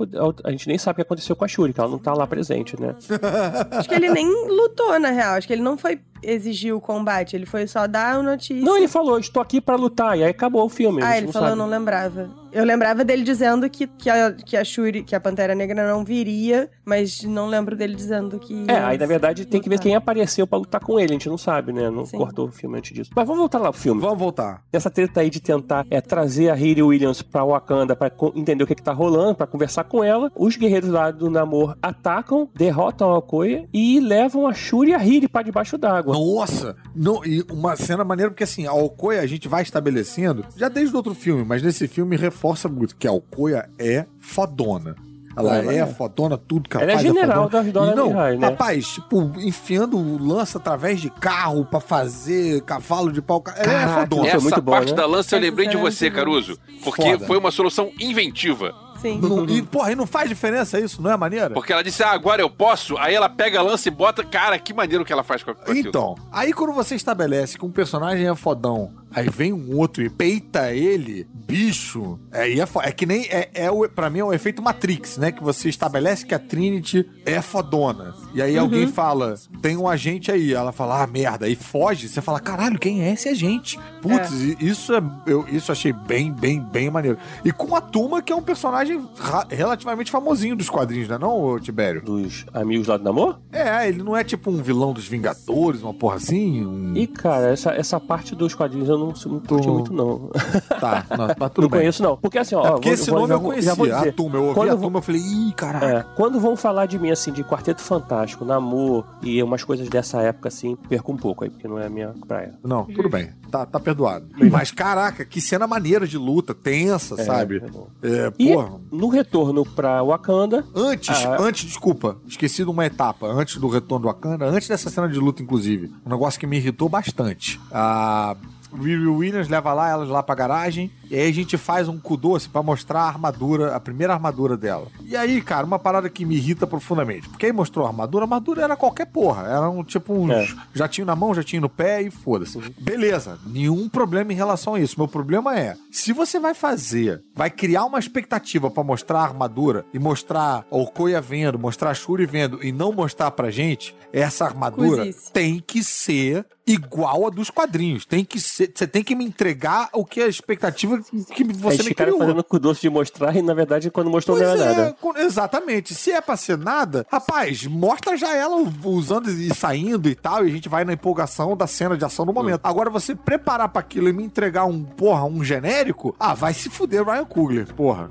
a 0.44 0.50
gente 0.50 0.68
nem 0.68 0.78
sabe 0.78 0.92
o 0.92 0.96
que 0.96 1.02
aconteceu 1.02 1.34
com 1.36 1.44
a 1.44 1.48
Shuri, 1.48 1.72
que 1.72 1.80
ela 1.80 1.88
não 1.90 1.98
tá 1.98 2.12
lá 2.14 2.26
presente, 2.26 2.80
né? 2.80 2.94
Acho 3.72 3.88
que 3.88 3.94
ele 3.94 4.08
nem 4.10 4.26
lutou, 4.48 4.98
na 5.00 5.10
real. 5.10 5.34
Acho 5.34 5.46
que 5.46 5.52
ele 5.52 5.62
não 5.62 5.76
foi 5.76 5.98
exigir 6.22 6.74
o 6.74 6.80
combate, 6.80 7.36
ele 7.36 7.46
foi 7.46 7.66
só 7.66 7.86
dar 7.86 8.16
a 8.16 8.22
notícia. 8.22 8.64
Não, 8.64 8.76
ele 8.76 8.88
falou, 8.88 9.18
estou 9.18 9.42
aqui 9.42 9.60
pra 9.60 9.76
lutar, 9.76 10.18
e 10.18 10.24
aí 10.24 10.30
acabou 10.30 10.64
o 10.64 10.68
filme. 10.68 11.02
Ah, 11.02 11.16
ele 11.16 11.32
falou, 11.32 11.48
eu 11.48 11.56
sabe. 11.56 11.58
não 11.58 11.68
lembrava. 11.68 12.30
Eu 12.52 12.64
lembrava 12.64 13.04
dele 13.04 13.22
dizendo 13.22 13.68
que, 13.68 13.86
que, 13.86 14.08
a, 14.08 14.32
que 14.32 14.56
a 14.56 14.64
Shuri, 14.64 15.02
que 15.02 15.14
a 15.14 15.20
Pantera 15.20 15.54
Negra 15.54 15.86
não 15.86 16.04
viria, 16.04 16.70
mas 16.84 17.22
não 17.22 17.46
lembro 17.46 17.76
dele 17.76 17.94
dizendo 17.94 18.38
que. 18.38 18.64
É, 18.68 18.78
aí 18.78 18.98
na 18.98 19.06
verdade 19.06 19.44
tem 19.44 19.60
que 19.60 19.68
ver 19.68 19.78
quem 19.78 19.94
apareceu 19.94 20.46
pra 20.46 20.58
lutar 20.58 20.80
com 20.80 20.98
ele, 20.98 21.10
a 21.10 21.12
gente 21.14 21.28
não 21.28 21.38
sabe, 21.38 21.72
né? 21.72 21.90
Não 21.90 22.04
Sim. 22.04 22.18
cortou 22.18 22.48
o 22.48 22.52
filme 22.52 22.78
antes 22.78 22.92
disso. 22.92 23.10
Mas 23.14 23.26
vamos 23.26 23.40
voltar 23.40 23.58
lá 23.58 23.70
pro 23.70 23.80
filme. 23.80 24.00
Vamos 24.00 24.18
voltar. 24.18 24.62
Essa 24.72 24.90
treta 24.90 25.20
aí 25.20 25.30
de 25.30 25.40
tentar 25.40 25.86
é, 25.90 26.00
trazer 26.00 26.50
a 26.50 26.54
Riri 26.54 26.82
Williams 26.82 27.22
pra 27.22 27.44
Wakanda 27.44 27.94
pra 27.94 28.10
entender 28.34 28.64
o 28.64 28.66
que, 28.66 28.74
que 28.74 28.82
tá 28.82 28.92
rolando, 28.92 29.34
pra 29.34 29.46
conversar 29.46 29.84
com 29.84 30.02
ela. 30.02 30.30
Os 30.34 30.56
guerreiros 30.56 30.90
lá 30.90 31.10
do 31.10 31.30
Namor 31.30 31.76
atacam, 31.82 32.48
derrotam 32.54 33.10
a 33.10 33.18
Okoye 33.18 33.68
e 33.72 34.00
levam 34.00 34.46
a 34.46 34.54
Shuri 34.54 34.90
e 34.90 34.94
a 34.94 34.98
Riri 34.98 35.28
pra 35.28 35.42
debaixo 35.42 35.76
d'água. 35.76 36.14
Nossa! 36.14 36.76
Não, 36.94 37.24
e 37.24 37.44
uma 37.50 37.76
cena 37.76 38.04
maneira, 38.04 38.30
porque 38.30 38.44
assim, 38.44 38.66
a 38.66 38.72
Okoya 38.72 39.20
a 39.20 39.26
gente 39.26 39.48
vai 39.48 39.62
estabelecendo, 39.62 40.44
já 40.56 40.68
desde 40.68 40.94
o 40.94 40.96
outro 40.96 41.14
filme, 41.14 41.44
mas 41.44 41.62
nesse 41.62 41.86
filme 41.86 42.16
reforça 42.38 42.68
muito 42.68 42.94
que 42.96 43.08
a 43.08 43.12
Okoya 43.12 43.68
é 43.78 44.06
fodona. 44.20 44.94
Ela 45.36 45.56
Ela 45.58 45.72
é, 45.72 45.78
é. 45.78 45.86
fodona, 45.86 46.36
tudo 46.36 46.68
que 46.68 46.76
ela 46.76 46.82
Ela 46.84 46.92
é 46.92 46.94
faz 46.96 47.06
general 47.06 47.44
fodona. 47.44 47.62
das 47.64 47.72
Dora 47.72 47.92
E 47.92 47.94
não, 47.94 48.08
Mirai, 48.08 48.36
né? 48.36 48.48
Rapaz, 48.48 48.88
tipo, 48.88 49.32
enfiando 49.38 49.96
lança 50.20 50.58
através 50.58 51.00
de 51.00 51.10
carro 51.10 51.64
pra 51.64 51.78
fazer 51.78 52.60
cavalo 52.62 53.12
de 53.12 53.22
pau. 53.22 53.42
Ela 53.54 53.56
é 53.60 53.64
Caraca, 53.64 54.00
fodona. 54.00 54.26
É 54.26 54.30
Essa 54.30 54.40
muito 54.40 54.62
bom, 54.62 54.72
parte 54.72 54.90
né? 54.90 54.96
da 54.96 55.06
lança 55.06 55.34
eu 55.36 55.38
Essa 55.38 55.46
lembrei 55.46 55.68
de 55.68 55.76
é 55.76 55.80
você. 55.80 56.10
Caruso. 56.10 56.58
Porque 56.82 57.02
Foda. 57.12 57.26
foi 57.26 57.38
uma 57.38 57.52
solução 57.52 57.90
inventiva. 58.00 58.74
Sim. 59.00 59.20
Não- 59.20 59.44
e, 59.44 59.62
porra, 59.62 59.92
e 59.92 59.94
não 59.94 60.08
faz 60.08 60.28
diferença 60.28 60.80
isso, 60.80 61.00
não 61.00 61.12
é 61.12 61.16
maneira? 61.16 61.50
Porque 61.50 61.72
ela 61.72 61.84
disse, 61.84 62.02
ah, 62.02 62.10
agora 62.10 62.42
eu 62.42 62.50
posso. 62.50 62.98
Aí 62.98 63.14
ela 63.14 63.28
pega 63.28 63.60
a 63.60 63.62
lança 63.62 63.86
e 63.86 63.92
bota. 63.92 64.24
Cara, 64.24 64.58
que 64.58 64.74
maneiro 64.74 65.04
que 65.04 65.12
ela 65.12 65.22
faz 65.22 65.44
com 65.44 65.54
com 65.54 65.70
aquilo. 65.70 65.88
Então, 65.88 66.16
aí 66.32 66.52
quando 66.52 66.72
você 66.72 66.96
estabelece 66.96 67.56
que 67.56 67.64
um 67.64 67.70
personagem 67.70 68.26
é 68.26 68.34
fodão, 68.34 68.90
aí 69.12 69.28
vem 69.28 69.52
um 69.52 69.76
outro 69.76 70.02
e 70.02 70.08
peita 70.10 70.72
ele, 70.72 71.26
bicho, 71.32 72.18
aí 72.32 72.60
é, 72.60 72.66
fo- 72.66 72.82
é 72.82 72.92
que 72.92 73.06
nem, 73.06 73.22
é, 73.26 73.50
é 73.54 73.70
o, 73.70 73.88
pra 73.88 74.08
mim 74.10 74.18
é 74.20 74.24
o 74.24 74.32
efeito 74.32 74.62
Matrix, 74.62 75.16
né? 75.18 75.32
Que 75.32 75.42
você 75.42 75.68
estabelece 75.68 76.26
que 76.26 76.34
a 76.34 76.38
Trinity 76.38 77.08
é 77.24 77.40
fodona. 77.40 78.14
E 78.34 78.42
aí 78.42 78.56
alguém 78.58 78.86
fala, 78.86 79.34
tem 79.62 79.76
um 79.76 79.88
agente 79.88 80.30
aí, 80.30 80.52
ela 80.52 80.72
fala, 80.72 81.02
ah, 81.02 81.06
merda, 81.06 81.46
aí 81.46 81.56
foge, 81.56 82.08
você 82.08 82.20
fala, 82.20 82.40
caralho, 82.40 82.78
quem 82.78 83.02
é 83.02 83.12
esse 83.12 83.28
agente? 83.28 83.78
Putz, 84.02 84.30
e 84.32 84.56
isso 84.60 84.94
é, 84.94 85.02
eu, 85.26 85.46
isso 85.48 85.70
eu 85.70 85.72
achei 85.72 85.92
bem, 85.92 86.32
bem, 86.32 86.60
bem 86.60 86.90
maneiro. 86.90 87.18
E 87.44 87.50
com 87.52 87.74
a 87.74 87.80
Tuma, 87.80 88.20
que 88.22 88.32
é 88.32 88.36
um 88.36 88.42
personagem 88.42 89.02
relativamente 89.50 90.10
famosinho 90.10 90.54
dos 90.56 90.68
quadrinhos, 90.68 91.08
né 91.08 91.18
não, 91.18 91.40
ô, 91.40 91.58
Tibério? 91.60 92.02
Dos 92.02 92.44
amigos 92.52 92.86
lá 92.86 92.96
do 92.96 93.04
Namor? 93.04 93.38
É, 93.52 93.88
ele 93.88 94.02
não 94.02 94.16
é 94.16 94.22
tipo 94.22 94.50
um 94.50 94.62
vilão 94.62 94.92
dos 94.92 95.06
Vingadores, 95.08 95.82
uma 95.82 95.94
porra 95.94 96.16
assim? 96.16 96.64
Um... 96.66 96.96
E, 96.96 97.06
cara, 97.06 97.48
essa, 97.48 97.70
essa 97.72 97.98
parte 97.98 98.34
dos 98.34 98.54
quadrinhos 98.54 98.88
eu 98.88 98.97
não, 98.98 99.06
não 99.06 99.40
curti 99.40 99.66
Tu- 99.66 99.72
muito, 99.72 99.92
não. 99.92 100.30
Tá, 100.80 101.04
não, 101.16 101.26
mas 101.38 101.50
tudo 101.52 101.62
não 101.64 101.68
bem. 101.70 101.80
conheço, 101.80 102.02
não. 102.02 102.16
Porque 102.16 102.38
assim, 102.38 102.54
ó. 102.54 102.66
É 102.66 102.70
porque 102.72 102.88
vou- 102.88 102.94
esse 102.94 103.10
vou- 103.10 103.18
nome 103.20 103.28
já 103.28 103.34
eu 103.34 103.40
conhecia, 103.40 103.74
dizer. 103.74 104.08
a 104.08 104.12
turma. 104.12 104.36
Eu 104.36 104.42
ouvi 104.42 104.54
Quando 104.54 104.70
a 104.70 104.74
vou- 104.74 104.92
eu 104.94 105.02
falei, 105.02 105.20
ih, 105.20 105.52
caraca. 105.56 105.86
É, 105.86 106.04
quando 106.16 106.40
vão 106.40 106.56
falar 106.56 106.86
de 106.86 106.98
mim, 106.98 107.10
assim, 107.10 107.32
de 107.32 107.42
Quarteto 107.44 107.80
Fantástico, 107.82 108.44
Namor 108.44 109.04
e 109.22 109.42
umas 109.42 109.62
coisas 109.64 109.88
dessa 109.88 110.20
época, 110.22 110.48
assim, 110.48 110.76
perco 110.88 111.12
um 111.12 111.16
pouco 111.16 111.44
aí, 111.44 111.50
porque 111.50 111.68
não 111.68 111.78
é 111.78 111.86
a 111.86 111.90
minha 111.90 112.14
praia. 112.26 112.54
Não, 112.64 112.84
tudo 112.84 113.08
bem. 113.08 113.30
Tá, 113.50 113.64
tá 113.64 113.80
perdoado. 113.80 114.26
Mas, 114.50 114.70
caraca, 114.70 115.24
que 115.24 115.40
cena 115.40 115.66
maneira 115.66 116.06
de 116.06 116.18
luta, 116.18 116.54
tensa, 116.54 117.14
É, 117.20 117.24
sabe? 117.24 117.62
é. 118.02 118.08
É, 118.26 118.32
E 118.38 118.52
porra. 118.52 118.80
no 118.92 119.08
retorno 119.08 119.64
pra 119.64 120.02
Wakanda, 120.02 120.64
Antes, 120.74 121.24
Ah. 121.24 121.36
antes, 121.40 121.64
desculpa, 121.64 122.16
esqueci 122.26 122.62
de 122.64 122.70
uma 122.70 122.84
etapa, 122.84 123.26
antes 123.26 123.56
do 123.56 123.68
retorno 123.68 124.02
do 124.02 124.08
Wakanda, 124.08 124.44
antes 124.46 124.68
dessa 124.68 124.90
cena 124.90 125.08
de 125.08 125.18
luta, 125.18 125.42
inclusive, 125.42 125.90
um 126.04 126.10
negócio 126.10 126.38
que 126.38 126.46
me 126.46 126.56
irritou 126.56 126.88
bastante. 126.88 127.60
A 127.72 128.36
Riri 128.72 129.06
Williams 129.06 129.48
leva 129.48 129.72
lá, 129.72 129.88
elas 129.90 130.08
lá 130.08 130.22
pra 130.22 130.34
garagem, 130.34 130.90
e 131.10 131.14
aí 131.16 131.28
a 131.28 131.32
gente 131.32 131.56
faz 131.56 131.88
um 131.88 131.98
cu 131.98 132.16
doce 132.16 132.48
pra 132.48 132.62
mostrar 132.62 133.00
a 133.02 133.08
armadura, 133.08 133.74
a 133.74 133.80
primeira 133.80 134.12
armadura 134.12 134.56
dela. 134.56 134.86
E 135.04 135.16
aí, 135.16 135.40
cara, 135.40 135.66
uma 135.66 135.78
parada 135.78 136.08
que 136.08 136.24
me 136.24 136.36
irrita 136.36 136.66
profundamente, 136.66 137.28
porque 137.28 137.46
aí 137.46 137.52
mostrou 137.52 137.86
a 137.86 137.88
armadura, 137.88 138.24
a 138.24 138.26
armadura 138.26 138.62
era 138.62 138.76
qualquer 138.76 139.06
porra, 139.06 139.42
era 139.46 139.68
um 139.70 139.82
tipo 139.82 140.12
uns 140.12 140.30
É. 140.30 140.48
jatinho 140.74 141.06
na 141.06 141.16
mão, 141.16 141.34
jatinho 141.34 141.62
no 141.62 141.68
pé 141.68 142.02
e 142.02 142.10
foda-se. 142.10 142.58
Beleza, 142.78 143.38
nenhum 143.46 143.88
problema 143.88 144.32
em 144.32 144.36
relação 144.36 144.74
a 144.74 144.80
isso. 144.80 144.98
Meu 144.98 145.08
problema 145.08 145.58
é, 145.58 145.76
se 145.90 146.12
você 146.12 146.38
vai 146.38 146.54
fazer, 146.54 147.22
vai 147.34 147.50
criar 147.50 147.84
uma 147.84 147.98
expectativa 147.98 148.70
pra 148.70 148.84
mostrar 148.84 149.20
a 149.20 149.24
armadura 149.24 149.84
e 149.92 149.98
mostrar 149.98 150.64
a 150.70 150.76
Okoya 150.76 151.20
vendo, 151.20 151.58
mostrar 151.58 151.90
a 151.90 151.94
Shuri 151.94 152.26
vendo 152.26 152.62
e 152.62 152.70
não 152.72 152.92
mostrar 152.92 153.30
pra 153.30 153.50
gente, 153.50 153.94
essa 154.12 154.44
armadura 154.44 155.04
tem 155.32 155.62
que 155.64 155.82
ser 155.82 156.44
igual 156.72 157.26
a 157.26 157.30
dos 157.30 157.50
quadrinhos. 157.50 158.04
Tem 158.04 158.24
que 158.24 158.38
ser, 158.40 158.70
você 158.74 158.86
tem 158.86 159.02
que 159.02 159.14
me 159.14 159.24
entregar 159.24 159.88
o 159.92 160.04
que 160.04 160.20
a 160.22 160.26
expectativa 160.28 161.00
que 161.34 161.44
você 161.44 161.82
me 161.82 161.94
criou. 161.94 162.18
fazendo 162.18 162.44
cu 162.44 162.58
doce 162.58 162.80
de 162.82 162.90
mostrar 162.90 163.34
e, 163.36 163.42
na 163.42 163.54
verdade, 163.54 163.90
quando 163.90 164.10
mostrou 164.10 164.36
Pois 164.36 164.48
não 164.48 164.54
era 164.56 164.64
é, 164.72 164.76
nada. 164.76 164.96
com- 165.00 165.16
exatamente. 165.16 165.94
Se 165.94 166.12
é 166.12 166.20
pra 166.20 166.36
ser 166.36 166.58
nada, 166.58 167.06
rapaz, 167.10 167.66
mostra 167.66 168.16
já 168.16 168.34
ela 168.36 168.56
usando 168.84 169.30
e 169.30 169.54
saindo 169.54 170.08
e 170.08 170.14
tal, 170.14 170.44
e 170.44 170.50
a 170.50 170.52
gente 170.52 170.68
vai 170.68 170.84
na 170.84 170.92
empolgação 170.92 171.56
da 171.56 171.66
cena 171.66 171.96
de 171.96 172.04
ação 172.04 172.24
no 172.24 172.32
momento. 172.32 172.60
Agora, 172.64 172.90
você 172.90 173.14
preparar 173.14 173.68
pra 173.68 173.80
aquilo 173.80 174.08
e 174.08 174.12
me 174.12 174.22
entregar 174.24 174.64
um, 174.64 174.82
porra, 174.84 175.24
um 175.24 175.42
genérico, 175.42 176.14
ah, 176.18 176.34
vai 176.34 176.52
se 176.54 176.68
fuder 176.68 177.04
Ryan 177.04 177.24
Coogler, 177.24 177.74
porra. 177.74 178.10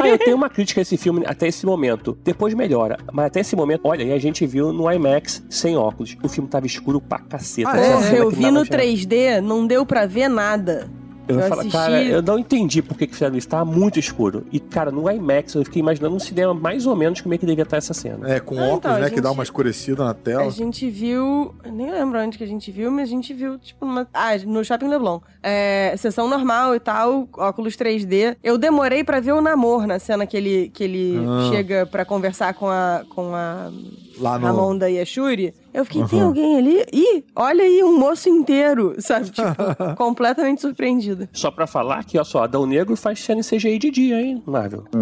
Ah, 0.00 0.08
eu 0.08 0.18
tenho 0.18 0.36
uma 0.36 0.48
crítica 0.48 0.80
a 0.80 0.82
esse 0.82 0.96
filme 0.96 1.24
até 1.26 1.48
esse 1.48 1.64
momento. 1.66 2.16
Depois 2.24 2.54
melhora. 2.54 2.98
Mas 3.12 3.26
até 3.26 3.40
esse 3.40 3.54
momento, 3.54 3.82
olha, 3.84 4.02
e 4.02 4.12
a 4.12 4.18
gente 4.18 4.46
viu 4.46 4.72
no 4.72 4.90
IMAX 4.90 5.42
sem 5.48 5.76
óculos. 5.76 6.16
O 6.22 6.28
filme 6.28 6.48
tava 6.48 6.66
escuro 6.66 7.00
pra 7.00 7.18
caceta. 7.18 7.70
Ah, 7.70 7.80
é? 7.80 8.20
eu 8.20 8.30
vi 8.30 8.50
no 8.50 8.64
dava 8.64 8.84
enxergar. 8.84 8.84
3D, 8.84 9.40
não 9.40 9.66
deu 9.66 9.84
pra 9.84 10.06
ver 10.06 10.28
nada. 10.28 10.90
Eu, 11.30 11.40
Eu 11.40 11.48
falo, 11.48 11.60
assisti- 11.60 11.76
cara, 11.76 12.02
eu 12.02 12.22
não 12.22 12.38
entendi 12.38 12.82
por 12.82 12.96
que 12.96 13.06
que 13.06 13.12
fizeram 13.14 13.36
isso. 13.36 13.48
Tava 13.48 13.64
muito 13.64 13.98
escuro. 13.98 14.44
E, 14.52 14.58
cara, 14.60 14.90
no 14.90 15.10
IMAX 15.10 15.54
eu 15.54 15.64
fiquei 15.64 15.80
imaginando 15.80 16.14
um 16.16 16.18
cinema 16.18 16.52
mais 16.54 16.86
ou 16.86 16.96
menos 16.96 17.20
como 17.20 17.34
é 17.34 17.38
que 17.38 17.46
devia 17.46 17.62
estar 17.64 17.76
essa 17.76 17.94
cena. 17.94 18.28
É, 18.30 18.40
com 18.40 18.58
Ah, 18.58 18.62
óculos, 18.64 18.78
então, 18.78 18.92
né? 18.98 19.10
Que 19.10 19.20
dá 19.20 19.28
gente- 19.28 19.36
uma 19.38 19.42
escurecida 19.44 20.04
na 20.04 20.14
tela. 20.14 20.42
A 20.44 20.50
gente 20.50 20.88
viu. 20.90 21.54
eu 21.64 21.72
Nem 21.72 21.90
lembro 21.90 22.18
onde 22.20 22.36
que 22.38 22.44
a 22.44 22.46
gente 22.46 22.70
viu, 22.70 22.90
mas 22.90 23.08
a 23.08 23.12
gente 23.12 23.32
viu, 23.34 23.58
tipo, 23.58 23.84
numa. 23.86 24.06
Ah, 24.12 24.36
no 24.46 24.64
Shopping 24.64 24.88
Leblon. 24.88 25.20
É, 25.42 25.94
sessão 25.96 26.28
normal 26.28 26.74
e 26.74 26.80
tal, 26.80 27.28
óculos 27.34 27.76
3D. 27.76 28.36
Eu 28.42 28.58
demorei 28.58 29.02
pra 29.04 29.20
ver 29.20 29.32
o 29.32 29.40
namoro 29.40 29.86
na 29.86 29.98
cena 29.98 30.26
que 30.26 30.36
ele, 30.36 30.70
que 30.74 30.84
ele 30.84 31.16
Ah. 31.26 31.48
chega 31.50 31.86
pra 31.86 32.04
conversar 32.04 32.54
com 32.54 32.68
a, 32.68 33.02
com 33.14 33.34
a 33.34 33.70
Lá 34.20 34.38
no. 34.38 34.46
Ramonda 34.46 34.88
e 34.90 35.00
a 35.00 35.04
Shuri. 35.04 35.54
Eu 35.72 35.84
fiquei, 35.84 36.02
tem 36.04 36.18
Aham. 36.18 36.28
alguém 36.28 36.56
ali? 36.58 36.84
Ih, 36.92 37.24
olha 37.36 37.62
aí, 37.62 37.82
um 37.84 37.96
moço 37.96 38.28
inteiro, 38.28 38.94
sabe? 38.98 39.30
Tipo, 39.30 39.46
completamente 39.96 40.60
surpreendida. 40.60 41.28
Só 41.32 41.50
pra 41.50 41.66
falar 41.66 42.04
que, 42.04 42.18
ó 42.18 42.24
só, 42.24 42.42
Adão 42.42 42.66
Negro 42.66 42.96
faz 42.96 43.20
cena 43.20 43.40
em 43.40 43.44
CGI 43.44 43.78
de 43.78 43.90
dia, 43.90 44.20
hein, 44.20 44.42
Marvel? 44.46 44.84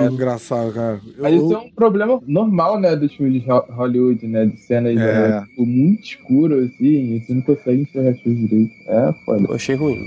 É 0.00 0.06
engraçado, 0.06 0.72
cara. 0.72 1.00
Mas 1.18 1.34
isso 1.34 1.52
é 1.52 1.58
um 1.58 1.70
problema 1.70 2.20
normal, 2.26 2.80
né, 2.80 2.96
dos 2.96 3.12
filmes 3.14 3.42
de 3.42 3.50
Ho- 3.50 3.66
Hollywood, 3.70 4.26
né? 4.26 4.46
De 4.46 4.56
cenas 4.60 4.96
É. 4.96 4.96
né, 5.30 5.46
tipo, 5.48 5.66
muito 5.66 6.02
escuro, 6.02 6.54
assim, 6.64 7.16
e 7.16 7.20
você 7.24 7.34
não 7.34 7.42
consegue 7.42 7.82
enxergar 7.82 8.10
as 8.10 8.20
coisas 8.22 8.48
direito. 8.48 8.72
É 8.88 9.14
foda. 9.24 9.44
Eu 9.48 9.54
achei 9.54 9.74
ruim. 9.74 10.06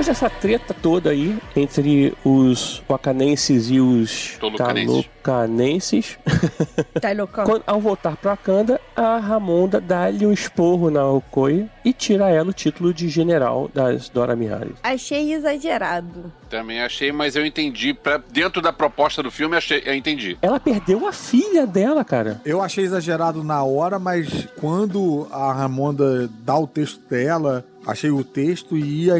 Depois 0.00 0.18
dessa 0.18 0.30
treta 0.30 0.72
toda 0.72 1.10
aí, 1.10 1.38
entre 1.54 2.14
os 2.24 2.82
wakanenses 2.88 3.68
e 3.70 3.78
os 3.80 4.38
talocanenses, 4.40 6.18
Tá 6.98 7.10
quando- 7.44 7.62
ao 7.66 7.78
voltar 7.78 8.16
pra 8.16 8.30
Wakanda, 8.30 8.80
a 8.96 9.18
Ramonda 9.18 9.78
dá-lhe 9.78 10.24
um 10.26 10.32
esporro 10.32 10.90
na 10.90 11.06
Okoye 11.06 11.68
e 11.84 11.92
tira 11.92 12.26
a 12.26 12.30
ela 12.30 12.48
o 12.48 12.52
título 12.54 12.94
de 12.94 13.10
general 13.10 13.70
das 13.74 14.08
Dora 14.08 14.34
Mihares. 14.34 14.72
Achei 14.82 15.34
exagerado. 15.34 16.32
Também 16.48 16.80
achei, 16.80 17.12
mas 17.12 17.36
eu 17.36 17.44
entendi. 17.44 17.92
Pra, 17.92 18.16
dentro 18.16 18.62
da 18.62 18.72
proposta 18.72 19.22
do 19.22 19.30
filme, 19.30 19.54
achei, 19.56 19.82
eu 19.84 19.94
entendi. 19.94 20.38
Ela 20.40 20.58
perdeu 20.58 21.06
a 21.06 21.12
filha 21.12 21.66
dela, 21.66 22.04
cara. 22.04 22.40
Eu 22.44 22.62
achei 22.62 22.84
exagerado 22.84 23.44
na 23.44 23.62
hora, 23.62 23.98
mas 23.98 24.48
quando 24.58 25.28
a 25.30 25.52
Ramonda 25.52 26.28
dá 26.42 26.56
o 26.58 26.66
texto 26.66 27.00
dela, 27.08 27.64
achei 27.86 28.10
o 28.10 28.22
texto 28.24 28.76
e 28.76 29.10
a, 29.10 29.16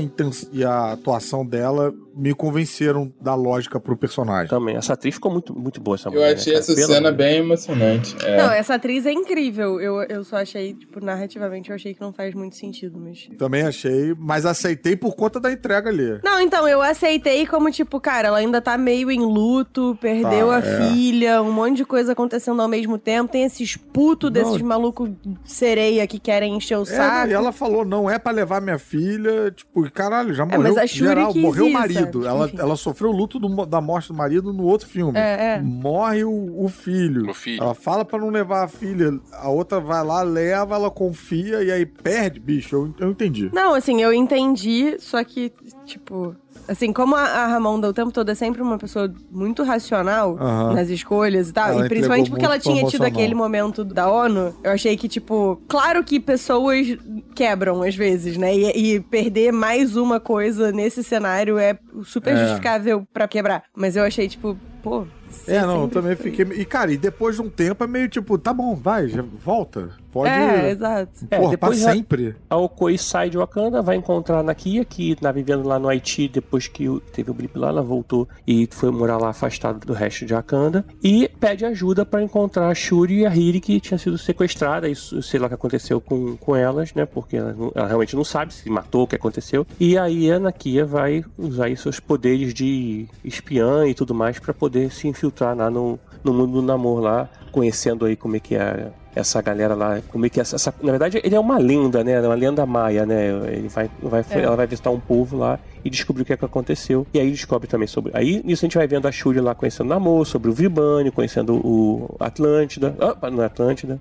e 0.53 0.65
a 0.65 0.93
atuação 0.93 1.45
dela 1.45 1.95
me 2.21 2.35
convenceram 2.35 3.13
da 3.21 3.35
lógica 3.35 3.81
pro 3.81 3.97
personagem. 3.97 4.49
Também. 4.49 4.77
Essa 4.77 4.93
atriz 4.93 5.15
ficou 5.15 5.33
muito, 5.33 5.59
muito 5.59 5.81
boa, 5.81 5.95
essa 5.95 6.09
Eu 6.09 6.13
mulher, 6.13 6.35
achei 6.35 6.53
cara. 6.53 6.63
essa 6.65 6.75
Pelo 6.75 6.87
cena 6.87 7.09
amor 7.09 7.17
bem 7.19 7.37
emocionante. 7.39 8.17
É. 8.25 8.37
Não, 8.37 8.51
essa 8.53 8.75
atriz 8.75 9.07
é 9.07 9.13
incrível. 9.13 9.81
Eu, 9.81 10.03
eu 10.03 10.23
só 10.25 10.37
achei, 10.37 10.75
tipo, 10.75 11.03
narrativamente, 11.05 11.71
eu 11.71 11.77
achei 11.77 11.95
que 11.95 12.01
não 12.01 12.13
faz 12.13 12.35
muito 12.35 12.57
sentido, 12.57 12.99
mas. 12.99 13.29
Também 13.39 13.63
achei, 13.63 14.15
mas 14.19 14.45
aceitei 14.45 14.95
por 14.97 15.17
conta 15.17 15.41
da 15.41 15.51
entrega 15.51 15.89
ali. 15.89 16.21
Não, 16.23 16.41
então, 16.41 16.69
eu 16.69 16.83
aceitei 16.83 17.47
como, 17.47 17.71
tipo, 17.71 17.99
cara, 18.01 18.29
ela 18.29 18.39
ainda 18.39 18.61
tá 18.61 18.77
meio 18.77 19.11
em 19.11 19.21
luto, 19.21 19.97
perdeu 20.01 20.49
Tá, 20.49 20.57
a 20.57 20.59
é. 20.59 20.93
filha, 20.93 21.43
um 21.43 21.53
monte 21.53 21.77
de 21.79 21.85
coisa 21.85 22.13
acontecendo 22.13 22.61
ao 22.61 22.69
mesmo 22.69 22.99
tempo. 22.99 23.33
Tem 23.33 23.45
esses 23.45 23.77
putos 23.77 24.31
Não. 24.31 24.43
desses 24.43 24.61
malucos 24.63 25.11
sereia 25.45 26.07
que 26.07 26.19
querem 26.19 26.55
encher 26.57 26.77
o 26.79 26.83
É, 26.83 26.87
saco. 26.87 27.31
e 27.31 27.33
ela 27.33 27.53
falou, 27.53 27.85
não 27.85 28.09
é 28.11 28.19
pra 28.19 28.33
levar 28.33 28.61
minha 28.61 28.79
filha, 28.79 29.51
tipo, 29.51 29.91
caralho, 29.91 30.35
já 30.35 30.43
É, 30.43 30.47
morreu 30.47 30.63
mas 30.75 30.77
a 30.77 30.87
Shuri 30.87 31.09
geral, 31.09 31.35
morreu 31.35 31.65
o 31.65 31.69
isso, 31.69 31.79
marido. 32.19 32.27
Ela, 32.27 32.47
Enfim. 32.47 32.57
ela 32.59 32.77
sofreu 32.77 33.11
o 33.11 33.17
luto 33.17 33.39
do- 33.39 33.67
da 33.67 33.81
morte 33.81 34.09
do 34.09 34.15
marido 34.15 34.53
no 34.53 34.65
outro 34.65 34.87
filme. 34.89 35.19
É, 35.19 35.55
é. 35.57 35.61
Morre 35.61 36.25
o, 36.25 36.65
o 36.65 36.69
filho. 36.69 37.29
O 37.31 37.35
filho. 37.35 37.63
Ela 37.63 37.75
fala 37.75 38.05
pra 38.05 38.19
não 38.19 38.31
levar 38.31 38.65
a 38.65 38.69
filha, 38.69 39.19
a 39.33 39.49
outra 39.49 39.81
vai 39.81 40.05
lá, 40.05 40.23
leva, 40.23 40.75
ela 40.75 40.91
confia 40.91 41.63
e 41.63 41.71
aí 41.71 41.87
perde, 41.87 42.41
bicho. 42.41 42.75
Eu, 42.77 43.07
eu 43.07 43.11
entendi. 43.11 43.51
Não, 43.53 43.75
assim, 43.75 44.01
eu 44.03 44.13
entendi, 44.13 44.97
só 44.99 45.23
que, 45.25 45.53
tipo. 45.85 46.35
Assim, 46.71 46.93
como 46.93 47.17
a, 47.17 47.23
a 47.23 47.47
Ramonda 47.49 47.89
o 47.89 47.93
tempo 47.93 48.13
todo 48.13 48.31
é 48.31 48.35
sempre 48.37 48.63
uma 48.63 48.79
pessoa 48.79 49.13
muito 49.29 49.65
racional 49.65 50.37
nas 50.73 50.89
escolhas 50.89 51.49
e 51.49 51.53
tal, 51.53 51.73
Ela 51.73 51.85
e 51.85 51.89
principalmente 51.89 52.31
porque 52.31 52.45
ela 52.45 52.61
tinha 52.61 52.85
tido 52.87 53.03
aquele 53.03 53.35
momento 53.35 53.85
da 53.85 54.09
ONU, 54.09 54.55
eu 54.63 54.71
achei 54.71 54.97
que, 54.97 55.09
tipo, 55.09 55.61
claro 55.67 56.05
que 56.05 56.21
pessoas 56.21 56.87
quebram 57.35 57.83
às 57.83 57.97
vezes, 57.97 58.37
né? 58.37 58.55
E, 58.55 58.95
e 58.95 59.01
perder 59.01 59.53
mais 59.53 59.97
uma 59.97 60.21
coisa 60.21 60.71
nesse 60.71 61.03
cenário 61.03 61.59
é 61.59 61.77
super 62.05 62.35
É. 62.35 62.37
justificável 62.37 63.05
pra 63.13 63.27
quebrar. 63.27 63.65
Mas 63.75 63.97
eu 63.97 64.05
achei, 64.05 64.29
tipo, 64.29 64.57
pô. 64.83 65.05
É, 65.47 65.61
não, 65.61 65.83
eu 65.83 65.89
também 65.89 66.17
foi- 66.17 66.33
fiquei. 66.33 66.61
E, 66.61 66.65
cara, 66.65 66.91
e 66.93 66.97
depois 66.97 67.37
de 67.37 67.43
um 67.43 67.49
tempo 67.49 67.85
é 67.85 67.87
meio 67.87 68.09
tipo, 68.09 68.37
tá 68.37 68.53
bom, 68.53 68.75
vai, 68.75 69.09
já 69.09 69.23
volta. 69.23 69.91
Pode. 70.11 70.29
É, 70.29 70.71
exato. 70.73 71.25
É, 71.31 71.37
Porra, 71.37 71.57
pra 71.57 71.69
depois 71.69 71.79
já- 71.79 71.93
sempre. 71.93 72.35
A 72.51 72.57
Okoi 72.57 72.99
sai 72.99 73.31
de 73.31 73.39
Wakanda, 73.39 73.81
vai 73.81 73.95
encontrar 73.95 74.41
a 74.41 74.43
Nakia, 74.43 74.85
que 74.85 75.15
tá 75.15 75.31
vivendo 75.31 75.65
lá 75.69 75.79
no 75.79 75.89
Haiti 75.89 76.27
depois 76.27 76.67
que 76.67 76.89
teve 77.13 77.31
o 77.31 77.35
blip 77.35 77.57
lá, 77.57 77.69
ela 77.69 77.81
voltou 77.81 78.29
e 78.45 78.69
foi 78.73 78.91
morar 78.91 79.19
lá 79.19 79.29
afastada 79.29 79.79
do 79.79 79.93
resto 79.93 80.27
de 80.27 80.35
Wakanda. 80.35 80.85
E 81.01 81.31
pede 81.39 81.65
ajuda 81.65 82.05
pra 82.05 82.21
encontrar 82.21 82.69
a 82.69 82.75
Shuri 82.75 83.21
e 83.21 83.27
a 83.27 83.33
Hiri, 83.33 83.61
que 83.61 83.79
tinha 83.79 83.99
sido 83.99 84.19
sequestrada. 84.19 84.89
Isso, 84.89 85.23
sei 85.23 85.39
lá 85.39 85.47
o 85.47 85.49
que 85.49 85.55
aconteceu 85.55 86.01
com, 86.01 86.37
com 86.39 86.57
elas, 86.57 86.93
né? 86.93 87.07
Porque 87.07 87.37
ela, 87.37 87.55
ela 87.73 87.87
realmente 87.87 88.17
não 88.17 88.25
sabe 88.25 88.53
se 88.53 88.69
matou, 88.69 89.05
o 89.05 89.07
que 89.07 89.15
aconteceu. 89.15 89.65
E 89.79 89.97
aí 89.97 90.29
a 90.29 90.41
Nakia 90.41 90.85
vai 90.85 91.25
usar 91.39 91.67
aí 91.67 91.77
seus 91.77 92.01
poderes 92.01 92.53
de 92.53 93.07
espiã 93.25 93.87
e 93.87 93.95
tudo 93.95 94.13
mais 94.13 94.41
pra 94.41 94.53
poder 94.53 94.70
se 94.91 95.09
infiltrar 95.09 95.57
lá 95.57 95.71
no, 95.71 95.99
no 96.23 96.33
mundo 96.33 96.53
do 96.61 96.63
namoro 96.63 97.03
lá, 97.03 97.29
conhecendo 97.51 98.05
aí 98.05 98.15
como 98.17 98.37
é 98.37 98.41
que 98.41 98.55
é 98.55 98.89
essa 99.15 99.43
galera 99.43 99.75
lá, 99.75 100.01
como 100.13 100.25
é 100.25 100.29
que 100.29 100.39
é 100.39 100.43
essa, 100.43 100.55
essa- 100.57 100.73
na 100.83 100.93
verdade 100.93 101.21
ele 101.25 101.35
é 101.35 101.41
uma 101.41 101.59
lenda, 101.59 102.05
né, 102.05 102.21
uma 102.21 102.35
lenda 102.35 102.65
maia, 102.65 103.05
né, 103.05 103.27
ele 103.53 103.69
vai, 103.69 103.91
vai 104.01 104.25
É. 104.31 104.39
ela 104.41 104.55
vai 104.57 104.67
visitar 104.69 104.91
um 104.91 105.01
povo 105.01 105.37
lá 105.37 105.59
e 105.85 105.91
descobrir 105.91 106.23
o 106.23 106.25
que 106.25 106.33
é 106.33 106.37
que 106.37 106.45
aconteceu, 106.45 107.07
e 107.13 107.19
aí 107.19 107.31
descobre 107.31 107.69
também 107.69 107.87
sobre, 107.87 108.13
aí 108.15 108.43
nisso 108.45 108.65
a 108.65 108.67
gente 108.67 108.77
vai 108.77 108.87
vendo 108.87 109.07
a 109.07 109.13
Shuri 109.13 109.41
lá 109.41 109.55
conhecendo 109.55 109.87
o 109.87 109.91
Namor, 109.91 110.25
sobre 110.27 110.51
o 110.51 110.53
Vibane, 110.53 111.11
conhecendo 111.11 111.55
o 111.55 112.17
Atlântida, 112.19 112.95
opa, 112.99 113.31
não 113.31 113.43
é 113.43 113.47
Atlântida, 113.47 114.01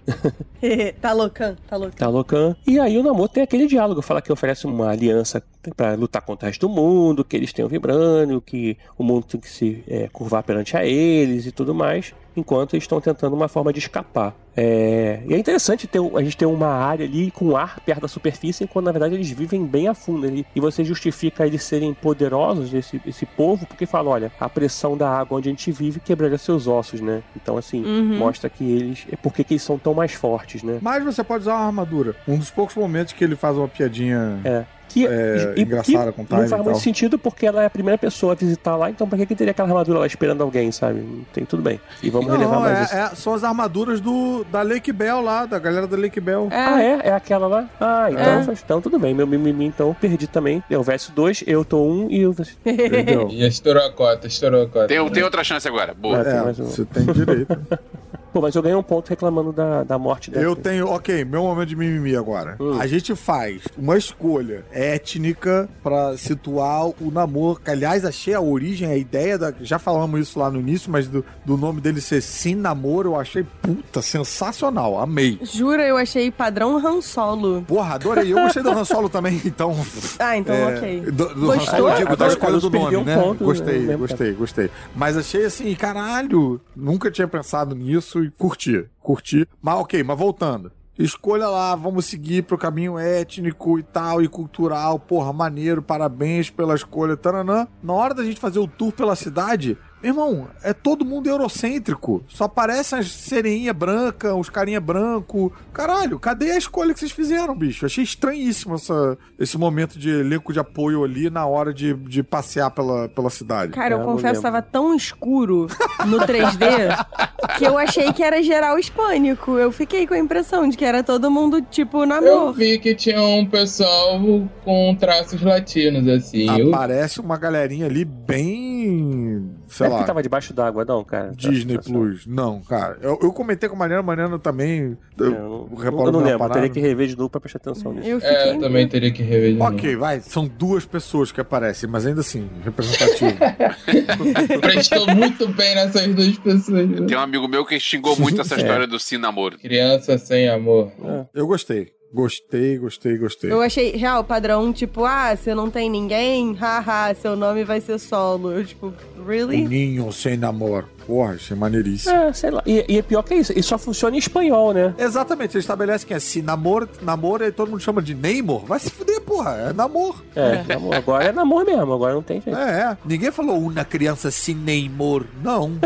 tá 1.01 1.13
loucão, 1.13 1.55
tá 1.67 1.77
loucão. 1.77 1.97
Talocan. 1.97 2.55
E 2.65 2.79
aí 2.79 2.97
o 2.97 3.03
Namor 3.03 3.29
tem 3.29 3.43
aquele 3.43 3.67
diálogo, 3.67 4.01
fala 4.01 4.21
que 4.21 4.31
oferece 4.31 4.65
uma 4.65 4.89
aliança 4.89 5.43
pra 5.75 5.93
lutar 5.93 6.21
contra 6.21 6.45
o 6.45 6.49
resto 6.49 6.67
do 6.67 6.73
mundo, 6.73 7.23
que 7.23 7.35
eles 7.35 7.53
têm 7.53 7.65
o 7.65 7.69
Vibrânio, 7.69 8.41
que 8.41 8.77
o 8.97 9.03
mundo 9.03 9.25
tem 9.25 9.39
que 9.39 9.49
se 9.49 9.83
é, 9.87 10.07
curvar 10.11 10.43
perante 10.43 10.75
a 10.77 10.85
eles 10.85 11.45
e 11.45 11.51
tudo 11.51 11.73
mais, 11.75 12.13
enquanto 12.35 12.73
eles 12.73 12.83
estão 12.83 12.99
tentando 13.01 13.35
uma 13.35 13.47
forma 13.47 13.71
de 13.73 13.79
escapar. 13.79 14.33
É, 14.55 15.21
E 15.25 15.33
é 15.33 15.37
interessante 15.37 15.87
ter, 15.87 15.99
a 15.99 16.21
gente 16.21 16.35
ter 16.35 16.45
uma 16.45 16.67
área 16.67 17.05
ali 17.05 17.31
com 17.31 17.55
ar 17.55 17.79
perto 17.79 18.01
da 18.01 18.07
superfície, 18.07 18.63
enquanto 18.63 18.85
na 18.85 18.91
verdade 18.91 19.15
eles 19.15 19.29
vivem 19.29 19.65
bem 19.65 19.87
a 19.87 19.93
fundo. 19.93 20.25
ali. 20.27 20.45
E 20.55 20.59
você 20.59 20.83
justifica 20.83 21.45
eles 21.47 21.63
serem 21.63 21.93
poderosos, 21.93 22.73
esse, 22.73 23.01
esse 23.05 23.25
povo, 23.25 23.65
porque 23.65 23.85
fala, 23.85 24.09
olha, 24.09 24.31
a 24.39 24.49
pressão 24.49 24.97
da 24.97 25.09
água 25.09 25.37
onde 25.37 25.47
a 25.49 25.51
gente 25.51 25.71
vive 25.71 25.99
quebraria 25.99 26.37
seus 26.37 26.67
ossos, 26.67 26.99
né? 27.01 27.21
Então 27.35 27.57
assim, 27.57 27.83
Uhum. 27.85 28.17
mostra 28.17 28.49
que 28.49 28.63
eles... 28.63 29.05
É 29.11 29.15
porque 29.15 29.43
que 29.43 29.53
eles 29.53 29.63
são 29.63 29.77
tão 29.77 29.93
mais 29.93 30.11
fortes, 30.13 30.61
né? 30.63 30.79
Mas 30.81 31.03
você 31.03 31.23
pode 31.23 31.43
usar 31.43 31.53
uma 31.55 31.65
armadura. 31.67 32.15
Um 32.27 32.37
dos 32.37 32.51
poucos 32.51 32.75
momentos 32.75 33.13
que 33.13 33.23
ele 33.23 33.35
faz 33.35 33.57
uma 33.57 33.67
piadinha. 33.67 34.39
É. 34.43 34.65
Que, 34.89 35.05
É, 35.07 35.53
engraçada 35.55 36.11
com 36.11 36.23
Não 36.29 36.39
faz 36.47 36.51
e 36.51 36.55
muito 36.55 36.79
sentido 36.79 37.17
porque 37.17 37.45
ela 37.45 37.63
é 37.63 37.67
a 37.67 37.69
primeira 37.69 37.97
pessoa 37.97 38.33
a 38.33 38.35
visitar 38.35 38.75
lá, 38.75 38.89
então 38.89 39.07
pra 39.07 39.17
que, 39.19 39.25
que 39.27 39.35
teria 39.35 39.51
aquela 39.51 39.69
armadura 39.69 39.99
lá 39.99 40.07
esperando 40.07 40.41
alguém, 40.41 40.71
sabe? 40.71 41.25
Tem 41.31 41.45
tudo 41.45 41.61
bem. 41.63 41.79
E 42.03 42.09
vamos 42.09 42.31
relevar 42.31 42.53
Não, 42.55 42.61
mais 42.61 42.79
é, 42.79 42.83
isso. 42.83 42.95
é- 42.95 43.15
são 43.15 43.33
as 43.33 43.43
armaduras 43.43 44.01
do, 44.01 44.43
da 44.51 44.61
Lake 44.63 44.91
Bell 44.91 45.21
lá, 45.21 45.45
da 45.45 45.59
galera 45.59 45.85
da 45.87 45.95
Lake 45.95 46.19
Bell. 46.19 46.47
Ah, 46.51 46.81
é? 46.81 46.99
É 47.09 47.13
aquela 47.13 47.47
lá? 47.47 47.69
Ah, 47.79 48.07
então, 48.11 48.23
É. 48.23 48.43
faz- 48.43 48.61
então 48.65 48.81
tudo 48.81 48.97
bem. 48.99 49.13
Meu 49.13 49.27
mimimi, 49.27 49.65
então, 49.65 49.95
perdi 49.99 50.27
também. 50.27 50.63
Eu 50.69 50.81
verso 50.83 51.11
2, 51.11 51.43
eu 51.47 51.63
tô 51.63 51.83
1 51.83 51.91
um, 52.05 52.09
e 52.09 52.21
eu. 52.21 52.35
Entendeu? 52.65 53.27
E 53.31 53.45
estourou 53.47 53.83
a 53.85 53.91
cota, 53.91 54.27
estourou 54.27 54.63
a 54.63 54.67
cota. 54.67 54.87
Tem, 54.87 55.09
tem 55.11 55.23
outra 55.23 55.43
chance 55.43 55.67
agora. 55.67 55.93
Boa. 55.93 56.21
Ah, 56.21 56.23
tem 56.23 56.33
É, 56.33 56.41
mais 56.41 56.59
um. 56.59 56.65
você 56.65 56.83
tem 56.85 57.05
direito. 57.05 57.55
Pô, 58.33 58.41
mas 58.41 58.55
eu 58.55 58.61
ganhei 58.61 58.77
um 58.77 58.83
ponto 58.83 59.09
reclamando 59.09 59.51
da, 59.51 59.83
da 59.83 59.97
morte 59.97 60.29
dela. 60.29 60.43
Eu 60.43 60.55
tenho, 60.55 60.87
ok, 60.87 61.25
meu 61.25 61.43
momento 61.43 61.69
de 61.69 61.75
mimimi 61.75 62.15
agora. 62.15 62.55
Hum. 62.59 62.79
A 62.79 62.85
gente 62.85 63.15
faz 63.15 63.63
uma 63.77 63.97
escolha 63.97 64.63
étnica 64.71 65.67
pra 65.81 66.15
situar 66.17 66.87
o 66.87 67.11
namoro. 67.11 67.59
Que, 67.59 67.71
aliás, 67.71 68.05
achei 68.05 68.33
a 68.33 68.41
origem, 68.41 68.89
a 68.89 68.95
ideia 68.95 69.37
da. 69.37 69.53
Já 69.61 69.79
falamos 69.79 70.19
isso 70.19 70.39
lá 70.39 70.49
no 70.49 70.59
início, 70.59 70.91
mas 70.91 71.07
do, 71.07 71.25
do 71.45 71.57
nome 71.57 71.81
dele 71.81 72.01
ser 72.01 72.21
Sim 72.21 72.55
Namoro, 72.55 73.09
eu 73.09 73.19
achei 73.19 73.43
puta, 73.61 74.01
sensacional. 74.01 74.99
Amei. 74.99 75.39
Jura, 75.41 75.85
eu 75.85 75.97
achei 75.97 76.29
padrão 76.29 76.77
Han 76.77 77.01
Solo. 77.01 77.63
Porra, 77.67 77.95
adorei. 77.95 78.31
Eu 78.31 78.37
gostei 78.41 78.61
do 78.61 78.69
Han 78.69 78.85
Solo 78.85 79.09
também, 79.09 79.41
então. 79.45 79.75
Ah, 80.19 80.37
então 80.37 80.55
É, 80.55 80.77
ok. 80.77 81.01
Do, 81.01 81.33
do 81.35 81.51
Han 81.51 81.55
Gostou? 81.57 81.77
Solo, 81.77 81.89
eu 81.89 81.97
digo, 81.97 82.17
da 82.17 82.27
escolha 82.27 82.59
do 82.59 82.69
nome, 82.69 82.97
um 82.97 83.03
né? 83.03 83.15
ponto, 83.15 83.43
gostei, 83.43 83.79
né? 83.79 83.95
gostei, 83.95 84.33
gostei. 84.33 84.71
Mas 84.95 85.17
achei 85.17 85.45
assim, 85.45 85.73
caralho, 85.75 86.59
nunca 86.75 87.09
tinha 87.09 87.27
pensado 87.27 87.75
nisso 87.75 88.18
e 88.23 88.31
curti, 88.31 88.85
curti. 88.99 89.47
Mas 89.61 89.75
ok, 89.75 90.03
mas 90.03 90.17
voltando. 90.17 90.71
Escolha 90.97 91.47
lá, 91.47 91.73
vamos 91.75 92.07
seguir 92.07 92.43
pro 92.43 92.57
caminho 92.57 92.99
étnico 92.99 93.79
e 93.79 93.83
tal, 93.83 94.21
e 94.21 94.27
cultural. 94.27 94.99
Porra, 94.99 95.31
maneiro, 95.31 95.81
parabéns 95.81 96.49
pela 96.49 96.75
escolha. 96.75 97.15
Taranã. 97.15 97.67
Na 97.81 97.93
hora 97.93 98.13
da 98.13 98.23
gente 98.23 98.37
fazer 98.37 98.59
o 98.59 98.67
tour 98.67 98.91
pela 98.91 99.15
cidade, 99.15 99.77
meu 100.01 100.11
irmão, 100.11 100.47
é 100.63 100.73
todo 100.73 101.03
mundo 101.05 101.27
eurocêntrico. 101.29 102.23
Só 102.27 102.45
aparecem 102.45 102.99
as 102.99 103.11
sereinha 103.11 103.73
branca, 103.73 104.33
os 104.35 104.49
carinha 104.49 104.79
branco. 104.79 105.51
Caralho, 105.73 106.17
cadê 106.19 106.51
a 106.51 106.57
escolha 106.57 106.93
que 106.93 106.99
vocês 106.99 107.11
fizeram, 107.11 107.55
bicho? 107.55 107.85
Achei 107.85 108.03
estranhíssimo 108.03 108.75
essa, 108.75 109.17
esse 109.37 109.57
momento 109.57 109.99
de 109.99 110.09
elenco 110.09 110.53
de 110.53 110.59
apoio 110.59 111.03
ali 111.03 111.29
na 111.29 111.45
hora 111.45 111.73
de, 111.73 111.93
de 111.93 112.23
passear 112.23 112.71
pela, 112.71 113.09
pela 113.09 113.29
cidade. 113.29 113.73
Cara, 113.73 113.95
eu 113.95 113.99
É, 113.99 114.01
eu 114.01 114.05
confesso 114.05 114.35
que 114.35 114.41
tava 114.43 114.61
tão 114.61 114.95
escuro 114.95 115.67
no 116.07 116.17
3D 116.19 117.05
que 117.57 117.65
eu 117.65 117.77
achei 117.77 118.13
que 118.13 118.23
era 118.23 118.41
geral 118.41 118.79
hispânico. 118.79 119.57
Eu 119.57 119.71
fiquei 119.71 120.07
com 120.07 120.13
a 120.13 120.19
impressão 120.19 120.67
de 120.67 120.77
que 120.77 120.85
era 120.85 121.03
todo 121.03 121.29
mundo, 121.29 121.61
tipo, 121.61 121.99
Eu 122.03 122.05
namoro. 122.05 122.53
vi 122.53 122.79
que 122.79 122.95
tinha 122.95 123.21
um 123.21 123.45
pessoal 123.45 124.19
com 124.63 124.95
traços 124.99 125.41
latinos, 125.41 126.07
assim. 126.07 126.47
Eu- 126.59 126.69
Aparece 126.73 127.19
uma 127.19 127.37
galerinha 127.37 127.85
ali 127.87 128.05
bem. 128.05 129.49
Sei 129.69 129.85
é 129.85 129.89
porque 129.89 130.01
lá. 130.01 130.07
tava 130.07 130.21
debaixo 130.23 130.53
d'água, 130.53 130.83
não, 130.85 131.03
cara. 131.03 131.31
Disney 131.35 131.75
situação. 131.75 131.93
Plus. 131.93 132.25
Não, 132.27 132.61
cara. 132.61 132.97
Eu, 133.01 133.17
eu 133.21 133.31
comentei 133.31 133.69
com 133.69 133.75
a 133.75 133.79
Mariana, 133.79 134.01
a 134.01 134.03
Mariana 134.03 134.39
também. 134.39 134.97
É, 135.19 135.23
Eu, 135.23 135.25
Eu 135.33 135.39
não, 135.69 135.75
reparou 135.75 136.05
eu 136.07 136.11
não 136.11 136.19
lembro, 136.21 136.39
parada? 136.39 136.55
teria 136.61 136.69
que 136.69 136.79
rever 136.79 137.07
de 137.07 137.17
novo 137.17 137.29
pra 137.29 137.39
prestar 137.39 137.59
atenção 137.59 137.93
nisso. 137.93 138.07
Eu 138.07 138.19
fiquei. 138.19 138.35
É, 138.35 138.55
eu 138.55 138.59
também 138.59 138.87
teria 138.87 139.11
que 139.11 139.23
rever 139.23 139.53
de 139.53 139.57
novo. 139.57 139.71
Ok, 139.73 139.95
vai. 139.95 140.19
São 140.21 140.47
duas 140.47 140.85
pessoas 140.85 141.31
que 141.31 141.39
aparecem, 141.41 141.89
mas 141.89 142.05
ainda 142.05 142.21
assim, 142.21 142.49
representativo. 142.63 143.37
Prestou 144.61 145.07
muito 145.15 145.47
bem 145.49 145.75
nessas 145.75 146.13
duas 146.15 146.37
pessoas. 146.37 146.87
né? 146.89 147.05
Tem 147.07 147.17
um 147.17 147.21
amigo 147.21 147.47
meu 147.47 147.65
que 147.65 147.79
xingou 147.79 148.17
muito 148.19 148.41
essa 148.41 148.55
É. 148.59 148.59
história 148.59 148.87
do 148.87 148.99
sim 148.99 149.17
namoro. 149.17 149.57
Criança 149.57 150.17
sem 150.17 150.49
amor. 150.49 150.91
eu 151.33 151.47
gostei. 151.47 151.91
Gostei, 152.11 152.77
gostei, 152.77 153.17
gostei. 153.17 153.51
Eu 153.51 153.61
achei 153.61 153.91
real 153.91 154.23
padrão, 154.23 154.73
tipo, 154.73 155.05
ah, 155.05 155.35
você 155.35 155.53
não 155.53 155.69
tem 155.69 155.89
ninguém, 155.89 156.53
haha, 156.53 157.13
seu 157.13 157.35
nome 157.35 157.63
vai 157.63 157.79
ser 157.79 157.99
solo. 157.99 158.51
Eu, 158.51 158.65
tipo, 158.65 158.91
really? 159.27 159.67
Ninho 159.67 160.11
sem 160.11 160.35
namoro. 160.35 160.87
Porra, 161.05 161.33
achei 161.33 161.55
maneiríssimo. 161.55 162.15
É, 162.15 162.33
sei 162.33 162.51
lá. 162.51 162.63
E, 162.65 162.85
e 162.87 162.97
é 162.97 163.01
pior 163.01 163.23
que 163.23 163.35
isso. 163.35 163.53
E 163.57 163.63
só 163.63 163.77
funciona 163.77 164.15
em 164.15 164.19
espanhol, 164.19 164.73
né? 164.73 164.93
Exatamente, 164.97 165.53
você 165.53 165.59
estabelece 165.59 166.05
que 166.05 166.13
é 166.13 166.19
se 166.19 166.41
namoro, 166.41 166.87
namoro, 167.01 167.43
aí 167.43 167.51
todo 167.51 167.71
mundo 167.71 167.81
chama 167.81 168.01
de 168.01 168.13
Neymar. 168.13 168.59
Vai 168.65 168.79
se 168.79 168.89
fuder, 168.89 169.21
porra. 169.21 169.51
É 169.69 169.73
namoro. 169.73 170.23
É, 170.35 170.63
namoro. 170.63 170.97
agora 170.97 171.23
é 171.25 171.31
namoro 171.31 171.65
mesmo, 171.65 171.93
agora 171.93 172.13
não 172.13 172.23
tem 172.23 172.41
jeito. 172.41 172.57
É, 172.57 172.81
é. 172.81 172.97
Ninguém 173.05 173.31
falou 173.31 173.59
uma 173.59 173.85
criança 173.85 174.31
sem 174.31 174.55
Neymar. 174.55 175.23
Não. 175.43 175.71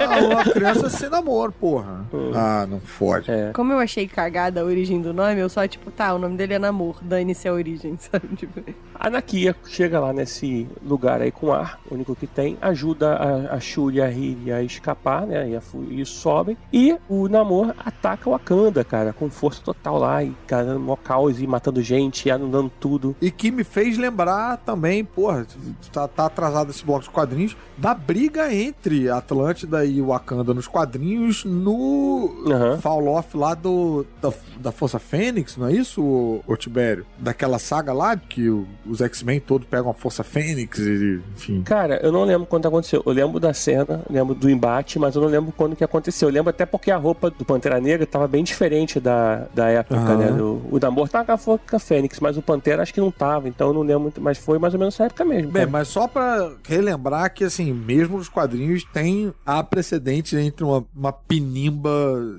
ah, 0.00 0.24
uma 0.24 0.44
criança 0.44 0.88
sem 0.88 1.08
namoro, 1.08 1.52
porra. 1.52 2.04
Ah, 2.34 2.66
não 2.68 2.80
fode. 2.80 3.30
É. 3.30 3.52
Como 3.52 3.72
eu 3.72 3.78
achei 3.78 4.06
cagada 4.06 4.60
a 4.60 4.64
origem 4.64 5.00
do 5.00 5.12
nome, 5.12 5.40
eu 5.40 5.48
só, 5.48 5.66
tipo, 5.66 5.90
tá, 5.90 6.14
o 6.14 6.18
nome 6.18 6.36
dele 6.36 6.54
é 6.54 6.58
Namor, 6.58 6.96
dane-se 7.02 7.48
a 7.48 7.52
origem, 7.52 7.96
sabe? 8.00 8.28
Tipo, 8.36 8.60
A 8.94 9.10
Nakia 9.10 9.54
chega 9.66 10.00
lá 10.00 10.12
nesse 10.12 10.68
lugar 10.82 11.20
aí 11.20 11.30
com 11.30 11.52
ar, 11.52 11.80
o 11.90 11.94
único 11.94 12.14
que 12.14 12.26
tem, 12.26 12.56
ajuda 12.60 13.16
a, 13.16 13.49
a 13.50 13.60
Shuri 13.60 13.96
e 13.96 14.00
a 14.02 14.06
Riri 14.08 14.52
a 14.52 14.62
escapar, 14.62 15.26
né? 15.26 15.50
E, 15.50 15.56
a, 15.56 15.60
e 15.90 16.04
sobem. 16.06 16.56
E 16.72 16.96
o 17.08 17.28
Namor 17.28 17.74
ataca 17.78 18.28
o 18.28 18.32
Wakanda, 18.32 18.84
cara, 18.84 19.12
com 19.12 19.28
força 19.30 19.60
total 19.62 19.98
lá, 19.98 20.22
e 20.24 20.32
cara, 20.46 20.78
mó 20.78 20.96
caos 20.96 21.40
e 21.40 21.46
matando 21.46 21.82
gente, 21.82 22.26
e 22.26 22.30
anulando 22.30 22.70
tudo. 22.80 23.14
E 23.20 23.30
que 23.30 23.50
me 23.50 23.64
fez 23.64 23.96
lembrar 23.98 24.56
também, 24.58 25.04
porra, 25.04 25.46
tá, 25.92 26.06
tá 26.08 26.26
atrasado 26.26 26.70
esse 26.70 26.84
bloco 26.84 27.04
de 27.04 27.10
quadrinhos, 27.10 27.56
da 27.76 27.94
briga 27.94 28.52
entre 28.52 29.08
Atlântida 29.10 29.84
e 29.84 30.00
Wakanda 30.00 30.52
nos 30.54 30.66
quadrinhos 30.66 31.44
no 31.44 32.44
Aham. 32.46 32.78
Fall 32.78 33.06
Off 33.06 33.36
lá 33.36 33.54
do, 33.54 34.04
da, 34.20 34.32
da 34.58 34.72
Força 34.72 34.98
Fênix, 34.98 35.56
não 35.56 35.68
é 35.68 35.72
isso, 35.72 36.02
ô, 36.02 36.40
ô 36.46 36.56
Tibério? 36.56 37.06
Daquela 37.18 37.58
saga 37.58 37.92
lá 37.92 38.16
que 38.16 38.48
o- 38.48 38.66
os 38.86 39.00
X-Men 39.00 39.40
todos 39.40 39.66
pegam 39.68 39.90
a 39.90 39.94
Força 39.94 40.22
Fênix 40.24 40.78
e, 40.78 41.20
enfim. 41.34 41.62
Cara, 41.62 42.00
eu 42.02 42.10
não 42.12 42.24
lembro 42.24 42.46
quando 42.46 42.66
aconteceu. 42.66 43.02
Eu 43.04 43.12
lembro 43.12 43.29
da 43.38 43.52
cena, 43.54 44.00
lembro 44.10 44.34
do 44.34 44.48
embate, 44.50 44.98
mas 44.98 45.14
eu 45.14 45.22
não 45.22 45.28
lembro 45.28 45.52
quando 45.56 45.76
que 45.76 45.84
aconteceu. 45.84 46.28
Eu 46.28 46.32
lembro 46.34 46.50
até 46.50 46.64
porque 46.66 46.90
a 46.90 46.96
roupa 46.96 47.30
do 47.30 47.44
Pantera 47.44 47.78
Negra 47.80 48.06
tava 48.06 48.26
bem 48.26 48.42
diferente 48.42 48.98
da, 48.98 49.46
da 49.54 49.68
época, 49.68 49.94
Aham. 50.00 50.16
né? 50.16 50.32
Do- 50.32 50.62
o 50.70 50.78
Namor 50.80 51.08
tava 51.08 51.36
com 51.38 51.58
a 51.76 51.78
Fênix, 51.78 52.18
mas 52.20 52.36
o 52.36 52.42
Pantera 52.42 52.82
acho 52.82 52.92
que 52.94 53.00
não 53.00 53.10
tava, 53.10 53.48
então 53.48 53.68
eu 53.68 53.74
não 53.74 53.82
lembro 53.82 54.00
muito, 54.00 54.20
mas 54.20 54.38
foi 54.38 54.58
mais 54.58 54.72
ou 54.74 54.80
menos 54.80 54.94
essa 54.94 55.04
época 55.04 55.24
mesmo. 55.24 55.50
Bem, 55.52 55.60
cara. 55.62 55.70
mas 55.70 55.88
só 55.88 56.08
pra 56.08 56.50
relembrar 56.66 57.32
que, 57.32 57.44
assim, 57.44 57.72
mesmo 57.72 58.16
nos 58.18 58.28
quadrinhos 58.28 58.82
tem 58.92 59.32
há 59.44 59.62
precedente 59.62 60.34
entre 60.36 60.64
uma, 60.64 60.84
uma 60.96 61.12
pinimba 61.12 61.90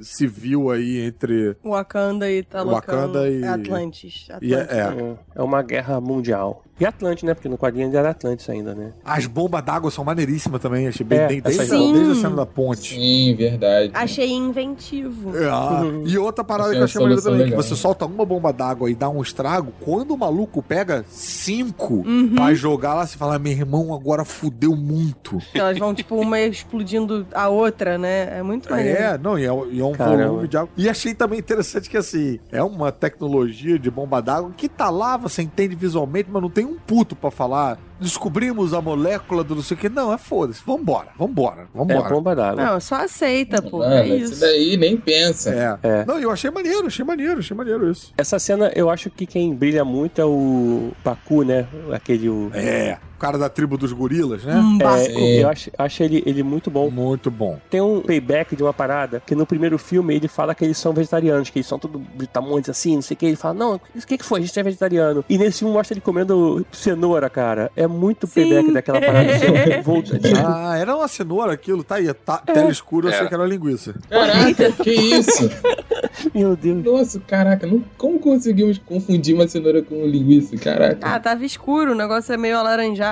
civil 0.01 0.71
aí 0.71 1.01
entre 1.05 1.55
Wakanda 1.63 2.29
e 2.31 2.43
Talocan. 2.43 2.73
Wakanda 2.73 3.29
e- 3.29 3.43
Atlantis. 3.43 4.27
e 4.41 4.53
é, 4.53 4.61
Atlantis. 4.61 4.75
é. 4.75 4.81
É, 4.81 5.15
é 5.35 5.41
uma 5.41 5.61
guerra 5.61 5.99
mundial. 6.01 6.63
E 6.79 6.85
Atlante, 6.85 7.25
né? 7.25 7.33
Porque 7.35 7.47
no 7.47 7.57
quadrinho 7.57 7.85
ainda 7.85 7.99
era 7.99 8.09
Atlantis 8.09 8.49
ainda, 8.49 8.73
né? 8.73 8.91
As 9.05 9.25
bombas 9.27 9.63
d'água 9.63 9.91
são 9.91 10.03
maneiríssimas 10.03 10.59
também, 10.61 10.87
achei 10.87 11.05
bem, 11.05 11.19
É, 11.19 11.37
essas 11.45 11.57
desde, 11.69 11.75
bombas. 11.77 11.93
desde 11.93 12.11
a 12.11 12.15
cena 12.15 12.35
da 12.37 12.45
ponte. 12.45 12.95
Sim, 12.95 13.35
verdade. 13.35 13.91
Achei 13.93 14.31
inventivo. 14.31 15.37
É, 15.37 15.47
ah, 15.49 15.81
E 16.05 16.17
outra 16.17 16.43
parada 16.43 16.69
Achei 16.69 16.77
que 16.77 16.81
eu 16.81 16.85
achei 16.85 17.01
maneira 17.01 17.21
também, 17.21 17.37
que 17.39 17.43
legal. 17.51 17.61
você 17.63 17.75
solta 17.75 18.05
uma 18.05 18.25
bomba 18.25 18.51
d'água 18.51 18.89
e 18.89 18.95
dá 18.95 19.09
um 19.09 19.21
estrago, 19.21 19.71
quando 19.81 20.11
o 20.11 20.17
maluco 20.17 20.61
pega 20.63 21.05
cinco 21.09 21.95
Uhum. 22.05 22.33
pra 22.35 22.53
jogar 22.53 22.93
lá, 22.95 23.05
você 23.05 23.17
fala, 23.17 23.37
meu 23.37 23.51
irmão, 23.51 23.93
agora 23.93 24.25
fudeu 24.25 24.75
muito. 24.75 25.37
Elas 25.53 25.77
vão, 25.77 25.93
tipo, 25.93 26.15
uma 26.15 26.39
explodindo 26.39 27.27
a 27.33 27.47
outra, 27.49 27.97
né? 27.97 28.39
É 28.39 28.43
muito 28.43 28.69
maneiro. 28.69 28.97
É, 28.97 29.17
não, 29.17 29.37
e 29.37 29.43
é, 29.45 29.49
e 29.71 29.79
é 29.79 29.85
um 29.85 29.91
Caramba. 29.91 30.27
volume 30.27 30.47
de 30.47 30.57
água. 30.57 30.69
E 30.75 30.89
achei 30.89 31.13
também 31.13 31.39
interessante 31.39 31.89
que, 31.89 31.97
assim, 31.97 32.39
é 32.51 32.63
uma 32.63 32.91
tecnologia 32.91 33.77
de 33.77 33.91
bomba 33.91 34.21
d'água 34.21 34.51
que 34.55 34.67
tá 34.67 34.89
lá, 34.89 35.15
você 35.17 35.41
entende 35.41 35.75
visualmente, 35.75 36.29
mas 36.31 36.41
não 36.41 36.49
tem 36.49 36.70
um 36.71 36.77
puto 36.77 37.15
pra 37.15 37.29
falar. 37.31 37.77
Descobrimos 37.99 38.73
a 38.73 38.81
molécula 38.81 39.43
do 39.43 39.55
não 39.55 39.61
sei 39.61 39.77
o 39.77 39.79
que. 39.79 39.87
Não, 39.89 40.11
é 40.11 40.17
foda-se. 40.17 40.61
Vambora, 40.65 41.09
vambora, 41.17 41.61
É 41.73 41.77
vambora. 41.77 42.09
bomba 42.09 42.35
d'água. 42.35 42.63
Não, 42.63 42.79
só 42.79 42.95
aceita, 42.95 43.61
pô. 43.61 43.79
Mano, 43.79 43.93
é 43.93 44.07
isso 44.07 44.31
isso. 44.33 44.41
daí 44.41 44.75
nem 44.77 44.97
pensa. 44.97 45.51
É. 45.83 45.87
É. 45.87 46.05
Não, 46.05 46.19
eu 46.19 46.31
achei 46.31 46.49
maneiro, 46.49 46.87
achei 46.87 47.05
maneiro, 47.05 47.39
achei 47.39 47.55
maneiro 47.55 47.89
isso. 47.91 48.11
Essa 48.17 48.39
cena, 48.39 48.71
eu 48.75 48.89
acho 48.89 49.09
que 49.11 49.25
quem 49.27 49.53
brilha 49.53 49.85
muito 49.85 50.19
é 50.19 50.25
o 50.25 50.91
Baku, 51.03 51.43
né? 51.43 51.67
Aquele. 51.91 52.27
O... 52.29 52.49
É. 52.53 52.97
O 53.21 53.23
cara 53.31 53.37
da 53.37 53.49
tribo 53.49 53.77
dos 53.77 53.93
gorilas, 53.93 54.43
né? 54.43 54.55
Um 54.55 54.79
É, 54.81 54.97
Sim. 55.05 55.27
eu 55.41 55.47
acho, 55.49 55.69
acho 55.77 56.01
ele, 56.01 56.23
ele 56.25 56.41
muito 56.41 56.71
bom. 56.71 56.89
Muito 56.89 57.29
bom. 57.29 57.59
Tem 57.69 57.79
um 57.79 58.01
payback 58.01 58.55
de 58.55 58.63
uma 58.63 58.73
parada 58.73 59.21
que 59.23 59.35
no 59.35 59.45
primeiro 59.45 59.77
filme 59.77 60.15
ele 60.15 60.27
fala 60.27 60.55
que 60.55 60.65
eles 60.65 60.75
são 60.79 60.91
vegetarianos, 60.91 61.51
que 61.51 61.59
eles 61.59 61.67
são 61.67 61.77
tudo 61.77 61.99
britamontes 61.99 62.71
assim, 62.71 62.95
não 62.95 63.01
sei 63.03 63.13
o 63.13 63.17
que. 63.19 63.27
Ele 63.27 63.35
fala, 63.35 63.53
não, 63.53 63.75
o 63.75 63.79
que, 64.07 64.17
que 64.17 64.25
foi? 64.25 64.39
A 64.39 64.43
gente 64.43 64.59
é 64.59 64.63
vegetariano. 64.63 65.23
E 65.29 65.37
nesse 65.37 65.59
filme 65.59 65.71
mostra 65.71 65.93
ele 65.93 66.01
comendo 66.01 66.65
cenoura, 66.71 67.29
cara. 67.29 67.71
É 67.75 67.85
muito 67.85 68.25
Sim. 68.25 68.33
payback 68.49 68.71
daquela 68.73 68.99
parada. 68.99 69.35
assim, 69.35 69.45
eu 69.45 69.83
vou- 69.83 70.01
tipo, 70.01 70.17
Ah, 70.43 70.75
era 70.79 70.95
uma 70.95 71.07
cenoura 71.07 71.53
aquilo, 71.53 71.83
tá 71.83 71.97
aí. 71.97 72.11
Tá, 72.11 72.39
tela 72.39 72.71
escura, 72.71 73.05
eu 73.09 73.11
É. 73.11 73.15
achei 73.17 73.27
que 73.27 73.33
era 73.35 73.45
linguiça. 73.45 73.93
Caraca, 74.09 74.71
que 74.83 74.89
isso? 74.91 75.47
meu 76.33 76.55
Deus. 76.55 76.83
Nossa, 76.83 77.19
caraca, 77.19 77.67
não- 77.67 77.83
como 77.99 78.17
conseguimos 78.19 78.79
confundir 78.79 79.35
uma 79.35 79.47
cenoura 79.47 79.83
com 79.83 80.03
linguiça? 80.07 80.57
Caraca. 80.57 80.97
Ah, 81.07 81.19
tava 81.19 81.45
escuro, 81.45 81.91
o 81.91 81.95
negócio 81.95 82.33
é 82.33 82.37
meio 82.37 82.57
alaranjado. 82.57 83.10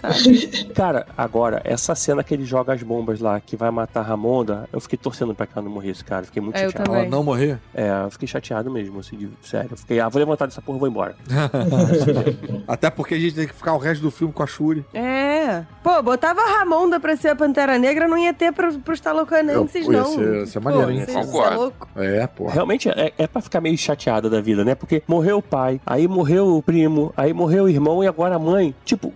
Tá. 0.00 0.08
Cara, 0.74 1.06
agora, 1.16 1.60
essa 1.64 1.94
cena 1.94 2.22
que 2.24 2.32
ele 2.34 2.44
joga 2.44 2.72
as 2.72 2.82
bombas 2.82 3.20
lá, 3.20 3.40
que 3.40 3.56
vai 3.56 3.70
matar 3.70 4.00
a 4.00 4.02
Ramonda, 4.02 4.68
eu 4.72 4.80
fiquei 4.80 4.98
torcendo 4.98 5.34
pra 5.34 5.46
que 5.46 5.52
ela 5.56 5.64
não 5.64 5.72
morresse, 5.72 6.04
cara. 6.04 6.24
Fiquei 6.24 6.40
muito 6.42 6.56
É, 6.56 6.64
chateado. 6.66 6.94
Ela 6.94 7.04
não 7.08 7.22
morrer? 7.22 7.58
É, 7.74 7.88
eu 8.04 8.10
fiquei 8.10 8.28
chateado 8.28 8.70
mesmo, 8.70 9.00
assim, 9.00 9.16
de- 9.16 9.30
sério. 9.42 9.68
Eu 9.72 9.76
fiquei, 9.76 10.00
ah, 10.00 10.08
vou 10.08 10.18
levantar 10.20 10.46
dessa 10.46 10.62
porra 10.62 10.76
e 10.78 10.80
vou 10.80 10.88
embora. 10.88 11.16
Até 12.66 12.90
porque 12.90 13.14
a 13.14 13.18
gente 13.18 13.34
tem 13.34 13.46
que 13.46 13.54
ficar 13.54 13.74
o 13.74 13.78
resto 13.78 14.02
do 14.02 14.10
filme 14.10 14.32
com 14.32 14.42
a 14.42 14.46
Shuri. 14.46 14.84
É. 14.92 15.64
Pô, 15.82 16.02
botava 16.02 16.40
a 16.40 16.58
Ramonda 16.58 17.00
pra 17.00 17.16
ser 17.16 17.28
a 17.28 17.36
Pantera 17.36 17.78
Negra, 17.78 18.06
não 18.08 18.18
ia 18.18 18.32
ter 18.34 18.52
pro, 18.52 18.78
pros 18.80 19.00
talocanenses, 19.00 19.86
não. 19.88 20.04
ser- 20.14 20.34
ia 20.40 20.46
ser 20.46 20.60
maneiro, 20.60 20.86
Pô, 20.86 20.92
hein? 20.92 21.04
é. 21.96 22.04
É, 22.04 22.22
É, 22.22 22.26
porra. 22.26 22.52
Realmente 22.52 22.88
é, 22.88 23.12
é 23.16 23.26
pra 23.26 23.40
ficar 23.40 23.60
meio 23.60 23.76
chateada 23.78 24.28
da 24.28 24.40
vida, 24.40 24.64
né? 24.64 24.74
Porque 24.74 25.02
morreu 25.06 25.38
o 25.38 25.42
pai, 25.42 25.80
aí 25.86 26.06
morreu 26.06 26.56
o 26.56 26.62
primo, 26.62 27.12
aí 27.16 27.32
morreu 27.32 27.64
o 27.64 27.68
irmão 27.68 28.02
e 28.02 28.06
agora 28.06 28.36
a 28.36 28.38
mãe. 28.38 28.74
Tipo, 28.84 29.08
né, 29.08 29.14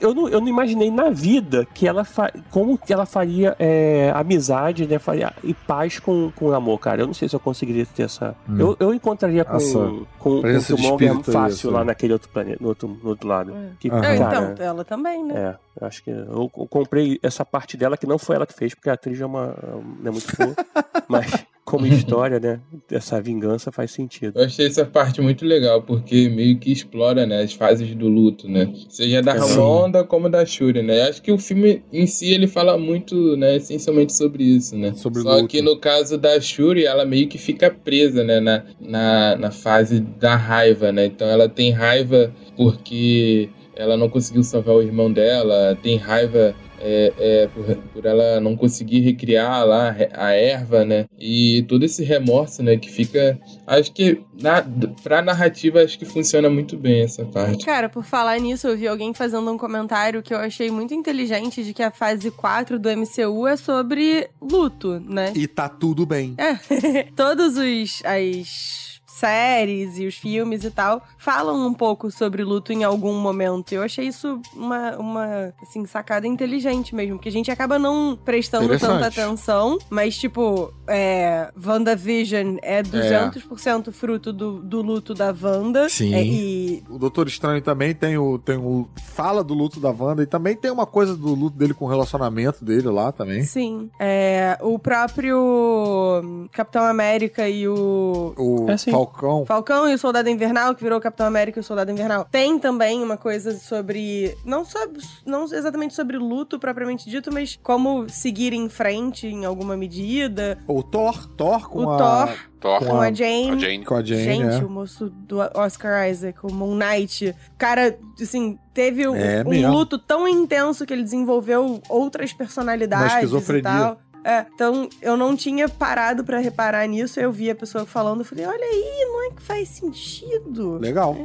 eu 0.00 0.14
não, 0.14 0.28
eu 0.28 0.40
não 0.40 0.48
imaginei 0.48 0.90
na 0.90 1.10
vida 1.10 1.66
que 1.72 1.86
ela 1.86 2.04
fa... 2.04 2.30
como 2.50 2.76
que 2.76 2.92
ela 2.92 3.06
faria 3.06 3.54
é, 3.58 4.10
amizade, 4.14 4.86
né? 4.86 4.98
Faria 4.98 5.32
e 5.42 5.54
paz 5.54 5.98
com, 5.98 6.32
com 6.34 6.46
o 6.46 6.54
amor, 6.54 6.78
cara. 6.78 7.02
Eu 7.02 7.06
não 7.06 7.14
sei 7.14 7.28
se 7.28 7.36
eu 7.36 7.40
conseguiria 7.40 7.86
ter 7.86 8.04
essa. 8.04 8.34
Hum. 8.48 8.56
Eu, 8.58 8.76
eu 8.80 8.94
encontraria 8.94 9.44
com, 9.44 9.56
Essa 9.56 9.78
com, 9.78 10.06
com 10.18 10.38
o 10.38 10.42
Killmonger 10.42 11.20
fácil 11.22 11.68
essa- 11.68 11.70
lá 11.70 11.84
naquele 11.84 12.12
outro 12.12 12.28
planeta, 12.28 12.58
no 12.60 12.68
outro, 12.68 12.88
no 13.02 13.08
outro 13.10 13.28
lado. 13.28 13.54
Que, 13.78 13.88
Aham. 13.90 14.04
É, 14.04 14.18
cara, 14.18 14.50
então, 14.52 14.66
ela 14.66 14.84
também, 14.84 15.24
né? 15.24 15.34
é, 15.36 15.56
eu 15.80 15.86
acho 15.86 16.02
que 16.02 16.10
eu, 16.10 16.50
eu 16.56 16.68
comprei 16.68 17.18
essa 17.22 17.44
parte 17.44 17.76
dela 17.76 17.96
que 17.96 18.06
não 18.06 18.18
foi 18.18 18.36
ela 18.36 18.46
que 18.46 18.54
fez, 18.54 18.74
porque 18.74 18.90
a 18.90 18.94
atriz 18.94 19.20
é 19.20 19.26
uma 19.26 19.56
não 20.00 20.08
é 20.08 20.10
muito 20.10 20.36
boa, 20.36 20.54
mas 21.08 21.44
como 21.64 21.86
história, 21.86 22.38
né, 22.38 22.60
essa 22.90 23.20
vingança 23.20 23.72
faz 23.72 23.90
sentido. 23.90 24.38
Eu 24.38 24.44
achei 24.44 24.66
essa 24.66 24.84
parte 24.84 25.20
muito 25.20 25.44
legal, 25.46 25.82
porque 25.82 26.28
meio 26.28 26.58
que 26.58 26.70
explora, 26.70 27.26
né, 27.26 27.42
as 27.42 27.54
fases 27.54 27.94
do 27.94 28.06
luto, 28.06 28.48
né? 28.48 28.72
Seja 28.88 29.22
da 29.22 29.32
Sim. 29.40 29.54
Ramonda 29.54 30.04
como 30.04 30.28
da 30.28 30.44
Shuri, 30.44 30.82
né? 30.82 31.08
Acho 31.08 31.22
que 31.22 31.32
o 31.32 31.38
filme 31.38 31.82
em 31.92 32.06
si 32.06 32.32
ele 32.32 32.46
fala 32.46 32.76
muito, 32.76 33.36
né, 33.36 33.56
essencialmente 33.56 34.12
sobre 34.12 34.44
isso, 34.44 34.76
né? 34.76 34.92
Sobre 34.94 35.22
Só 35.22 35.36
luto. 35.36 35.48
que 35.48 35.62
no 35.62 35.78
caso 35.78 36.18
da 36.18 36.38
Shuri, 36.38 36.84
ela 36.84 37.04
meio 37.04 37.28
que 37.28 37.38
fica 37.38 37.70
presa, 37.70 38.22
né, 38.22 38.40
na, 38.40 38.62
na, 38.78 39.36
na 39.36 39.50
fase 39.50 40.00
da 40.00 40.36
raiva, 40.36 40.92
né? 40.92 41.06
Então 41.06 41.26
ela 41.26 41.48
tem 41.48 41.72
raiva 41.72 42.32
porque 42.56 43.48
ela 43.76 43.96
não 43.96 44.08
conseguiu 44.08 44.42
salvar 44.42 44.76
o 44.76 44.82
irmão 44.82 45.12
dela, 45.12 45.76
tem 45.82 45.96
raiva 45.96 46.54
é, 46.80 47.12
é, 47.18 47.46
por, 47.48 47.76
por 47.92 48.04
ela 48.04 48.40
não 48.40 48.54
conseguir 48.56 49.00
recriar 49.00 49.64
lá 49.64 49.96
a 50.12 50.32
erva, 50.32 50.84
né? 50.84 51.06
E 51.18 51.64
todo 51.68 51.82
esse 51.82 52.04
remorso, 52.04 52.62
né? 52.62 52.76
Que 52.76 52.90
fica. 52.90 53.38
Acho 53.66 53.90
que 53.92 54.20
na, 54.40 54.62
pra 55.02 55.22
narrativa, 55.22 55.80
acho 55.82 55.98
que 55.98 56.04
funciona 56.04 56.50
muito 56.50 56.76
bem 56.76 57.02
essa 57.02 57.24
parte. 57.24 57.64
Cara, 57.64 57.88
por 57.88 58.04
falar 58.04 58.38
nisso, 58.38 58.68
eu 58.68 58.76
vi 58.76 58.86
alguém 58.86 59.14
fazendo 59.14 59.50
um 59.50 59.56
comentário 59.56 60.22
que 60.22 60.34
eu 60.34 60.38
achei 60.38 60.70
muito 60.70 60.92
inteligente 60.92 61.64
de 61.64 61.72
que 61.72 61.82
a 61.82 61.90
fase 61.90 62.30
4 62.30 62.78
do 62.78 62.88
MCU 62.90 63.46
é 63.46 63.56
sobre 63.56 64.28
luto, 64.40 65.00
né? 65.00 65.32
E 65.34 65.46
tá 65.46 65.68
tudo 65.68 66.04
bem. 66.04 66.34
É. 66.36 66.54
Todos 67.16 67.56
os 67.56 68.02
as 68.04 68.93
séries 69.14 69.98
e 69.98 70.06
os 70.06 70.16
filmes 70.16 70.64
e 70.64 70.70
tal 70.70 71.02
falam 71.18 71.66
um 71.66 71.72
pouco 71.72 72.10
sobre 72.10 72.42
luto 72.42 72.72
em 72.72 72.84
algum 72.84 73.14
momento. 73.14 73.72
Eu 73.72 73.82
achei 73.82 74.06
isso 74.06 74.40
uma, 74.54 74.96
uma 74.96 75.54
assim, 75.62 75.86
sacada 75.86 76.26
inteligente 76.26 76.94
mesmo, 76.94 77.16
porque 77.16 77.28
a 77.28 77.32
gente 77.32 77.50
acaba 77.50 77.78
não 77.78 78.18
prestando 78.24 78.68
tanta 78.78 79.06
atenção, 79.06 79.78
mas 79.88 80.16
tipo, 80.16 80.72
é, 80.86 81.50
WandaVision 81.64 82.56
é 82.62 82.82
200% 82.82 83.92
fruto 83.92 84.32
do, 84.32 84.60
do 84.60 84.82
luto 84.82 85.14
da 85.14 85.34
Wanda. 85.40 85.88
Sim. 85.88 86.14
É, 86.14 86.24
e 86.24 86.82
O 86.88 86.98
Doutor 86.98 87.28
Estranho 87.28 87.62
também 87.62 87.94
tem 87.94 88.18
o, 88.18 88.38
tem 88.38 88.56
o. 88.56 88.88
Fala 89.14 89.44
do 89.44 89.54
luto 89.54 89.78
da 89.78 89.90
Wanda 89.90 90.22
e 90.22 90.26
também 90.26 90.56
tem 90.56 90.70
uma 90.70 90.86
coisa 90.86 91.16
do 91.16 91.34
luto 91.34 91.56
dele 91.56 91.72
com 91.74 91.84
o 91.84 91.88
relacionamento 91.88 92.64
dele 92.64 92.88
lá 92.88 93.12
também. 93.12 93.44
Sim. 93.44 93.90
É, 93.98 94.58
o 94.60 94.78
próprio 94.78 96.48
Capitão 96.52 96.84
América 96.84 97.48
e 97.48 97.68
o 97.68 98.34
O 98.36 98.70
É, 98.70 98.76
sim. 98.76 98.90
Falcão. 98.90 99.04
Falcão 99.46 99.88
e 99.88 99.94
o 99.94 99.98
Soldado 99.98 100.28
Invernal, 100.28 100.74
que 100.74 100.82
virou 100.82 101.00
Capitão 101.00 101.26
América 101.26 101.58
e 101.58 101.62
o 101.62 101.64
Soldado 101.64 101.90
Invernal. 101.90 102.26
Tem 102.30 102.58
também 102.58 103.02
uma 103.02 103.16
coisa 103.16 103.54
sobre. 103.58 104.36
Não, 104.44 104.64
sobre, 104.64 105.00
não 105.24 105.44
exatamente 105.44 105.94
sobre 105.94 106.18
luto 106.18 106.58
propriamente 106.58 107.08
dito, 107.08 107.32
mas 107.32 107.58
como 107.62 108.08
seguir 108.08 108.52
em 108.52 108.68
frente 108.68 109.26
em 109.26 109.44
alguma 109.44 109.76
medida. 109.76 110.58
O 110.66 110.82
Thor. 110.82 111.26
Thor 111.36 111.68
com 111.68 111.84
o 111.84 111.90
a. 111.90 111.96
Thor 111.96 112.36
Thor, 112.64 112.78
com 112.82 112.98
a 112.98 113.12
Jane. 113.12 113.50
a 113.50 113.58
Jane. 113.58 113.84
Com 113.84 113.94
a 113.94 114.02
Jane, 114.02 114.24
Gente, 114.24 114.62
é. 114.62 114.64
o 114.64 114.70
moço 114.70 115.10
do 115.10 115.36
Oscar 115.54 116.08
Isaac, 116.08 116.38
o 116.42 116.50
Moon 116.50 116.74
Knight. 116.74 117.28
O 117.28 117.58
cara, 117.58 117.98
assim, 118.20 118.58
teve 118.72 119.06
um, 119.06 119.14
É 119.14 119.44
um 119.44 119.70
luto 119.70 119.98
tão 119.98 120.26
intenso 120.26 120.86
que 120.86 120.92
ele 120.94 121.02
desenvolveu 121.02 121.82
outras 121.90 122.32
personalidades 122.32 123.12
Uma 123.12 123.20
e 123.20 123.24
esquizofrenia. 123.24 123.62
tal. 123.62 123.98
É, 124.24 124.46
então 124.54 124.88
eu 125.02 125.16
não 125.16 125.36
tinha 125.36 125.68
parado 125.68 126.24
pra 126.24 126.38
reparar 126.38 126.86
nisso, 126.88 127.20
eu 127.20 127.30
vi 127.30 127.50
a 127.50 127.54
pessoa 127.54 127.84
falando, 127.84 128.20
eu 128.20 128.24
falei, 128.24 128.46
olha 128.46 128.64
aí, 128.64 129.06
não 129.10 129.26
é 129.26 129.30
que 129.34 129.42
faz 129.42 129.68
sentido. 129.68 130.78
Legal. 130.78 131.16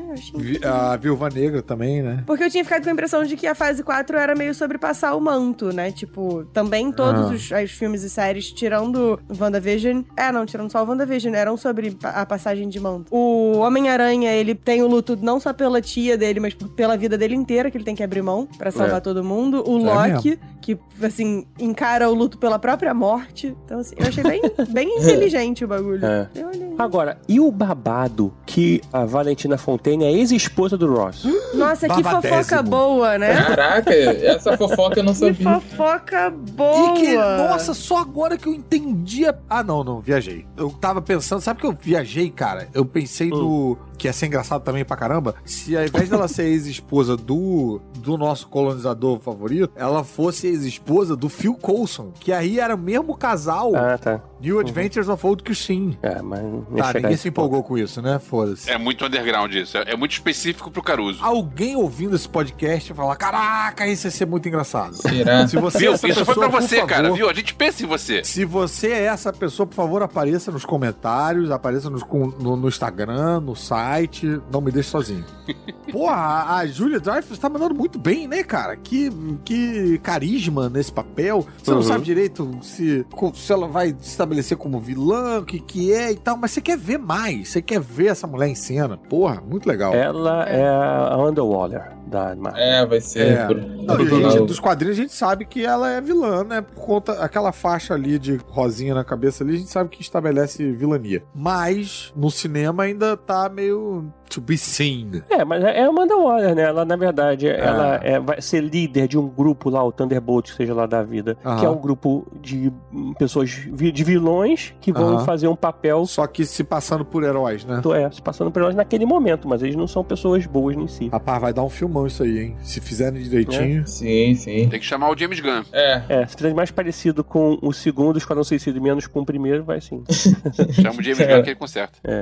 É. 0.61 0.67
A 0.67 0.95
Viúva 0.97 1.29
Negra 1.29 1.61
também, 1.61 2.01
né? 2.01 2.23
Porque 2.25 2.43
eu 2.43 2.49
tinha 2.49 2.63
ficado 2.63 2.83
com 2.83 2.89
a 2.89 2.93
impressão 2.93 3.23
de 3.23 3.35
que 3.37 3.47
a 3.47 3.55
fase 3.55 3.83
4 3.83 4.17
era 4.17 4.35
meio 4.35 4.53
sobre 4.53 4.77
passar 4.77 5.15
o 5.15 5.21
manto, 5.21 5.71
né? 5.73 5.91
Tipo, 5.91 6.43
também 6.53 6.91
todos 6.91 7.21
Ah. 7.51 7.57
os, 7.59 7.63
os 7.65 7.71
filmes 7.71 8.03
e 8.03 8.09
séries, 8.09 8.51
tirando 8.51 9.19
WandaVision. 9.39 10.03
É, 10.17 10.31
não, 10.31 10.45
tirando 10.45 10.71
só 10.71 10.83
o 10.83 10.87
WandaVision, 10.87 11.33
eram 11.35 11.55
sobre 11.57 11.97
a 12.03 12.25
passagem 12.25 12.67
de 12.69 12.79
manto. 12.79 13.07
O 13.15 13.57
Homem-Aranha, 13.59 14.31
ele 14.33 14.53
tem 14.55 14.81
o 14.83 14.87
luto 14.87 15.17
não 15.21 15.39
só 15.39 15.53
pela 15.53 15.81
tia 15.81 16.17
dele, 16.17 16.39
mas 16.39 16.53
pela 16.53 16.97
vida 16.97 17.17
dele 17.17 17.35
inteira, 17.35 17.71
que 17.71 17.77
ele 17.77 17.83
tem 17.85 17.95
que 17.95 18.03
abrir 18.03 18.21
mão 18.21 18.45
pra 18.57 18.71
salvar 18.71 18.97
É. 18.97 19.01
todo 19.01 19.23
mundo. 19.23 19.63
O 19.67 19.79
É 19.87 20.13
Loki, 20.13 20.39
que, 20.61 20.77
assim, 21.01 21.45
encara 21.59 22.09
o 22.09 22.13
luto 22.13 22.37
pela 22.37 22.59
própria 22.59 22.88
morte. 22.93 23.55
Então, 23.65 23.79
assim, 23.79 23.95
eu 23.97 24.07
achei 24.07 24.23
bem, 24.23 24.41
bem 24.69 24.97
inteligente 24.97 25.63
o 25.63 25.67
bagulho. 25.67 26.05
É. 26.05 26.29
Eu 26.35 26.47
olhei. 26.47 26.68
Agora, 26.79 27.17
e 27.27 27.39
o 27.39 27.51
babado 27.51 28.33
que 28.45 28.81
a 28.93 29.03
Valentina 29.05 29.57
Fontaine 29.57 30.05
é 30.05 30.11
ex-esposa 30.13 30.77
do 30.77 30.91
Ross? 30.93 31.23
Nossa, 31.53 31.89
que 31.89 32.01
fofoca 32.03 32.63
boa, 32.63 33.17
né? 33.17 33.35
Caraca, 33.43 33.93
essa 33.93 34.57
fofoca 34.57 34.99
eu 34.99 35.03
não 35.03 35.13
Que 35.13 35.19
sabia. 35.19 35.59
fofoca 35.59 36.29
boa! 36.29 36.97
E 36.97 37.01
que, 37.01 37.15
nossa, 37.17 37.73
só 37.73 37.97
agora 37.97 38.37
que 38.37 38.47
eu 38.47 38.53
entendi. 38.53 39.25
a- 39.27 39.35
Ah, 39.49 39.61
não, 39.63 39.83
não, 39.83 39.99
viajei. 39.99 40.45
Eu 40.55 40.69
tava 40.71 41.01
pensando, 41.01 41.41
sabe 41.41 41.59
que 41.59 41.65
eu 41.67 41.73
viajei, 41.79 42.29
cara? 42.29 42.67
Eu 42.73 42.85
pensei 42.85 43.29
no. 43.29 43.77
Que 43.97 44.07
ia 44.07 44.13
ser 44.13 44.27
engraçado 44.27 44.61
também 44.63 44.85
pra 44.85 44.95
caramba. 44.95 45.35
Se 45.43 45.75
ao 45.75 45.83
invés 45.83 46.07
dela 46.09 46.29
ser 46.29 46.43
ex-esposa 46.43 47.17
do, 47.17 47.81
do 47.97 48.17
nosso 48.17 48.47
colonizador 48.47 49.19
favorito, 49.19 49.69
ela 49.75 50.05
fosse 50.05 50.47
ex-esposa 50.47 51.17
do 51.17 51.27
Phil 51.27 51.53
Coulson. 51.55 52.13
Que 52.17 52.31
aí 52.31 52.61
era 52.61 52.75
o 52.75 52.77
mesmo 52.77 53.17
casal. 53.17 53.75
Ah, 53.75 53.97
tá. 53.97 54.21
New 54.39 54.57
Adventures 54.57 55.09
of 55.09 55.25
Old 55.27 55.43
Christine. 55.43 55.99
É, 56.01 56.21
mas 56.21 56.39
Tá, 56.77 56.93
ninguém 56.93 57.17
se 57.17 57.27
empolgou 57.29 57.63
com 57.63 57.77
isso, 57.77 58.01
né? 58.01 58.19
Foda-se. 58.19 58.69
É 58.69 58.77
muito 58.77 59.05
underground 59.05 59.53
isso. 59.53 59.77
É, 59.77 59.91
é 59.91 59.95
muito 59.95 60.11
específico 60.11 60.69
pro 60.71 60.81
Caruso. 60.83 61.19
Alguém 61.23 61.75
ouvindo 61.75 62.15
esse 62.15 62.27
podcast 62.29 62.91
vai 62.93 63.05
falar: 63.05 63.15
Caraca, 63.15 63.87
isso 63.87 64.07
ia 64.07 64.11
ser 64.11 64.25
muito 64.25 64.47
engraçado. 64.47 64.95
Será? 64.95 65.47
Se 65.47 65.57
você 65.57 65.77
é 65.77 65.81
Viu? 65.81 65.93
essa 65.93 66.07
Isso 66.07 66.25
foi 66.25 66.35
pessoa, 66.35 66.49
pra 66.49 66.59
por 66.59 66.67
você, 66.67 66.85
cara, 66.85 67.03
favor, 67.03 67.15
viu? 67.15 67.29
A 67.29 67.33
gente 67.33 67.53
pensa 67.53 67.83
em 67.83 67.85
você. 67.87 68.23
Se 68.23 68.45
você 68.45 68.87
é 68.91 69.05
essa 69.05 69.31
pessoa, 69.33 69.65
por 69.67 69.75
favor, 69.75 70.03
apareça 70.03 70.51
nos 70.51 70.65
comentários, 70.65 71.49
apareça 71.51 71.89
nos- 71.89 72.03
no, 72.39 72.55
no 72.55 72.67
Instagram, 72.67 73.39
no 73.41 73.55
site. 73.55 74.39
Não 74.51 74.61
me 74.61 74.71
deixe 74.71 74.89
sozinho. 74.89 75.25
Porra, 75.91 76.13
a, 76.15 76.57
a 76.59 76.67
Julia 76.67 76.99
Dreyfus 76.99 77.37
tá 77.39 77.49
mandando 77.49 77.73
muito 77.73 77.97
bem, 77.97 78.27
né, 78.27 78.43
cara? 78.43 78.75
Que, 78.75 79.09
que 79.43 79.97
carisma 80.03 80.69
nesse 80.69 80.91
papel. 80.91 81.45
Você 81.63 81.71
não 81.71 81.77
Uhum. 81.79 81.83
sabe 81.83 82.03
direito 82.03 82.59
se, 82.61 83.05
se 83.33 83.51
ela 83.53 83.67
vai 83.67 83.89
se 83.99 84.09
estabelecer 84.09 84.57
como 84.57 84.79
vilã, 84.79 85.39
o 85.39 85.45
que, 85.45 85.59
que 85.59 85.91
é 85.93 86.11
e 86.11 86.15
tal, 86.15 86.37
mas 86.37 86.51
você 86.59 86.61
quer 86.61 86.77
ver 86.77 86.97
mais. 86.99 87.49
Você 87.49 87.61
quer 87.61 87.79
ver 87.79 88.07
essa 88.07 88.27
mulher 88.27 88.47
em 88.47 88.55
cena. 88.55 88.97
Porra, 88.97 89.41
muito 89.41 89.67
legal. 89.67 89.93
Ela 89.93 90.43
é 90.47 90.67
a 90.67 91.17
Underwaller 91.17 91.91
da 92.05 92.35
Marvel. 92.35 92.61
É, 92.61 92.85
vai 92.85 92.99
ser. 93.01 93.37
É. 93.37 93.45
por- 93.47 93.55
Não, 93.55 94.05
gente, 94.31 94.45
dos 94.45 94.59
quadrinhos 94.59 94.97
a 94.97 95.01
gente 95.01 95.13
sabe 95.13 95.45
que 95.45 95.63
ela 95.65 95.89
é 95.91 96.01
vilã, 96.01 96.43
né? 96.43 96.61
Por 96.61 96.81
conta 96.83 97.13
aquela 97.23 97.51
faixa 97.51 97.93
ali 97.93 98.17
de 98.19 98.35
rosinha 98.47 98.93
na 98.95 99.03
cabeça 99.03 99.43
ali, 99.43 99.55
a 99.55 99.57
gente 99.57 99.69
sabe 99.69 99.89
que 99.89 100.01
estabelece 100.01 100.71
vilania. 100.71 101.23
Mas 101.33 102.11
no 102.15 102.29
cinema 102.31 102.83
ainda 102.83 103.15
tá 103.15 103.47
meio 103.47 104.11
to 104.29 104.39
be 104.41 104.57
seen. 104.57 105.23
É, 105.29 105.43
mas 105.43 105.63
é 105.63 105.81
a 105.83 105.87
Amanda 105.87 106.15
Waller, 106.15 106.53
né? 106.55 106.61
Ela, 106.63 106.85
na 106.85 106.95
verdade, 106.95 107.47
ela 107.47 107.99
é- 108.03 108.19
vai 108.19 108.39
ser 108.41 108.61
líder 108.61 109.07
de 109.07 109.17
um 109.17 109.27
grupo 109.27 109.69
lá, 109.71 109.83
o 109.83 109.91
Thunderbolt, 109.91 110.49
seja 110.55 110.73
lá 110.73 110.85
da 110.85 111.01
vida, 111.01 111.35
Aham. 111.43 111.59
que 111.59 111.65
é 111.65 111.69
um 111.69 111.77
grupo 111.77 112.27
de 112.39 112.71
pessoas, 113.17 113.49
de 113.49 114.03
vilões 114.03 114.73
que 114.81 114.91
vão 114.91 115.15
Aham. 115.17 115.25
fazer 115.25 115.47
um 115.47 115.55
papel, 115.55 116.05
Só 116.05 116.27
que 116.27 116.45
se 116.49 116.63
passando 116.63 117.05
por 117.05 117.23
heróis, 117.23 117.63
né? 117.63 117.81
é, 117.95 118.11
se 118.11 118.21
passando 118.21 118.51
por 118.51 118.61
elas 118.61 118.75
naquele 118.75 119.05
momento, 119.05 119.47
mas 119.47 119.61
eles 119.61 119.75
não 119.75 119.87
são 119.87 120.03
pessoas 120.03 120.45
boas 120.45 120.75
em 120.75 120.87
si. 120.87 121.07
Rapaz, 121.09 121.39
vai 121.41 121.53
dar 121.53 121.63
um 121.63 121.69
filmão 121.69 122.07
isso 122.07 122.23
aí, 122.23 122.39
hein? 122.39 122.55
Se 122.61 122.81
fizerem 122.81 123.21
direitinho. 123.21 123.87
Sim, 123.87 124.35
sim. 124.35 124.67
Tem 124.67 124.79
que 124.79 124.85
chamar 124.85 125.11
o 125.11 125.17
James 125.17 125.39
Gunn. 125.39 125.63
É, 125.71 126.01
É, 126.09 126.25
se 126.25 126.35
fizer 126.35 126.53
mais 126.53 126.71
parecido 126.71 127.23
com 127.23 127.57
o 127.61 127.71
segundo 127.71 128.17
Esquadrão 128.17 128.43
Suicida 128.43 128.77
e 128.77 128.81
menos 128.81 129.05
com 129.05 129.21
o 129.21 129.25
primeiro, 129.25 129.63
vai 129.63 129.79
sim. 129.79 130.03
Chama 130.73 130.99
o 130.99 131.03
James 131.03 131.19
Gunn 131.19 131.43
que 131.43 131.49
ele 131.49 131.55
conserta. 131.55 131.99
É. 132.03 132.21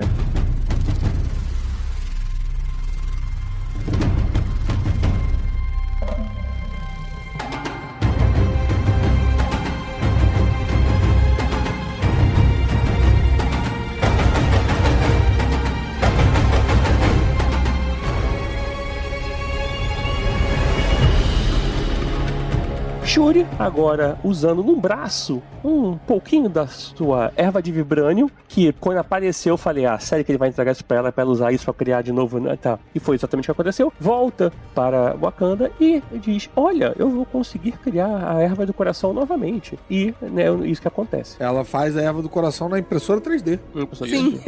Shuri, 23.17 23.47
agora 23.57 24.15
usando 24.23 24.61
no 24.63 24.75
braço 24.75 25.41
um 25.65 25.97
pouquinho 25.97 26.47
da 26.47 26.67
sua 26.67 27.31
erva 27.35 27.63
de 27.63 27.71
vibrânio, 27.71 28.29
que 28.47 28.71
quando 28.73 28.99
apareceu 28.99 29.53
eu 29.53 29.57
falei, 29.57 29.87
ah, 29.87 29.97
sério 29.97 30.23
que 30.23 30.31
ele 30.31 30.37
vai 30.37 30.49
entregar 30.49 30.71
isso 30.71 30.85
pra 30.85 30.97
ela, 30.97 31.11
pra 31.11 31.23
ela 31.23 31.31
usar 31.31 31.51
isso 31.51 31.65
pra 31.65 31.73
criar 31.73 32.03
de 32.03 32.11
novo, 32.11 32.39
né? 32.39 32.55
Tá. 32.61 32.77
E 32.93 32.99
foi 32.99 33.15
exatamente 33.15 33.45
o 33.45 33.47
que 33.47 33.51
aconteceu. 33.59 33.91
Volta 33.99 34.53
para 34.75 35.15
Wakanda 35.15 35.71
e 35.81 36.01
diz, 36.21 36.47
olha, 36.55 36.93
eu 36.97 37.09
vou 37.09 37.25
conseguir 37.25 37.71
criar 37.71 38.33
a 38.35 38.39
erva 38.39 38.67
do 38.67 38.73
coração 38.73 39.11
novamente. 39.13 39.79
E, 39.89 40.13
né, 40.21 40.43
isso 40.65 40.79
que 40.81 40.87
acontece. 40.87 41.37
Ela 41.39 41.65
faz 41.65 41.97
a 41.97 42.01
erva 42.03 42.21
do 42.21 42.29
coração 42.29 42.69
na 42.69 42.77
impressora 42.77 43.19
3D. 43.19 43.59
Uma 43.73 43.87
pessoa 43.87 44.07
Sim. 44.07 44.39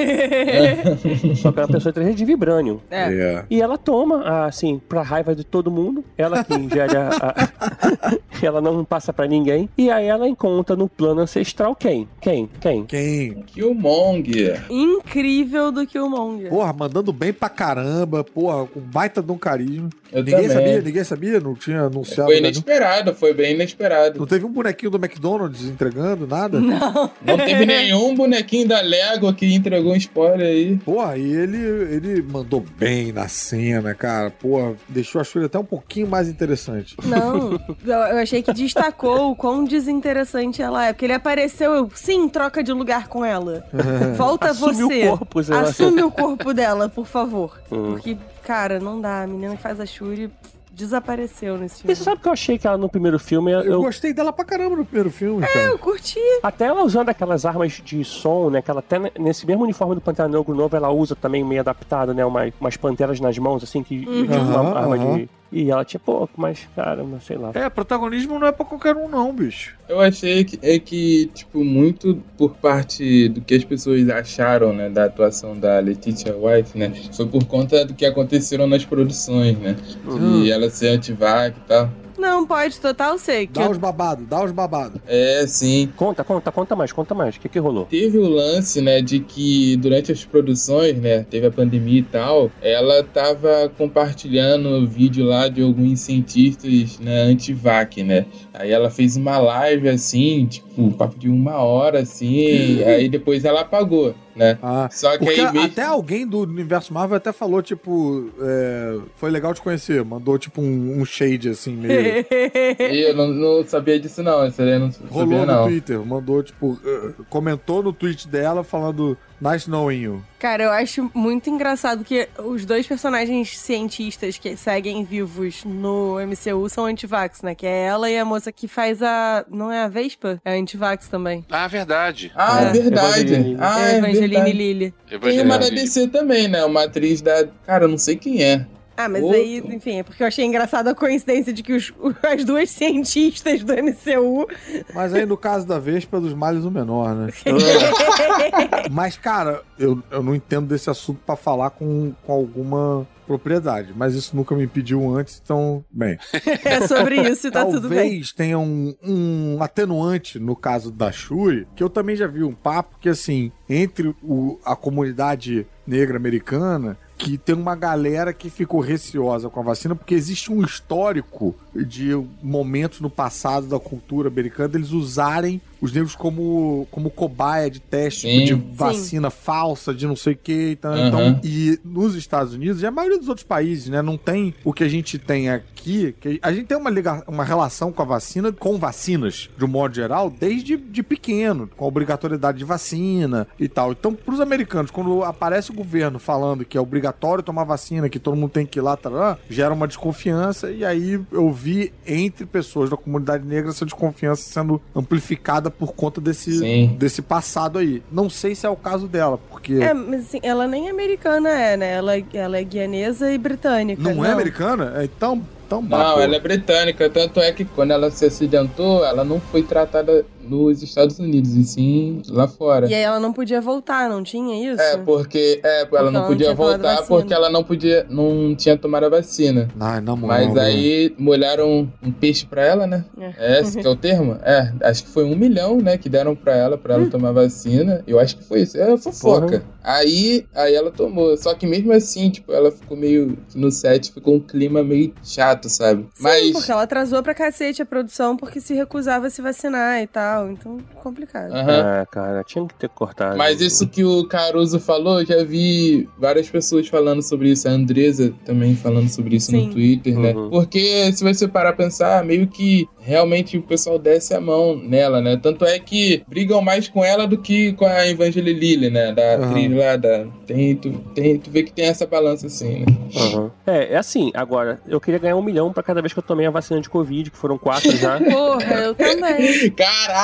Só 1.35 1.51
que 1.51 1.59
é 1.59 1.63
uma 1.63 1.67
pessoa 1.73 1.91
3D 1.91 2.13
de 2.13 2.23
vibrânio. 2.23 2.81
É. 2.91 3.11
É. 3.13 3.45
E 3.49 3.59
ela 3.61 3.79
toma, 3.79 4.45
assim, 4.45 4.79
pra 4.87 5.01
raiva 5.01 5.33
de 5.35 5.43
todo 5.43 5.71
mundo. 5.71 6.05
Ela 6.15 6.43
que 6.43 6.53
ingere 6.55 6.95
a. 6.95 7.09
a- 7.09 8.19
ela 8.41 8.58
não 8.61 8.85
passa 8.85 9.13
pra 9.13 9.27
ninguém. 9.27 9.69
E 9.77 9.89
aí 9.89 10.05
ela 10.05 10.27
encontra 10.27 10.75
no 10.75 10.87
plano 10.87 11.21
ancestral 11.21 11.75
quem? 11.75 12.07
Quem? 12.21 12.49
Quem? 12.59 12.85
Quem? 12.85 13.43
Killmonger. 13.43 14.65
Incrível 14.69 15.71
do 15.71 15.85
Killmonger. 15.85 16.49
Porra, 16.49 16.73
mandando 16.73 17.11
bem 17.13 17.33
pra 17.33 17.49
caramba, 17.49 18.23
porra, 18.23 18.65
com 18.67 18.79
baita 18.79 19.21
de 19.21 19.31
um 19.31 19.37
carisma. 19.37 19.89
Eu 20.11 20.23
ninguém 20.23 20.47
também. 20.47 20.57
sabia, 20.57 20.81
ninguém 20.81 21.03
sabia, 21.03 21.39
não 21.39 21.53
tinha 21.53 21.81
anunciado. 21.81 22.29
Foi 22.29 22.35
né, 22.35 22.41
não? 22.41 22.49
inesperado, 22.49 23.13
foi 23.13 23.33
bem 23.33 23.53
inesperado. 23.53 24.19
Não 24.19 24.25
teve 24.25 24.45
um 24.45 24.51
bonequinho 24.51 24.91
do 24.91 24.97
McDonald's 24.97 25.65
entregando 25.65 26.25
nada? 26.25 26.59
Não 26.59 27.37
teve 27.37 27.65
nenhum 27.65 28.15
bonequinho 28.15 28.67
da 28.67 28.81
Lego 28.81 29.31
que 29.33 29.53
entregou 29.53 29.93
um 29.93 29.95
spoiler 29.95 30.47
aí. 30.47 30.77
Porra, 30.77 31.17
e 31.17 31.31
ele, 31.31 31.57
ele 31.57 32.21
mandou 32.21 32.63
bem 32.77 33.11
na 33.11 33.27
cena, 33.27 33.93
cara. 33.93 34.31
Porra, 34.31 34.75
deixou 34.87 35.21
a 35.21 35.23
Shuri 35.23 35.45
até 35.45 35.59
um 35.59 35.65
pouquinho 35.65 36.07
mais 36.07 36.27
interessante. 36.27 36.95
Não, 37.05 37.53
eu, 37.85 37.93
eu 37.93 38.17
achei 38.39 38.43
que 38.43 38.53
destacou 38.53 39.31
o 39.31 39.35
quão 39.35 39.63
desinteressante 39.63 40.61
ela 40.61 40.85
é. 40.87 40.93
Porque 40.93 41.05
ele 41.05 41.13
apareceu, 41.13 41.73
eu, 41.73 41.91
sim, 41.93 42.27
troca 42.29 42.63
de 42.63 42.71
lugar 42.71 43.07
com 43.07 43.23
ela. 43.25 43.65
Volta 44.17 44.49
Assume 44.51 44.73
você. 44.83 45.07
o 45.07 45.17
corpo, 45.17 45.43
sei 45.43 45.55
lá. 45.55 45.61
Assume 45.61 46.03
o 46.03 46.11
corpo 46.11 46.53
dela, 46.53 46.89
por 46.89 47.05
favor. 47.05 47.59
Hum. 47.71 47.91
Porque, 47.93 48.17
cara, 48.43 48.79
não 48.79 48.99
dá. 49.01 49.23
A 49.23 49.27
menina 49.27 49.55
que 49.55 49.61
faz 49.61 49.79
a 49.79 49.85
Shuri 49.85 50.31
desapareceu 50.71 51.57
nesse 51.57 51.75
E 51.75 51.81
filme. 51.81 51.95
você 51.95 52.03
sabe 52.05 52.21
que 52.21 52.27
eu 52.29 52.31
achei 52.31 52.57
que 52.57 52.65
ela 52.65 52.77
no 52.77 52.87
primeiro 52.87 53.19
filme. 53.19 53.51
Eu, 53.51 53.61
Eu 53.63 53.81
gostei 53.81 54.13
dela 54.13 54.31
pra 54.31 54.45
caramba 54.45 54.77
no 54.77 54.85
primeiro 54.85 55.09
filme, 55.11 55.45
cara. 55.45 55.65
Eu 55.65 55.77
curti. 55.77 56.19
Até 56.41 56.65
ela 56.67 56.83
usando 56.83 57.09
aquelas 57.09 57.45
armas 57.45 57.81
de 57.83 58.01
som, 58.05 58.49
né? 58.49 58.61
Que 58.61 58.71
ela 58.71 58.79
até 58.79 58.97
ne- 58.97 59.11
nesse 59.19 59.45
mesmo 59.45 59.63
uniforme 59.63 59.95
do 59.95 59.99
Pantera 60.01 60.29
Negro 60.29 60.55
novo, 60.55 60.73
ela 60.75 60.89
usa 60.89 61.15
também 61.17 61.43
meio 61.43 61.59
adaptado, 61.59 62.13
né? 62.13 62.23
Umas, 62.25 62.53
umas 62.61 62.77
panteras 62.77 63.19
nas 63.19 63.37
mãos, 63.37 63.61
assim, 63.61 63.83
que 63.83 63.99
tipo 64.05 64.33
uma 64.33 64.59
Aham, 64.59 64.77
arma 64.77 64.97
de. 64.97 65.29
E 65.51 65.71
ela 65.71 65.83
tinha 65.83 65.99
pouco, 65.99 66.29
mas, 66.37 66.59
cara, 66.75 67.03
não 67.03 67.19
sei 67.19 67.35
lá. 67.37 67.51
É, 67.55 67.67
protagonismo 67.69 68.37
não 68.37 68.45
é 68.47 68.51
pra 68.51 68.63
qualquer 68.65 68.95
um, 68.95 69.09
não, 69.09 69.33
bicho. 69.33 69.75
Eu 69.87 69.99
achei 69.99 70.43
que, 70.43 70.59
é 70.61 70.77
que, 70.77 71.25
tipo, 71.33 71.63
muito 71.63 72.21
por 72.37 72.51
parte 72.57 73.27
do 73.29 73.41
que 73.41 73.55
as 73.55 73.63
pessoas 73.63 74.07
acharam, 74.09 74.71
né, 74.73 74.89
da 74.89 75.05
atuação 75.05 75.57
da 75.57 75.79
Letitia 75.79 76.35
White, 76.37 76.77
né, 76.77 76.91
foi 77.11 77.25
por 77.25 77.43
conta 77.45 77.83
do 77.83 77.95
que 77.95 78.05
aconteceram 78.05 78.67
nas 78.67 78.85
produções, 78.85 79.57
né, 79.57 79.75
Hum. 80.05 80.43
e 80.43 80.51
ela 80.51 80.69
ser 80.69 80.89
antivac 80.89 81.57
e 81.57 81.67
tal. 81.67 81.89
Não, 82.19 82.45
pode, 82.45 82.79
total 82.79 83.17
sei. 83.17 83.47
Que 83.47 83.53
Dá 83.53 83.63
eu- 83.65 83.71
os 83.71 83.77
babados, 83.77 84.27
dá 84.27 84.43
os 84.43 84.51
babados. 84.51 84.99
É, 85.07 85.45
sim. 85.47 85.89
Conta, 85.95 86.23
conta, 86.23 86.51
conta 86.51 86.75
mais, 86.75 86.91
conta 86.91 87.15
mais. 87.15 87.35
O 87.35 87.39
que 87.39 87.47
que 87.49 87.59
rolou? 87.59 87.85
Teve 87.85 88.17
o 88.17 88.27
lance, 88.27 88.81
né, 88.81 89.01
de 89.01 89.19
que 89.19 89.75
durante 89.77 90.11
as 90.11 90.25
produções, 90.25 90.97
né, 90.97 91.25
teve 91.29 91.47
a 91.47 91.51
pandemia 91.51 91.99
e 91.99 92.03
tal, 92.03 92.51
ela 92.61 93.03
tava 93.03 93.71
compartilhando 93.77 94.87
vídeo 94.87 95.25
lá 95.25 95.47
de 95.47 95.61
alguns 95.61 96.01
cientistas, 96.01 96.99
né, 96.99 97.21
anti-vac, 97.23 98.03
né. 98.03 98.25
Aí 98.53 98.71
ela 98.71 98.89
fez 98.89 99.15
uma 99.15 99.37
live, 99.37 99.87
assim, 99.89 100.45
tipo, 100.45 100.81
um 100.81 100.91
papo 100.91 101.17
de 101.17 101.29
uma 101.29 101.57
hora, 101.57 101.99
assim, 101.99 102.83
aí 102.83 103.07
depois 103.07 103.45
ela 103.45 103.61
apagou, 103.61 104.13
né. 104.39 104.57
Ah, 104.63 104.89
Só 104.89 105.17
que 105.17 105.29
aí 105.29 105.51
meio 105.51 105.65
até 105.65 105.83
alguém 105.83 106.25
do 106.25 106.39
universo 106.39 106.93
Marvel 106.93 107.17
até 107.17 107.33
falou, 107.33 107.61
tipo, 107.61 108.31
é, 108.39 108.97
foi 109.17 109.29
legal 109.29 109.53
te 109.53 109.61
conhecer. 109.61 110.03
Mandou, 110.03 110.39
tipo, 110.39 110.61
um, 110.61 110.99
um 111.01 111.05
shade, 111.05 111.49
assim, 111.49 111.75
meio... 111.75 112.25
E 112.89 113.09
eu 113.09 113.15
não, 113.15 113.27
não 113.27 113.65
sabia 113.65 113.99
disso, 113.99 114.23
não. 114.23 114.47
Isso 114.47 114.61
aí 114.61 114.71
eu 114.71 114.79
não 114.79 114.91
Rolou 115.09 115.39
sabia, 115.39 115.45
no 115.45 115.45
não. 115.45 115.67
Twitter, 115.67 115.99
mandou, 116.05 116.41
tipo, 116.41 116.79
eh, 116.85 117.11
comentou 117.29 117.83
no 117.83 117.91
tweet 117.91 118.27
dela 118.27 118.63
falando 118.63 119.17
Nice 119.41 119.69
knowing 119.69 120.01
you. 120.01 120.23
Cara, 120.37 120.63
eu 120.63 120.71
acho 120.71 121.09
muito 121.13 121.49
engraçado 121.49 122.03
que 122.03 122.27
os 122.37 122.65
dois 122.65 122.85
personagens 122.85 123.57
cientistas 123.57 124.37
que 124.37 124.55
seguem 124.57 125.03
vivos 125.03 125.63
no 125.63 126.17
MCU 126.19 126.69
são 126.69 126.85
antivax, 126.85 127.41
né? 127.41 127.55
Que 127.55 127.65
é 127.65 127.85
ela 127.85 128.09
e 128.09 128.17
a 128.17 128.25
moça 128.25 128.51
que 128.51 128.67
faz 128.67 129.01
a. 129.01 129.45
Não 129.49 129.71
é 129.71 129.83
a 129.83 129.87
Vespa? 129.87 130.41
É 130.43 130.57
antivax 130.57 131.07
também. 131.07 131.45
Ah, 131.49 131.67
verdade. 131.67 132.31
Ah, 132.35 132.63
É, 132.63 132.71
verdade. 132.71 133.33
Evangeline. 133.33 133.57
Ah, 133.59 133.79
é 133.79 133.93
é 133.93 133.97
Evangeline 133.97 134.27
verdade. 134.29 134.51
Lilly. 134.53 134.93
Tem 135.21 135.41
uma 135.41 135.57
da. 135.57 135.69
DC 135.69 136.07
também, 136.07 136.47
né? 136.47 136.63
Uma 136.65 136.83
atriz 136.85 137.21
da... 137.21 137.47
Cara, 137.65 137.85
eu 137.85 137.89
não 137.89 137.97
sei 137.97 138.15
quem 138.15 138.43
é. 138.43 138.65
Ah, 139.01 139.07
mas 139.07 139.23
Outro. 139.23 139.37
aí, 139.39 139.59
enfim, 139.59 139.99
é 139.99 140.03
porque 140.03 140.21
eu 140.21 140.27
achei 140.27 140.43
engraçada 140.43 140.91
a 140.91 140.95
coincidência 140.95 141.53
de 141.53 141.63
que 141.63 141.71
os- 141.73 141.93
as 142.21 142.43
duas 142.43 142.69
cientistas 142.69 143.63
do 143.63 143.71
MCU. 143.73 144.45
Mas 144.93 145.13
aí, 145.13 145.25
no 145.25 145.37
caso 145.37 145.65
da 145.65 145.79
Vespa, 145.79 146.17
é 146.17 146.19
dos 146.19 146.33
males 146.33 146.65
o 146.65 146.71
menor, 146.71 147.15
né? 147.15 147.29
Mas, 148.91 149.17
cara, 149.17 149.61
eu, 149.77 150.01
eu 150.11 150.21
não 150.23 150.35
entendo 150.35 150.67
desse 150.67 150.89
assunto 150.89 151.19
pra 151.25 151.35
falar 151.35 151.69
com, 151.71 152.13
com 152.25 152.33
alguma 152.33 153.07
propriedade. 153.25 153.93
Mas 153.95 154.15
isso 154.15 154.35
nunca 154.35 154.55
me 154.55 154.63
impediu 154.63 155.15
antes, 155.15 155.39
então, 155.43 155.83
bem. 155.91 156.17
é 156.65 156.87
sobre 156.87 157.21
isso 157.29 157.47
e 157.47 157.51
tá 157.51 157.63
tudo 157.65 157.87
bem. 157.87 157.99
Talvez 157.99 158.33
tenha 158.33 158.57
um, 158.57 158.93
um 159.03 159.57
atenuante 159.61 160.39
no 160.39 160.55
caso 160.55 160.91
da 160.91 161.11
Shuri, 161.11 161.67
que 161.75 161.83
eu 161.83 161.89
também 161.89 162.15
já 162.15 162.25
vi 162.27 162.43
um 162.43 162.53
papo 162.53 162.97
que, 162.99 163.07
assim, 163.07 163.51
entre 163.69 164.15
o- 164.23 164.57
a 164.65 164.75
comunidade 164.75 165.65
negra 165.85 166.17
americana, 166.17 166.97
que 167.19 167.37
tem 167.37 167.53
uma 167.53 167.75
galera 167.75 168.33
que 168.33 168.49
ficou 168.49 168.79
receosa 168.79 169.49
com 169.49 169.59
a 169.59 169.63
vacina, 169.63 169.93
porque 169.93 170.15
existe 170.15 170.49
um 170.53 170.63
histórico 170.63 171.53
de 171.75 172.09
momentos 172.41 172.99
no 172.99 173.09
passado 173.09 173.67
da 173.67 173.79
cultura 173.79 174.27
americana 174.27 174.69
deles 174.69 174.91
usarem 174.91 175.61
os 175.81 175.93
negros 175.93 176.15
como, 176.15 176.87
como 176.91 177.09
cobaia 177.09 177.69
de 177.69 177.79
teste 177.79 178.21
Sim. 178.21 178.43
de 178.43 178.53
Sim. 178.53 178.71
vacina 178.73 179.29
falsa, 179.29 179.93
de 179.93 180.05
não 180.05 180.15
sei 180.15 180.33
o 180.33 180.37
que. 180.37 180.71
Então, 180.71 180.91
Aham. 180.91 181.07
então, 181.07 181.39
e 181.43 181.79
nos 181.83 182.15
Estados 182.15 182.53
Unidos 182.53 182.81
e 182.81 182.85
a 182.85 182.91
maioria 182.91 183.17
dos 183.17 183.29
outros 183.29 183.45
países, 183.45 183.87
né, 183.87 184.01
não 184.01 184.17
tem 184.17 184.53
o 184.63 184.73
que 184.73 184.83
a 184.83 184.89
gente 184.89 185.17
tem 185.17 185.49
aqui. 185.49 186.13
Que 186.19 186.39
a 186.41 186.51
gente 186.51 186.65
tem 186.65 186.77
uma, 186.77 186.89
liga, 186.89 187.23
uma 187.27 187.43
relação 187.43 187.91
com 187.91 188.01
a 188.01 188.05
vacina, 188.05 188.51
com 188.51 188.77
vacinas, 188.77 189.49
de 189.57 189.63
um 189.63 189.67
modo 189.67 189.95
geral, 189.95 190.29
desde 190.29 190.75
de 190.75 191.01
pequeno, 191.01 191.69
com 191.77 191.85
a 191.85 191.87
obrigatoriedade 191.87 192.57
de 192.57 192.65
vacina 192.65 193.47
e 193.57 193.69
tal. 193.69 193.93
Então, 193.93 194.13
para 194.13 194.33
os 194.33 194.41
americanos, 194.41 194.91
quando 194.91 195.23
aparece 195.23 195.71
o 195.71 195.73
governo 195.73 196.19
falando 196.19 196.65
que 196.65 196.77
é 196.77 196.81
obrigatório 196.81 197.43
tomar 197.43 197.63
vacina, 197.63 198.09
que 198.09 198.19
todo 198.19 198.35
mundo 198.35 198.51
tem 198.51 198.65
que 198.65 198.79
ir 198.79 198.81
lá, 198.81 198.97
tarará, 198.97 199.37
gera 199.49 199.73
uma 199.73 199.87
desconfiança. 199.87 200.69
E 200.69 200.83
aí 200.83 201.19
eu 201.31 201.51
vi 201.59 201.91
entre 202.07 202.45
pessoas 202.45 202.89
da 202.89 202.95
comunidade 202.95 203.45
negra 203.45 203.71
essa 203.71 203.85
desconfiança 203.85 204.43
sendo 204.43 204.81
amplificada 204.95 205.69
por 205.69 205.93
conta 205.93 206.21
desse, 206.21 206.57
Sim. 206.57 206.95
desse 206.97 207.21
passado 207.21 207.79
aí. 207.79 208.01
Não 208.11 208.29
sei 208.29 208.55
se 208.55 208.65
é 208.65 208.69
o 208.69 208.75
caso 208.75 209.07
dela, 209.07 209.37
porque. 209.49 209.73
É, 209.73 209.93
mas 209.93 210.21
assim, 210.21 210.39
ela 210.41 210.67
nem 210.67 210.89
americana 210.89 211.49
é, 211.49 211.75
né? 211.75 211.93
Ela, 211.93 212.13
ela 212.33 212.57
é 212.57 212.63
guianesa 212.63 213.31
e 213.31 213.37
britânica. 213.37 214.01
Não, 214.01 214.23
é 214.23 214.31
americana? 214.31 214.93
É, 214.95 215.03
Então, 215.03 215.41
então 215.67 215.81
Não, 215.81 216.19
ela 216.19 216.35
é 216.35 216.39
britânica. 216.39 217.09
Tanto 217.09 217.39
é 217.39 217.51
que 217.51 217.63
quando 217.63 217.91
ela 217.91 218.09
se 218.09 218.25
acidentou, 218.25 219.05
ela 219.05 219.23
não 219.23 219.39
foi 219.39 219.61
tratada 219.61 220.25
nos 220.49 220.81
Estados 220.81 221.19
Unidos, 221.19 221.53
e 221.55 221.63
sim 221.63 222.21
lá 222.29 222.47
fora. 222.47 222.87
E 222.89 222.93
aí 222.93 223.01
ela 223.01 223.19
não 223.19 223.31
podia 223.31 223.61
voltar, 223.61 224.09
não 224.09 224.23
tinha 224.23 224.73
isso? 224.73 224.81
É, 224.81 224.97
porque 224.97 225.59
é, 225.63 225.81
ela 225.81 225.99
ela 225.99 226.11
não 226.11 226.21
não 226.21 226.27
podia 226.27 226.55
tomado 226.55 226.81
voltar 226.83 227.03
porque 227.07 227.33
ela 227.33 227.49
não 227.49 227.63
podia, 227.63 228.05
não 228.09 228.55
tinha 228.55 228.77
tomado 228.77 229.05
a 229.05 229.09
vacina. 229.09 229.67
Ai, 229.79 230.01
na 230.01 230.15
moral, 230.15 230.37
Mas 230.45 230.57
aí 230.57 231.13
molharam 231.17 231.91
um 232.01 232.11
peixe 232.11 232.45
pra 232.45 232.63
ela, 232.65 232.87
né? 232.87 233.05
É. 233.17 233.33
É, 233.37 233.61
esse 233.61 233.79
que 233.79 233.85
é 233.85 233.89
o 233.89 233.95
termo? 233.95 234.37
É, 234.43 234.73
acho 234.83 235.03
que 235.03 235.09
foi 235.09 235.23
um 235.23 235.35
milhão, 235.35 235.77
né, 235.79 235.97
que 235.97 236.09
deram 236.09 236.35
pra 236.35 236.55
ela, 236.55 236.77
pra 236.77 236.95
ela 236.95 237.03
Hum. 237.03 237.09
tomar 237.09 237.31
vacina. 237.31 238.03
Eu 238.07 238.19
acho 238.19 238.37
que 238.37 238.43
foi 238.43 238.61
isso. 238.61 238.77
É 238.77 238.97
fofoca. 238.97 239.63
Aí, 239.83 240.45
aí 240.53 240.73
ela 240.75 240.91
tomou. 240.91 241.35
Só 241.37 241.53
que 241.53 241.65
mesmo 241.65 241.91
assim, 241.93 242.29
tipo, 242.29 242.51
ela 242.51 242.71
ficou 242.71 242.97
meio. 242.97 243.37
No 243.55 243.71
set 243.71 244.11
ficou 244.11 244.35
um 244.35 244.39
clima 244.39 244.83
meio 244.83 245.13
chato, 245.23 245.69
sabe? 245.69 246.03
Sim, 246.13 246.23
Mas. 246.23 246.51
porque 246.51 246.71
ela 246.71 246.83
atrasou 246.83 247.23
pra 247.23 247.33
cacete 247.33 247.81
a 247.81 247.85
produção 247.85 248.35
porque 248.37 248.59
se 248.59 248.73
recusava 248.73 249.27
a 249.27 249.29
se 249.29 249.41
vacinar 249.41 250.01
e 250.01 250.07
tal. 250.07 250.38
Legal, 250.39 250.51
então 250.51 250.77
complicado. 251.01 251.51
Aham. 251.51 252.01
Ah, 252.01 252.05
cara, 252.05 252.43
tinha 252.43 252.65
que 252.65 252.73
ter 252.75 252.89
cortado. 252.89 253.37
Mas 253.37 253.61
isso 253.61 253.87
que 253.87 254.03
o 254.03 254.27
Caruso 254.27 254.79
falou, 254.79 255.19
eu 255.19 255.25
já 255.25 255.43
vi 255.43 256.07
várias 256.17 256.49
pessoas 256.49 256.87
falando 256.87 257.21
sobre 257.21 257.49
isso. 257.49 257.67
A 257.67 257.71
Andresa 257.71 258.33
também 258.45 258.75
falando 258.75 259.09
sobre 259.09 259.35
isso 259.35 259.51
Sim. 259.51 259.67
no 259.67 259.73
Twitter, 259.73 260.17
né? 260.17 260.33
Uhum. 260.33 260.49
Porque 260.49 261.11
se 261.13 261.23
você 261.23 261.47
parar 261.47 261.69
a 261.69 261.73
pensar, 261.73 262.23
meio 262.23 262.47
que 262.47 262.87
realmente 262.99 263.57
o 263.57 263.61
pessoal 263.61 263.97
desce 263.97 264.33
a 264.33 264.41
mão 264.41 264.75
nela, 264.75 265.21
né? 265.21 265.37
Tanto 265.41 265.65
é 265.65 265.79
que 265.79 266.23
brigam 266.27 266.61
mais 266.61 266.87
com 266.87 267.03
ela 267.03 267.25
do 267.25 267.37
que 267.37 267.73
com 267.73 267.85
a 267.85 268.07
Evangeline 268.07 268.59
Lilly, 268.59 268.89
né? 268.89 269.11
Da 269.13 269.35
Aham. 269.35 269.49
atriz 269.49 269.75
lá 269.75 269.95
da. 269.95 270.25
Tem, 270.45 270.75
tu, 270.75 270.91
tem, 271.13 271.37
tu 271.37 271.49
vê 271.49 271.63
que 271.63 271.71
tem 271.71 271.85
essa 271.85 272.05
balança 272.05 272.47
assim, 272.47 272.79
né? 272.79 272.85
Uhum. 273.15 273.51
É, 273.65 273.93
é 273.93 273.97
assim, 273.97 274.31
agora, 274.33 274.79
eu 274.87 274.99
queria 274.99 275.19
ganhar 275.19 275.35
um 275.35 275.41
milhão 275.41 275.71
pra 275.71 275.83
cada 275.83 276.01
vez 276.01 276.13
que 276.13 276.19
eu 276.19 276.23
tomei 276.23 276.45
a 276.45 276.51
vacina 276.51 276.81
de 276.81 276.89
Covid, 276.89 277.31
que 277.31 277.37
foram 277.37 277.57
quatro 277.57 277.95
já. 277.97 278.19
Porra, 278.29 278.75
eu 278.75 278.95
também. 278.95 279.71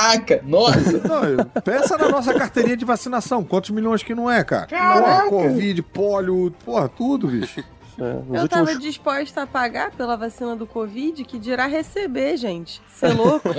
Caraca! 0.06 0.42
Nossa! 0.46 1.08
Não, 1.08 1.24
eu- 1.24 1.46
pensa 1.64 1.98
na 1.98 2.10
nossa 2.10 2.34
carteirinha 2.34 2.78
de 2.78 2.86
vacinação. 2.86 3.44
Quantos 3.44 3.70
milhões 3.72 4.04
que 4.04 4.14
não 4.14 4.30
é, 4.30 4.44
cara? 4.44 4.68
Caraca! 4.68 5.30
Porra, 5.30 5.50
Covid, 5.50 5.82
pólio, 5.82 6.54
porra, 6.64 6.88
tudo, 6.90 7.28
bicho. 7.28 7.64
É, 8.00 8.14
nos 8.28 8.42
Eu 8.42 8.48
tava 8.50 8.62
últimos... 8.64 8.84
disposta 8.84 9.44
a 9.44 9.48
pagar 9.48 9.92
pela 9.92 10.16
vacina 10.18 10.56
do 10.56 10.66
Covid, 10.68 11.24
que 11.24 11.40
dirá 11.40 11.66
receber, 11.66 12.36
gente. 12.38 12.82
Você 12.88 13.06
é 13.08 13.14
louco? 13.14 13.50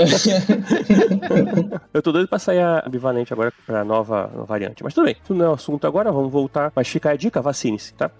Eu 1.92 2.02
tô 2.02 2.12
doido 2.12 2.28
pra 2.28 2.38
sair 2.38 2.60
a 2.60 2.82
bivalente 2.88 3.32
agora 3.32 3.52
pra 3.64 3.84
nova 3.84 4.26
variante. 4.46 4.82
Mas 4.82 4.94
tudo 4.94 5.04
bem, 5.04 5.16
isso 5.22 5.34
não 5.34 5.44
é 5.46 5.48
o 5.48 5.52
assunto 5.54 5.86
agora, 5.86 6.12
vamos 6.12 6.30
voltar. 6.32 6.72
Mas 6.74 6.88
fica 6.88 7.10
a 7.10 7.16
dica, 7.16 7.40
vacine-se, 7.40 7.94
tá? 7.94 8.10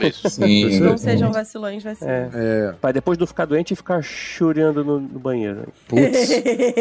Isso. 0.00 0.28
Sim. 0.30 0.80
Não 0.80 0.96
sejam 0.96 1.32
vacilões, 1.32 1.82
vacina. 1.82 2.10
É. 2.10 2.30
É, 2.34 2.72
Pra 2.80 2.92
depois 2.92 3.18
não 3.18 3.26
ficar 3.26 3.44
doente 3.44 3.72
e 3.72 3.76
ficar 3.76 4.02
chorando 4.02 4.84
no, 4.84 5.00
no 5.00 5.18
banheiro. 5.18 5.68
putz. 5.88 6.30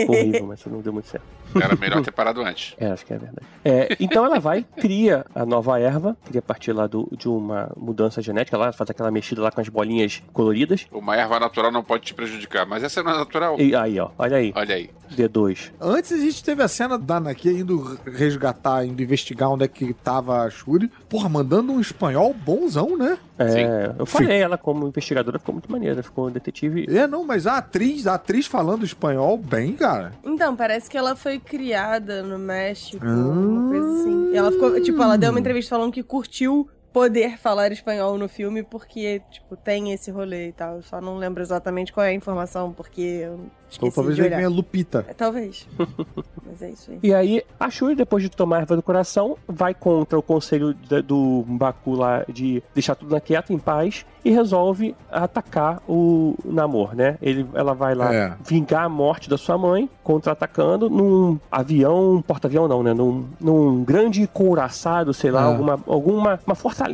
Horrível, 0.08 0.46
mas 0.48 0.60
isso 0.60 0.70
não 0.70 0.82
deu 0.82 0.94
muito 0.94 1.08
certo. 1.08 1.26
Era 1.62 1.76
melhor 1.76 2.02
ter 2.02 2.12
parado 2.12 2.42
antes. 2.42 2.76
É, 2.78 2.88
acho 2.88 3.06
que 3.06 3.14
é 3.14 3.18
verdade. 3.18 3.46
É, 3.64 3.96
então 4.00 4.26
ela 4.26 4.40
vai, 4.40 4.66
cria 4.78 5.26
a 5.34 5.46
nova 5.46 5.80
erva, 5.80 6.18
cria 6.26 6.40
a 6.40 6.42
partir 6.42 6.72
lá 6.72 6.88
do, 6.88 7.08
de 7.18 7.28
uma 7.28 7.72
mudança 7.78 8.22
genética, 8.22 8.58
lá 8.58 8.72
faz 8.72 8.90
aquela 8.90 9.12
mexida 9.12 9.42
lá 9.42 9.52
com 9.52 9.62
as 9.62 9.70
bolinhas 9.70 10.22
coloridas. 10.34 10.86
Uma 10.92 11.16
erva 11.16 11.40
natural 11.40 11.72
não 11.72 11.84
pode 11.84 12.04
te 12.04 12.14
prejudicar, 12.14 12.66
mas 12.66 12.84
essa 12.84 13.02
não 13.04 13.12
é 13.12 13.18
natural. 13.18 13.60
E 13.60 13.76
aí, 13.76 14.00
ó, 14.00 14.10
olha 14.18 14.38
aí, 14.38 14.54
Olha 14.56 14.76
aí. 14.76 14.90
D2. 15.14 15.72
Antes 15.80 16.12
a 16.12 16.18
gente 16.18 16.44
teve 16.44 16.64
a 16.64 16.68
cena 16.68 16.98
da 16.98 17.18
Anakin 17.18 17.60
indo 17.60 18.00
resgatar, 18.06 18.86
indo 18.86 19.02
investigar 19.02 19.52
onde 19.52 19.66
é 19.66 19.68
que 19.68 19.94
tava 19.94 20.42
a 20.42 20.50
Shuri. 20.50 20.92
Porra, 21.08 21.30
mandando 21.30 21.72
um 21.72 21.80
espanhol 21.80 22.34
bonzão, 22.34 22.98
né? 22.98 23.18
É, 23.38 23.94
eu 24.00 24.06
falei, 24.06 24.42
ela 24.42 24.58
como 24.58 24.88
investigadora 24.88 25.38
ficou 25.38 25.54
muito 25.54 25.72
maneira, 25.72 26.02
ficou 26.02 26.32
detetive. 26.32 26.86
É, 26.90 27.06
não, 27.06 27.26
mas 27.26 27.46
a 27.46 27.58
atriz, 27.58 28.08
a 28.08 28.16
atriz 28.16 28.48
falando 28.48 28.86
espanhol 28.86 29.38
bem, 29.38 29.74
cara. 29.74 30.14
Então, 30.24 30.56
parece 30.56 30.90
que 30.90 30.98
ela 30.98 31.16
foi 31.16 31.40
criada 31.46 32.22
no 32.24 32.38
México, 32.40 33.06
Ah. 33.06 33.10
uma 33.16 33.70
coisa 33.70 34.02
assim. 34.02 34.32
E 34.34 34.36
ela 34.38 34.52
ficou, 34.52 34.82
tipo, 34.82 35.02
ela 35.02 35.18
deu 35.18 35.30
uma 35.32 35.40
entrevista 35.40 35.76
falando 35.76 35.94
que 35.94 36.04
curtiu 36.04 36.68
poder 36.96 37.38
falar 37.38 37.74
espanhol 37.74 38.18
no 38.18 38.30
filme 38.30 38.64
porque, 38.64 39.22
tipo, 39.30 39.58
tem 39.58 39.92
esse 39.92 40.10
rolê 40.10 40.48
e 40.48 40.52
tal. 40.54 40.78
Eu 40.78 40.82
só 40.82 41.02
não 41.02 41.18
lembro 41.18 41.44
exatamente 41.44 41.92
qual 41.92 42.06
é 42.06 42.12
a 42.12 42.14
informação, 42.14 42.72
porque 42.72 43.02
eu 43.02 43.38
Então 43.76 43.92
talvez 43.92 44.16
de 44.16 44.22
ele 44.22 44.30
olhar. 44.30 44.38
venha 44.38 44.50
Lupita. 44.50 45.06
É, 45.10 45.14
Talvez. 45.14 45.68
Mas 46.46 46.62
é 46.62 46.70
isso 46.70 46.92
aí. 46.92 47.00
E 47.04 47.14
aí, 47.14 47.44
a 47.60 47.70
Shuri, 47.70 47.96
depois 47.96 48.24
de 48.24 48.30
tomar 48.30 48.58
a 48.58 48.60
erva 48.62 48.78
do 48.78 48.82
coração, 48.82 49.36
vai 49.46 49.74
contra 49.74 50.18
o 50.18 50.22
conselho 50.22 50.74
da- 50.90 51.02
do 51.02 51.44
Baku 51.46 51.96
lá 51.96 52.24
de 52.30 52.64
deixar 52.74 52.96
tudo 52.96 53.20
quieto, 53.20 53.52
em 53.52 53.60
paz, 53.60 54.06
e 54.24 54.30
resolve 54.32 54.96
atacar 55.12 55.82
o 55.90 56.36
Namor, 56.46 56.96
né? 56.96 57.18
Ele, 57.22 57.46
ela 57.54 57.74
vai 57.74 57.94
lá 57.94 58.14
É. 58.14 58.38
vingar 58.48 58.86
a 58.86 58.90
morte 58.90 59.30
da 59.30 59.38
sua 59.38 59.58
mãe, 59.58 59.90
contra-atacando 60.04 60.90
num 60.90 61.38
avião, 61.52 62.16
um 62.16 62.22
porta-avião 62.22 62.68
não, 62.70 62.82
né? 62.82 62.94
Num, 62.94 63.26
num 63.42 63.84
grande 63.84 64.26
couraçado, 64.28 65.14
sei 65.14 65.30
lá, 65.32 65.42
É. 65.42 65.46
alguma, 65.46 65.80
alguma 65.88 66.40
uma 66.46 66.56
fortaleza 66.56 66.85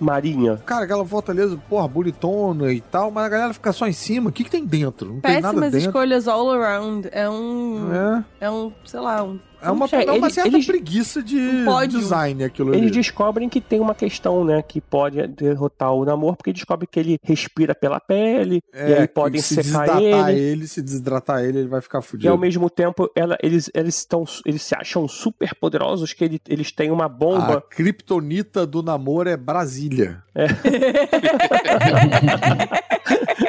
marinha. 0.00 0.56
Cara, 0.64 0.84
aquela 0.84 1.04
fortaleza, 1.04 1.58
porra, 1.68 1.86
bonitona 1.88 2.72
e 2.72 2.80
tal, 2.80 3.10
mas 3.10 3.24
a 3.24 3.28
galera 3.28 3.54
fica 3.54 3.72
só 3.72 3.86
em 3.86 3.92
cima. 3.92 4.30
O 4.30 4.32
que, 4.32 4.44
que 4.44 4.50
tem 4.50 4.64
dentro? 4.64 5.14
Não 5.14 5.20
tem 5.20 5.34
nada 5.40 5.48
Péssimas 5.48 5.72
dentro. 5.72 5.88
escolhas 5.88 6.28
all 6.28 6.50
around. 6.50 7.08
É 7.12 7.28
um. 7.28 7.88
É, 7.92 8.24
É, 8.46 8.50
um, 8.50 8.72
sei 8.84 9.00
lá, 9.00 9.22
um. 9.22 9.38
É 9.60 9.70
uma, 9.70 9.86
É, 9.92 10.04
é 10.04 10.12
uma 10.12 10.30
certa 10.30 10.48
eles- 10.50 10.66
preguiça 10.66 11.22
de 11.22 11.62
pódio. 11.64 11.98
design 11.98 12.44
aquilo 12.44 12.70
Eles 12.74 12.82
ali. 12.82 12.90
descobrem 12.90 13.48
que 13.48 13.60
tem 13.60 13.80
uma 13.80 13.94
questão, 13.94 14.44
né? 14.44 14.62
Que 14.62 14.80
pode 14.80 15.26
derrotar 15.28 15.92
o 15.92 16.04
Namor, 16.04 16.36
porque 16.36 16.52
descobre 16.52 16.86
que 16.86 16.98
ele 17.00 17.18
respira 17.22 17.74
pela 17.74 17.98
pele, 18.00 18.62
e 18.74 18.78
aí 18.78 18.92
É, 18.92 19.06
podem 19.06 19.40
se 19.40 19.54
secar 19.62 19.86
desidratar 19.86 20.30
ele. 20.30 20.40
ele. 20.40 20.66
Se 20.66 20.82
desidratar 20.82 21.42
ele, 21.44 21.58
ele 21.60 21.68
vai 21.68 21.80
ficar 21.80 22.00
E 22.00 22.02
fudido. 22.02 22.30
ao 22.32 22.38
mesmo 22.38 22.68
tempo, 22.70 23.10
ela- 23.14 23.36
eles, 23.42 23.70
eles, 23.74 23.96
estão, 23.98 24.24
eles 24.44 24.62
se 24.62 24.74
acham 24.74 25.06
super 25.08 25.54
poderosos 25.54 26.12
que 26.12 26.24
ele- 26.24 26.40
eles 26.48 26.70
têm 26.72 26.90
uma 26.90 27.06
A 27.06 27.08
bomba. 27.08 27.62
criptonita 27.70 28.66
do 28.66 28.82
namoro 28.82 29.28
é 29.28 29.36
Brasília. 29.36 30.22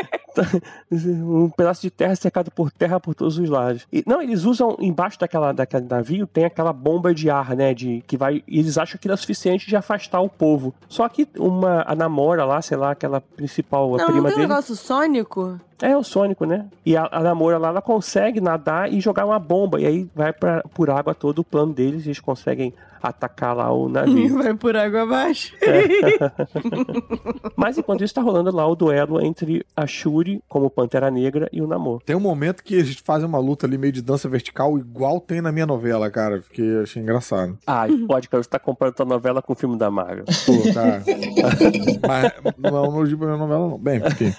um 0.91 1.49
pedaço 1.49 1.81
de 1.81 1.89
terra 1.89 2.15
cercado 2.15 2.51
por 2.51 2.71
terra 2.71 2.99
por 2.99 3.13
todos 3.15 3.37
os 3.37 3.49
lados. 3.49 3.87
E, 3.91 4.03
não, 4.05 4.21
eles 4.21 4.43
usam 4.43 4.75
embaixo 4.79 5.19
daquela, 5.19 5.51
daquele 5.51 5.85
navio 5.89 6.27
tem 6.27 6.45
aquela 6.45 6.71
bomba 6.73 7.13
de 7.13 7.29
ar, 7.29 7.55
né? 7.55 7.73
De 7.73 8.03
que 8.07 8.17
vai. 8.17 8.43
e 8.47 8.59
Eles 8.59 8.77
acham 8.77 8.99
que 8.99 9.09
é 9.09 9.15
suficiente 9.15 9.67
de 9.67 9.75
afastar 9.75 10.21
o 10.21 10.29
povo. 10.29 10.73
Só 10.87 11.07
que 11.09 11.27
uma 11.37 11.83
a 11.87 11.95
namora 11.95 12.45
lá, 12.45 12.61
sei 12.61 12.77
lá, 12.77 12.91
aquela 12.91 13.21
principal 13.21 13.95
a 13.95 13.97
Não, 13.97 14.05
não 14.05 14.11
prima 14.13 14.27
tem 14.29 14.33
um 14.33 14.35
dele. 14.41 14.47
negócio 14.47 14.75
sônico? 14.75 15.59
É 15.81 15.95
o 15.95 16.03
Sônico, 16.03 16.45
né? 16.45 16.65
E 16.85 16.97
a, 16.97 17.07
a 17.11 17.21
namora 17.21 17.57
lá, 17.57 17.67
ela 17.69 17.81
consegue 17.81 18.41
nadar 18.41 18.91
e 18.91 18.99
jogar 18.99 19.25
uma 19.25 19.39
bomba. 19.39 19.79
E 19.79 19.85
aí 19.85 20.09
vai 20.15 20.33
pra, 20.33 20.63
por 20.73 20.89
água 20.89 21.13
todo 21.13 21.39
o 21.39 21.43
plano 21.43 21.73
deles 21.73 22.05
e 22.05 22.09
eles 22.09 22.19
conseguem 22.19 22.73
atacar 23.01 23.55
lá 23.55 23.71
o 23.71 23.87
navio. 23.89 24.37
Vai 24.37 24.53
por 24.53 24.75
água 24.75 25.03
abaixo. 25.03 25.53
Mas 27.55 27.77
enquanto 27.77 28.03
isso 28.03 28.13
tá 28.13 28.21
rolando 28.21 28.55
lá 28.55 28.67
o 28.67 28.75
duelo 28.75 29.23
entre 29.23 29.65
a 29.75 29.85
Shuri, 29.85 30.41
como 30.47 30.69
Pantera 30.69 31.09
Negra, 31.09 31.49
e 31.51 31.61
o 31.61 31.67
Namor. 31.67 32.01
Tem 32.03 32.15
um 32.15 32.19
momento 32.19 32.63
que 32.63 32.75
eles 32.75 32.97
fazem 33.03 33.27
uma 33.27 33.39
luta 33.39 33.65
ali 33.65 33.77
meio 33.77 33.93
de 33.93 34.01
dança 34.01 34.27
vertical, 34.27 34.77
igual 34.77 35.19
tem 35.19 35.41
na 35.41 35.51
minha 35.51 35.65
novela, 35.65 36.09
cara. 36.09 36.41
Fiquei, 36.41 36.81
achei 36.81 37.01
engraçado. 37.01 37.57
Ai, 37.65 37.91
pode, 38.07 38.29
cara, 38.29 38.43
você 38.43 38.49
tá 38.49 38.59
comparando 38.59 38.97
tua 38.97 39.05
novela 39.05 39.41
com 39.41 39.53
o 39.53 39.55
filme 39.55 39.77
da 39.77 39.89
Marvel. 39.89 40.25
Pô, 40.25 40.73
cara. 40.73 41.03
Mas 42.07 42.33
não 42.57 42.77
é 42.77 42.81
um 42.81 42.95
elogio 42.95 43.17
pra 43.17 43.27
minha 43.27 43.39
novela, 43.39 43.67
não. 43.69 43.77
Bem, 43.77 44.01
enfim. 44.05 44.33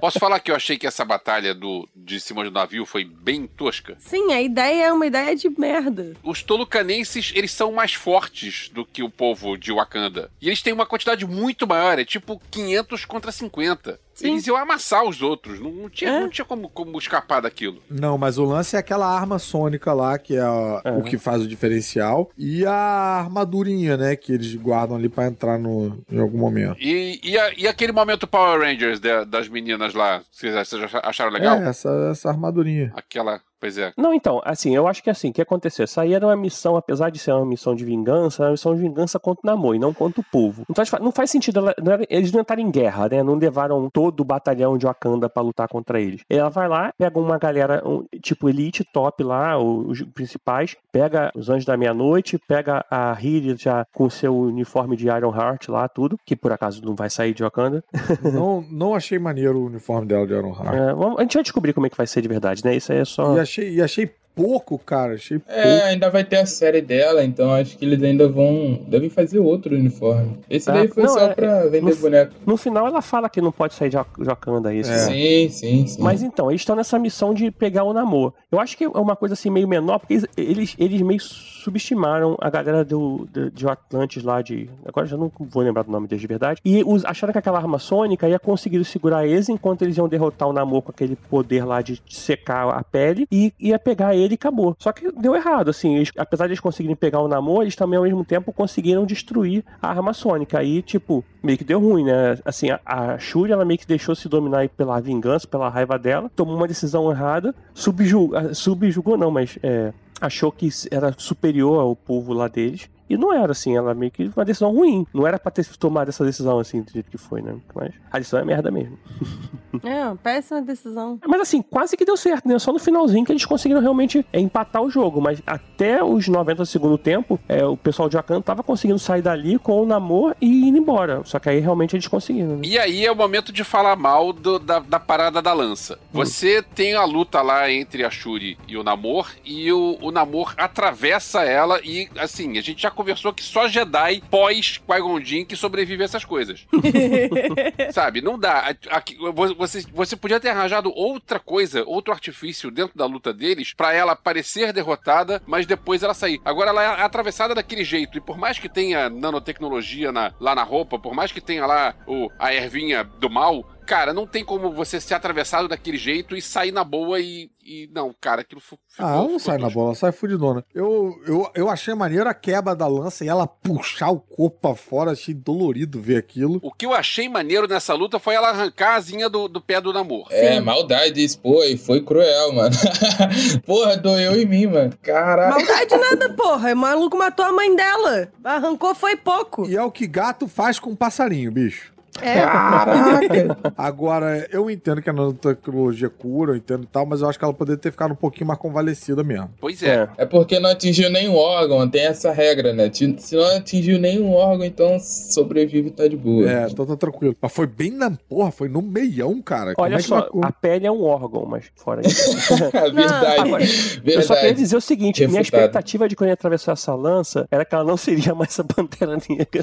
Posso 0.00 0.18
falar 0.18 0.40
que 0.40 0.50
eu 0.50 0.56
achei 0.56 0.75
que 0.78 0.86
essa 0.86 1.04
batalha 1.04 1.54
do, 1.54 1.88
de 1.94 2.20
cima 2.20 2.44
do 2.44 2.50
navio 2.50 2.84
foi 2.84 3.04
bem 3.04 3.46
tosca? 3.46 3.96
Sim, 3.98 4.32
a 4.32 4.40
ideia 4.40 4.86
é 4.86 4.92
uma 4.92 5.06
ideia 5.06 5.34
de 5.34 5.48
merda. 5.48 6.14
Os 6.22 6.42
tolucanenses, 6.42 7.32
eles 7.34 7.52
são 7.52 7.72
mais 7.72 7.94
fortes 7.94 8.68
do 8.68 8.84
que 8.84 9.02
o 9.02 9.10
povo 9.10 9.56
de 9.56 9.72
Wakanda. 9.72 10.30
E 10.40 10.48
eles 10.48 10.62
têm 10.62 10.72
uma 10.72 10.86
quantidade 10.86 11.26
muito 11.26 11.66
maior, 11.66 11.98
é 11.98 12.04
tipo 12.04 12.40
500 12.50 13.04
contra 13.04 13.32
50. 13.32 14.00
Sim. 14.16 14.32
Eles 14.32 14.46
iam 14.46 14.56
amassar 14.56 15.04
os 15.04 15.20
outros, 15.20 15.60
não, 15.60 15.70
não 15.70 15.90
tinha, 15.90 16.10
É. 16.10 16.20
não 16.20 16.30
tinha 16.30 16.44
como, 16.44 16.68
como 16.70 16.98
escapar 16.98 17.40
daquilo. 17.42 17.82
Não, 17.90 18.16
mas 18.16 18.38
o 18.38 18.44
lance 18.44 18.74
é 18.74 18.78
aquela 18.78 19.06
arma 19.06 19.38
sônica 19.38 19.92
lá, 19.92 20.18
que 20.18 20.34
é, 20.36 20.40
a- 20.40 20.80
É. 20.84 20.90
o 20.92 21.02
que 21.02 21.18
faz 21.18 21.42
o 21.42 21.46
diferencial, 21.46 22.30
e 22.38 22.64
a 22.64 22.72
armadurinha, 23.20 23.96
né, 23.96 24.16
que 24.16 24.32
eles 24.32 24.54
guardam 24.54 24.96
ali 24.96 25.08
pra 25.08 25.26
entrar 25.26 25.58
no, 25.58 26.02
em 26.10 26.18
algum 26.18 26.38
momento. 26.38 26.76
E, 26.80 27.20
e, 27.22 27.38
a- 27.38 27.52
e 27.56 27.68
aquele 27.68 27.92
momento 27.92 28.26
Power 28.26 28.60
Rangers 28.60 28.98
da- 28.98 29.24
das 29.24 29.48
meninas 29.48 29.92
lá, 29.94 30.22
vocês, 30.32 30.54
vocês 30.54 30.82
acharam 31.02 31.30
legal? 31.30 31.56
É, 31.58 31.68
essa, 31.68 31.90
essa 32.10 32.28
armadurinha. 32.30 32.92
Aquela, 32.96 33.40
pois 33.60 33.78
é. 33.78 33.92
Não, 33.96 34.12
então, 34.14 34.40
assim, 34.44 34.74
eu 34.74 34.86
acho 34.86 35.02
que 35.02 35.10
assim, 35.10 35.30
o 35.30 35.32
que 35.32 35.42
aconteceu? 35.42 35.84
Essa 35.84 36.02
aí 36.02 36.14
era 36.14 36.26
uma 36.26 36.36
missão, 36.36 36.76
apesar 36.76 37.10
de 37.10 37.18
ser 37.18 37.32
uma 37.32 37.46
missão 37.46 37.74
de 37.74 37.84
vingança, 37.84 38.42
era 38.42 38.48
uma 38.50 38.52
missão 38.52 38.74
de 38.74 38.80
vingança 38.80 39.18
contra 39.18 39.40
o 39.44 39.46
Namor 39.46 39.74
e 39.74 39.78
não 39.78 39.92
contra 39.92 40.20
o 40.20 40.24
povo. 40.30 40.64
Então 40.70 40.84
não 41.00 41.12
faz 41.12 41.30
sentido, 41.30 41.58
ela- 41.60 41.74
não 41.82 41.92
era- 41.92 42.04
eles 42.08 42.32
não 42.32 42.40
entraram 42.40 42.62
em 42.62 42.70
guerra, 42.70 43.08
né? 43.08 43.22
Não 43.22 43.34
levaram 43.34 43.88
todo 43.90 44.20
o 44.20 44.24
batalhão 44.24 44.76
de 44.78 44.86
Wakanda 44.86 45.28
pra 45.28 45.42
lutar 45.42 45.68
contra 45.68 46.00
eles. 46.00 46.22
Ela 46.28 46.48
vai 46.48 46.68
lá, 46.68 46.92
pega 46.98 47.18
uma 47.18 47.38
galera, 47.38 47.82
um, 47.86 48.04
tipo 48.22 48.48
elite, 48.48 48.84
top 48.92 49.22
lá, 49.22 49.58
os 49.58 50.02
principais, 50.14 50.76
pega 50.92 51.30
os 51.34 51.48
Anjos 51.48 51.64
da 51.64 51.76
Meia-Noite, 51.76 52.38
pega 52.48 52.84
a 52.90 53.12
Riri 53.12 53.56
já 53.56 53.86
com 53.94 54.08
seu 54.10 54.36
uniforme 54.36 54.96
de 54.96 55.06
Iron 55.08 55.34
Heart 55.34 55.68
lá, 55.68 55.88
tudo, 55.88 56.18
que 56.24 56.36
por 56.36 56.52
acaso 56.52 56.82
não 56.84 56.94
vai 56.94 57.10
sair 57.10 57.34
de 57.34 57.42
Wakanda. 57.42 57.82
não, 58.22 58.64
não 58.70 58.94
achei 58.94 59.18
maneiro 59.18 59.58
o 59.58 59.66
uniforme 59.66 60.06
dela 60.06 60.26
de 60.26 60.32
Iron 60.34 60.50
Heart. 60.54 60.74
É, 60.74 60.94
vamos- 60.94 61.18
a 61.18 61.22
gente 61.22 61.34
vai 61.34 61.42
descobrir 61.42 61.72
como 61.72 61.86
é 61.86 61.90
que 61.90 61.96
vai 61.96 62.06
ser 62.06 62.20
de 62.22 62.28
verdade, 62.28 62.64
né? 62.64 62.74
Isso 62.74 62.92
aí 62.92 62.98
é 62.98 63.04
só. 63.04 63.34
E 63.36 63.40
achei, 63.46 63.74
e 63.74 63.82
achei 63.82 64.10
pouco, 64.36 64.78
cara. 64.78 65.14
Achei 65.14 65.38
pouco. 65.38 65.58
É, 65.58 65.82
ainda 65.84 66.08
vai 66.10 66.22
ter 66.22 66.36
a 66.36 66.46
série 66.46 66.80
dela, 66.80 67.24
então 67.24 67.50
acho 67.52 67.76
que 67.76 67.84
eles 67.84 68.00
ainda 68.02 68.28
vão. 68.28 68.78
Devem 68.86 69.10
fazer 69.10 69.38
outro 69.40 69.74
uniforme. 69.74 70.38
Esse 70.48 70.70
Ah, 70.70 70.74
daí 70.74 70.88
foi 70.88 71.02
não, 71.02 71.10
só 71.14 71.20
é- 71.20 71.34
pra 71.34 71.62
vender 71.64 71.80
no- 71.80 71.96
boneco. 71.96 72.32
No 72.46 72.56
final 72.56 72.86
ela 72.86 73.00
fala 73.02 73.28
que 73.28 73.40
não 73.40 73.50
pode 73.50 73.74
sair 73.74 73.88
de 73.88 73.96
de 73.96 74.24
Wakanda 74.24 74.72
isso. 74.74 74.90
É. 74.92 74.94
né? 74.94 74.98
Sim, 75.06 75.48
sim, 75.48 75.86
sim. 75.86 76.02
Mas 76.02 76.22
então, 76.22 76.50
eles 76.50 76.60
estão 76.60 76.76
nessa 76.76 76.98
missão 76.98 77.32
de 77.32 77.50
pegar 77.50 77.82
o 77.84 77.92
namoro. 77.94 78.34
Eu 78.52 78.60
acho 78.60 78.76
que 78.76 78.84
é 78.84 78.88
uma 78.88 79.16
coisa 79.16 79.32
assim 79.32 79.48
meio 79.48 79.66
menor, 79.66 79.98
porque 79.98 80.12
eles, 80.14 80.26
eles, 80.36 80.76
eles 80.78 81.00
meio 81.02 81.20
subestimaram 81.20 82.36
a 82.40 82.48
galera 82.50 82.84
do, 82.84 83.26
de, 83.32 83.50
de 83.50 83.66
Atlantis 83.68 84.22
lá 84.22 84.42
de. 84.42 84.68
Agora 84.86 85.06
já 85.06 85.16
não 85.16 85.30
vou 85.38 85.62
lembrar 85.62 85.82
do 85.82 85.90
nome 85.90 86.06
deles 86.06 86.20
de 86.20 86.26
verdade. 86.26 86.60
E 86.64 86.82
os, 86.84 87.04
acharam 87.04 87.32
que 87.32 87.38
aquela 87.38 87.58
arma 87.58 87.78
sônica 87.78 88.28
ia 88.28 88.38
conseguir 88.38 88.84
segurar 88.84 89.26
eles 89.26 89.48
enquanto 89.48 89.82
eles 89.82 89.96
iam 89.96 90.08
derrotar 90.08 90.48
o 90.48 90.52
namoro 90.52 90.82
com 90.82 90.90
aquele 90.90 91.16
poder 91.16 91.64
lá 91.64 91.80
de 91.82 92.00
secar 92.08 92.68
a 92.68 92.84
pele 92.84 93.26
e 93.32 93.52
ia 93.58 93.78
pegar 93.78 94.14
eles 94.14 94.25
ele 94.26 94.34
e 94.34 94.36
acabou. 94.36 94.76
Só 94.78 94.92
que 94.92 95.10
deu 95.12 95.34
errado, 95.34 95.70
assim. 95.70 95.96
Eles, 95.96 96.12
apesar 96.16 96.46
de 96.46 96.52
eles 96.52 96.60
conseguirem 96.60 96.94
pegar 96.94 97.20
o 97.20 97.28
Namor, 97.28 97.62
eles 97.62 97.76
também 97.76 97.96
ao 97.96 98.04
mesmo 98.04 98.24
tempo 98.24 98.52
conseguiram 98.52 99.06
destruir 99.06 99.64
a 99.80 99.88
arma 99.88 100.12
sônica. 100.12 100.58
Aí, 100.58 100.82
tipo, 100.82 101.24
meio 101.42 101.56
que 101.56 101.64
deu 101.64 101.80
ruim, 101.80 102.04
né? 102.04 102.38
Assim, 102.44 102.70
a, 102.70 102.80
a 102.84 103.18
Shuri, 103.18 103.52
ela 103.52 103.64
meio 103.64 103.78
que 103.78 103.86
deixou 103.86 104.14
se 104.14 104.28
dominar 104.28 104.68
pela 104.68 105.00
vingança, 105.00 105.46
pela 105.46 105.68
raiva 105.68 105.98
dela, 105.98 106.30
tomou 106.34 106.56
uma 106.56 106.68
decisão 106.68 107.10
errada, 107.10 107.54
subjugou, 107.72 108.54
subjugou 108.54 109.16
não, 109.16 109.30
mas 109.30 109.58
é, 109.62 109.92
achou 110.20 110.50
que 110.52 110.68
era 110.90 111.14
superior 111.16 111.80
ao 111.80 111.96
povo 111.96 112.32
lá 112.32 112.48
deles. 112.48 112.88
E 113.08 113.16
não 113.16 113.32
era 113.32 113.52
assim, 113.52 113.76
ela 113.76 113.94
meio 113.94 114.10
que 114.10 114.30
uma 114.34 114.44
decisão 114.44 114.72
ruim. 114.74 115.06
Não 115.14 115.26
era 115.26 115.38
pra 115.38 115.50
ter 115.50 115.64
tomado 115.76 116.08
essa 116.08 116.24
decisão 116.24 116.58
assim, 116.58 116.82
do 116.82 116.90
jeito 116.90 117.10
que 117.10 117.18
foi, 117.18 117.40
né? 117.42 117.56
Mas 117.74 117.92
a 118.10 118.18
decisão 118.18 118.40
é 118.40 118.44
merda 118.44 118.70
mesmo. 118.70 118.98
É, 119.84 120.14
péssima 120.22 120.62
decisão. 120.62 121.18
Mas 121.28 121.38
assim, 121.42 121.60
quase 121.60 121.98
que 121.98 122.04
deu 122.06 122.16
certo, 122.16 122.48
né? 122.48 122.58
Só 122.58 122.72
no 122.72 122.78
finalzinho 122.78 123.26
que 123.26 123.32
eles 123.32 123.44
conseguiram 123.44 123.82
realmente 123.82 124.24
é, 124.32 124.40
empatar 124.40 124.80
o 124.82 124.88
jogo. 124.88 125.20
Mas 125.20 125.42
até 125.46 126.02
os 126.02 126.26
90 126.26 126.62
do 126.62 126.66
segundo 126.66 126.96
tempo, 126.96 127.38
é, 127.46 127.62
o 127.62 127.76
pessoal 127.76 128.08
de 128.08 128.16
Wakanda 128.16 128.40
tava 128.40 128.62
conseguindo 128.62 128.98
sair 128.98 129.20
dali 129.20 129.58
com 129.58 129.82
o 129.82 129.84
namoro 129.84 130.34
e 130.40 130.66
ir 130.68 130.74
embora. 130.74 131.20
Só 131.24 131.38
que 131.38 131.50
aí 131.50 131.60
realmente 131.60 131.94
eles 131.94 132.06
conseguiram, 132.08 132.56
né? 132.56 132.62
E 132.64 132.78
aí 132.78 133.04
é 133.04 133.12
o 133.12 133.16
momento 133.16 133.52
de 133.52 133.62
falar 133.64 133.96
mal 133.96 134.32
do- 134.32 134.58
da, 134.58 134.78
da 134.78 134.98
parada 134.98 135.42
da 135.42 135.52
lança. 135.52 135.98
Você 136.10 136.62
tem 136.62 136.94
a 136.94 137.04
luta 137.04 137.42
lá 137.42 137.70
entre 137.70 138.02
a 138.02 138.08
Shuri 138.10 138.56
e 138.66 138.78
o 138.78 138.82
Namor, 138.82 139.28
e 139.44 139.70
o, 139.70 139.98
o 140.00 140.10
Namor 140.10 140.54
atravessa 140.56 141.42
ela, 141.44 141.80
e 141.84 142.08
assim, 142.16 142.56
a 142.56 142.62
gente 142.62 142.80
já 142.80 142.90
conversou 142.96 143.32
que 143.32 143.42
só 143.42 143.68
Jedi 143.68 144.22
pós 144.30 144.78
Qui-Gon 144.78 145.20
Jinn 145.20 145.44
que 145.44 145.54
sobrevive 145.54 146.02
a 146.02 146.06
essas 146.06 146.24
coisas. 146.24 146.66
Sabe, 147.92 148.20
não 148.20 148.38
dá. 148.38 148.74
Aqui, 148.90 149.16
você, 149.56 149.84
você 149.92 150.16
podia 150.16 150.40
ter 150.40 150.48
arranjado 150.48 150.92
outra 150.94 151.38
coisa, 151.38 151.84
outro 151.86 152.12
artifício 152.12 152.70
dentro 152.70 152.96
da 152.96 153.06
luta 153.06 153.32
deles 153.32 153.72
pra 153.74 153.92
ela 153.92 154.16
parecer 154.16 154.72
derrotada, 154.72 155.42
mas 155.46 155.66
depois 155.66 156.02
ela 156.02 156.14
sair. 156.14 156.40
Agora 156.44 156.70
ela 156.70 156.82
é 156.82 157.02
atravessada 157.02 157.54
daquele 157.54 157.84
jeito, 157.84 158.18
e 158.18 158.20
por 158.20 158.36
mais 158.38 158.58
que 158.58 158.68
tenha 158.68 159.08
nanotecnologia 159.10 160.10
na- 160.10 160.32
lá 160.40 160.54
na 160.54 160.62
roupa, 160.62 160.98
por 160.98 161.14
mais 161.14 161.30
que 161.30 161.40
tenha 161.40 161.66
lá 161.66 161.94
o, 162.06 162.30
a 162.38 162.54
ervinha 162.54 163.04
do 163.04 163.28
mal, 163.30 163.68
cara, 163.86 164.12
não 164.12 164.26
tem 164.26 164.44
como 164.44 164.70
você 164.72 165.00
ser 165.00 165.14
atravessado 165.14 165.68
daquele 165.68 165.96
jeito 165.96 166.36
e 166.36 166.42
sair 166.42 166.72
na 166.72 166.82
boa 166.84 167.20
e. 167.20 167.50
e- 167.64 167.88
não, 167.94 168.14
cara, 168.20 168.40
aquilo 168.42 168.60
ficou. 168.60 168.78
Ah, 168.98 169.16
não 169.16 169.38
sai 169.38 169.56
na 169.58 169.70
bola, 169.70 169.88
ela 169.88 169.94
sai 169.94 170.12
fudidona. 170.12 170.64
Eu, 170.74 171.14
eu, 171.26 171.50
eu 171.54 171.68
achei 171.70 171.94
maneiro 171.94 172.28
a 172.28 172.34
quebra 172.34 172.74
da 172.74 172.86
lança 172.86 173.24
e 173.24 173.28
ela 173.28 173.46
puxar 173.46 174.10
o 174.10 174.18
corpo 174.18 174.58
pra 174.60 174.74
fora, 174.74 175.12
achei 175.12 175.32
dolorido 175.34 176.00
ver 176.00 176.16
aquilo. 176.16 176.58
O 176.62 176.72
que 176.72 176.84
eu 176.86 176.92
achei 176.94 177.28
maneiro 177.28 177.68
nessa 177.68 177.94
luta 177.94 178.18
foi 178.18 178.34
ela 178.34 178.48
arrancar 178.48 178.90
a 178.92 178.96
asinha 178.96 179.28
do, 179.28 179.46
do 179.48 179.60
pé 179.60 179.80
do 179.80 179.92
namoro. 179.92 180.26
É, 180.30 180.60
maldade 180.60 181.22
isso, 181.22 181.38
pô, 181.38 181.62
e 181.62 181.76
foi 181.76 182.00
cruel, 182.02 182.52
mano. 182.52 182.74
Porra, 183.64 183.96
doeu 183.96 184.40
em 184.40 184.46
mim, 184.46 184.66
mano. 184.66 184.92
Caraca. 185.02 185.50
Maldade 185.56 185.96
nada, 185.96 186.30
porra. 186.30 186.72
O 186.72 186.76
maluco 186.76 187.16
matou 187.16 187.44
a 187.44 187.52
mãe 187.52 187.74
dela. 187.76 188.28
Arrancou 188.42 188.94
foi 188.94 189.16
pouco. 189.16 189.68
E 189.68 189.76
é 189.76 189.82
o 189.82 189.90
que 189.90 190.06
gato 190.06 190.48
faz 190.48 190.78
com 190.78 190.90
um 190.90 190.96
passarinho, 190.96 191.50
bicho. 191.52 191.95
É. 192.22 192.40
Caraca. 192.40 193.72
Agora, 193.76 194.46
eu 194.50 194.70
entendo 194.70 195.02
que 195.02 195.10
a 195.10 195.12
nanotecnologia 195.12 196.08
cura, 196.08 196.52
eu 196.52 196.56
entendo 196.56 196.84
e 196.84 196.86
tal, 196.86 197.06
mas 197.06 197.20
eu 197.20 197.28
acho 197.28 197.38
que 197.38 197.44
ela 197.44 197.54
poderia 197.54 197.80
ter 197.80 197.90
ficado 197.90 198.12
um 198.12 198.16
pouquinho 198.16 198.46
mais 198.46 198.58
convalescida 198.58 199.22
mesmo. 199.22 199.50
Pois 199.60 199.82
é. 199.82 200.08
É 200.16 200.24
porque 200.24 200.58
não 200.58 200.70
atingiu 200.70 201.10
nenhum 201.10 201.34
órgão, 201.34 201.88
tem 201.88 202.06
essa 202.06 202.32
regra, 202.32 202.72
né? 202.72 202.90
Se 202.92 203.36
não 203.36 203.56
atingiu 203.56 203.98
nenhum 203.98 204.32
órgão, 204.32 204.64
então 204.64 204.98
sobrevive 204.98 205.88
e 205.88 205.90
tá 205.90 206.06
de 206.08 206.16
boa. 206.16 206.50
É, 206.50 206.66
então 206.68 206.86
tá 206.86 206.96
tranquilo. 206.96 207.36
Mas 207.40 207.52
foi 207.52 207.66
bem 207.66 207.90
na 207.90 208.10
porra, 208.28 208.50
foi 208.50 208.68
no 208.68 208.82
meião, 208.82 209.40
cara. 209.42 209.74
Como 209.74 209.86
Olha 209.86 209.94
é 209.94 209.98
que 209.98 210.04
só, 210.04 210.28
a 210.42 210.52
pele 210.52 210.86
é 210.86 210.92
um 210.92 211.02
órgão, 211.02 211.44
mas 211.46 211.64
fora 211.76 212.02
isso. 212.06 212.56
verdade. 212.92 213.40
Agora, 213.40 213.64
verdade. 213.64 214.12
Eu 214.14 214.22
só 214.22 214.34
queria 214.34 214.54
dizer 214.54 214.76
o 214.76 214.80
seguinte: 214.80 215.26
minha 215.26 215.38
Refutado. 215.40 215.62
expectativa 215.64 216.08
de 216.08 216.16
quando 216.16 216.28
ele 216.28 216.34
atravessou 216.34 216.72
essa 216.72 216.94
lança 216.94 217.46
era 217.50 217.64
que 217.64 217.74
ela 217.74 217.84
não 217.84 217.96
seria 217.96 218.34
mais 218.34 218.58
a 218.58 218.64
Pantera 218.64 219.16
Negra. 219.28 219.62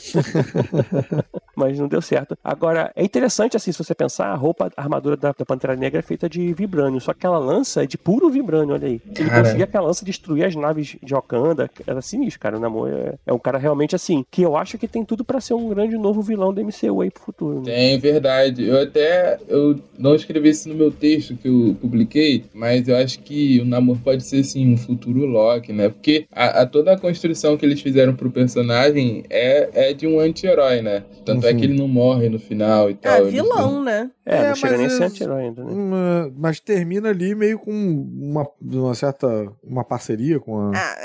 Mas 1.55 1.79
não 1.79 1.87
deu 1.87 2.01
certo. 2.01 2.37
Agora, 2.43 2.91
é 2.95 3.03
interessante, 3.03 3.55
assim, 3.55 3.71
se 3.71 3.77
você 3.77 3.95
pensar, 3.95 4.27
a 4.27 4.35
roupa, 4.35 4.69
a 4.75 4.81
armadura 4.81 5.15
da, 5.15 5.33
da 5.37 5.45
Pantera 5.45 5.75
Negra 5.75 5.99
é 5.99 6.01
feita 6.01 6.27
de 6.27 6.53
vibrânio. 6.53 6.99
Só 6.99 7.13
que 7.13 7.19
aquela 7.19 7.37
lança 7.39 7.83
é 7.83 7.87
de 7.87 7.97
puro 7.97 8.29
vibrânio, 8.29 8.73
olha 8.75 8.87
aí. 8.87 9.01
Ele 9.17 9.29
Cara. 9.29 9.43
conseguia 9.43 9.63
aquela 9.63 9.87
lança 9.87 10.03
destruir 10.03 10.43
as 10.45 10.55
naves 10.55 10.97
de 11.01 11.13
Wakanda. 11.13 11.69
Era 11.87 12.01
sinistro, 12.01 12.39
cara. 12.41 12.57
O 12.57 12.59
Namor 12.59 12.89
é, 12.89 13.13
é 13.25 13.31
um 13.33 13.39
cara 13.39 13.57
realmente 13.57 13.95
assim, 13.95 14.25
que 14.29 14.41
eu 14.41 14.57
acho 14.57 14.77
que 14.77 14.87
tem 14.87 15.05
tudo 15.05 15.23
pra 15.23 15.39
ser 15.39 15.53
um 15.53 15.69
grande 15.69 15.97
novo 15.97 16.21
vilão 16.21 16.53
do 16.53 16.59
MCU 16.61 17.01
aí 17.01 17.09
pro 17.09 17.23
futuro. 17.23 17.59
né? 17.61 17.71
Tem, 17.73 17.97
verdade. 17.99 18.67
Eu 18.67 18.81
até 18.81 19.39
eu 19.47 19.79
não 19.97 20.13
escrevi 20.15 20.49
isso 20.49 20.67
no 20.67 20.75
meu 20.75 20.91
texto 20.91 21.35
que 21.37 21.47
eu 21.47 21.75
publiquei, 21.79 22.43
mas 22.53 22.87
eu 22.87 22.97
acho 22.97 23.19
que 23.19 23.59
o 23.61 23.65
Namor 23.65 23.97
pode 24.03 24.23
ser 24.23 24.43
sim 24.43 24.73
um 24.73 24.77
futuro 24.77 25.25
Loki, 25.25 25.71
né? 25.71 25.87
Porque 25.89 26.25
a, 26.31 26.61
a- 26.61 26.65
toda 26.65 26.91
a 26.93 26.97
construção 26.99 27.55
que 27.55 27.65
eles 27.65 27.79
fizeram 27.81 28.13
pro 28.15 28.29
personagem 28.29 29.23
é, 29.29 29.89
é 29.89 29.93
de 29.93 30.05
um 30.07 30.19
anti-herói, 30.19 30.81
né? 30.81 31.03
Tanto 31.25 31.47
é 31.47 31.53
que 31.53 31.63
ele 31.63 31.73
não 31.77 31.87
morre 31.87 32.32
no 32.33 32.39
final 32.39 32.89
e 32.89 32.95
tal. 32.95 33.13
Ah, 33.13 33.19
Eles 33.19 33.31
vilão, 33.31 33.83
né? 33.83 34.11
É, 34.25 34.37
É, 34.37 34.47
não 34.49 34.55
chega 34.55 34.75
nem 34.77 34.85
a 34.87 34.89
ser 34.89 35.03
anti-herói 35.03 35.43
ainda, 35.43 35.63
né? 35.63 35.71
Uma- 35.71 36.33
mas 36.35 36.59
termina 36.59 37.09
ali 37.09 37.33
meio 37.35 37.57
com 37.59 37.71
uma, 37.71 38.47
uma 38.61 38.95
certa 38.95 39.27
uma 39.63 39.83
parceria 39.83 40.39
com 40.39 40.57
a. 40.57 40.71
Ah, 40.75 40.95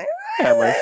É, 0.40 0.55
mas 0.55 0.76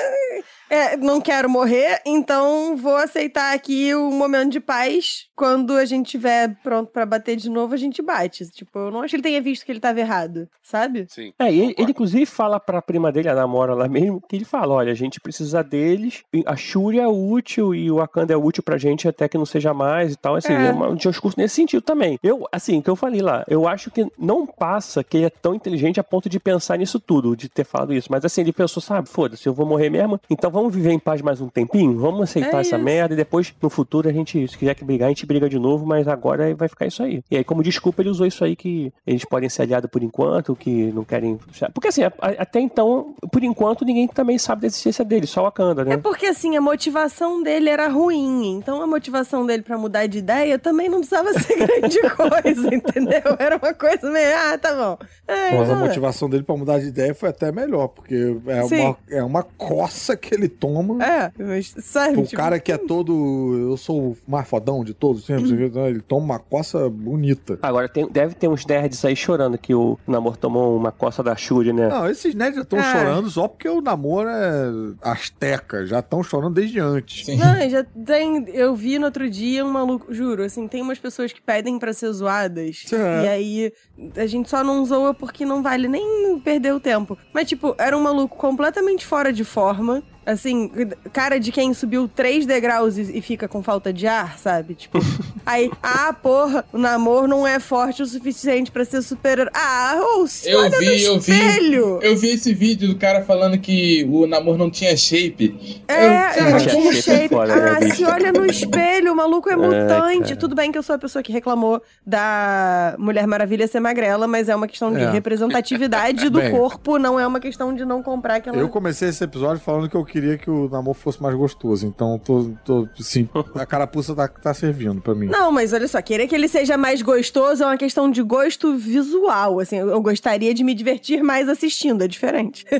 é, 0.69 0.97
não 0.97 1.21
quero 1.21 1.49
morrer, 1.49 2.01
então 2.05 2.75
vou 2.75 2.95
aceitar 2.95 3.53
aqui 3.53 3.93
o 3.95 4.11
momento 4.11 4.51
de 4.51 4.59
paz. 4.59 5.25
Quando 5.35 5.73
a 5.73 5.85
gente 5.85 6.09
tiver 6.09 6.55
pronto 6.63 6.91
pra 6.91 7.05
bater 7.05 7.35
de 7.35 7.49
novo, 7.49 7.73
a 7.73 7.77
gente 7.77 8.01
bate. 8.01 8.49
Tipo, 8.49 8.79
eu 8.79 8.91
não 8.91 9.01
acho 9.01 9.11
que 9.11 9.15
ele 9.17 9.23
tenha 9.23 9.41
visto 9.41 9.65
que 9.65 9.71
ele 9.71 9.79
tava 9.79 9.99
errado, 9.99 10.47
sabe? 10.63 11.05
Sim. 11.09 11.31
É, 11.39 11.51
e 11.51 11.59
ele, 11.61 11.75
ele, 11.77 11.91
inclusive 11.91 12.25
fala 12.25 12.59
pra 12.59 12.81
prima 12.81 13.11
dele, 13.11 13.29
a 13.29 13.35
namora 13.35 13.73
lá 13.75 13.87
mesmo, 13.87 14.21
que 14.27 14.35
ele 14.35 14.45
fala, 14.45 14.73
olha, 14.73 14.91
a 14.91 14.95
gente 14.95 15.19
precisa 15.21 15.63
deles, 15.63 16.23
e 16.33 16.43
a 16.45 16.55
Shuri 16.55 16.99
é 16.99 17.07
útil 17.07 17.73
e 17.75 17.89
o 17.91 17.95
Wakanda 17.97 18.33
é 18.33 18.37
útil 18.37 18.63
pra 18.63 18.77
gente 18.77 19.07
até 19.07 19.27
que 19.29 19.37
não 19.37 19.45
seja 19.45 19.73
mais 19.73 20.13
e 20.13 20.15
tal, 20.15 20.35
assim, 20.35 20.53
É. 20.53 20.71
um 20.71 20.95
discurso 20.95 21.39
nesse 21.39 21.55
sentido 21.55 21.81
também. 21.81 22.17
Eu, 22.23 22.47
assim, 22.51 22.81
que 22.81 22.89
eu 22.89 22.95
falei 22.95 23.21
lá, 23.21 23.43
eu 23.47 23.67
acho 23.67 23.91
que 23.91 24.05
não 24.17 24.45
passa 24.45 25.03
que 25.03 25.17
ele 25.17 25.25
é 25.27 25.29
tão 25.29 25.53
inteligente 25.53 25.99
a 25.99 26.03
ponto 26.03 26.27
de 26.27 26.39
pensar 26.39 26.77
nisso 26.77 26.99
tudo, 26.99 27.35
de 27.35 27.47
ter 27.47 27.63
falado 27.63 27.93
isso, 27.93 28.07
mas 28.11 28.25
assim, 28.25 28.41
ele 28.41 28.51
pensou, 28.53 28.81
sabe, 28.81 29.07
foda-se, 29.07 29.47
eu 29.47 29.53
vou 29.53 29.65
morrer 29.65 29.89
mesmo, 29.89 30.19
então 30.29 30.49
vamos 30.57 30.73
viver 30.75 30.91
em 30.91 30.99
paz 30.99 31.21
mais 31.21 31.39
um 31.39 31.47
tempinho, 31.49 31.97
vamos 31.99 32.21
aceitar 32.21 32.57
É 32.57 32.61
essa 32.61 32.75
isso. 32.75 32.83
merda 32.83 33.13
e 33.13 33.17
depois, 33.17 33.53
no 33.61 33.69
futuro, 33.69 34.09
a 34.09 34.11
gente, 34.11 34.47
se 34.47 34.57
quiser 34.57 34.73
que 34.73 34.83
brigar, 34.83 35.05
a 35.07 35.09
gente 35.09 35.25
briga 35.25 35.47
de 35.47 35.59
novo, 35.59 35.85
mas 35.85 36.07
agora 36.07 36.53
vai 36.55 36.67
ficar 36.67 36.87
isso 36.87 37.03
aí. 37.03 37.23
E 37.29 37.37
aí, 37.37 37.43
como 37.43 37.61
desculpa, 37.61 38.01
ele 38.01 38.09
usou 38.09 38.25
isso 38.25 38.43
aí 38.43 38.55
que 38.55 38.91
eles 39.05 39.23
podem 39.23 39.49
ser 39.49 39.61
aliados 39.63 39.89
por 39.89 40.01
enquanto, 40.01 40.55
que 40.55 40.91
não 40.91 41.03
querem. 41.03 41.39
Porque 41.73 41.89
assim, 41.89 42.01
até 42.03 42.59
então, 42.59 43.13
por 43.31 43.43
enquanto, 43.43 43.85
ninguém 43.85 44.07
também 44.07 44.37
sabe 44.37 44.61
da 44.61 44.67
existência 44.67 45.05
dele, 45.05 45.27
só 45.27 45.41
o 45.41 45.43
Wakanda, 45.43 45.85
né? 45.85 45.93
É 45.93 45.97
porque, 45.97 46.25
assim, 46.25 46.57
a 46.57 46.61
motivação 46.61 47.43
dele 47.43 47.69
era 47.69 47.87
ruim. 47.87 48.57
Então, 48.57 48.81
a 48.81 48.87
motivação 48.87 49.45
dele 49.45 49.61
pra 49.61 49.77
mudar 49.77 50.07
de 50.07 50.17
ideia 50.17 50.57
também 50.57 50.89
não 50.89 50.99
precisava 50.99 51.33
ser 51.39 51.55
grande 51.67 51.99
coisa, 52.15 52.73
entendeu? 52.73 53.35
Era 53.37 53.57
uma 53.57 53.73
coisa 53.73 54.09
meio, 54.09 54.35
ah, 54.35 54.57
tá 54.57 54.73
bom. 54.75 54.97
É, 55.27 55.55
Mas 55.57 55.69
a 55.69 55.75
motivação 55.75 56.29
dele 56.29 56.43
pra 56.43 56.55
mudar 56.57 56.79
de 56.79 56.87
ideia 56.87 57.13
foi 57.13 57.29
até 57.29 57.51
melhor, 57.51 57.89
porque 57.89 58.37
é 58.47 58.63
Sim. 58.63 58.79
uma, 58.81 58.97
é 59.09 59.23
uma 59.23 59.43
coça 59.43 60.15
que 60.17 60.33
ele 60.33 60.46
toma. 60.49 61.03
É, 61.03 61.31
mas, 61.37 61.73
sabe? 61.79 62.19
O 62.19 62.23
tipo, 62.23 62.35
cara 62.37 62.59
que 62.59 62.71
é 62.71 62.77
todo. 62.77 63.69
Eu 63.71 63.77
sou 63.77 64.11
o 64.11 64.17
mais 64.27 64.47
fodão 64.47 64.83
de 64.83 64.93
todos, 64.93 65.25
sempre, 65.25 65.51
ele 65.51 66.01
toma 66.01 66.25
uma 66.25 66.39
coça 66.39 66.89
bonita. 66.89 67.59
Agora, 67.61 67.87
tem- 67.89 68.07
deve 68.09 68.33
ter 68.35 68.47
uns 68.47 68.65
nerds 68.65 69.03
aí 69.05 69.15
chorando 69.15 69.57
que 69.57 69.73
o 69.73 69.97
Namor 70.07 70.37
tomou 70.37 70.75
uma 70.77 70.91
coça 70.91 71.21
da 71.23 71.35
Shuri, 71.35 71.73
né? 71.73 71.87
Não, 71.89 72.09
esses 72.09 72.33
nerds 72.35 72.55
já 72.55 72.61
estão 72.63 72.79
Ah. 72.79 72.83
chorando 72.91 73.29
só 73.29 73.47
porque 73.47 73.67
o 73.69 73.81
namoro 73.81 74.29
é 74.29 74.71
asteca, 75.01 75.85
já 75.85 75.99
estão 75.99 76.23
chorando 76.23 76.53
desde 76.55 76.79
antes. 76.79 77.25
Sim. 77.25 77.37
Não, 77.37 77.69
já 77.69 77.83
tem. 77.83 78.45
Eu 78.49 78.75
vi 78.75 78.99
no 78.99 79.05
outro 79.05 79.29
dia 79.29 79.65
um 79.65 79.71
maluco, 79.71 80.13
juro, 80.13 80.43
assim, 80.43 80.67
tem 80.67 80.81
umas 80.81 80.99
pessoas 80.99 81.31
que 81.33 81.41
pedem 81.41 81.77
pra 81.79 81.93
ser 81.93 82.11
zoadas. 82.11 82.85
É. 82.91 83.23
E 83.23 83.27
aí 83.27 83.73
a 84.15 84.25
gente 84.25 84.49
só 84.49 84.63
não 84.63 84.85
zoa 84.85 85.13
porque 85.13 85.45
não 85.45 85.61
vale 85.63 85.87
nem 85.87 86.39
perder 86.39 86.73
o 86.73 86.79
tempo. 86.79 87.17
Mas, 87.33 87.47
tipo, 87.47 87.75
era 87.77 87.97
um 87.97 88.01
maluco 88.01 88.37
completamente 88.37 89.05
fora 89.05 89.31
de 89.33 89.43
forma. 89.43 90.03
Assim, 90.27 90.69
cara 91.13 91.39
de 91.39 91.53
quem 91.53 91.73
subiu 91.73 92.05
três 92.13 92.45
degraus 92.45 92.97
e, 92.97 93.17
e 93.17 93.21
fica 93.21 93.47
com 93.47 93.63
falta 93.63 93.93
de 93.93 94.05
ar, 94.07 94.37
sabe? 94.37 94.75
Tipo, 94.75 94.99
aí, 95.45 95.71
ah, 95.81 96.11
porra, 96.11 96.65
o 96.73 96.77
namoro 96.77 97.27
não 97.27 97.47
é 97.47 97.59
forte 97.61 98.03
o 98.03 98.05
suficiente 98.05 98.69
pra 98.69 98.83
ser 98.83 99.01
super. 99.01 99.49
Ah, 99.53 99.95
ou 100.15 100.27
se 100.27 100.49
Eu 100.49 100.59
olha 100.59 100.77
vi, 100.77 100.85
no 100.85 100.91
eu 100.91 101.19
vi. 101.19 101.31
espelho! 101.31 101.99
Eu 102.01 102.17
vi 102.17 102.27
esse 102.31 102.53
vídeo 102.53 102.89
do 102.89 102.95
cara 102.97 103.23
falando 103.23 103.57
que 103.57 104.05
o 104.11 104.27
namoro 104.27 104.57
não 104.57 104.69
tinha 104.69 104.97
shape. 104.97 105.81
É, 105.87 106.05
Eu- 106.05 106.09
é, 106.11 106.57
Tinha 106.57 106.73
como 106.73 106.91
shape 106.93 107.33
né, 107.33 107.77
Ah, 107.81 107.95
se 107.95 108.03
olha 108.03 108.33
no 108.33 108.45
espelho, 108.45 109.13
o 109.13 109.15
maluco 109.15 109.49
é 109.49 109.55
mutante. 109.55 110.23
cara. 110.23 110.35
Tudo 110.35 110.53
bem 110.55 110.73
que 110.73 110.77
eu 110.77 110.83
sou 110.83 110.95
a 110.95 110.99
pessoa 110.99 111.23
que 111.23 111.31
reclamou 111.31 111.81
da 112.05 112.95
Mulher 112.99 113.25
Maravilha 113.27 113.65
ser 113.65 113.79
magrela, 113.79 114.27
mas 114.27 114.49
é 114.49 114.55
uma 114.55 114.67
questão 114.67 114.91
de 114.93 114.99
É. 115.01 115.09
representatividade 115.09 116.29
do 116.29 116.39
Bem. 116.41 116.51
corpo, 116.51 116.99
não 116.99 117.17
é 117.17 117.25
uma 117.25 117.39
questão 117.39 117.73
de 117.73 117.85
não 117.85 118.03
comprar 118.03 118.35
aquela. 118.35 118.57
Eu 118.57 118.67
comecei 118.67 119.07
esse 119.07 119.23
episódio 119.23 119.61
falando 119.63 119.89
que 119.89 119.95
eu 119.95 120.03
queria 120.03 120.16
que 120.37 120.49
o 120.49 120.69
namoro 120.69 120.97
fosse 120.97 121.21
mais 121.21 121.35
gostoso. 121.35 121.85
Então, 121.85 122.19
tô, 122.23 122.51
tô 122.65 122.87
assim, 122.99 123.27
a 123.55 123.65
carapuça 123.65 124.15
tá, 124.15 124.27
tá 124.27 124.53
servindo 124.53 125.01
pra 125.01 125.13
mim. 125.15 125.27
Não, 125.27 125.51
mas 125.51 125.73
olha 125.73 125.87
só, 125.87 126.01
querer 126.01 126.27
que 126.27 126.35
ele 126.35 126.47
seja 126.47 126.77
mais 126.77 127.01
gostoso 127.01 127.63
é 127.63 127.65
uma 127.65 127.77
questão 127.77 128.09
de 128.09 128.21
gosto 128.21 128.75
visual. 128.77 129.59
Assim, 129.59 129.77
eu 129.77 130.01
gostaria 130.01 130.53
de 130.53 130.63
me 130.63 130.73
divertir 130.73 131.23
mais 131.23 131.47
assistindo, 131.49 132.03
é 132.03 132.07
diferente. 132.07 132.65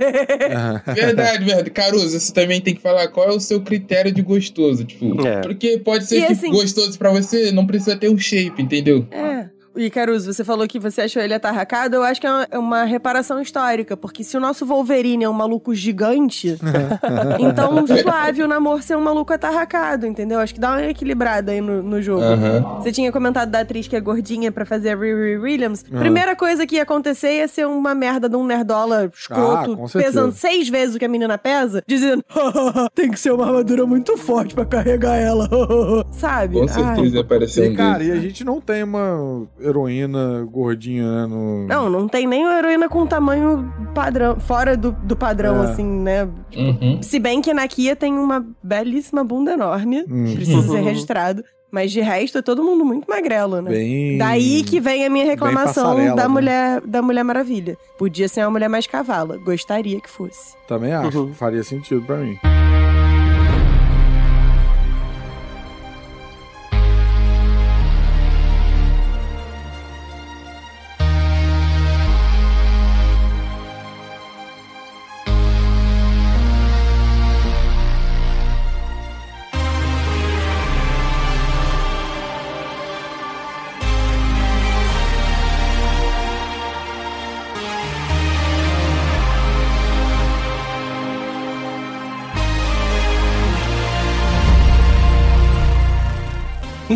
Verdade, 0.93 1.45
verdade. 1.45 1.69
Caruso, 1.71 2.19
você 2.19 2.33
também 2.33 2.61
tem 2.61 2.75
que 2.75 2.81
falar 2.81 3.07
qual 3.09 3.27
é 3.29 3.31
o 3.31 3.39
seu 3.39 3.61
critério 3.61 4.11
de 4.11 4.21
gostoso, 4.21 4.83
tipo. 4.85 5.25
É. 5.25 5.41
Porque 5.41 5.77
pode 5.79 6.05
ser 6.05 6.17
E 6.19 6.25
que 6.25 6.31
assim- 6.33 6.51
gostoso 6.51 6.97
pra 6.97 7.11
você, 7.11 7.51
não 7.51 7.65
precisa 7.65 7.95
ter 7.95 8.09
um 8.09 8.17
shape, 8.17 8.61
entendeu? 8.61 9.05
É. 9.11 9.49
E 9.77 9.89
Caruso, 9.89 10.33
você 10.33 10.43
falou 10.43 10.67
que 10.67 10.79
você 10.79 11.01
achou 11.01 11.21
ele 11.21 11.33
atarracado, 11.33 11.95
eu 11.95 12.03
acho 12.03 12.19
que 12.19 12.27
é 12.27 12.31
uma, 12.31 12.47
é 12.51 12.57
uma 12.57 12.83
reparação 12.83 13.39
histórica, 13.41 13.95
porque 13.95 14.23
se 14.23 14.35
o 14.35 14.39
nosso 14.39 14.65
Wolverine 14.65 15.23
é 15.23 15.29
um 15.29 15.33
maluco 15.33 15.73
gigante, 15.75 16.57
então 17.39 17.85
suave 17.87 18.43
o 18.43 18.47
namoro 18.47 18.81
ser 18.81 18.97
um 18.97 19.01
maluco 19.01 19.31
atarracado, 19.33 20.05
entendeu? 20.07 20.39
Acho 20.39 20.53
que 20.53 20.59
dá 20.59 20.71
uma 20.71 20.83
equilibrada 20.83 21.51
aí 21.51 21.61
no, 21.61 21.81
no 21.83 22.01
jogo. 22.01 22.21
Aham. 22.23 22.79
Você 22.81 22.91
tinha 22.91 23.11
comentado 23.11 23.49
da 23.49 23.59
atriz 23.59 23.87
que 23.87 23.95
é 23.95 23.99
gordinha 24.01 24.51
pra 24.51 24.65
fazer 24.65 24.89
a 24.91 24.95
Riri 24.95 25.37
Williams. 25.37 25.85
Ah. 25.93 25.99
Primeira 25.99 26.35
coisa 26.35 26.65
que 26.65 26.75
ia 26.75 26.83
acontecer 26.83 27.37
ia 27.37 27.47
ser 27.47 27.67
uma 27.67 27.93
merda 27.93 28.27
de 28.27 28.35
um 28.35 28.45
nerdola 28.45 29.09
escroto, 29.13 29.79
Ah, 29.83 29.97
pesando 29.99 30.31
seis 30.33 30.67
vezes 30.69 30.95
o 30.95 30.99
que 30.99 31.05
a 31.05 31.09
menina 31.09 31.37
pesa, 31.37 31.83
dizendo: 31.85 32.23
tem 32.95 33.09
que 33.11 33.19
ser 33.19 33.31
uma 33.31 33.45
armadura 33.45 33.85
muito 33.85 34.17
forte 34.17 34.55
pra 34.55 34.65
carregar 34.65 35.15
ela. 35.15 35.47
Sabe? 36.11 36.55
Com 36.55 36.61
Ai. 36.63 36.67
certeza 36.69 37.19
apareceu 37.21 37.65
E, 37.65 37.69
um 37.69 37.75
cara, 37.75 38.03
e 38.03 38.11
a 38.11 38.15
gente 38.15 38.43
não 38.43 38.59
tem 38.59 38.83
uma 38.83 39.47
heroína 39.67 40.47
gordinha, 40.51 41.03
né? 41.03 41.27
No... 41.27 41.67
Não, 41.67 41.89
não 41.89 42.07
tem 42.07 42.25
nem 42.27 42.45
uma 42.45 42.57
heroína 42.57 42.87
com 42.89 43.05
tamanho 43.05 43.71
padrão, 43.93 44.39
fora 44.39 44.75
do, 44.77 44.91
do 44.91 45.15
padrão, 45.15 45.61
É. 45.63 45.65
assim, 45.71 45.83
né? 45.85 46.27
Uhum. 46.55 47.01
Se 47.01 47.19
bem 47.19 47.41
que 47.41 47.53
na 47.53 47.67
Kia 47.67 47.95
tem 47.95 48.13
uma 48.17 48.45
belíssima 48.63 49.23
bunda 49.23 49.53
enorme, 49.53 50.03
Hum. 50.09 50.33
precisa 50.35 50.61
ser 50.61 50.79
registrado. 50.81 51.43
Mas 51.69 51.91
de 51.91 51.99
resto 51.99 52.37
é 52.37 52.41
todo 52.41 52.63
mundo 52.63 52.85
muito 52.85 53.05
magrelo, 53.09 53.61
né? 53.61 53.69
Bem... 53.69 54.17
Daí 54.17 54.63
que 54.63 54.79
vem 54.79 55.05
a 55.05 55.09
minha 55.09 55.25
reclamação 55.25 55.97
da 56.15 56.23
né? 56.23 56.27
mulher 56.27 56.81
da 56.81 57.01
Mulher 57.01 57.23
Maravilha. 57.23 57.77
Podia 57.99 58.29
ser 58.29 58.41
uma 58.45 58.51
mulher 58.51 58.69
mais 58.69 58.87
cavala. 58.87 59.37
Gostaria 59.37 59.99
que 59.99 60.09
fosse. 60.09 60.55
Também 60.65 60.93
acho, 60.93 61.19
Uhum. 61.19 61.33
faria 61.33 61.61
sentido 61.63 62.01
pra 62.03 62.15
mim. 62.17 62.37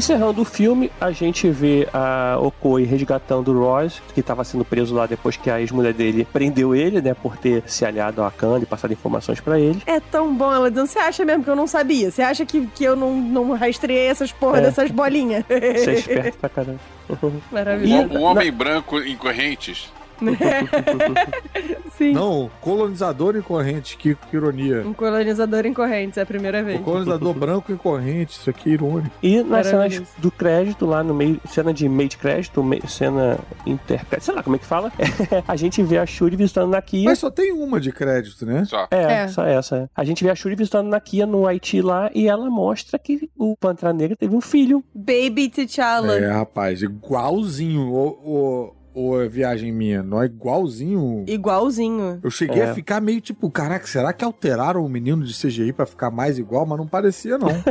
Encerrando 0.01 0.41
o 0.41 0.45
filme, 0.45 0.91
a 0.99 1.11
gente 1.11 1.47
vê 1.51 1.87
a 1.93 2.35
Okoi 2.41 2.85
resgatando 2.85 3.51
o 3.51 3.59
Ross, 3.59 4.01
que 4.15 4.19
estava 4.19 4.43
sendo 4.43 4.65
preso 4.65 4.95
lá 4.95 5.05
depois 5.05 5.37
que 5.37 5.47
a 5.47 5.61
ex-mulher 5.61 5.93
dele 5.93 6.27
prendeu 6.33 6.73
ele, 6.73 6.99
né, 6.99 7.13
por 7.13 7.37
ter 7.37 7.61
se 7.67 7.85
aliado 7.85 8.23
a 8.23 8.31
Khan 8.31 8.57
e 8.59 8.65
passado 8.65 8.91
informações 8.91 9.39
pra 9.39 9.59
ele. 9.59 9.79
É 9.85 9.99
tão 9.99 10.33
bom 10.33 10.51
ela 10.51 10.71
dizendo, 10.71 10.87
você 10.87 10.97
acha 10.97 11.23
mesmo 11.23 11.43
que 11.43 11.51
eu 11.51 11.55
não 11.55 11.67
sabia? 11.67 12.09
Você 12.09 12.23
acha 12.23 12.43
que, 12.47 12.65
que 12.73 12.83
eu 12.83 12.95
não, 12.95 13.13
não 13.13 13.51
rastreei 13.53 14.07
essas 14.07 14.31
porra 14.31 14.57
É. 14.57 14.61
dessas 14.61 14.89
bolinhas? 14.89 15.45
Você 15.47 15.91
é 15.91 15.93
esperto 15.93 16.37
pra 16.39 16.49
caramba. 16.49 16.79
Maravilhoso. 17.51 18.09
Um 18.17 18.23
homem 18.23 18.51
branco 18.51 18.97
em 19.01 19.15
correntes. 19.15 19.91
Sim. 21.97 22.13
Não, 22.13 22.49
colonizador 22.61 23.35
em 23.35 23.41
corrente, 23.41 23.95
que, 23.97 24.15
que 24.15 24.35
ironia. 24.35 24.81
Um 24.85 24.93
colonizador 24.93 25.65
em 25.65 25.73
correntes, 25.73 26.17
é 26.17 26.21
a 26.21 26.25
primeira 26.25 26.63
vez. 26.63 26.79
O 26.79 26.83
colonizador 26.83 27.33
branco 27.33 27.71
em 27.71 27.77
corrente, 27.77 28.31
isso 28.39 28.49
aqui 28.49 28.69
é 28.71 28.73
irônico. 28.73 29.11
E 29.21 29.43
nas 29.43 29.67
cenas 29.67 30.01
do 30.17 30.31
crédito, 30.31 30.85
lá 30.85 31.03
no 31.03 31.13
meio, 31.13 31.39
cena 31.47 31.73
de 31.73 31.87
meio 31.87 32.09
de 32.09 32.17
crédito, 32.17 32.63
me- 32.63 32.81
cena 32.87 33.37
inter... 33.65 34.01
sei 34.19 34.33
lá 34.33 34.41
como 34.41 34.55
é 34.55 34.59
que 34.59 34.65
fala, 34.65 34.91
a 35.47 35.55
gente 35.55 35.83
vê 35.83 35.97
a 35.97 36.05
Shuri 36.05 36.35
visitando 36.35 36.69
na 36.69 36.81
Kia. 36.81 37.05
Mas 37.05 37.19
só 37.19 37.29
tem 37.29 37.51
uma 37.51 37.79
de 37.79 37.91
crédito, 37.91 38.45
né? 38.45 38.65
Só. 38.65 38.87
É, 38.89 39.23
É. 39.23 39.27
só 39.27 39.43
essa. 39.45 39.75
é. 39.77 39.87
A 39.95 40.03
gente 40.03 40.23
vê 40.23 40.29
a 40.29 40.35
Shuri 40.35 40.55
visitando 40.55 40.87
na 40.87 40.99
Kia 40.99 41.25
no 41.25 41.45
Haiti 41.45 41.81
lá 41.81 42.09
e 42.15 42.27
ela 42.27 42.49
mostra 42.49 42.97
que 42.97 43.29
o 43.37 43.55
Pantera 43.57 43.93
Negra 43.93 44.15
teve 44.15 44.35
um 44.35 44.41
filho. 44.41 44.83
Baby 44.93 45.49
T'Challa. 45.49 46.17
É, 46.17 46.31
rapaz, 46.31 46.81
igualzinho. 46.81 47.81
O, 47.91 48.07
o, 48.07 48.73
ou 48.93 49.21
é 49.21 49.27
viagem 49.27 49.71
minha, 49.71 50.01
não 50.03 50.21
é 50.21 50.25
igualzinho. 50.25 51.23
Igualzinho. 51.27 52.19
Eu 52.23 52.29
cheguei 52.31 52.61
É. 52.61 52.69
a 52.69 52.73
ficar 52.73 52.99
meio 53.01 53.21
tipo, 53.21 53.49
caraca, 53.49 53.85
será 53.87 54.11
que 54.13 54.23
alteraram 54.25 54.85
o 54.85 54.89
menino 54.89 55.23
de 55.23 55.33
CGI 55.33 55.73
pra 55.73 55.85
ficar 55.85 56.11
mais 56.11 56.37
igual? 56.37 56.65
Mas 56.65 56.77
não 56.77 56.87
parecia, 56.87 57.37
não. 57.37 57.49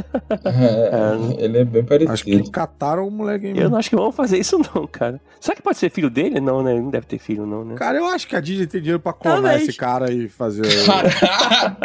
É, 0.45 1.45
ele 1.45 1.59
é 1.59 1.65
bem 1.65 1.83
Acho 2.09 2.25
que 2.25 2.31
parecido. 2.33 2.51
cataram 2.51 3.07
o 3.07 3.11
moleque 3.11 3.47
aí 3.47 3.59
Eu 3.59 3.69
não 3.71 3.79
acho 3.79 3.91
que 3.91 3.97
vão 3.97 4.13
fazer 4.13 4.39
isso 4.39 4.59
não, 4.75 4.87
cara. 4.87 5.21
Será 5.41 5.57
que 5.57 5.63
pode 5.63 5.79
ser 5.79 5.91
filho 5.91 6.11
dele? 6.11 6.41
Não, 6.41 6.63
né? 6.63 6.75
Não 6.75 6.91
deve 6.91 7.07
ter 7.07 7.19
filho 7.19 7.47
não, 7.47 7.65
né? 7.65 7.75
Cara, 7.75 7.99
eu 7.99 8.07
acho 8.07 8.27
que 8.29 8.37
a 8.37 8.41
Disney 8.41 8.67
tem 8.67 8.81
dinheiro 8.81 9.01
pra 9.01 9.13
clonar 9.13 9.43
Talvez. 9.43 9.69
esse 9.69 9.77
cara 9.77 10.13
e 10.13 10.29
fazer. 10.29 10.63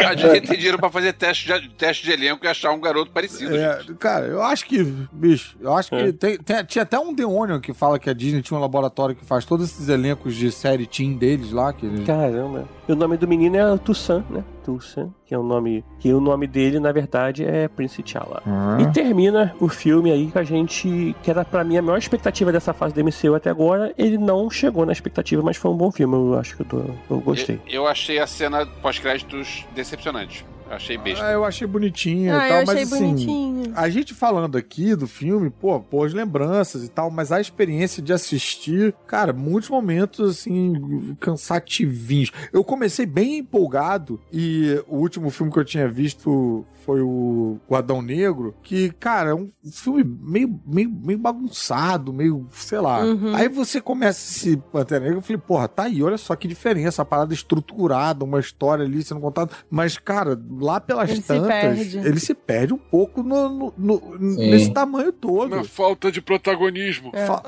A 0.05 0.15
gente 0.15 0.47
tem 0.47 0.57
dinheiro 0.57 0.77
pra 0.77 0.89
fazer 0.89 1.13
teste 1.13 1.47
de, 1.47 1.69
teste 1.69 2.03
de 2.05 2.11
elenco 2.11 2.45
e 2.45 2.47
achar 2.47 2.71
um 2.71 2.79
garoto 2.79 3.11
parecido. 3.11 3.55
É, 3.55 3.79
cara, 3.99 4.25
eu 4.27 4.41
acho 4.41 4.65
que, 4.65 4.83
bicho, 5.11 5.57
eu 5.59 5.73
acho 5.73 5.89
que 5.89 5.95
É. 5.95 6.11
tem, 6.11 6.37
tem- 6.37 6.63
tinha 6.65 6.83
até 6.83 6.99
um 6.99 7.13
demônio 7.13 7.59
que 7.59 7.73
fala 7.73 7.97
que 7.99 8.09
a 8.09 8.13
Disney 8.13 8.41
tinha 8.41 8.57
um 8.57 8.61
laboratório 8.61 9.15
que 9.15 9.24
faz 9.26 9.45
todos 9.45 9.65
esses 9.72 9.89
elencos 9.89 10.35
de 10.35 10.52
série 10.52 10.85
teen 10.85 11.18
deles 11.18 11.52
lá. 11.52 11.73
Que 11.73 11.85
eles... 11.85 12.06
Caramba. 12.06 12.68
E 12.88 12.91
o 12.91 12.95
nome 12.95 13.18
do 13.18 13.27
menino 13.27 13.57
é 13.57 13.77
Tussan, 13.77 14.23
né? 14.30 14.43
Tussan, 14.64 15.11
que 15.26 15.34
é 15.34 15.38
o 15.38 15.43
nome. 15.43 15.84
Que 15.99 16.14
o 16.14 16.22
nome 16.22 16.47
dele, 16.47 16.80
na 16.80 16.91
verdade, 16.91 17.43
é 17.43 17.68
Prince 17.68 18.02
T'Challa. 18.02 18.41
Ah. 18.45 18.77
E 18.80 18.91
termina 18.91 19.56
o 19.60 19.68
filme 19.68 20.11
aí 20.11 20.31
com 20.31 20.39
a 20.39 20.43
gente. 20.43 21.15
Que 21.23 21.31
era 21.31 21.43
pra 21.43 21.64
mim 21.64 21.77
a 21.77 21.81
maior 21.81 21.97
expectativa 21.97 22.52
dessa 22.52 22.73
fase 22.73 22.93
do 22.93 23.03
MCU 23.03 23.35
até 23.35 23.49
agora. 23.49 23.93
Ele 23.97 24.18
não 24.18 24.49
chegou 24.49 24.85
na 24.85 24.91
expectativa, 24.91 25.41
mas 25.41 25.57
foi 25.57 25.72
um 25.72 25.77
bom 25.77 25.91
filme. 25.91 26.15
Eu 26.15 26.39
acho 26.39 26.56
que 26.56 26.61
eu, 26.61 26.65
tô, 26.65 26.81
eu 27.10 27.19
gostei. 27.19 27.60
Eu, 27.68 27.84
eu 27.84 27.88
achei 27.88 28.19
a 28.19 28.27
cena 28.27 28.65
pós-créditos 28.81 29.65
decepcionante. 29.76 30.45
Eu 30.67 30.75
achei 30.75 30.97
besta. 30.97 31.25
Ah, 31.25 31.31
eu 31.31 31.45
achei 31.45 31.67
bonitinho 31.67 32.33
Ah, 32.35 32.45
e 32.45 32.49
tal, 32.49 32.57
eu 32.57 32.63
achei 32.63 32.75
mas 32.75 32.93
assim. 32.93 33.05
bonitinho. 33.07 33.73
A 33.75 33.89
gente 33.89 34.13
falando 34.13 34.57
aqui 34.57 34.95
do 34.95 35.07
filme, 35.07 35.49
pô, 35.49 35.79
pôs 35.79 36.13
lembranças 36.13 36.83
e 36.83 36.87
tal, 36.89 37.11
mas 37.11 37.31
a 37.31 37.39
experiência 37.39 38.01
de 38.01 38.11
assistir, 38.13 38.93
cara, 39.05 39.33
muitos 39.33 39.69
momentos 39.69 40.29
assim, 40.29 41.15
cansativinhos. 41.19 42.31
Eu 42.51 42.63
comecei 42.63 43.05
bem 43.05 43.39
empolgado 43.39 44.19
e 44.31 44.81
o 44.87 44.97
último 44.97 45.29
filme 45.29 45.51
que 45.51 45.59
eu 45.59 45.65
tinha 45.65 45.87
visto 45.87 46.65
foi 46.85 47.01
o, 47.01 47.57
o 47.67 47.75
Adão 47.75 47.99
Negro, 47.99 48.53
que, 48.61 48.91
cara, 48.99 49.31
é 49.31 49.33
um 49.33 49.49
filme 49.71 50.03
meio, 50.03 50.59
meio, 50.67 50.89
meio 50.89 51.17
bagunçado, 51.17 52.13
meio, 52.13 52.45
sei 52.51 52.79
lá. 52.79 53.03
Uhum. 53.03 53.35
Aí 53.35 53.49
você 53.49 53.81
começa 53.81 54.19
esse 54.19 54.55
Pantera 54.71 55.03
Negra, 55.03 55.17
eu 55.17 55.21
falei, 55.21 55.41
porra, 55.41 55.67
tá 55.67 55.83
aí, 55.83 56.03
olha 56.03 56.17
só 56.17 56.35
que 56.35 56.47
diferença, 56.47 57.01
a 57.01 57.05
parada 57.05 57.33
estruturada, 57.33 58.23
uma 58.23 58.39
história 58.39 58.85
ali 58.85 59.03
sendo 59.03 59.19
contada. 59.19 59.51
Mas, 59.67 59.97
cara, 59.97 60.35
lá 60.60 60.80
pelas 60.80 61.10
Ele 61.10 61.22
se 61.22 61.27
tantas, 61.27 61.48
perde. 61.48 61.98
ele 61.99 62.19
se 62.19 62.34
perde 62.34 62.73
um 62.73 62.77
pouco 62.77 63.22
no, 63.23 63.49
no- 63.49 63.73
no- 63.77 64.18
nesse 64.19 64.72
tamanho 64.72 65.11
todo. 65.11 65.53
Uma 65.56 65.64
falta 65.64 66.11
de 66.11 66.22
protagonismo. 66.22 67.11
Fa- 67.11 67.41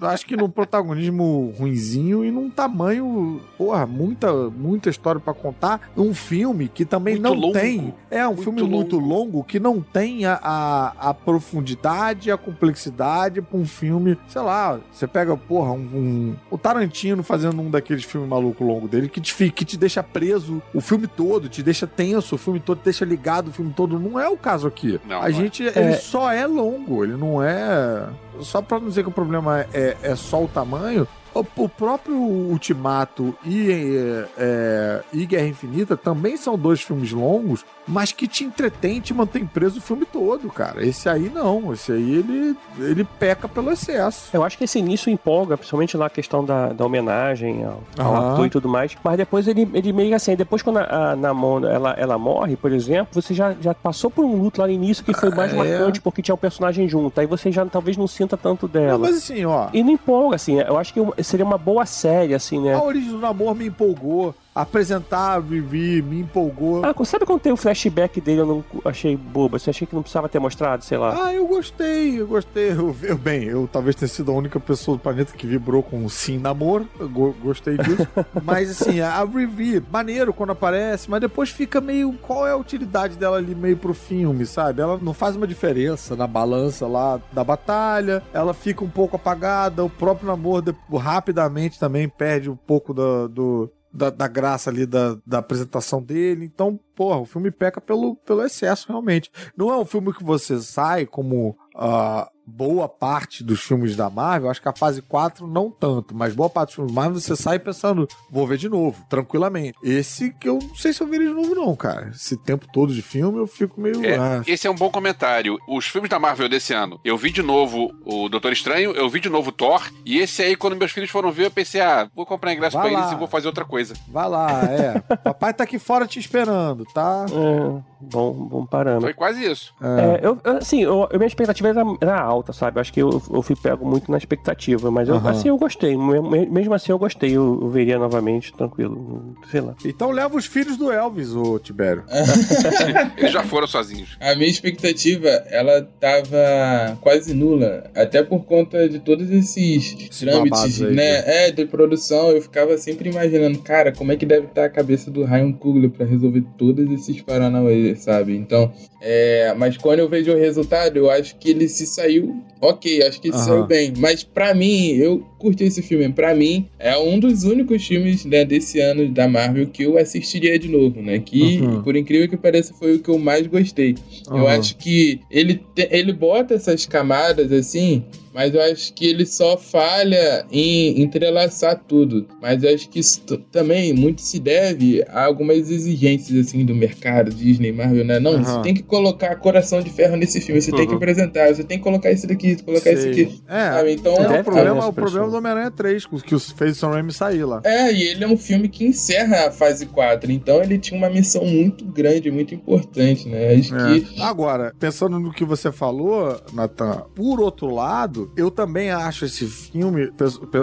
é, 0.00 0.06
acho 0.06 0.26
que 0.26 0.36
num 0.36 0.48
protagonismo 0.48 1.54
ruinzinho 1.58 2.24
e 2.24 2.30
num 2.30 2.50
tamanho, 2.50 3.40
porra, 3.56 3.86
muita, 3.86 4.32
muita 4.50 4.88
história 4.90 5.20
pra 5.20 5.34
contar. 5.34 5.90
Um 5.96 6.14
filme 6.14 6.68
que 6.68 6.84
também 6.84 7.14
Muito 7.14 7.22
não 7.28 7.34
longo. 7.34 7.52
tem. 7.52 7.94
É 8.10 8.24
um 8.26 8.30
Muito 8.32 8.42
filme 8.44 8.62
muito 8.62 8.98
longo 8.98 9.42
que 9.44 9.58
não 9.60 9.80
tem 9.80 10.24
a, 10.24 10.38
a, 10.42 11.10
a 11.10 11.14
profundidade, 11.14 12.30
a 12.30 12.36
complexidade 12.36 13.40
pra 13.42 13.58
um 13.58 13.64
filme, 13.66 14.16
sei 14.28 14.42
lá, 14.42 14.78
você 14.92 15.06
pega, 15.06 15.36
porra, 15.36 15.72
um, 15.72 15.76
um- 15.78 16.36
o 16.50 16.58
Tarantino 16.58 17.22
fazendo 17.22 17.60
um 17.60 17.70
daqueles 17.70 18.04
filmes 18.04 18.28
maluco 18.28 18.64
longo 18.64 18.86
dele 18.88 19.08
que 19.08 19.20
te, 19.20 19.50
que 19.50 19.64
te 19.64 19.76
deixa 19.76 20.02
preso 20.02 20.62
o 20.74 20.80
filme 20.80 21.06
todo, 21.06 21.48
te 21.48 21.62
deixa 21.62 21.87
tenso, 21.88 22.34
o 22.34 22.38
filme 22.38 22.60
todo 22.60 22.80
deixa 22.84 23.04
ligado, 23.04 23.48
o 23.48 23.52
filme 23.52 23.72
todo. 23.72 23.98
Não 23.98 24.18
é 24.18 24.28
o 24.28 24.36
caso 24.36 24.66
aqui. 24.68 25.00
Não, 25.06 25.16
a 25.16 25.20
não 25.20 25.26
é. 25.28 25.32
gente, 25.32 25.62
ele 25.62 25.94
só 25.96 26.30
é 26.30 26.46
longo, 26.46 27.04
ele 27.04 27.16
não 27.16 27.42
é. 27.42 28.06
Só 28.40 28.62
pra 28.62 28.78
não 28.78 28.88
dizer 28.88 29.02
que 29.02 29.08
o 29.08 29.12
problema 29.12 29.66
é, 29.72 29.96
é 30.02 30.14
só 30.14 30.44
o 30.44 30.48
tamanho, 30.48 31.08
O, 31.34 31.44
o 31.56 31.68
próprio 31.68 32.16
Ultimato 32.16 33.34
e, 33.44 33.70
é, 33.70 34.28
é, 34.38 35.02
e 35.12 35.26
Guerra 35.26 35.46
Infinita 35.46 35.96
também 35.96 36.36
são 36.36 36.58
dois 36.58 36.80
filmes 36.80 37.12
longos, 37.12 37.64
mas 37.86 38.12
que 38.12 38.26
te 38.26 38.44
entretém, 38.44 39.00
te 39.00 39.14
mantém 39.14 39.46
preso 39.46 39.78
o 39.78 39.82
filme 39.82 40.04
todo, 40.04 40.48
cara. 40.50 40.84
Esse 40.84 41.08
aí 41.08 41.30
não. 41.32 41.72
Esse 41.72 41.92
aí 41.92 42.16
ele, 42.16 42.56
ele 42.78 43.04
peca 43.04 43.48
pelo 43.48 43.70
excesso. 43.70 44.28
Eu 44.32 44.42
acho 44.44 44.58
que 44.58 44.64
esse 44.64 44.78
início 44.78 45.10
empolga, 45.10 45.56
principalmente 45.56 45.96
na 45.96 46.10
questão 46.10 46.44
da, 46.44 46.68
da 46.72 46.84
homenagem 46.84 47.64
ao, 47.64 47.82
ao 47.98 48.32
ator 48.32 48.46
e 48.46 48.50
tudo 48.50 48.68
mais. 48.68 48.96
Mas 49.02 49.16
depois 49.16 49.46
ele, 49.48 49.68
ele 49.72 49.92
meio 49.92 50.14
assim, 50.14 50.34
depois 50.36 50.62
quando 50.62 50.78
a, 50.78 51.12
a 51.12 51.68
ela, 51.72 51.94
ela 51.96 52.18
morre, 52.18 52.56
por 52.56 52.72
exemplo, 52.72 53.08
você 53.20 53.32
já, 53.32 53.54
já 53.60 53.74
passou 53.74 54.10
por 54.10 54.24
um 54.24 54.36
luto 54.36 54.60
lá 54.60 54.66
no 54.66 54.72
início 54.72 55.04
que 55.04 55.14
foi 55.14 55.30
mais 55.30 55.52
É. 55.52 55.56
marcante 55.56 56.00
porque 56.00 56.20
tinha 56.22 56.34
um 56.34 56.38
personagem 56.38 56.88
junto. 56.88 57.18
Aí 57.20 57.26
você 57.26 57.50
já 57.50 57.64
talvez 57.66 57.96
não 57.96 58.06
sinta 58.06 58.36
tanto 58.36 58.66
dela. 58.68 58.98
Mas 58.98 59.16
assim, 59.18 59.44
ó. 59.44 59.68
E 59.72 59.82
não 59.82 59.90
empolga, 59.90 60.36
assim. 60.36 60.58
Eu 60.60 60.76
acho 60.78 60.92
que 60.92 61.00
seria 61.22 61.44
uma 61.44 61.58
boa 61.58 61.86
série, 61.86 62.34
assim, 62.34 62.60
né? 62.60 62.74
A 62.74 62.82
origem 62.82 63.10
do 63.10 63.18
namoro 63.18 63.54
me 63.54 63.66
empolgou. 63.66 64.34
Apresentar 64.60 65.34
a 65.34 65.38
Vivi 65.38 66.02
me 66.02 66.20
empolgou. 66.20 66.82
Ah, 66.84 66.92
sabe 67.04 67.24
quando 67.24 67.40
tem 67.40 67.52
o 67.52 67.56
flashback 67.56 68.20
dele 68.20 68.40
eu 68.40 68.46
não 68.46 68.64
achei 68.84 69.16
boba? 69.16 69.58
Você 69.58 69.70
achei 69.70 69.86
que 69.86 69.94
não 69.94 70.02
precisava 70.02 70.28
ter 70.28 70.38
mostrado, 70.40 70.84
sei 70.84 70.98
lá? 70.98 71.26
Ah, 71.26 71.32
eu 71.32 71.46
gostei, 71.46 72.20
eu 72.20 72.26
gostei. 72.26 72.72
Eu, 72.72 72.94
eu- 73.02 73.16
bem, 73.16 73.44
eu 73.44 73.68
talvez 73.72 73.94
tenha 73.94 74.08
sido 74.08 74.32
a 74.32 74.34
única 74.34 74.58
pessoa 74.58 74.96
do 74.96 75.00
planeta 75.00 75.32
que 75.36 75.46
vibrou 75.46 75.82
com 75.82 76.04
o 76.04 76.10
sim 76.10 76.38
namoro. 76.38 76.88
Eu 76.98 77.08
go- 77.08 77.34
gostei 77.40 77.76
disso. 77.78 78.06
mas 78.42 78.70
assim, 78.70 79.00
a 79.00 79.24
Vivi, 79.24 79.82
maneiro 79.92 80.32
quando 80.32 80.50
aparece, 80.50 81.08
mas 81.08 81.20
depois 81.20 81.50
fica 81.50 81.80
meio. 81.80 82.12
Qual 82.20 82.46
é 82.46 82.50
a 82.50 82.56
utilidade 82.56 83.16
dela 83.16 83.36
ali 83.36 83.54
meio 83.54 83.76
pro 83.76 83.94
filme, 83.94 84.44
sabe? 84.44 84.82
Ela 84.82 84.98
não 85.00 85.14
faz 85.14 85.36
uma 85.36 85.46
diferença 85.46 86.16
na 86.16 86.26
balança 86.26 86.86
lá 86.86 87.20
da 87.32 87.44
batalha. 87.44 88.22
Ela 88.32 88.52
fica 88.52 88.84
um 88.84 88.90
pouco 88.90 89.16
apagada. 89.16 89.84
O 89.84 89.90
próprio 89.90 90.26
namoro 90.26 90.74
rapidamente 90.94 91.78
também 91.78 92.08
perde 92.08 92.50
um 92.50 92.56
pouco 92.56 92.92
da- 92.92 93.26
do. 93.28 93.70
Da, 93.92 94.10
da 94.10 94.28
graça 94.28 94.68
ali 94.68 94.84
da, 94.84 95.16
da 95.26 95.38
apresentação 95.38 96.02
dele. 96.02 96.44
Então, 96.44 96.78
porra, 96.94 97.20
o 97.20 97.24
filme 97.24 97.50
peca 97.50 97.80
pelo, 97.80 98.16
pelo 98.16 98.42
excesso, 98.42 98.86
realmente. 98.88 99.30
Não 99.56 99.70
é 99.70 99.78
um 99.78 99.84
filme 99.84 100.12
que 100.12 100.22
você 100.22 100.60
sai 100.60 101.06
como 101.06 101.56
ah, 101.74 102.30
boa 102.48 102.88
parte 102.88 103.44
dos 103.44 103.60
filmes 103.60 103.94
da 103.94 104.08
Marvel. 104.08 104.50
Acho 104.50 104.62
que 104.62 104.68
a 104.68 104.72
fase 104.72 105.02
4 105.02 105.46
não 105.46 105.70
tanto, 105.70 106.14
mas 106.14 106.34
boa 106.34 106.48
parte 106.48 106.68
dos 106.70 106.74
filmes 106.76 106.94
da 106.94 107.00
Marvel 107.00 107.20
você 107.20 107.36
sai 107.36 107.58
pensando, 107.58 108.08
vou 108.30 108.46
ver 108.46 108.58
de 108.58 108.68
novo, 108.68 109.04
tranquilamente. 109.08 109.78
Esse 109.82 110.32
que 110.32 110.48
eu 110.48 110.58
não 110.60 110.74
sei 110.74 110.92
se 110.92 111.02
eu 111.02 111.06
veria 111.06 111.28
de 111.28 111.34
novo, 111.34 111.54
não, 111.54 111.74
cara. 111.76 112.10
Esse 112.14 112.36
tempo 112.36 112.66
todo 112.72 112.92
de 112.92 113.02
filme 113.02 113.38
eu 113.38 113.46
fico 113.46 113.80
meio. 113.80 114.04
É, 114.04 114.16
ah, 114.16 114.42
esse 114.46 114.66
é 114.66 114.70
um 114.70 114.74
bom 114.74 114.90
comentário. 114.90 115.58
Os 115.68 115.86
filmes 115.86 116.10
da 116.10 116.18
Marvel 116.18 116.48
desse 116.48 116.72
ano, 116.72 116.98
eu 117.04 117.16
vi 117.16 117.30
de 117.30 117.42
novo 117.42 117.92
o 118.04 118.28
Doutor 118.28 118.52
Estranho, 118.52 118.92
eu 118.92 119.08
vi 119.08 119.20
de 119.20 119.28
novo 119.28 119.50
o 119.50 119.52
Thor, 119.52 119.82
e 120.04 120.18
esse 120.18 120.42
aí, 120.42 120.56
quando 120.56 120.76
meus 120.76 120.92
filhos 120.92 121.10
foram 121.10 121.30
ver, 121.30 121.46
eu 121.46 121.50
pensei, 121.50 121.80
ah, 121.80 122.08
vou 122.14 122.24
comprar 122.26 122.52
ingresso 122.52 122.76
Vai 122.76 122.88
pra 122.88 122.98
lá. 122.98 123.04
eles 123.04 123.12
e 123.12 123.18
vou 123.18 123.28
fazer 123.28 123.46
outra 123.46 123.64
coisa. 123.64 123.94
Vai 124.08 124.28
lá, 124.28 124.64
é. 124.64 125.00
Papai 125.18 125.52
tá 125.52 125.64
aqui 125.64 125.78
fora 125.78 126.06
te 126.06 126.18
esperando, 126.18 126.84
tá? 126.86 127.26
É, 127.30 127.97
bom, 128.00 128.32
bom 128.32 128.66
parâmetro. 128.66 129.02
Foi 129.06 129.14
quase 129.14 129.44
isso. 129.44 129.72
É, 129.80 130.20
eu, 130.26 130.38
eu- 130.44 130.56
assim, 130.58 130.82
eu, 130.82 131.04
a 131.10 131.16
minha 131.16 131.26
expectativa 131.26 131.68
era, 131.68 131.82
era 132.00 132.20
alta, 132.20 132.52
sabe? 132.52 132.80
Acho 132.80 132.92
que 132.92 133.00
eu, 133.02 133.22
eu 133.30 133.42
fui 133.42 133.56
pego 133.56 133.86
muito 133.86 134.10
na 134.10 134.18
expectativa, 134.18 134.90
mas 134.90 135.08
eu, 135.08 135.16
Aham. 135.16 135.30
assim, 135.30 135.48
eu 135.48 135.56
gostei. 135.58 135.96
Me- 135.96 136.46
Mesmo 136.46 136.74
assim, 136.74 136.92
eu 136.92 136.98
gostei. 136.98 137.30
Eu, 137.36 137.58
eu 137.62 137.68
veria 137.70 137.98
novamente, 137.98 138.52
tranquilo. 138.52 139.34
Sei 139.50 139.60
lá. 139.60 139.74
Então 139.84 140.10
leva 140.10 140.36
os 140.36 140.46
filhos 140.46 140.76
do 140.76 140.90
Elvis, 140.90 141.34
ô 141.34 141.58
Tibério. 141.58 142.04
Eles 143.16 143.32
já 143.32 143.42
foram 143.42 143.66
sozinhos. 143.66 144.16
A 144.20 144.34
minha 144.34 144.48
expectativa, 144.48 145.28
ela 145.28 145.82
tava 146.00 146.98
quase 147.00 147.34
nula, 147.34 147.90
até 147.94 148.22
por 148.22 148.44
conta 148.44 148.88
de 148.88 148.98
todos 148.98 149.30
esses 149.30 149.94
trâmites, 150.18 150.82
aí, 150.82 150.94
né? 150.94 151.46
É, 151.46 151.50
de 151.50 151.64
produção, 151.66 152.30
eu 152.30 152.42
ficava 152.42 152.76
sempre 152.78 153.10
imaginando, 153.10 153.58
cara, 153.60 153.92
como 153.92 154.12
é 154.12 154.16
que 154.16 154.26
deve 154.26 154.46
estar 154.46 154.64
a 154.64 154.70
cabeça 154.70 155.10
do 155.10 155.24
Ryan 155.24 155.52
Coogler 155.52 155.90
pra 155.90 156.04
resolver 156.06 156.44
todos 156.56 156.90
esses 156.90 157.20
paranauê, 157.22 157.87
sabe? 157.96 158.36
Então, 158.36 158.72
é, 159.00 159.54
mas 159.56 159.76
quando 159.76 160.00
eu 160.00 160.08
vejo 160.08 160.32
o 160.32 160.38
resultado, 160.38 160.96
eu 160.96 161.10
acho 161.10 161.36
que 161.36 161.50
ele 161.50 161.68
se 161.68 161.86
saiu, 161.86 162.36
ok, 162.60 163.02
acho 163.02 163.20
que 163.20 163.28
ele 163.28 163.36
se 163.36 163.44
saiu 163.44 163.66
bem, 163.66 163.92
mas 163.96 164.22
pra 164.24 164.54
mim, 164.54 164.88
eu 164.96 165.24
curti 165.38 165.64
esse 165.64 165.82
filme, 165.82 166.08
pra 166.12 166.34
mim, 166.34 166.66
é 166.78 166.96
um 166.98 167.18
dos 167.18 167.44
únicos 167.44 167.86
filmes 167.86 168.24
né, 168.24 168.44
desse 168.44 168.80
ano 168.80 169.08
da 169.08 169.28
Marvel 169.28 169.66
que 169.68 169.82
eu 169.84 169.96
assistiria 169.98 170.58
de 170.58 170.68
novo, 170.68 171.00
né? 171.00 171.18
Que, 171.18 171.60
Uhum. 171.60 171.82
por 171.82 171.96
incrível 171.96 172.28
que 172.28 172.36
pareça, 172.36 172.74
foi 172.74 172.96
o 172.96 172.98
que 172.98 173.08
eu 173.08 173.18
mais 173.18 173.46
gostei. 173.46 173.94
Eu 174.30 174.46
Aham. 174.46 174.58
acho 174.58 174.76
que 174.76 175.20
ele, 175.30 175.62
ele 175.76 176.12
bota 176.12 176.54
essas 176.54 176.84
camadas 176.86 177.52
assim, 177.52 178.02
mas 178.34 178.54
eu 178.54 178.60
acho 178.60 178.92
que 178.94 179.06
ele 179.06 179.24
só 179.26 179.56
falha 179.56 180.44
em 180.50 181.00
entrelaçar 181.00 181.82
tudo. 181.88 182.26
Mas 182.40 182.62
eu 182.62 182.72
acho 182.74 182.88
que 182.88 183.00
isso 183.00 183.20
também 183.50 183.92
muito 183.92 184.20
se 184.20 184.38
deve 184.38 185.02
a 185.08 185.24
algumas 185.24 185.70
exigências 185.70 186.46
assim 186.46 186.64
do 186.64 186.74
mercado, 186.74 187.30
Disney, 187.32 187.72
Marvel, 187.72 188.04
né? 188.04 188.18
Não, 188.20 188.34
Aham. 188.34 188.44
você 188.44 188.62
tem 188.62 188.74
que 188.74 188.82
colocar 188.82 189.34
coração 189.36 189.80
de 189.82 189.90
ferro 189.90 190.16
nesse 190.16 190.40
filme, 190.40 190.60
você 190.60 190.72
tem 190.72 190.86
que 190.86 190.92
Uhum. 190.92 190.98
apresentar, 190.98 191.54
você 191.54 191.64
tem 191.64 191.78
que 191.78 191.84
colocar 191.84 192.10
isso 192.12 192.26
daqui, 192.26 192.56
colocar 192.62 192.92
isso 192.92 193.02
Sei. 193.02 193.10
aqui. 193.10 193.40
É, 193.48 193.70
Sabe? 193.72 193.92
Então, 193.92 194.14
é, 194.16 194.40
o 194.40 194.44
problema, 194.44 194.86
o 194.86 194.92
problema 194.92 195.27
do 195.30 195.36
Homem-Aranha 195.36 195.70
3, 195.70 196.06
que 196.06 196.34
os- 196.34 196.50
fez 196.52 196.76
o 196.76 196.80
Sam 196.80 196.88
Raimi 196.90 197.12
sair 197.12 197.44
lá. 197.44 197.60
É, 197.64 197.92
e 197.92 198.02
ele 198.02 198.24
é 198.24 198.28
um 198.28 198.36
filme 198.36 198.68
que 198.68 198.84
encerra 198.84 199.48
a 199.48 199.50
fase 199.50 199.86
4, 199.86 200.30
então 200.32 200.62
ele 200.62 200.78
tinha 200.78 200.98
uma 200.98 201.08
missão 201.10 201.44
muito 201.44 201.84
grande, 201.84 202.30
muito 202.30 202.54
importante, 202.54 203.28
né? 203.28 203.54
Acho 203.54 203.74
que 203.74 204.20
É. 204.20 204.22
Agora, 204.22 204.74
pensando 204.78 205.18
no 205.18 205.32
que 205.32 205.44
você 205.44 205.70
falou, 205.72 206.40
Nathan, 206.52 207.02
por 207.14 207.40
outro 207.40 207.72
lado, 207.72 208.30
eu 208.36 208.50
também 208.50 208.90
acho 208.90 209.24
esse 209.24 209.46
filme, 209.46 210.10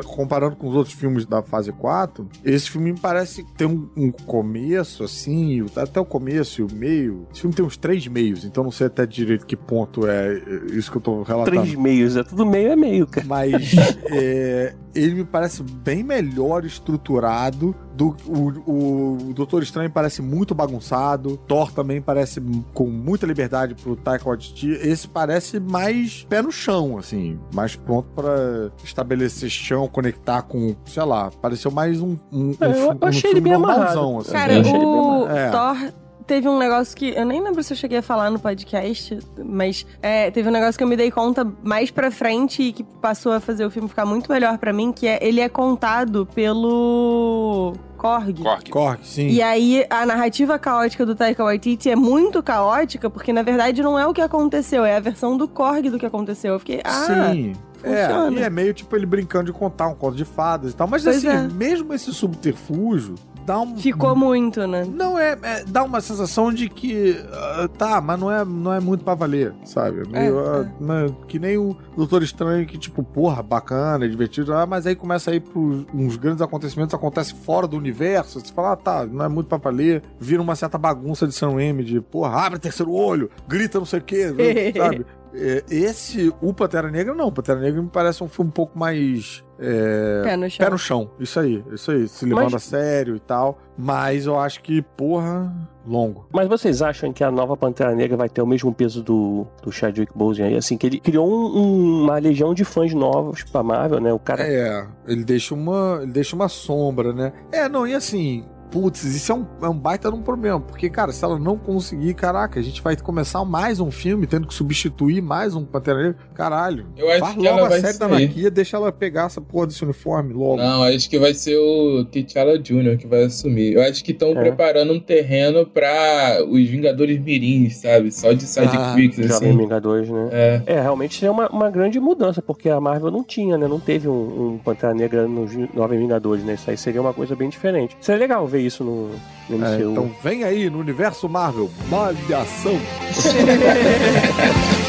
comparando 0.06 0.56
com 0.56 0.68
os 0.68 0.76
outros 0.76 0.96
filmes 0.96 1.26
da 1.26 1.42
fase 1.42 1.72
4, 1.72 2.28
esse 2.44 2.70
filme 2.70 2.92
me 2.94 3.00
parece 3.00 3.44
ter 3.58 3.66
um, 3.66 3.88
um 3.96 4.12
começo, 4.12 5.04
assim, 5.04 5.66
até 5.76 6.00
o 6.00 6.06
começo 6.06 6.62
e 6.62 6.64
o 6.64 6.68
meio. 6.74 7.28
Esse 7.32 7.42
filme 7.42 7.56
tem 7.56 7.66
uns 7.66 7.78
três 7.78 8.06
meios, 8.08 8.44
então 8.46 8.64
não 8.64 8.72
sei 8.72 8.88
até 8.88 9.06
direito 9.06 9.46
que 9.46 9.56
ponto 9.56 10.08
é 10.08 10.42
isso 10.74 10.92
que 10.92 10.98
eu 10.98 11.02
tô 11.02 11.24
relatando. 11.24 11.62
Três 11.62 11.76
meios, 11.76 12.16
é 12.16 12.24
tudo 12.24 12.46
meio 12.46 12.72
é 12.72 12.76
meio, 12.76 13.08
cara. 13.08 13.26
Mas 13.28 13.72
é, 14.12 14.55
ele 14.94 15.16
me 15.16 15.24
parece 15.26 15.62
bem 15.64 16.04
melhor 16.04 16.64
estruturado. 16.66 17.76
Do, 17.96 18.16
o, 18.28 19.30
o 19.30 19.34
Doutor 19.34 19.64
Estranho 19.64 19.90
parece 19.90 20.22
muito 20.22 20.54
bagunçado. 20.54 21.38
Thor 21.48 21.72
também 21.72 22.02
parece 22.02 22.42
com 22.74 22.88
muita 22.88 23.26
liberdade 23.26 23.74
pro 23.76 23.96
Taika 23.96 24.26
Waititi. 24.28 24.70
Esse 24.72 25.08
parece 25.08 25.60
mais 25.60 26.26
pé 26.30 26.42
no 26.42 26.52
chão, 26.52 26.98
assim. 26.98 27.40
Mais 27.54 27.76
pronto 27.76 28.08
pra 28.16 28.70
estabelecer 28.84 29.50
chão, 29.50 29.88
conectar 29.88 30.42
com, 30.42 30.76
sei 30.86 31.04
lá, 31.04 31.32
pareceu 31.42 31.72
mais 31.72 32.02
um, 32.02 32.18
um, 32.32 32.52
É, 32.60 32.66
eu- 32.66 32.70
um, 32.70 32.92
eu 32.92 32.98
um 33.02 33.06
achei 33.08 33.22
filme 33.22 33.36
ele 33.36 33.42
bem 33.42 33.54
amarrado. 33.54 34.18
assim. 34.20 34.32
Cara, 34.32 34.54
Eu 34.54 34.62
achei 34.62 34.74
ele 34.74 34.80
bem 34.86 34.88
o. 34.96 35.28
É. 35.30 35.50
Thor 35.52 35.94
teve 36.26 36.48
um 36.48 36.58
negócio 36.58 36.96
que. 36.96 37.10
Eu 37.10 37.26
nem 37.26 37.42
lembro 37.42 37.64
se 37.64 37.74
eu 37.74 37.78
cheguei 37.78 38.00
a 38.00 38.02
falar 38.02 38.30
no 38.30 38.40
podcast, 38.40 39.18
mas 39.44 39.86
é, 40.02 40.30
teve 40.32 40.50
um 40.50 40.52
negócio 40.52 40.78
que 40.78 40.84
eu 40.84 40.88
me 40.88 40.96
dei 40.98 41.12
conta 41.12 41.46
mais 41.64 41.92
pra 41.92 42.12
frente 42.12 42.64
e 42.64 42.74
que 42.74 42.84
passou 42.84 43.32
a 43.32 43.40
fazer 43.40 43.66
o 43.66 43.72
filme 43.72 43.88
ficar 43.88 44.06
muito 44.06 44.32
melhor 44.32 44.58
pra 44.58 44.74
mim, 44.74 44.92
que 44.92 45.08
é 45.08 45.20
ele 45.22 45.42
é 45.42 45.50
contado 45.50 46.26
pelo. 46.34 47.74
Korg. 47.98 48.44
Cork. 48.44 48.70
Korg, 48.72 49.00
sim. 49.04 49.28
E 49.30 49.42
aí, 49.42 49.86
a 49.90 50.06
narrativa 50.06 50.60
caótica 50.60 51.06
do 51.06 51.16
Taika 51.16 51.44
Waititi 51.44 51.90
é 51.90 51.96
muito 51.96 52.44
caótica, 52.44 53.10
porque 53.10 53.34
na 53.34 53.42
verdade 53.42 53.82
não 53.82 53.98
é 53.98 54.06
o 54.06 54.14
que 54.14 54.22
aconteceu, 54.22 54.86
é 54.86 54.96
a 54.96 55.00
versão 55.00 55.38
do 55.38 55.48
Korg 55.48 55.90
do 55.90 55.98
que 55.98 56.06
aconteceu. 56.06 56.54
Eu 56.54 56.60
fiquei, 56.60 56.82
ah, 56.84 57.32
Sim. 57.32 57.54
É, 57.84 58.08
funciona. 58.08 58.40
e 58.40 58.44
é 58.44 58.50
meio 58.50 58.74
tipo 58.74 58.96
ele 58.96 59.06
brincando 59.06 59.46
de 59.46 59.54
contar 59.54 59.88
um 59.88 59.96
conto 59.96 60.16
de 60.16 60.26
fadas 60.26 60.72
e 60.72 60.76
tal. 60.76 60.88
Mas 60.88 61.04
Pois 61.04 61.18
assim, 61.18 61.28
é. 61.28 61.48
mesmo 61.48 61.94
esse 61.94 62.12
subterfúgio 62.14 63.16
dá 63.46 63.60
um. 63.60 63.78
ficou 63.78 64.16
muito, 64.16 64.66
né? 64.68 64.84
Não, 64.86 65.18
é, 65.18 65.38
é- 65.42 65.64
Dá 65.68 65.84
uma 65.84 66.02
sensação 66.02 66.52
de 66.52 66.68
que. 66.70 67.16
ah, 67.32 67.70
tá, 67.78 68.02
mas 68.02 68.20
não 68.20 68.32
é, 68.32 68.44
não 68.44 68.74
é 68.74 68.80
muito 68.80 69.04
pra 69.04 69.14
valer, 69.16 69.54
sabe? 69.64 70.02
É 70.02 70.06
Meio, 70.08 70.40
É, 70.40 70.48
ah, 70.60 70.72
né, 70.80 71.16
que 71.28 71.38
nem 71.40 71.58
o 71.58 71.76
Doutor 71.96 72.24
Estranho, 72.24 72.66
que, 72.66 72.78
tipo, 72.78 73.04
porra, 73.04 73.42
bacana, 73.44 74.06
é 74.06 74.08
divertido. 74.08 74.54
Ah, 74.54 74.66
mas 74.66 74.86
aí 74.88 74.96
começa 74.96 75.32
a 75.32 75.36
ir 75.36 75.42
pros 75.42 75.86
uns 75.94 76.18
grandes 76.18 76.42
acontecimentos, 76.42 76.94
acontece 76.94 77.34
fora 77.34 77.68
do 77.68 77.78
universo. 77.78 78.40
Você 78.40 78.52
fala, 78.54 78.74
ah, 78.74 78.76
tá, 78.76 79.06
não 79.06 79.24
é 79.24 79.28
muito 79.30 79.48
pra 79.48 79.58
valer. 79.58 80.02
Vira 80.20 80.42
uma 80.42 80.56
certa 80.56 80.78
bagunça 80.78 81.28
de 81.28 81.34
Sam 81.34 81.54
Raimi, 81.54 81.84
de, 81.84 82.02
porra, 82.02 82.46
abre 82.46 82.60
terceiro 82.60 82.92
olho, 82.92 83.30
grita 83.48 83.78
não 83.80 83.86
sei 83.86 84.00
o 84.00 84.04
quê, 84.04 84.28
sabe? 84.78 85.06
É, 85.36 85.64
Esse, 85.70 86.34
o 86.42 86.54
Pantera 86.54 86.90
Negra, 86.90 87.14
não. 87.14 87.28
O 87.28 87.32
Pantera 87.32 87.60
Negra 87.60 87.82
me 87.82 87.90
parece 87.90 88.24
um 88.24 88.28
filme 88.28 88.50
um 88.50 88.52
pouco 88.54 88.78
mais. 88.78 89.44
é, 89.60 90.22
Pé 90.24 90.38
no 90.38 90.50
chão. 90.50 90.66
Pé 90.66 90.70
no 90.72 90.78
chão, 90.78 91.10
isso 91.20 91.40
aí, 91.40 91.64
isso 91.72 91.92
aí, 91.92 92.08
se 92.08 92.26
levando 92.26 92.44
Mas- 92.46 92.54
a 92.56 92.60
sério 92.60 93.16
e 93.16 93.20
tal. 93.20 93.58
Mas 93.78 94.26
eu 94.26 94.40
acho 94.40 94.62
que, 94.62 94.82
porra, 94.82 95.54
longo. 95.86 96.28
Mas 96.34 96.48
vocês 96.48 96.82
acham 96.82 97.12
que 97.12 97.24
a 97.24 97.30
nova 97.32 97.58
Pantera 97.58 97.94
Negra 97.94 98.16
vai 98.16 98.30
ter 98.30 98.42
o 98.42 98.48
mesmo 98.48 98.74
peso 98.74 99.04
do, 99.04 99.46
do 99.62 99.72
Chadwick 99.72 100.12
Boseman 100.18 100.48
aí? 100.50 100.56
Assim, 100.58 100.78
que 100.78 100.88
ele 100.88 101.00
criou 101.00 101.28
um- 101.30 101.58
um- 101.58 102.04
uma 102.04 102.18
legião 102.18 102.54
de 102.54 102.64
fãs 102.64 102.94
novos 102.94 103.44
pra 103.44 103.62
Marvel, 103.64 104.00
né? 104.00 104.14
O 104.14 104.20
cara... 104.20 104.44
É, 104.44 104.88
ele 105.06 105.24
deixa 105.26 105.54
uma, 105.54 106.00
ele 106.02 106.12
deixa 106.14 106.36
uma 106.36 106.48
sombra, 106.48 107.12
né? 107.12 107.34
É, 107.52 107.68
não, 107.68 107.86
e 107.86 107.94
assim, 107.94 108.46
putz, 108.72 109.04
isso 109.04 109.32
é 109.32 109.36
um, 109.36 109.46
é 109.62 109.70
um 109.70 109.78
baita 109.78 110.10
de 110.10 110.16
um 110.16 110.22
problema. 110.22 110.60
Porque, 110.60 110.90
cara, 110.90 111.12
se 111.12 111.24
ela 111.24 111.38
não 111.40 111.58
conseguir, 111.58 112.14
caraca, 112.14 112.60
a 112.60 112.64
gente 112.64 112.82
vai 112.82 112.96
começar 112.96 113.44
mais 113.46 113.80
um 113.80 113.92
filme 113.92 114.28
tendo 114.28 114.48
que 114.48 114.54
substituir 114.54 115.22
mais 115.22 115.56
um 115.56 115.64
Pantera 115.66 115.98
Negra. 115.98 116.18
Caralho. 116.34 116.86
Eu 116.98 117.10
acho 117.10 117.20
Faz 117.20 117.34
que 117.34 117.40
logo 117.40 117.50
ela 117.58 117.66
a 117.68 117.70
vai 117.70 117.80
série 117.80 117.98
da 117.98 118.10
sair. 118.10 118.28
Nakia, 118.28 118.52
deixa 118.52 118.78
ela 118.78 118.92
pegar 118.92 119.26
essa 119.26 119.40
porra 119.42 119.68
desse 119.68 119.84
uniforme 119.84 120.34
logo. 120.34 120.58
Não, 120.58 120.84
acho 120.84 121.10
que 121.10 121.18
vai 121.20 121.34
ser 121.34 121.56
o 121.58 122.06
T'Challa 122.06 122.58
Jr. 122.60 122.98
que 122.98 123.08
vai 123.08 123.24
assumir. 123.24 123.74
Eu 123.74 123.82
acho 123.84 124.04
que 124.04 124.12
estão 124.12 124.30
É. 124.30 124.36
preparando 124.36 124.94
um 124.94 125.00
terreno 125.00 125.66
pra 125.66 126.40
os 126.48 126.68
Vingadores 126.68 127.20
Mirins, 127.20 127.78
sabe? 127.78 128.12
Só 128.12 128.34
de 128.34 128.44
sidekicks, 128.44 129.28
Jovem 129.28 129.50
assim. 129.50 129.58
Vingadores, 129.58 130.10
né? 130.10 130.30
É. 130.32 130.62
É, 130.66 130.82
realmente 130.82 131.16
seria 131.16 131.32
uma, 131.32 131.48
uma 131.50 131.70
grande 131.70 132.00
mudança, 132.00 132.42
porque 132.42 132.70
a 132.70 132.80
Marvel 132.80 133.12
não 133.12 133.24
tinha, 133.24 133.58
né? 133.58 133.68
Não 133.68 133.80
teve 133.80 134.08
um, 134.08 134.54
um 134.54 134.58
Pantera 134.58 134.94
Negra 134.94 135.28
nos 135.28 135.52
Nove 135.74 135.98
Vingadores, 135.98 136.44
né? 136.44 136.54
Isso 136.56 136.70
aí 136.70 136.78
seria 136.78 137.02
uma 137.02 137.14
coisa 137.14 137.36
bem 137.36 137.50
diferente. 137.50 137.96
Seria 138.00 138.20
legal 138.20 138.46
ver 138.48 138.55
isso 138.60 138.84
no, 138.84 139.10
no 139.50 139.58
MCU. 139.58 139.66
É, 139.66 139.82
então 139.82 140.12
vem 140.22 140.44
aí 140.44 140.70
no 140.70 140.80
universo 140.80 141.30
Marvel, 141.30 141.70
malhação. 141.90 142.78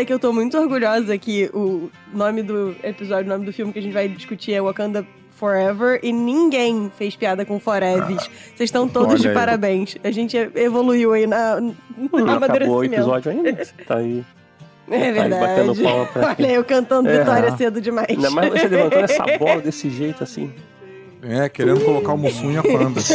dizer 0.00 0.04
que 0.06 0.12
eu 0.12 0.18
tô 0.18 0.32
muito 0.32 0.56
orgulhosa 0.58 1.16
que 1.18 1.50
o 1.52 1.90
nome 2.12 2.42
do 2.42 2.74
episódio, 2.82 3.26
o 3.26 3.28
nome 3.28 3.44
do 3.44 3.52
filme 3.52 3.70
que 3.72 3.78
a 3.78 3.82
gente 3.82 3.92
vai 3.92 4.08
discutir 4.08 4.52
é 4.54 4.60
Wakanda 4.60 5.06
Forever 5.36 6.00
e 6.02 6.12
ninguém 6.12 6.90
fez 6.96 7.14
piada 7.16 7.44
com 7.44 7.60
Forever. 7.60 8.16
Vocês 8.16 8.60
estão 8.60 8.88
todos 8.88 9.12
Olha 9.14 9.20
de 9.20 9.28
aí. 9.28 9.34
parabéns. 9.34 9.96
A 10.02 10.10
gente 10.10 10.36
evoluiu 10.54 11.12
aí 11.12 11.26
na, 11.26 11.60
no 11.60 11.74
Não 12.12 12.34
acabou 12.34 12.76
o 12.76 12.84
episódio 12.84 13.30
ainda. 13.30 13.52
Tá 13.86 13.96
aí. 13.96 14.24
É 14.90 15.12
Tá 15.12 15.22
aí 15.22 15.30
batendo 15.30 15.74
verdade. 15.74 15.82
palma 15.82 16.06
pra 16.06 16.36
Olha 16.40 16.52
eu 16.52 16.64
cantando 16.64 17.08
É. 17.08 17.18
Vitória 17.18 17.56
cedo 17.56 17.80
demais. 17.80 18.08
Ainda 18.10 18.30
mais 18.30 18.50
você 18.50 18.68
levantando 18.68 19.04
essa 19.04 19.24
bola 19.38 19.60
desse 19.60 19.88
jeito 19.90 20.24
assim. 20.24 20.52
É, 21.22 21.48
querendo 21.50 21.84
colocar 21.84 22.14
o 22.14 22.18
Mussum 22.18 22.50
em 22.50 22.56
Wakanda. 22.56 23.00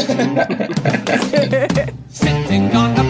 Sitting 2.07 2.69
on 2.75 3.04